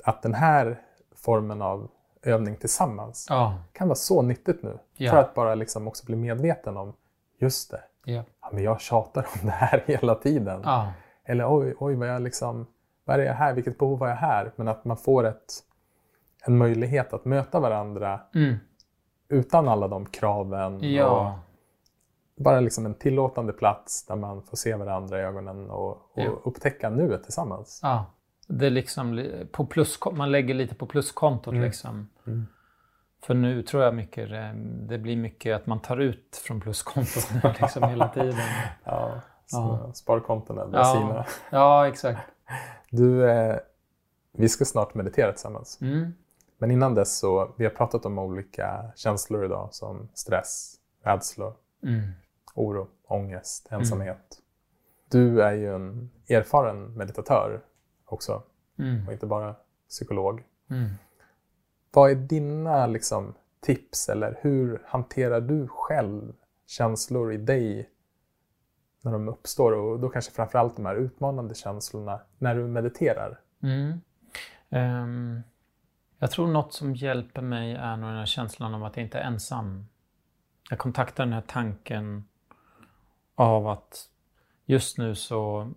att 0.03 0.21
den 0.21 0.33
här 0.33 0.81
formen 1.15 1.61
av 1.61 1.89
övning 2.25 2.55
tillsammans 2.55 3.27
ja. 3.29 3.57
kan 3.73 3.87
vara 3.87 3.95
så 3.95 4.21
nyttigt 4.21 4.63
nu. 4.63 4.79
Ja. 4.93 5.11
För 5.11 5.17
att 5.17 5.33
bara 5.33 5.55
liksom 5.55 5.87
också 5.87 6.05
bli 6.05 6.15
medveten 6.15 6.77
om, 6.77 6.93
just 7.39 7.71
det, 7.71 7.81
ja. 8.05 8.23
men 8.51 8.63
jag 8.63 8.81
tjatar 8.81 9.27
om 9.33 9.39
det 9.47 9.51
här 9.51 9.83
hela 9.85 10.15
tiden. 10.15 10.61
Eller 11.23 11.57
oj, 11.57 11.75
oj 11.79 11.95
vad 11.95 12.07
jag 12.07 12.21
liksom, 12.21 12.67
vad 13.05 13.19
är 13.19 13.23
jag 13.23 13.33
här, 13.33 13.53
vilket 13.53 13.77
behov 13.77 13.99
har 13.99 14.07
jag 14.07 14.15
här? 14.15 14.51
Men 14.55 14.67
att 14.67 14.85
man 14.85 14.97
får 14.97 15.23
ett, 15.23 15.53
en 16.45 16.57
möjlighet 16.57 17.13
att 17.13 17.25
möta 17.25 17.59
varandra 17.59 18.21
mm. 18.35 18.55
utan 19.29 19.67
alla 19.67 19.87
de 19.87 20.05
kraven. 20.05 20.79
Och 21.05 21.31
bara 22.37 22.59
liksom 22.59 22.85
en 22.85 22.93
tillåtande 22.93 23.53
plats 23.53 24.05
där 24.05 24.15
man 24.15 24.43
får 24.43 24.57
se 24.57 24.75
varandra 24.75 25.19
i 25.19 25.23
ögonen 25.23 25.69
och, 25.69 25.91
och 26.17 26.47
upptäcka 26.47 26.89
nuet 26.89 27.23
tillsammans. 27.23 27.79
Det 28.47 28.69
liksom 28.69 29.31
på 29.51 29.65
plus, 29.65 29.99
man 30.11 30.31
lägger 30.31 30.53
lite 30.53 30.75
på 30.75 30.85
pluskontot 30.85 31.53
mm. 31.53 31.63
liksom. 31.63 32.09
Mm. 32.27 32.45
För 33.21 33.33
nu 33.33 33.63
tror 33.63 33.83
jag 33.83 33.95
mycket 33.95 34.29
det 34.89 34.97
blir 34.97 35.15
mycket 35.15 35.55
att 35.55 35.65
man 35.65 35.79
tar 35.79 35.97
ut 35.97 36.41
från 36.43 36.61
pluskontot 36.61 37.29
liksom 37.61 37.83
hela 37.83 38.09
tiden. 38.09 38.35
Ja, 38.83 39.21
ja. 39.51 39.91
sparkontona 39.93 40.65
blir 40.67 40.79
ja. 40.79 40.93
sina. 40.93 41.25
Ja, 41.49 41.87
exakt. 41.87 42.19
Du, 42.89 43.29
eh, 43.29 43.57
vi 44.31 44.49
ska 44.49 44.65
snart 44.65 44.93
meditera 44.93 45.31
tillsammans. 45.31 45.81
Mm. 45.81 46.13
Men 46.57 46.71
innan 46.71 46.95
dess 46.95 47.17
så, 47.17 47.53
vi 47.57 47.63
har 47.65 47.71
pratat 47.71 48.05
om 48.05 48.19
olika 48.19 48.91
känslor 48.95 49.45
idag 49.45 49.69
som 49.71 50.09
stress, 50.13 50.75
rädslor, 51.03 51.53
mm. 51.83 52.01
oro, 52.53 52.87
ångest, 53.07 53.67
ensamhet. 53.71 54.07
Mm. 54.07 54.25
Du 55.11 55.41
är 55.41 55.51
ju 55.51 55.75
en 55.75 56.11
erfaren 56.29 56.97
meditatör 56.97 57.61
också 58.05 58.43
mm. 58.77 59.07
och 59.07 59.13
inte 59.13 59.25
bara 59.25 59.55
psykolog. 59.89 60.43
Mm. 60.69 60.89
Vad 61.91 62.11
är 62.11 62.15
dina 62.15 62.87
liksom, 62.87 63.33
tips 63.61 64.09
eller 64.09 64.39
hur 64.41 64.81
hanterar 64.85 65.41
du 65.41 65.67
själv 65.67 66.33
känslor 66.67 67.33
i 67.33 67.37
dig 67.37 67.89
när 69.01 69.11
de 69.11 69.29
uppstår 69.29 69.71
och 69.71 69.99
då 69.99 70.09
kanske 70.09 70.31
framförallt 70.31 70.75
de 70.75 70.85
här 70.85 70.95
utmanande 70.95 71.55
känslorna 71.55 72.21
när 72.37 72.55
du 72.55 72.67
mediterar? 72.67 73.39
Mm. 73.63 74.01
Um, 74.69 75.43
jag 76.19 76.31
tror 76.31 76.47
något 76.47 76.73
som 76.73 76.95
hjälper 76.95 77.41
mig 77.41 77.73
är 77.73 77.97
nog 77.97 78.09
den 78.09 78.17
här 78.17 78.25
känslan 78.25 78.75
av 78.75 78.83
att 78.83 78.97
jag 78.97 79.05
inte 79.05 79.19
är 79.19 79.23
ensam. 79.23 79.85
Jag 80.69 80.79
kontaktar 80.79 81.25
den 81.25 81.33
här 81.33 81.43
tanken 81.47 82.25
av 83.35 83.67
att 83.67 84.09
just 84.65 84.97
nu 84.97 85.15
så 85.15 85.71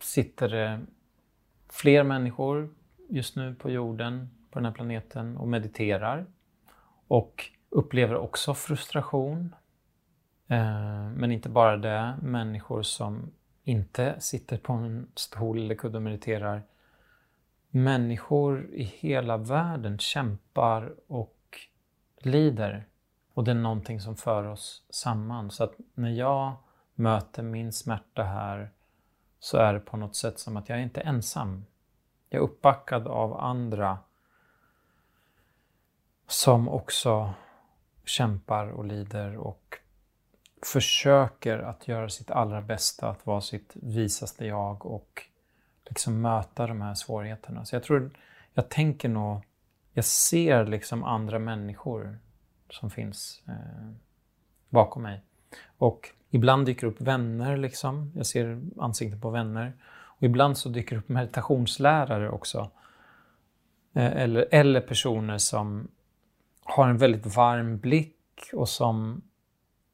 sitter 0.00 0.48
det 0.48 0.80
fler 1.68 2.02
människor 2.02 2.74
just 3.08 3.36
nu 3.36 3.54
på 3.54 3.70
jorden, 3.70 4.30
på 4.50 4.58
den 4.58 4.66
här 4.66 4.72
planeten 4.72 5.36
och 5.36 5.48
mediterar. 5.48 6.26
Och 7.08 7.50
upplever 7.70 8.16
också 8.16 8.54
frustration. 8.54 9.54
Eh, 10.46 11.10
men 11.10 11.32
inte 11.32 11.48
bara 11.48 11.76
det, 11.76 12.18
människor 12.22 12.82
som 12.82 13.30
inte 13.64 14.20
sitter 14.20 14.58
på 14.58 14.72
en 14.72 15.10
stol 15.14 15.58
eller 15.58 15.74
kudde 15.74 15.96
och 15.96 16.02
mediterar. 16.02 16.62
Människor 17.70 18.70
i 18.72 18.82
hela 18.82 19.36
världen 19.36 19.98
kämpar 19.98 20.94
och 21.06 21.58
lider. 22.18 22.86
Och 23.34 23.44
det 23.44 23.50
är 23.50 23.54
någonting 23.54 24.00
som 24.00 24.16
för 24.16 24.44
oss 24.44 24.82
samman. 24.90 25.50
Så 25.50 25.64
att 25.64 25.74
när 25.94 26.10
jag 26.10 26.52
möter 26.94 27.42
min 27.42 27.72
smärta 27.72 28.22
här 28.22 28.70
så 29.40 29.58
är 29.58 29.72
det 29.72 29.80
på 29.80 29.96
något 29.96 30.16
sätt 30.16 30.38
som 30.38 30.56
att 30.56 30.68
jag 30.68 30.78
är 30.78 30.82
inte 30.82 31.00
ensam. 31.00 31.64
Jag 32.28 32.38
är 32.38 32.42
uppbackad 32.42 33.06
av 33.06 33.40
andra 33.40 33.98
som 36.26 36.68
också 36.68 37.34
kämpar 38.04 38.66
och 38.68 38.84
lider 38.84 39.36
och 39.36 39.78
försöker 40.62 41.58
att 41.58 41.88
göra 41.88 42.08
sitt 42.08 42.30
allra 42.30 42.62
bästa, 42.62 43.08
att 43.08 43.26
vara 43.26 43.40
sitt 43.40 43.72
visaste 43.74 44.46
jag 44.46 44.86
och 44.86 45.22
liksom 45.84 46.20
möta 46.20 46.66
de 46.66 46.80
här 46.80 46.94
svårigheterna. 46.94 47.64
Så 47.64 47.74
jag 47.74 47.82
tror, 47.82 48.10
jag 48.54 48.68
tänker 48.68 49.08
nog, 49.08 49.40
jag 49.92 50.04
ser 50.04 50.66
liksom 50.66 51.04
andra 51.04 51.38
människor 51.38 52.18
som 52.70 52.90
finns 52.90 53.42
eh, 53.48 53.92
bakom 54.68 55.02
mig. 55.02 55.20
Och 55.78 56.10
Ibland 56.30 56.66
dyker 56.66 56.86
upp 56.86 57.00
vänner, 57.00 57.56
liksom. 57.56 58.12
jag 58.14 58.26
ser 58.26 58.60
ansikten 58.78 59.20
på 59.20 59.30
vänner. 59.30 59.72
Och 59.86 60.22
ibland 60.22 60.58
så 60.58 60.68
dyker 60.68 60.96
upp 60.96 61.08
meditationslärare 61.08 62.30
också. 62.30 62.70
Eh, 63.92 64.16
eller, 64.16 64.48
eller 64.50 64.80
personer 64.80 65.38
som 65.38 65.88
har 66.64 66.88
en 66.88 66.98
väldigt 66.98 67.36
varm 67.36 67.78
blick 67.78 68.50
och 68.52 68.68
som 68.68 69.22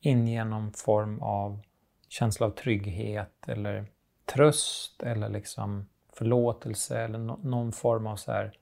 inger 0.00 0.44
någon 0.44 0.72
form 0.72 1.22
av 1.22 1.60
känsla 2.08 2.46
av 2.46 2.50
trygghet 2.50 3.48
eller 3.48 3.86
tröst 4.24 5.02
eller 5.02 5.28
liksom 5.28 5.88
förlåtelse 6.12 7.00
eller 7.00 7.18
no 7.18 7.40
någon 7.42 7.72
form 7.72 8.06
av 8.06 8.16
så 8.16 8.32
här 8.32 8.52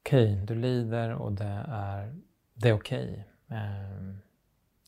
okej, 0.00 0.32
okay, 0.32 0.44
du 0.44 0.54
lider 0.54 1.12
och 1.12 1.32
det 1.32 1.64
är, 1.68 2.16
det 2.54 2.68
är 2.68 2.72
okej. 2.72 3.26
Okay. 3.46 4.14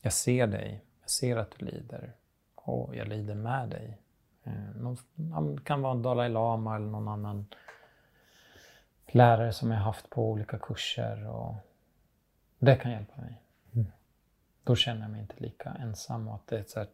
Jag 0.01 0.13
ser 0.13 0.47
dig, 0.47 0.83
jag 1.09 1.13
ser 1.13 1.37
att 1.37 1.51
du 1.51 1.65
lider 1.65 2.13
och 2.55 2.95
jag 2.95 3.07
lider 3.07 3.35
med 3.35 3.69
dig. 3.69 4.01
Eh, 4.43 4.75
någon, 4.75 5.55
det 5.55 5.61
kan 5.63 5.81
vara 5.81 5.91
en 5.91 6.01
Dalai 6.01 6.29
Lama 6.29 6.75
eller 6.75 6.85
någon 6.85 7.07
annan 7.07 7.45
lärare 9.07 9.53
som 9.53 9.71
jag 9.71 9.79
haft 9.79 10.09
på 10.09 10.31
olika 10.31 10.59
kurser. 10.59 11.27
Och 11.27 11.55
det 12.59 12.75
kan 12.75 12.91
hjälpa 12.91 13.21
mig. 13.21 13.41
Mm. 13.73 13.91
Då 14.63 14.75
känner 14.75 15.01
jag 15.01 15.11
mig 15.11 15.21
inte 15.21 15.35
lika 15.37 15.69
ensam 15.69 16.27
och 16.27 16.35
att 16.35 16.47
det, 16.47 16.59
är 16.59 16.63
så 16.63 16.79
här, 16.79 16.87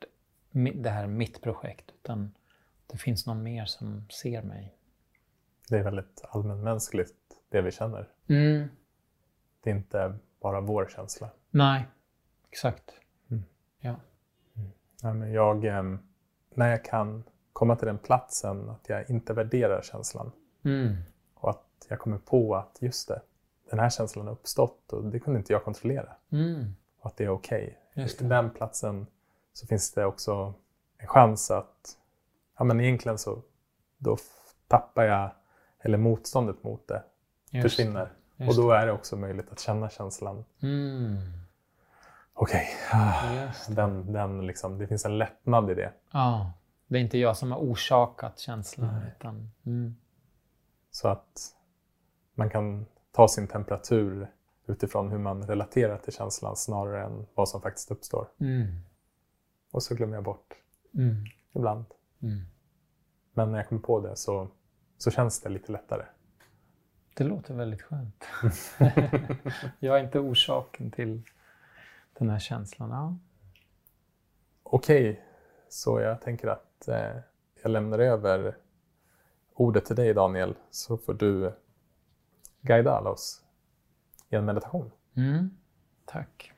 det 0.75 0.89
här 0.89 1.03
är 1.03 1.07
mitt 1.07 1.41
projekt. 1.41 1.91
Utan 1.91 2.35
det 2.87 2.97
finns 2.97 3.27
någon 3.27 3.43
mer 3.43 3.65
som 3.65 4.09
ser 4.09 4.41
mig. 4.41 4.75
Det 5.69 5.77
är 5.77 5.83
väldigt 5.83 6.21
allmänmänskligt 6.29 7.15
det 7.49 7.61
vi 7.61 7.71
känner. 7.71 8.09
Mm. 8.27 8.67
Det 9.63 9.69
är 9.69 9.75
inte 9.75 10.17
bara 10.41 10.61
vår 10.61 10.87
känsla. 10.95 11.29
Nej, 11.51 11.85
exakt. 12.49 12.91
Ja. 13.85 13.95
Mm. 14.55 14.71
ja 15.01 15.13
men 15.13 15.33
jag, 15.33 15.65
ehm, 15.65 15.99
när 16.53 16.69
jag 16.69 16.85
kan 16.85 17.23
komma 17.53 17.75
till 17.75 17.87
den 17.87 17.97
platsen 17.97 18.69
att 18.69 18.89
jag 18.89 19.09
inte 19.09 19.33
värderar 19.33 19.81
känslan 19.81 20.31
mm. 20.63 20.95
och 21.33 21.49
att 21.49 21.85
jag 21.89 21.99
kommer 21.99 22.17
på 22.17 22.55
att 22.55 22.77
just 22.79 23.07
det, 23.07 23.21
den 23.69 23.79
här 23.79 23.89
känslan 23.89 24.25
har 24.25 24.33
uppstått 24.33 24.93
och 24.93 25.03
det 25.03 25.19
kunde 25.19 25.39
inte 25.39 25.53
jag 25.53 25.63
kontrollera. 25.63 26.09
Mm. 26.29 26.75
Och 26.99 27.05
att 27.05 27.17
det 27.17 27.23
är 27.23 27.29
okej. 27.29 27.79
Okay. 27.91 28.05
I 28.19 28.23
den 28.23 28.49
platsen 28.49 29.07
så 29.53 29.67
finns 29.67 29.91
det 29.91 30.05
också 30.05 30.53
en 30.97 31.07
chans 31.07 31.51
att 31.51 31.97
ja, 32.57 32.63
men 32.63 32.81
egentligen 32.81 33.17
så 33.17 33.41
då 33.97 34.17
tappar 34.67 35.03
jag, 35.03 35.29
eller 35.79 35.97
motståndet 35.97 36.63
mot 36.63 36.87
det 36.87 37.03
Just 37.49 37.63
försvinner. 37.63 38.11
Det. 38.35 38.47
och 38.47 38.55
då 38.55 38.71
är 38.71 38.85
det 38.85 38.91
också 38.91 39.17
möjligt 39.17 39.51
att 39.51 39.59
känna 39.59 39.89
känslan. 39.89 40.45
Mm. 40.61 41.17
Okej, 42.37 42.67
okay. 42.87 42.99
ah, 43.01 43.51
den, 43.69 44.13
den 44.13 44.47
liksom, 44.47 44.77
det 44.77 44.87
finns 44.87 45.05
en 45.05 45.17
lättnad 45.17 45.71
i 45.71 45.73
det. 45.73 45.93
Ja, 46.11 46.53
det 46.87 46.97
är 46.97 47.01
inte 47.01 47.17
jag 47.17 47.37
som 47.37 47.51
har 47.51 47.59
orsakat 47.59 48.39
känslan. 48.39 49.01
Utan, 49.17 49.51
mm. 49.65 49.95
Så 50.91 51.07
att 51.07 51.55
man 52.33 52.49
kan 52.49 52.85
ta 53.11 53.27
sin 53.27 53.47
temperatur 53.47 54.31
utifrån 54.67 55.11
hur 55.11 55.17
man 55.17 55.47
relaterar 55.47 55.97
till 55.97 56.13
känslan 56.13 56.55
snarare 56.55 57.05
än 57.05 57.25
vad 57.33 57.49
som 57.49 57.61
faktiskt 57.61 57.91
uppstår. 57.91 58.27
Mm. 58.39 58.67
Och 59.71 59.83
så 59.83 59.95
glömmer 59.95 60.15
jag 60.15 60.23
bort 60.23 60.53
mm. 60.93 61.25
ibland. 61.53 61.85
Mm. 62.21 62.45
Men 63.33 63.51
när 63.51 63.57
jag 63.57 63.69
kommer 63.69 63.81
på 63.81 63.99
det 63.99 64.15
så, 64.15 64.47
så 64.97 65.11
känns 65.11 65.41
det 65.41 65.49
lite 65.49 65.71
lättare. 65.71 66.05
Det 67.13 67.23
låter 67.23 67.53
väldigt 67.53 67.81
skönt. 67.81 68.25
jag 69.79 69.99
är 69.99 70.03
inte 70.03 70.19
orsaken 70.19 70.91
till 70.91 71.21
den 72.19 72.29
här 72.29 72.39
känslan. 72.39 72.89
Ja. 72.89 73.17
Okej, 74.63 75.09
okay. 75.09 75.23
så 75.69 75.99
jag 75.99 76.21
tänker 76.21 76.47
att 76.47 76.87
eh, 76.87 77.17
jag 77.63 77.71
lämnar 77.71 77.99
över 77.99 78.57
ordet 79.53 79.85
till 79.85 79.95
dig 79.95 80.13
Daniel 80.13 80.55
så 80.71 80.97
får 80.97 81.13
du 81.13 81.53
guida 82.61 82.91
alla 82.91 83.09
oss 83.09 83.43
i 84.29 84.35
en 84.35 84.45
meditation. 84.45 84.91
Mm, 85.15 85.57
tack. 86.05 86.51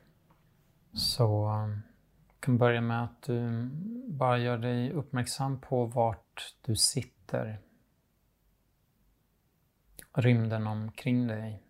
Så 0.92 1.48
um, 1.48 1.82
jag 2.28 2.40
kan 2.40 2.58
börja 2.58 2.80
med 2.80 3.04
att 3.04 3.22
du 3.22 3.68
bara 4.06 4.38
gör 4.38 4.58
dig 4.58 4.92
uppmärksam 4.92 5.60
på 5.60 5.84
vart 5.84 6.54
du 6.62 6.76
sitter. 6.76 7.60
Rymden 10.12 10.66
omkring 10.66 11.26
dig. 11.26 11.62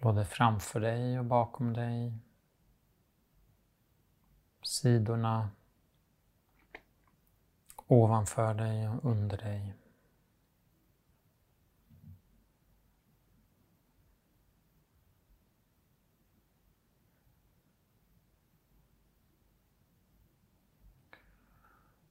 Både 0.00 0.24
framför 0.24 0.80
dig 0.80 1.18
och 1.18 1.24
bakom 1.24 1.72
dig. 1.72 2.12
Sidorna. 4.62 5.50
Ovanför 7.86 8.54
dig 8.54 8.88
och 8.88 9.04
under 9.04 9.36
dig. 9.36 9.74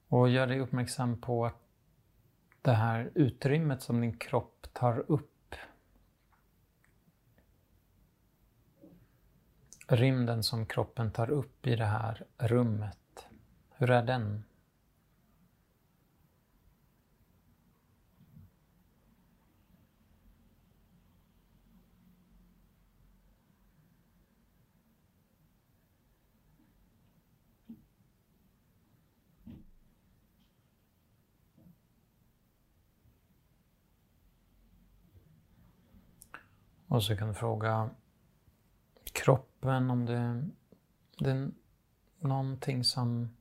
Och 0.08 0.28
gör 0.28 0.46
dig 0.46 0.60
uppmärksam 0.60 1.20
på 1.20 1.46
att 1.46 1.62
det 2.62 2.72
här 2.72 3.10
utrymmet 3.14 3.82
som 3.82 4.00
din 4.00 4.18
kropp 4.18 4.66
tar 4.72 5.04
upp. 5.12 5.29
Rymden 9.92 10.42
som 10.42 10.66
kroppen 10.66 11.10
tar 11.10 11.30
upp 11.30 11.66
i 11.66 11.76
det 11.76 11.84
här 11.84 12.24
rummet. 12.38 13.26
Hur 13.70 13.90
är 13.90 14.02
den? 14.02 14.44
Och 36.86 37.02
så 37.02 37.16
kan 37.16 37.28
du 37.28 37.34
fråga 37.34 37.90
kroppen 39.60 39.90
om 39.90 40.06
det, 40.06 40.48
det 41.18 41.30
är 41.30 41.50
någonting 42.18 42.84
som 42.84 43.36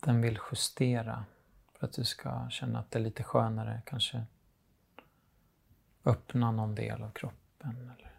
den 0.00 0.20
vill 0.20 0.38
justera 0.52 1.24
för 1.72 1.86
att 1.86 1.92
du 1.92 2.04
ska 2.04 2.50
känna 2.50 2.78
att 2.78 2.90
det 2.90 2.98
är 2.98 3.02
lite 3.02 3.22
skönare. 3.22 3.82
Kanske 3.86 4.24
öppna 6.04 6.50
någon 6.50 6.74
del 6.74 7.02
av 7.02 7.10
kroppen 7.10 7.70
eller 7.76 8.12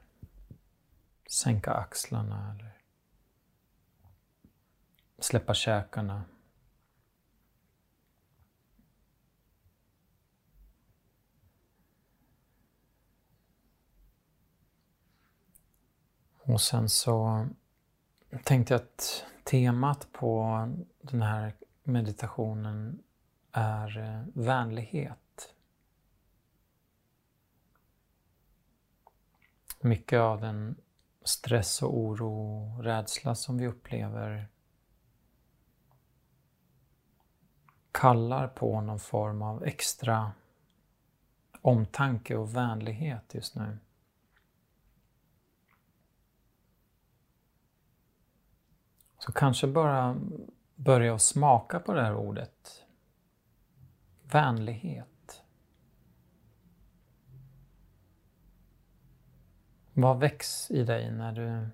sänka 1.32 1.74
axlarna 1.74 2.52
eller 2.52 2.72
släppa 5.20 5.54
käkarna. 5.54 6.24
Och 16.48 16.62
sen 16.62 16.90
så 16.90 17.48
tänkte 18.44 18.74
jag 18.74 18.82
att 18.82 19.26
temat 19.44 20.08
på 20.12 20.60
den 21.02 21.22
här 21.22 21.54
meditationen 21.84 23.04
är 23.52 23.98
eh, 23.98 24.44
vänlighet. 24.44 25.56
Mycket 29.80 30.20
av 30.20 30.42
den 30.42 30.76
stress 31.24 31.82
och 31.82 31.98
oro 31.98 32.64
och 32.78 32.84
rädsla 32.84 33.36
som 33.36 33.58
vi 33.58 33.68
upplever 33.68 34.48
kallar 37.92 38.48
på 38.48 38.82
någon 38.82 39.00
form 39.00 39.42
av 39.42 39.64
extra 39.64 40.32
omtanke 41.62 42.36
och 42.36 42.56
vänlighet 42.56 43.34
just 43.34 43.56
nu. 43.56 43.78
Så 49.26 49.32
kanske 49.32 49.68
bara 49.68 50.22
börja 50.76 51.16
att 51.16 51.22
smaka 51.22 51.80
på 51.80 51.94
det 51.94 52.02
här 52.02 52.16
ordet. 52.16 52.86
Vänlighet. 54.24 55.42
Vad 59.94 60.20
väcks 60.20 60.72
i 60.72 60.84
dig 60.84 61.12
när 61.12 61.32
du 61.32 61.70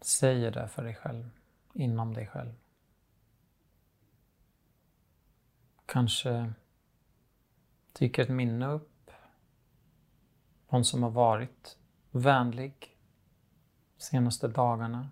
säger 0.00 0.50
det 0.50 0.68
för 0.68 0.84
dig 0.84 0.94
själv, 0.94 1.30
inom 1.74 2.14
dig 2.14 2.26
själv? 2.26 2.54
Kanske 5.86 6.52
dyker 7.98 8.22
ett 8.22 8.28
minne 8.28 8.66
upp. 8.66 9.10
Någon 10.68 10.84
som 10.84 11.02
har 11.02 11.10
varit 11.10 11.78
vänlig 12.10 12.96
de 13.96 14.02
senaste 14.02 14.48
dagarna. 14.48 15.10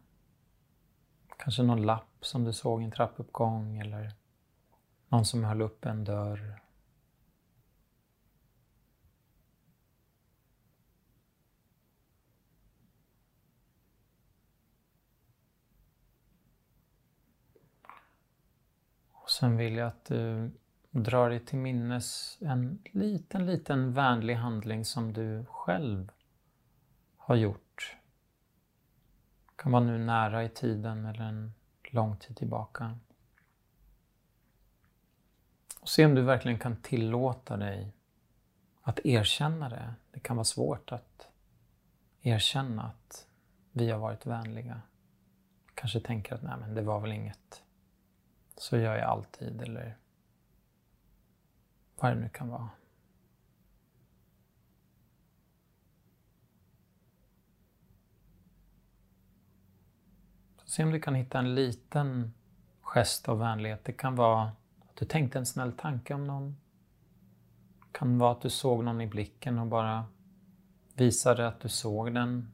Kanske 1.42 1.62
någon 1.62 1.82
lapp 1.82 2.24
som 2.24 2.44
du 2.44 2.52
såg 2.52 2.82
i 2.82 2.84
en 2.84 2.90
trappuppgång 2.90 3.78
eller 3.78 4.12
någon 5.08 5.24
som 5.24 5.44
höll 5.44 5.62
upp 5.62 5.84
en 5.84 6.04
dörr. 6.04 6.60
Och 19.12 19.30
sen 19.30 19.56
vill 19.56 19.76
jag 19.76 19.86
att 19.88 20.04
du 20.04 20.50
drar 20.90 21.30
dig 21.30 21.40
till 21.40 21.58
minnes 21.58 22.38
en 22.40 22.82
liten, 22.92 23.46
liten 23.46 23.92
vänlig 23.92 24.34
handling 24.34 24.84
som 24.84 25.12
du 25.12 25.44
själv 25.44 26.10
har 27.16 27.36
gjort 27.36 27.69
det 29.60 29.62
kan 29.62 29.72
vara 29.72 29.84
nu 29.84 29.98
nära 29.98 30.44
i 30.44 30.48
tiden 30.48 31.04
eller 31.04 31.24
en 31.24 31.52
lång 31.82 32.16
tid 32.16 32.36
tillbaka. 32.36 32.98
Och 35.80 35.88
se 35.88 36.06
om 36.06 36.14
du 36.14 36.22
verkligen 36.22 36.58
kan 36.58 36.76
tillåta 36.76 37.56
dig 37.56 37.94
att 38.82 38.98
erkänna 39.04 39.68
det. 39.68 39.94
Det 40.10 40.20
kan 40.20 40.36
vara 40.36 40.44
svårt 40.44 40.92
att 40.92 41.28
erkänna 42.22 42.82
att 42.82 43.26
vi 43.72 43.90
har 43.90 43.98
varit 43.98 44.26
vänliga. 44.26 44.80
Kanske 45.74 46.00
tänker 46.00 46.34
att 46.34 46.42
nej 46.42 46.56
men 46.60 46.74
det 46.74 46.82
var 46.82 47.00
väl 47.00 47.12
inget. 47.12 47.62
Så 48.56 48.76
gör 48.76 48.96
jag 48.96 49.08
alltid 49.08 49.62
eller 49.62 49.96
vad 51.96 52.12
det 52.12 52.20
nu 52.20 52.28
kan 52.28 52.48
vara. 52.48 52.68
Se 60.70 60.84
om 60.84 60.90
du 60.90 61.00
kan 61.00 61.14
hitta 61.14 61.38
en 61.38 61.54
liten 61.54 62.32
gest 62.80 63.28
av 63.28 63.38
vänlighet. 63.38 63.84
Det 63.84 63.92
kan 63.92 64.16
vara 64.16 64.42
att 64.80 64.96
du 64.96 65.04
tänkte 65.04 65.38
en 65.38 65.46
snäll 65.46 65.72
tanke 65.72 66.14
om 66.14 66.26
någon. 66.26 66.56
Det 67.80 67.98
kan 67.98 68.18
vara 68.18 68.32
att 68.32 68.40
du 68.40 68.50
såg 68.50 68.84
någon 68.84 69.00
i 69.00 69.06
blicken 69.06 69.58
och 69.58 69.66
bara 69.66 70.04
visade 70.94 71.48
att 71.48 71.60
du 71.60 71.68
såg 71.68 72.14
den. 72.14 72.50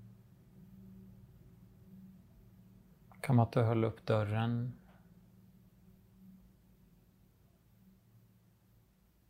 Det 3.13 3.21
kan 3.21 3.37
vara 3.37 3.47
att 3.47 3.53
du 3.53 3.63
höll 3.63 3.85
upp 3.85 4.07
dörren. 4.07 4.73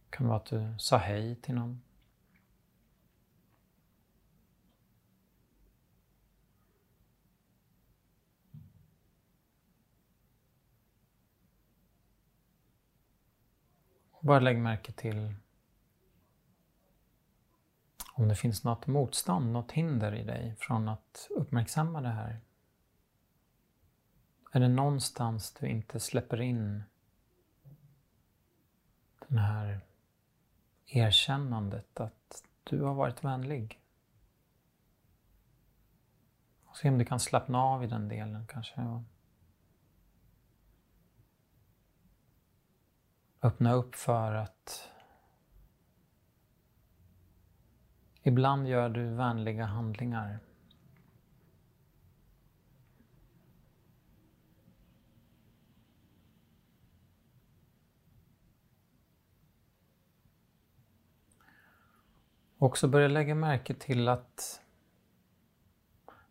Det 0.05 0.17
kan 0.17 0.27
vara 0.27 0.37
att 0.37 0.47
du 0.47 0.75
sa 0.79 0.97
hej 0.97 1.37
till 1.37 1.55
någon. 1.55 1.86
Bara 14.27 14.41
lägg 14.41 14.59
märke 14.59 14.93
till 14.93 15.35
om 18.13 18.29
det 18.29 18.35
finns 18.35 18.65
något 18.65 18.87
motstånd, 18.87 19.53
något 19.53 19.73
hinder 19.73 20.15
i 20.15 20.25
dig 20.25 20.57
från 20.59 20.89
att 20.89 21.29
uppmärksamma 21.31 22.01
det 22.01 22.09
här. 22.09 22.41
Är 24.53 24.61
det 24.61 24.69
någonstans 24.69 25.53
du 25.61 25.67
inte 25.67 26.01
släpper 26.01 26.41
in 26.41 26.83
det 29.29 29.41
här 29.41 29.81
erkännandet 30.87 32.01
att 32.01 32.45
du 32.65 32.83
har 32.83 32.95
varit 32.95 33.25
vänlig? 33.25 33.81
Se 36.75 36.89
om 36.89 36.99
du 36.99 37.05
kan 37.05 37.21
slappna 37.21 37.63
av 37.63 37.85
i 37.85 37.87
den 37.87 38.09
delen 38.09 38.47
kanske. 38.47 39.03
Öppna 43.47 43.73
upp 43.73 43.95
för 43.95 44.35
att 44.35 44.91
ibland 48.23 48.69
gör 48.69 48.89
du 48.89 49.15
vänliga 49.15 49.65
handlingar. 49.65 50.39
Också 62.59 62.89
börja 62.89 63.09
lägga 63.09 63.35
märke 63.35 63.75
till 63.75 64.09
att 64.09 64.61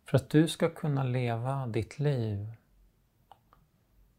för 0.04 0.16
att 0.16 0.30
du 0.30 0.48
ska 0.48 0.70
kunna 0.70 1.04
leva 1.04 1.66
ditt 1.66 1.98
liv 1.98 2.52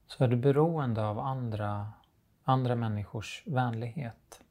så 0.08 0.24
är 0.24 0.28
du 0.28 0.36
beroende 0.36 1.06
av 1.06 1.20
andra 1.20 1.94
andra 2.50 2.76
människors 2.76 3.44
vänlighet. 3.46 4.44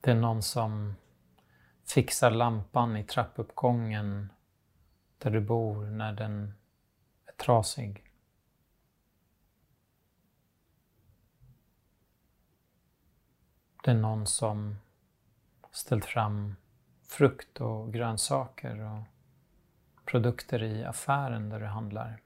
Det 0.00 0.10
är 0.10 0.14
någon 0.14 0.42
som 0.42 0.94
fixar 1.84 2.30
lampan 2.30 2.96
i 2.96 3.04
trappuppgången 3.04 4.32
där 5.18 5.30
du 5.30 5.40
bor 5.40 5.86
när 5.86 6.12
den 6.12 6.54
är 7.26 7.32
trasig. 7.32 8.10
Det 13.84 13.90
är 13.90 13.94
någon 13.94 14.26
som 14.26 14.76
ställt 15.70 16.04
fram 16.04 16.56
frukt 17.02 17.60
och 17.60 17.92
grönsaker 17.92 18.80
och 18.80 19.13
produkter 20.04 20.62
i 20.62 20.84
affären 20.84 21.48
där 21.48 21.60
du 21.60 21.66
handlar. 21.66 22.20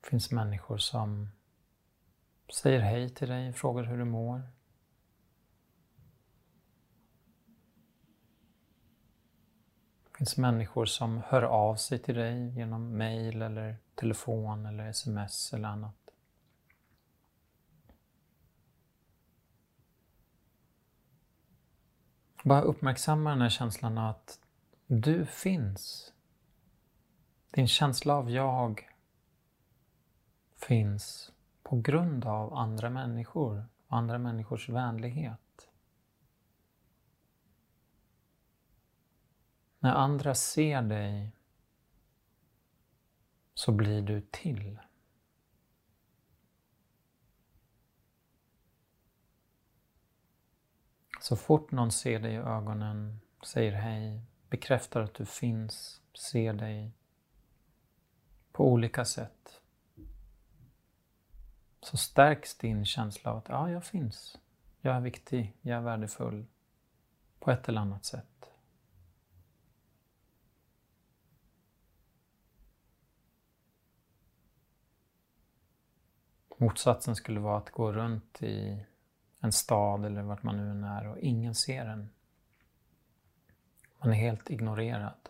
Det 0.00 0.10
finns 0.10 0.30
människor 0.30 0.78
som 0.78 1.28
säger 2.52 2.80
hej 2.80 3.10
till 3.10 3.28
dig, 3.28 3.52
frågar 3.52 3.84
hur 3.84 3.98
du 3.98 4.04
mår. 4.04 4.42
Det 10.04 10.18
finns 10.18 10.36
människor 10.36 10.84
som 10.84 11.22
hör 11.26 11.42
av 11.42 11.76
sig 11.76 11.98
till 11.98 12.14
dig 12.14 12.48
genom 12.48 12.98
mail 12.98 13.42
eller 13.42 13.76
telefon 13.94 14.66
eller 14.66 14.88
sms 14.88 15.52
eller 15.52 15.68
annat. 15.68 16.05
Bara 22.46 22.62
uppmärksamma 22.62 23.30
den 23.30 23.40
här 23.40 23.48
känslan 23.48 23.98
av 23.98 24.10
att 24.10 24.40
du 24.86 25.26
finns. 25.26 26.12
Din 27.50 27.68
känsla 27.68 28.14
av 28.14 28.30
jag 28.30 28.88
finns 30.56 31.32
på 31.62 31.80
grund 31.80 32.24
av 32.24 32.54
andra 32.54 32.90
människor 32.90 33.66
och 33.86 33.96
andra 33.96 34.18
människors 34.18 34.68
vänlighet. 34.68 35.68
När 39.78 39.94
andra 39.94 40.34
ser 40.34 40.82
dig 40.82 41.32
så 43.54 43.72
blir 43.72 44.02
du 44.02 44.20
till. 44.20 44.78
Så 51.26 51.36
fort 51.36 51.70
någon 51.70 51.92
ser 51.92 52.18
dig 52.18 52.32
i 52.32 52.36
ögonen, 52.36 53.20
säger 53.42 53.72
hej, 53.72 54.22
bekräftar 54.50 55.00
att 55.00 55.14
du 55.14 55.26
finns, 55.26 56.02
ser 56.14 56.52
dig 56.52 56.92
på 58.52 58.72
olika 58.72 59.04
sätt 59.04 59.60
så 61.80 61.96
stärks 61.96 62.58
din 62.58 62.84
känsla 62.84 63.30
av 63.30 63.38
att 63.38 63.48
ja, 63.48 63.70
jag 63.70 63.84
finns. 63.84 64.38
Jag 64.80 64.96
är 64.96 65.00
viktig, 65.00 65.56
jag 65.60 65.78
är 65.78 65.82
värdefull 65.82 66.46
på 67.38 67.50
ett 67.50 67.68
eller 67.68 67.80
annat 67.80 68.04
sätt. 68.04 68.50
Motsatsen 76.56 77.16
skulle 77.16 77.40
vara 77.40 77.58
att 77.58 77.70
gå 77.70 77.92
runt 77.92 78.42
i 78.42 78.86
en 79.46 79.52
stad 79.52 80.04
eller 80.04 80.22
vart 80.22 80.42
man 80.42 80.56
nu 80.56 80.70
än 80.70 80.84
är 80.84 81.06
och 81.06 81.18
ingen 81.18 81.54
ser 81.54 81.86
en. 81.86 82.10
Man 83.98 84.10
är 84.10 84.14
helt 84.14 84.50
ignorerad. 84.50 85.28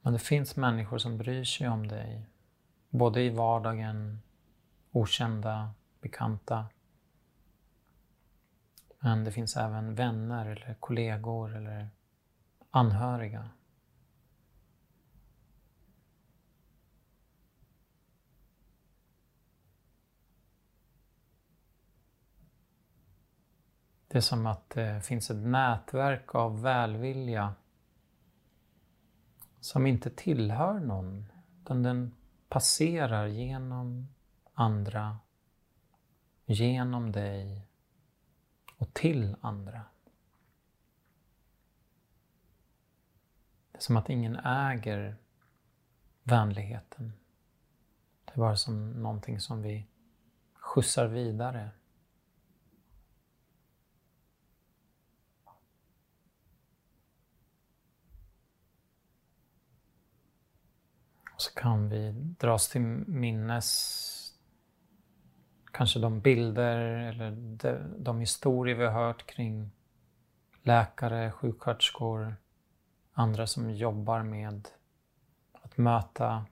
Men 0.00 0.12
det 0.12 0.18
finns 0.18 0.56
människor 0.56 0.98
som 0.98 1.18
bryr 1.18 1.44
sig 1.44 1.68
om 1.68 1.88
dig. 1.88 2.26
Både 2.90 3.22
i 3.22 3.30
vardagen, 3.30 4.22
okända, 4.90 5.74
bekanta. 6.00 6.66
Men 8.98 9.24
det 9.24 9.32
finns 9.32 9.56
även 9.56 9.94
vänner 9.94 10.46
eller 10.46 10.74
kollegor 10.80 11.56
eller 11.56 11.88
anhöriga. 12.70 13.50
Det 24.14 24.18
är 24.18 24.22
som 24.22 24.46
att 24.46 24.70
det 24.70 25.04
finns 25.04 25.30
ett 25.30 25.46
nätverk 25.46 26.34
av 26.34 26.62
välvilja 26.62 27.54
som 29.60 29.86
inte 29.86 30.10
tillhör 30.10 30.80
någon, 30.80 31.32
utan 31.60 31.82
den 31.82 32.14
passerar 32.48 33.26
genom 33.26 34.08
andra, 34.52 35.18
genom 36.44 37.12
dig 37.12 37.66
och 38.76 38.94
till 38.94 39.36
andra. 39.40 39.82
Det 43.72 43.78
är 43.78 43.82
som 43.82 43.96
att 43.96 44.10
ingen 44.10 44.36
äger 44.36 45.16
vänligheten. 46.22 47.12
Det 48.24 48.32
är 48.32 48.38
bara 48.38 48.56
som 48.56 48.90
någonting 48.90 49.40
som 49.40 49.62
vi 49.62 49.86
skjutsar 50.54 51.06
vidare. 51.06 51.70
Och 61.33 61.33
så 61.44 61.54
kan 61.54 61.88
vi 61.88 62.12
dras 62.38 62.68
till 62.68 62.80
minnes 63.06 64.10
kanske 65.72 65.98
de 65.98 66.20
bilder 66.20 66.76
eller 66.78 67.30
de, 67.30 67.78
de 67.98 68.20
historier 68.20 68.76
vi 68.76 68.84
har 68.84 68.92
hört 68.92 69.26
kring 69.26 69.70
läkare, 70.62 71.30
sjuksköterskor, 71.30 72.36
andra 73.12 73.46
som 73.46 73.70
jobbar 73.70 74.22
med 74.22 74.68
att 75.52 75.76
möta 75.76 76.46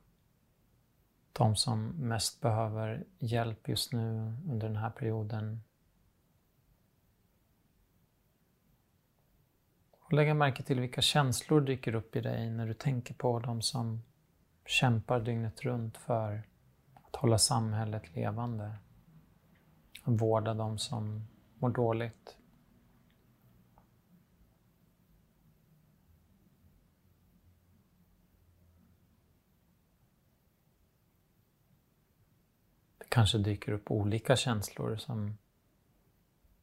de 1.32 1.56
som 1.56 1.88
mest 1.88 2.40
behöver 2.40 3.04
hjälp 3.18 3.68
just 3.68 3.92
nu 3.92 4.34
under 4.48 4.68
den 4.68 4.76
här 4.76 4.90
perioden. 4.90 5.62
Och 10.00 10.12
lägga 10.12 10.34
märke 10.34 10.62
till 10.62 10.80
vilka 10.80 11.02
känslor 11.02 11.60
dyker 11.60 11.94
upp 11.94 12.16
i 12.16 12.20
dig 12.20 12.50
när 12.50 12.66
du 12.66 12.74
tänker 12.74 13.14
på 13.14 13.38
de 13.38 13.62
som 13.62 14.02
kämpar 14.66 15.20
dygnet 15.20 15.62
runt 15.62 15.96
för 15.96 16.42
att 16.94 17.16
hålla 17.16 17.38
samhället 17.38 18.16
levande. 18.16 18.76
Och 20.04 20.18
vårda 20.18 20.54
de 20.54 20.78
som 20.78 21.28
mår 21.58 21.70
dåligt. 21.70 22.36
Det 32.98 33.08
kanske 33.08 33.38
dyker 33.38 33.72
upp 33.72 33.90
olika 33.90 34.36
känslor 34.36 34.96
som 34.96 35.38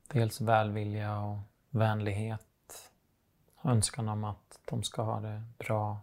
dels 0.08 0.42
välvilja 0.42 1.20
och 1.20 1.40
vänlighet. 1.70 2.92
Önskan 3.64 4.10
om 4.10 4.24
att 4.24 4.60
de 4.66 4.84
ska 4.84 5.02
ha 5.02 5.20
det 5.20 5.44
bra 5.58 6.02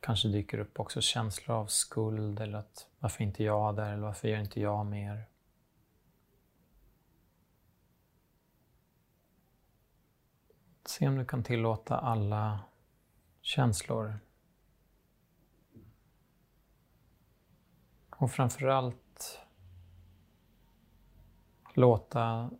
kanske 0.00 0.28
dyker 0.28 0.58
upp 0.58 0.80
också 0.80 1.00
känslor 1.00 1.56
av 1.56 1.66
skuld 1.66 2.40
eller 2.40 2.58
att 2.58 2.86
varför 2.98 3.24
inte 3.24 3.44
jag 3.44 3.76
där 3.76 3.92
eller 3.92 4.02
varför 4.02 4.28
gör 4.28 4.40
inte 4.40 4.60
jag 4.60 4.86
mer? 4.86 5.24
Se 10.84 11.08
om 11.08 11.16
du 11.16 11.24
kan 11.24 11.44
tillåta 11.44 11.98
alla 11.98 12.60
känslor. 13.40 14.18
Och 18.10 18.30
framförallt 18.30 19.40
låta 21.74 22.50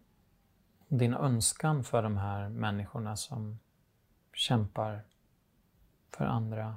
din 0.88 1.14
önskan 1.14 1.84
för 1.84 2.02
de 2.02 2.16
här 2.16 2.48
människorna 2.48 3.16
som 3.16 3.58
kämpar 4.32 5.04
för 6.10 6.24
andra 6.24 6.76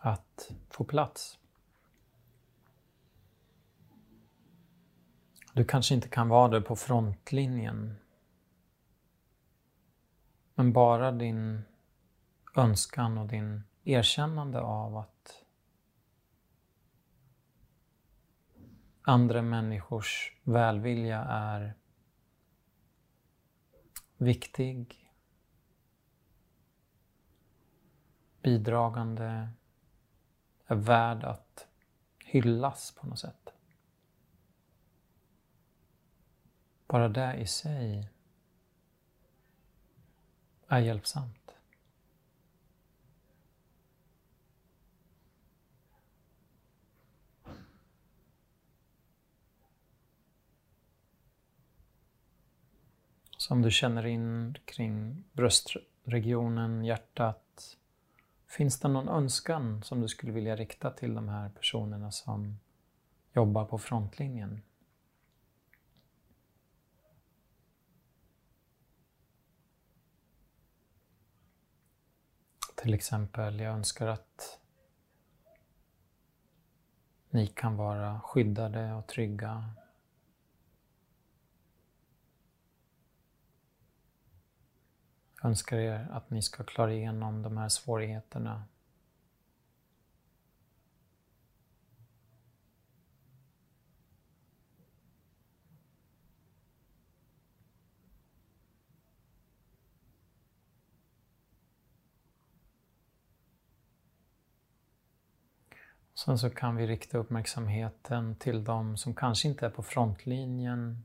att 0.00 0.52
få 0.68 0.84
plats. 0.84 1.38
Du 5.52 5.64
kanske 5.64 5.94
inte 5.94 6.08
kan 6.08 6.28
vara 6.28 6.48
där 6.48 6.60
på 6.60 6.76
frontlinjen. 6.76 7.96
Men 10.54 10.72
bara 10.72 11.12
din 11.12 11.62
önskan 12.56 13.18
och 13.18 13.26
din 13.26 13.62
erkännande 13.84 14.60
av 14.60 14.96
att 14.96 15.44
andra 19.02 19.42
människors 19.42 20.36
välvilja 20.42 21.20
är 21.24 21.74
viktig, 24.16 25.12
bidragande, 28.42 29.48
är 30.70 30.74
värd 30.76 31.24
att 31.24 31.66
hyllas 32.24 32.90
på 32.90 33.06
något 33.06 33.18
sätt. 33.18 33.52
Bara 36.86 37.08
det 37.08 37.34
i 37.34 37.46
sig 37.46 38.08
är 40.68 40.78
hjälpsamt. 40.78 41.54
Som 53.36 53.62
du 53.62 53.70
känner 53.70 54.06
in 54.06 54.54
kring 54.64 55.24
bröstregionen, 55.32 56.84
hjärtat, 56.84 57.49
Finns 58.50 58.80
det 58.80 58.88
någon 58.88 59.08
önskan 59.08 59.82
som 59.82 60.00
du 60.00 60.08
skulle 60.08 60.32
vilja 60.32 60.56
rikta 60.56 60.90
till 60.90 61.14
de 61.14 61.28
här 61.28 61.48
personerna 61.48 62.10
som 62.10 62.58
jobbar 63.32 63.64
på 63.64 63.78
frontlinjen? 63.78 64.62
Till 72.76 72.94
exempel, 72.94 73.60
jag 73.60 73.74
önskar 73.74 74.06
att 74.06 74.60
ni 77.30 77.46
kan 77.46 77.76
vara 77.76 78.20
skyddade 78.20 78.94
och 78.94 79.06
trygga 79.06 79.74
önskar 85.42 85.76
er 85.76 86.08
att 86.10 86.30
ni 86.30 86.42
ska 86.42 86.64
klara 86.64 86.92
igenom 86.92 87.42
de 87.42 87.56
här 87.56 87.68
svårigheterna. 87.68 88.64
Sen 106.14 106.38
så 106.38 106.50
kan 106.50 106.76
vi 106.76 106.86
rikta 106.86 107.18
uppmärksamheten 107.18 108.34
till 108.34 108.64
de 108.64 108.96
som 108.96 109.14
kanske 109.14 109.48
inte 109.48 109.66
är 109.66 109.70
på 109.70 109.82
frontlinjen 109.82 111.04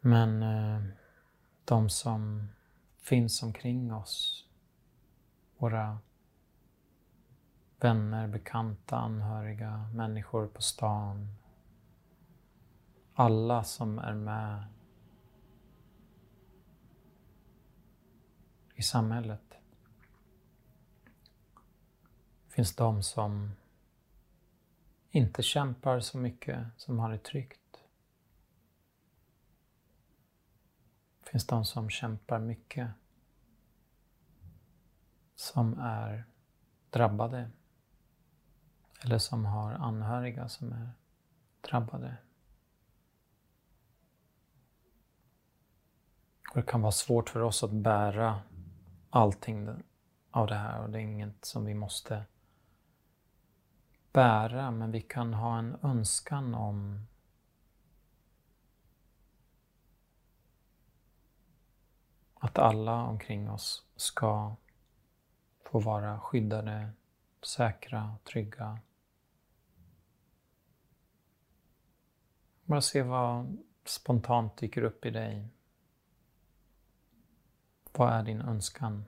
men 0.00 0.42
eh, 0.42 0.82
de 1.64 1.90
som 1.90 2.48
finns 2.98 3.42
omkring 3.42 3.92
oss. 3.94 4.46
Våra 5.56 5.98
vänner, 7.80 8.28
bekanta, 8.28 8.96
anhöriga, 8.96 9.88
människor 9.94 10.46
på 10.46 10.62
stan. 10.62 11.28
Alla 13.14 13.64
som 13.64 13.98
är 13.98 14.14
med 14.14 14.64
i 18.74 18.82
samhället. 18.82 19.40
Det 22.46 22.54
finns 22.54 22.76
de 22.76 23.02
som 23.02 23.52
inte 25.10 25.42
kämpar 25.42 26.00
så 26.00 26.18
mycket, 26.18 26.66
som 26.76 26.98
har 26.98 27.10
det 27.10 27.18
tryggt. 27.18 27.63
Finns 31.34 31.46
de 31.46 31.64
som 31.64 31.90
kämpar 31.90 32.38
mycket. 32.38 32.90
Som 35.34 35.78
är 35.78 36.24
drabbade. 36.90 37.50
Eller 39.04 39.18
som 39.18 39.44
har 39.44 39.72
anhöriga 39.72 40.48
som 40.48 40.72
är 40.72 40.90
drabbade. 41.60 42.16
Och 46.50 46.56
det 46.56 46.62
kan 46.62 46.82
vara 46.82 46.92
svårt 46.92 47.30
för 47.30 47.40
oss 47.40 47.64
att 47.64 47.72
bära 47.72 48.42
allting 49.10 49.68
av 50.30 50.46
det 50.46 50.54
här 50.54 50.82
och 50.82 50.90
det 50.90 50.98
är 50.98 51.02
inget 51.02 51.44
som 51.44 51.64
vi 51.64 51.74
måste 51.74 52.24
bära 54.12 54.70
men 54.70 54.90
vi 54.90 55.00
kan 55.00 55.34
ha 55.34 55.58
en 55.58 55.76
önskan 55.82 56.54
om 56.54 57.06
att 62.44 62.58
alla 62.58 63.02
omkring 63.02 63.50
oss 63.50 63.84
ska 63.96 64.56
få 65.62 65.80
vara 65.80 66.20
skyddade, 66.20 66.90
säkra, 67.42 68.16
trygga. 68.24 68.78
Bara 72.64 72.80
se 72.80 73.02
vad 73.02 73.58
spontant 73.84 74.56
dyker 74.56 74.82
upp 74.82 75.06
i 75.06 75.10
dig. 75.10 75.48
Vad 77.92 78.12
är 78.12 78.22
din 78.22 78.40
önskan? 78.40 79.04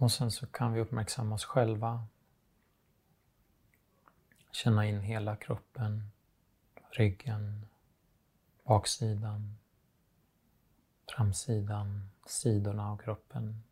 Och 0.00 0.12
sen 0.12 0.30
så 0.30 0.46
kan 0.46 0.72
vi 0.72 0.80
uppmärksamma 0.80 1.34
oss 1.34 1.44
själva. 1.44 2.06
Känna 4.50 4.86
in 4.86 5.00
hela 5.00 5.36
kroppen, 5.36 6.10
ryggen, 6.90 7.66
baksidan, 8.64 9.56
framsidan, 11.16 12.10
sidorna 12.26 12.90
av 12.90 12.96
kroppen. 12.96 13.62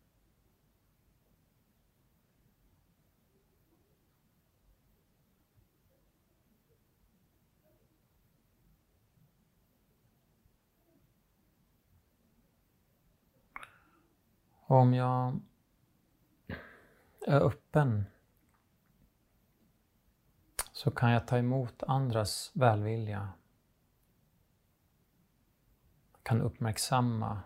Om 14.65 14.93
jag 14.93 15.39
är 17.29 17.41
öppen 17.41 18.05
så 20.71 20.91
kan 20.91 21.11
jag 21.11 21.27
ta 21.27 21.37
emot 21.37 21.83
andras 21.83 22.51
välvilja. 22.53 23.29
Jag 26.11 26.23
kan 26.23 26.41
uppmärksamma 26.41 27.41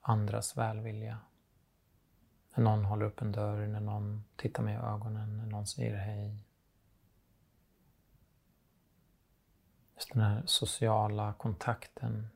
andras 0.00 0.56
välvilja. 0.56 1.18
När 2.54 2.64
någon 2.64 2.84
håller 2.84 3.06
upp 3.06 3.20
en 3.20 3.32
dörr, 3.32 3.66
när 3.66 3.80
någon 3.80 4.24
tittar 4.36 4.62
mig 4.62 4.74
i 4.74 4.78
ögonen, 4.78 5.38
när 5.38 5.46
någon 5.46 5.66
säger 5.66 5.96
hej. 5.96 6.44
Just 9.94 10.12
den 10.12 10.22
här 10.22 10.42
sociala 10.46 11.32
kontakten. 11.32 12.28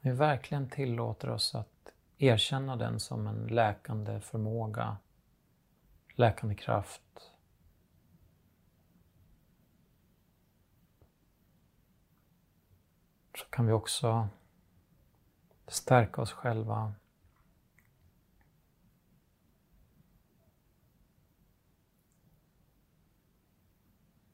Vi 0.00 0.10
verkligen 0.10 0.70
tillåter 0.70 1.30
oss 1.30 1.54
att 1.54 1.92
erkänna 2.18 2.76
den 2.76 3.00
som 3.00 3.26
en 3.26 3.46
läkande 3.46 4.20
förmåga 4.20 4.96
läkande 6.22 6.54
kraft. 6.54 7.32
Så 13.38 13.44
kan 13.44 13.66
vi 13.66 13.72
också 13.72 14.28
stärka 15.66 16.22
oss 16.22 16.32
själva. 16.32 16.94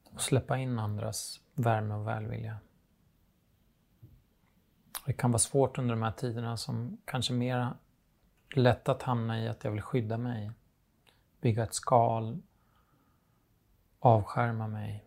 Och 0.03 0.21
släppa 0.21 0.57
in 0.57 0.79
andras 0.79 1.41
värme 1.53 1.93
och 1.93 2.07
välvilja. 2.07 2.59
Det 5.05 5.13
kan 5.13 5.31
vara 5.31 5.39
svårt 5.39 5.77
under 5.77 5.95
de 5.95 6.01
här 6.03 6.11
tiderna 6.11 6.57
som 6.57 6.97
kanske 7.05 7.33
mer 7.33 7.73
lätt 8.49 8.89
att 8.89 9.03
hamna 9.03 9.43
i 9.43 9.47
att 9.47 9.63
jag 9.63 9.71
vill 9.71 9.81
skydda 9.81 10.17
mig 10.17 10.51
bygga 11.41 11.63
ett 11.63 11.73
skal, 11.73 12.41
avskärma 13.99 14.67
mig. 14.67 15.05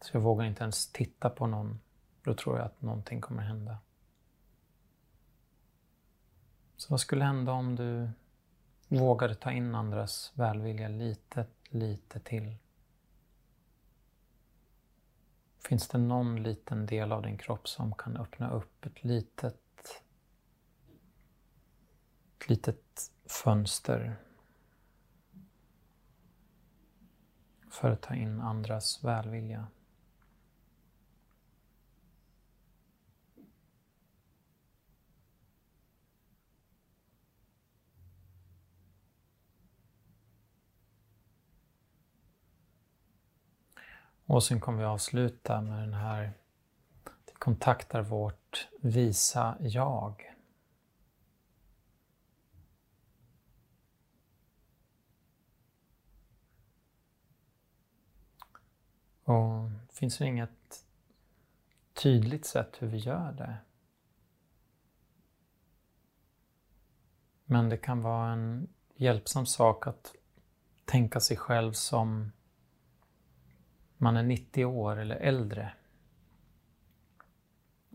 Så 0.00 0.16
jag 0.16 0.20
vågar 0.20 0.44
inte 0.44 0.62
ens 0.62 0.92
titta 0.92 1.30
på 1.30 1.46
någon. 1.46 1.80
Då 2.22 2.34
tror 2.34 2.56
jag 2.56 2.66
att 2.66 2.82
någonting 2.82 3.20
kommer 3.20 3.42
hända. 3.42 3.78
Så 6.76 6.90
vad 6.90 7.00
skulle 7.00 7.24
hända 7.24 7.52
om 7.52 7.76
du 7.76 8.10
vågade 8.88 9.34
ta 9.34 9.52
in 9.52 9.74
andras 9.74 10.32
välvilja 10.34 10.88
lite, 10.88 11.46
lite 11.68 12.20
till? 12.20 12.56
Finns 15.68 15.88
det 15.88 15.98
någon 15.98 16.42
liten 16.42 16.86
del 16.86 17.12
av 17.12 17.22
din 17.22 17.38
kropp 17.38 17.68
som 17.68 17.94
kan 17.94 18.16
öppna 18.16 18.50
upp 18.50 18.86
ett 18.86 19.04
litet, 19.04 20.02
ett 22.38 22.48
litet 22.48 23.10
fönster 23.26 24.16
för 27.74 27.90
att 27.90 28.02
ta 28.02 28.14
in 28.14 28.40
andras 28.40 29.04
välvilja. 29.04 29.66
Och 44.26 44.42
sen 44.42 44.60
kommer 44.60 44.78
vi 44.78 44.84
avsluta 44.84 45.60
med 45.60 45.78
den 45.78 45.94
här, 45.94 46.32
vi 47.26 47.32
kontaktar 47.32 48.02
vårt 48.02 48.68
visa 48.80 49.56
jag. 49.60 50.33
Och 59.24 59.70
det 59.70 59.94
finns 59.94 60.18
det 60.18 60.26
inget 60.26 60.84
tydligt 61.92 62.44
sätt 62.44 62.76
hur 62.78 62.88
vi 62.88 62.98
gör 62.98 63.32
det. 63.32 63.56
Men 67.44 67.68
det 67.68 67.76
kan 67.76 68.02
vara 68.02 68.32
en 68.32 68.68
hjälpsam 68.94 69.46
sak 69.46 69.86
att 69.86 70.14
tänka 70.84 71.20
sig 71.20 71.36
själv 71.36 71.72
som 71.72 72.32
man 73.96 74.16
är 74.16 74.22
90 74.22 74.64
år 74.64 74.96
eller 74.96 75.16
äldre. 75.16 75.72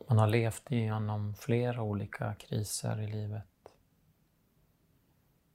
Man 0.10 0.18
har 0.18 0.27
levt 0.27 0.72
igenom 0.72 1.35
flera 1.35 1.81
olika 1.81 2.35
kriser 2.35 3.01
i 3.01 3.07
livet. 3.07 3.45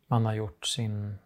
Man 0.06 0.24
har 0.24 0.34
gjort 0.34 0.66
sin 0.66 1.18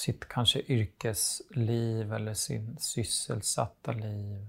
sitt 0.00 0.28
kanske 0.28 0.60
yrkesliv 0.60 2.12
eller 2.12 2.34
sin 2.34 2.78
sysselsatta 2.78 3.92
liv. 3.92 4.48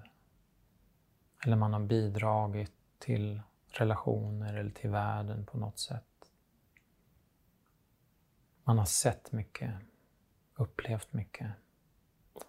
Eller 1.46 1.56
man 1.56 1.74
har 1.74 1.80
bidragit 1.80 2.72
till 3.00 3.42
relationer 3.68 4.54
eller 4.54 4.72
till 4.72 4.90
världen 4.90 5.46
på 5.46 5.58
något 5.58 5.80
sätt. 5.80 6.32
Man 8.64 8.78
har 8.78 8.86
sett 8.86 9.32
mycket, 9.32 9.74
upplevt 10.56 11.14
mycket, 11.14 11.52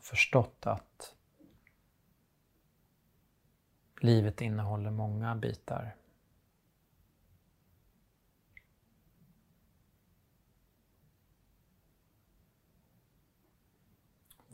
förstått 0.00 0.66
att 0.66 1.14
livet 4.00 4.40
innehåller 4.40 4.90
många 4.90 5.36
bitar. 5.36 5.96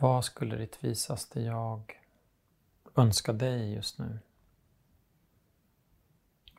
Vad 0.01 0.25
skulle 0.25 0.57
ditt 0.57 0.85
visaste 0.85 1.41
jag 1.41 2.01
önska 2.95 3.33
dig 3.33 3.73
just 3.75 3.99
nu? 3.99 4.19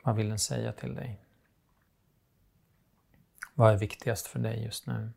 Vad 0.02 0.16
vill 0.16 0.28
den 0.28 0.38
säga 0.38 0.72
till 0.72 0.94
dig? 0.94 1.24
Vad 3.54 3.72
är 3.72 3.76
viktigast 3.76 4.26
för 4.26 4.38
dig 4.38 4.64
just 4.64 4.86
nu? 4.86 5.12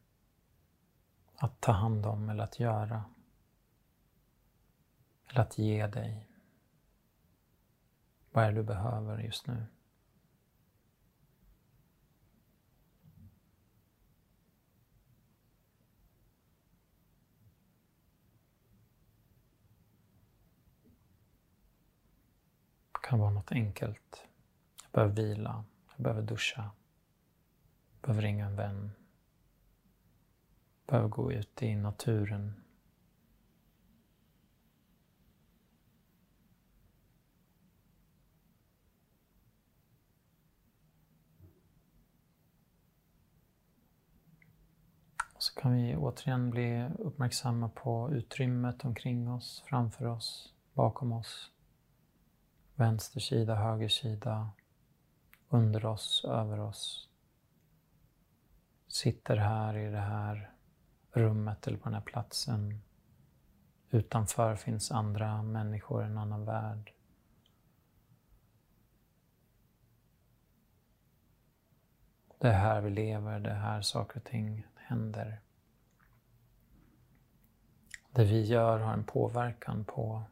Att 1.36 1.62
ta 1.62 1.72
hand 1.72 2.06
om 2.06 2.30
eller 2.30 2.44
att 2.44 2.60
göra? 2.60 3.06
Eller 5.28 5.42
att 5.42 5.58
ge 5.58 5.88
dig? 5.88 6.28
Vad 8.32 8.44
är 8.44 8.52
det 8.52 8.58
du 8.58 8.64
behöver 8.64 9.20
just 9.20 9.48
nu? 9.48 9.66
kan 23.14 23.20
vara 23.20 23.32
något 23.32 23.52
enkelt. 23.52 24.28
Jag 24.84 24.92
behöver 24.92 25.16
vila, 25.16 25.64
jag 25.96 26.04
behöver 26.04 26.22
duscha, 26.22 26.62
jag 26.62 28.02
behöver 28.02 28.22
ringa 28.22 28.46
en 28.46 28.56
vän, 28.56 28.92
jag 30.86 30.92
behöver 30.92 31.10
gå 31.10 31.32
ut 31.32 31.64
i 31.64 31.76
naturen. 31.76 32.54
Så 45.38 45.62
kan 45.62 45.74
vi 45.74 45.96
återigen 45.96 46.50
bli 46.50 46.90
uppmärksamma 47.00 47.70
på 47.70 48.12
utrymmet 48.12 48.86
omkring 48.86 49.30
oss, 49.30 49.64
framför 49.68 50.06
oss, 50.06 50.54
bakom 50.74 51.12
oss. 51.12 51.53
Vänster 52.76 53.20
sida, 53.20 53.56
höger 53.56 53.88
sida, 53.88 54.50
under 55.50 55.86
oss, 55.86 56.26
över 56.26 56.60
oss. 56.60 57.10
Sitter 58.88 59.38
här 59.38 59.78
i 59.78 59.92
det 59.92 60.00
här 60.00 60.52
rummet 61.12 61.68
eller 61.68 61.78
på 61.78 61.84
den 61.84 61.94
här 61.94 62.02
platsen. 62.02 62.82
Utanför 63.90 64.56
finns 64.56 64.92
andra 64.92 65.42
människor, 65.42 66.04
en 66.04 66.18
annan 66.18 66.46
värld. 66.46 66.94
Det 72.40 72.48
är 72.48 72.60
här 72.60 72.82
vi 72.82 72.90
lever, 72.90 73.40
det 73.40 73.50
är 73.50 73.56
här 73.56 73.82
saker 73.82 74.18
och 74.18 74.24
ting 74.24 74.68
händer. 74.76 75.42
Det 78.12 78.24
vi 78.24 78.42
gör 78.42 78.80
har 78.80 78.94
en 78.94 79.04
påverkan 79.04 79.86
på 79.86 80.24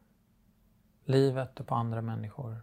livet 1.12 1.60
och 1.60 1.66
på 1.66 1.74
andra 1.74 2.02
människor. 2.02 2.62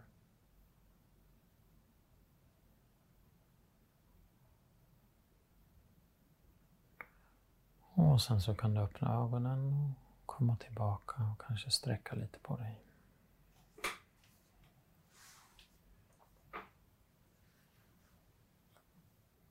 Och 7.94 8.22
sen 8.22 8.40
så 8.40 8.54
kan 8.54 8.74
du 8.74 8.80
öppna 8.80 9.14
ögonen 9.14 9.72
och 9.72 10.26
komma 10.26 10.56
tillbaka 10.56 11.14
och 11.32 11.46
kanske 11.46 11.70
sträcka 11.70 12.14
lite 12.14 12.38
på 12.38 12.56
dig. 12.56 12.84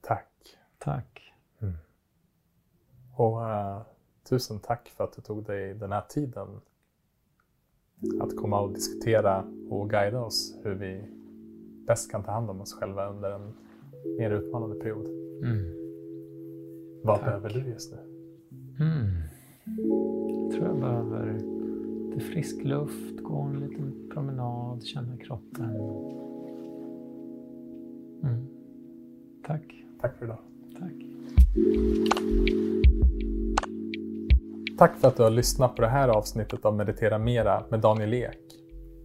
Tack. 0.02 0.58
Tack. 0.78 1.34
Mm. 1.60 1.78
Och 3.16 3.42
uh, 3.42 3.82
tusen 4.24 4.60
tack 4.60 4.90
för 4.90 5.04
att 5.04 5.14
du 5.14 5.22
tog 5.22 5.44
dig 5.44 5.74
den 5.74 5.92
här 5.92 6.06
tiden 6.10 6.62
att 8.22 8.36
komma 8.36 8.62
och 8.62 8.74
diskutera 8.74 9.46
och 9.70 9.90
guida 9.90 10.22
oss 10.22 10.60
hur 10.64 10.76
vi 10.76 11.04
bäst 11.88 12.12
kan 12.12 12.24
ta 12.24 12.32
hand 12.32 12.50
om 12.50 12.62
oss 12.62 12.74
själva 12.74 13.10
under 13.10 13.32
en 13.32 13.54
mer 14.18 14.32
utmanande 14.32 14.76
period. 14.76 15.06
Mm. 15.44 15.80
Vad 17.04 17.16
tack. 17.16 17.26
behöver 17.26 17.50
du 17.50 17.70
just 17.70 17.92
nu? 17.92 17.98
Mm. 18.80 19.06
Jag 20.28 20.52
tror 20.52 20.68
jag 20.68 20.80
behöver 20.80 21.40
lite 22.20 22.20
frisk 22.20 22.64
luft, 22.64 23.20
gå 23.24 23.42
en 23.42 23.60
liten 23.60 24.10
promenad, 24.14 24.84
känna 24.84 25.18
kroppen. 25.18 25.76
Mm. 28.24 28.46
Tack. 29.44 29.86
Tack 30.02 30.18
för 30.18 30.26
idag. 30.26 30.40
Tack. 30.80 30.94
Tack 34.80 35.00
för 35.00 35.08
att 35.08 35.18
du 35.18 35.24
har 35.24 35.30
lyssnat 35.30 35.76
på 35.76 35.82
det 35.82 35.88
här 35.88 36.10
avsnittet 36.10 36.66
av 36.66 36.76
Meditera 36.76 37.18
Mera 37.18 37.64
med 37.70 37.80
Daniel 37.80 38.14
Ek. 38.14 38.38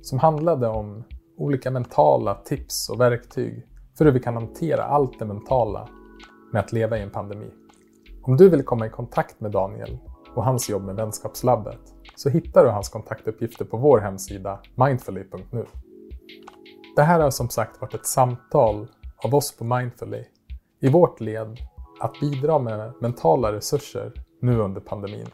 Som 0.02 0.18
handlade 0.18 0.68
om 0.68 1.04
olika 1.36 1.70
mentala 1.70 2.34
tips 2.34 2.88
och 2.88 3.00
verktyg 3.00 3.66
för 3.98 4.04
hur 4.04 4.12
vi 4.12 4.20
kan 4.20 4.34
hantera 4.34 4.84
allt 4.84 5.18
det 5.18 5.24
mentala 5.24 5.88
med 6.52 6.60
att 6.60 6.72
leva 6.72 6.98
i 6.98 7.02
en 7.02 7.10
pandemi. 7.10 7.50
Om 8.22 8.36
du 8.36 8.48
vill 8.48 8.62
komma 8.62 8.86
i 8.86 8.90
kontakt 8.90 9.40
med 9.40 9.50
Daniel 9.50 9.98
och 10.34 10.44
hans 10.44 10.70
jobb 10.70 10.82
med 10.82 10.96
Vänskapslabbet 10.96 11.80
så 12.16 12.28
hittar 12.28 12.64
du 12.64 12.70
hans 12.70 12.88
kontaktuppgifter 12.88 13.64
på 13.64 13.76
vår 13.76 13.98
hemsida 13.98 14.60
mindfully.nu. 14.74 15.66
Det 16.96 17.02
här 17.02 17.20
har 17.20 17.30
som 17.30 17.48
sagt 17.48 17.80
varit 17.80 17.94
ett 17.94 18.06
samtal 18.06 18.86
av 19.24 19.34
oss 19.34 19.56
på 19.56 19.64
Mindfully 19.64 20.24
i 20.80 20.88
vårt 20.88 21.20
led 21.20 21.58
att 22.00 22.20
bidra 22.20 22.58
med 22.58 22.92
mentala 23.00 23.52
resurser 23.52 24.12
nu 24.40 24.58
under 24.58 24.80
pandemin. 24.80 25.28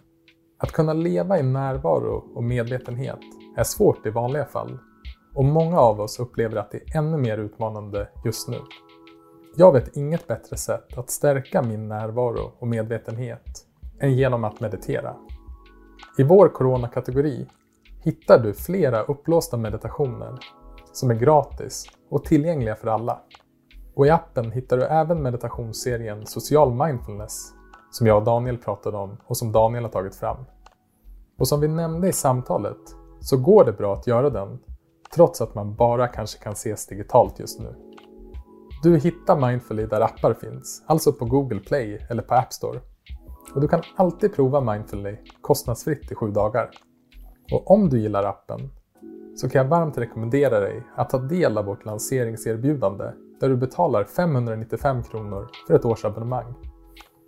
Att 0.63 0.73
kunna 0.73 0.93
leva 0.93 1.39
i 1.39 1.43
närvaro 1.43 2.25
och 2.35 2.45
medvetenhet 2.45 3.19
är 3.57 3.65
svårt 3.65 4.07
i 4.07 4.11
vanliga 4.11 4.45
fall 4.45 4.79
och 5.35 5.45
många 5.45 5.81
av 5.81 6.01
oss 6.01 6.21
upplever 6.21 6.57
att 6.57 6.71
det 6.71 6.79
är 6.79 6.99
ännu 6.99 7.17
mer 7.17 7.39
utmanande 7.39 8.09
just 8.25 8.49
nu. 8.49 8.59
Jag 9.57 9.73
vet 9.73 9.97
inget 9.97 10.27
bättre 10.27 10.57
sätt 10.57 10.99
att 10.99 11.11
stärka 11.11 11.63
min 11.63 11.89
närvaro 11.89 12.53
och 12.59 12.69
medvetenhet 12.69 13.67
än 14.01 14.17
genom 14.17 14.45
att 14.45 14.61
meditera. 14.61 15.17
I 16.19 16.23
vår 16.23 16.49
coronakategori 16.49 17.47
hittar 18.05 18.39
du 18.39 18.55
flera 18.55 19.03
upplåsta 19.03 19.57
meditationer 19.57 20.39
som 20.93 21.11
är 21.11 21.15
gratis 21.15 21.87
och 22.11 22.25
tillgängliga 22.25 22.77
för 22.77 22.89
alla. 22.89 23.21
Och 23.95 24.07
i 24.07 24.11
appen 24.11 24.51
hittar 24.51 24.77
du 24.77 24.85
även 24.85 25.23
meditationsserien 25.23 26.27
Social 26.27 26.75
Mindfulness 26.75 27.53
som 27.91 28.07
jag 28.07 28.17
och 28.17 28.25
Daniel 28.25 28.59
pratade 28.59 28.97
om 28.97 29.17
och 29.27 29.37
som 29.37 29.53
Daniel 29.53 29.85
har 29.85 29.91
tagit 29.91 30.17
fram. 30.17 30.37
Och 31.39 31.49
som 31.49 31.61
vi 31.61 31.69
nämnde 31.69 32.09
i 32.09 32.13
samtalet 32.13 32.97
så 33.21 33.37
går 33.37 33.65
det 33.65 33.73
bra 33.73 33.95
att 33.95 34.07
göra 34.07 34.31
den 34.31 34.59
trots 35.15 35.41
att 35.41 35.55
man 35.55 35.75
bara 35.75 36.09
kanske 36.09 36.43
kan 36.43 36.53
ses 36.53 36.87
digitalt 36.87 37.39
just 37.39 37.61
nu. 37.61 37.75
Du 38.83 38.99
hittar 38.99 39.49
Mindfully 39.49 39.87
där 39.87 40.01
appar 40.01 40.35
finns, 40.35 40.83
alltså 40.87 41.13
på 41.13 41.25
Google 41.25 41.61
Play 41.61 42.07
eller 42.11 42.23
på 42.23 42.35
App 42.35 42.53
Store. 42.53 42.81
Och 43.55 43.61
du 43.61 43.69
kan 43.69 43.83
alltid 43.97 44.35
prova 44.35 44.61
Mindfully 44.61 45.17
kostnadsfritt 45.41 46.13
i 46.13 46.15
sju 46.15 46.31
dagar. 46.31 46.71
Och 47.53 47.71
om 47.71 47.89
du 47.89 48.01
gillar 48.01 48.25
appen 48.25 48.71
så 49.37 49.49
kan 49.49 49.63
jag 49.63 49.69
varmt 49.69 49.99
rekommendera 49.99 50.61
dig 50.61 50.83
att 50.97 51.11
ta 51.11 51.19
del 51.19 51.59
av 51.59 51.65
vårt 51.65 51.85
lanseringserbjudande 51.85 53.05
där 53.41 53.49
du 53.49 53.57
betalar 53.57 54.05
595 54.05 55.03
kronor 55.03 55.49
för 55.67 55.75
ett 55.75 55.85
årsabonnemang. 55.85 56.55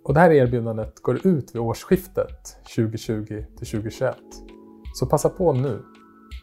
Och 0.03 0.13
det 0.13 0.19
här 0.19 0.31
erbjudandet 0.31 0.99
går 1.01 1.27
ut 1.27 1.55
vid 1.55 1.61
årsskiftet 1.61 2.57
2020-2021. 2.75 4.13
Så 4.93 5.05
passa 5.05 5.29
på 5.29 5.53
nu. 5.53 5.83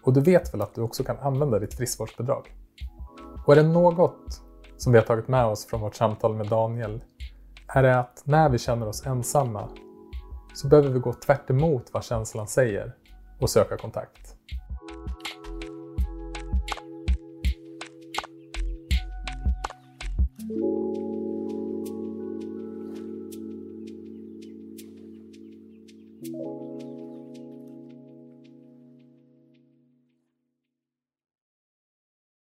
Och 0.02 0.12
du 0.12 0.20
vet 0.20 0.54
väl 0.54 0.62
att 0.62 0.74
du 0.74 0.80
också 0.80 1.04
kan 1.04 1.18
använda 1.18 1.58
ditt 1.58 1.74
friskvårdsbidrag? 1.74 2.54
Och 3.46 3.52
är 3.52 3.56
det 3.56 3.68
något 3.68 4.42
som 4.76 4.92
vi 4.92 4.98
har 4.98 5.06
tagit 5.06 5.28
med 5.28 5.46
oss 5.46 5.66
från 5.66 5.80
vårt 5.80 5.94
samtal 5.94 6.34
med 6.34 6.48
Daniel 6.48 7.00
är 7.68 7.82
det 7.82 7.98
att 7.98 8.22
när 8.24 8.48
vi 8.48 8.58
känner 8.58 8.88
oss 8.88 9.06
ensamma 9.06 9.68
så 10.54 10.68
behöver 10.68 10.88
vi 10.88 10.98
gå 10.98 11.12
tvärt 11.12 11.50
vad 11.92 12.04
känslan 12.04 12.46
säger 12.46 12.92
och 13.40 13.50
söka 13.50 13.76
kontakt. 13.76 14.39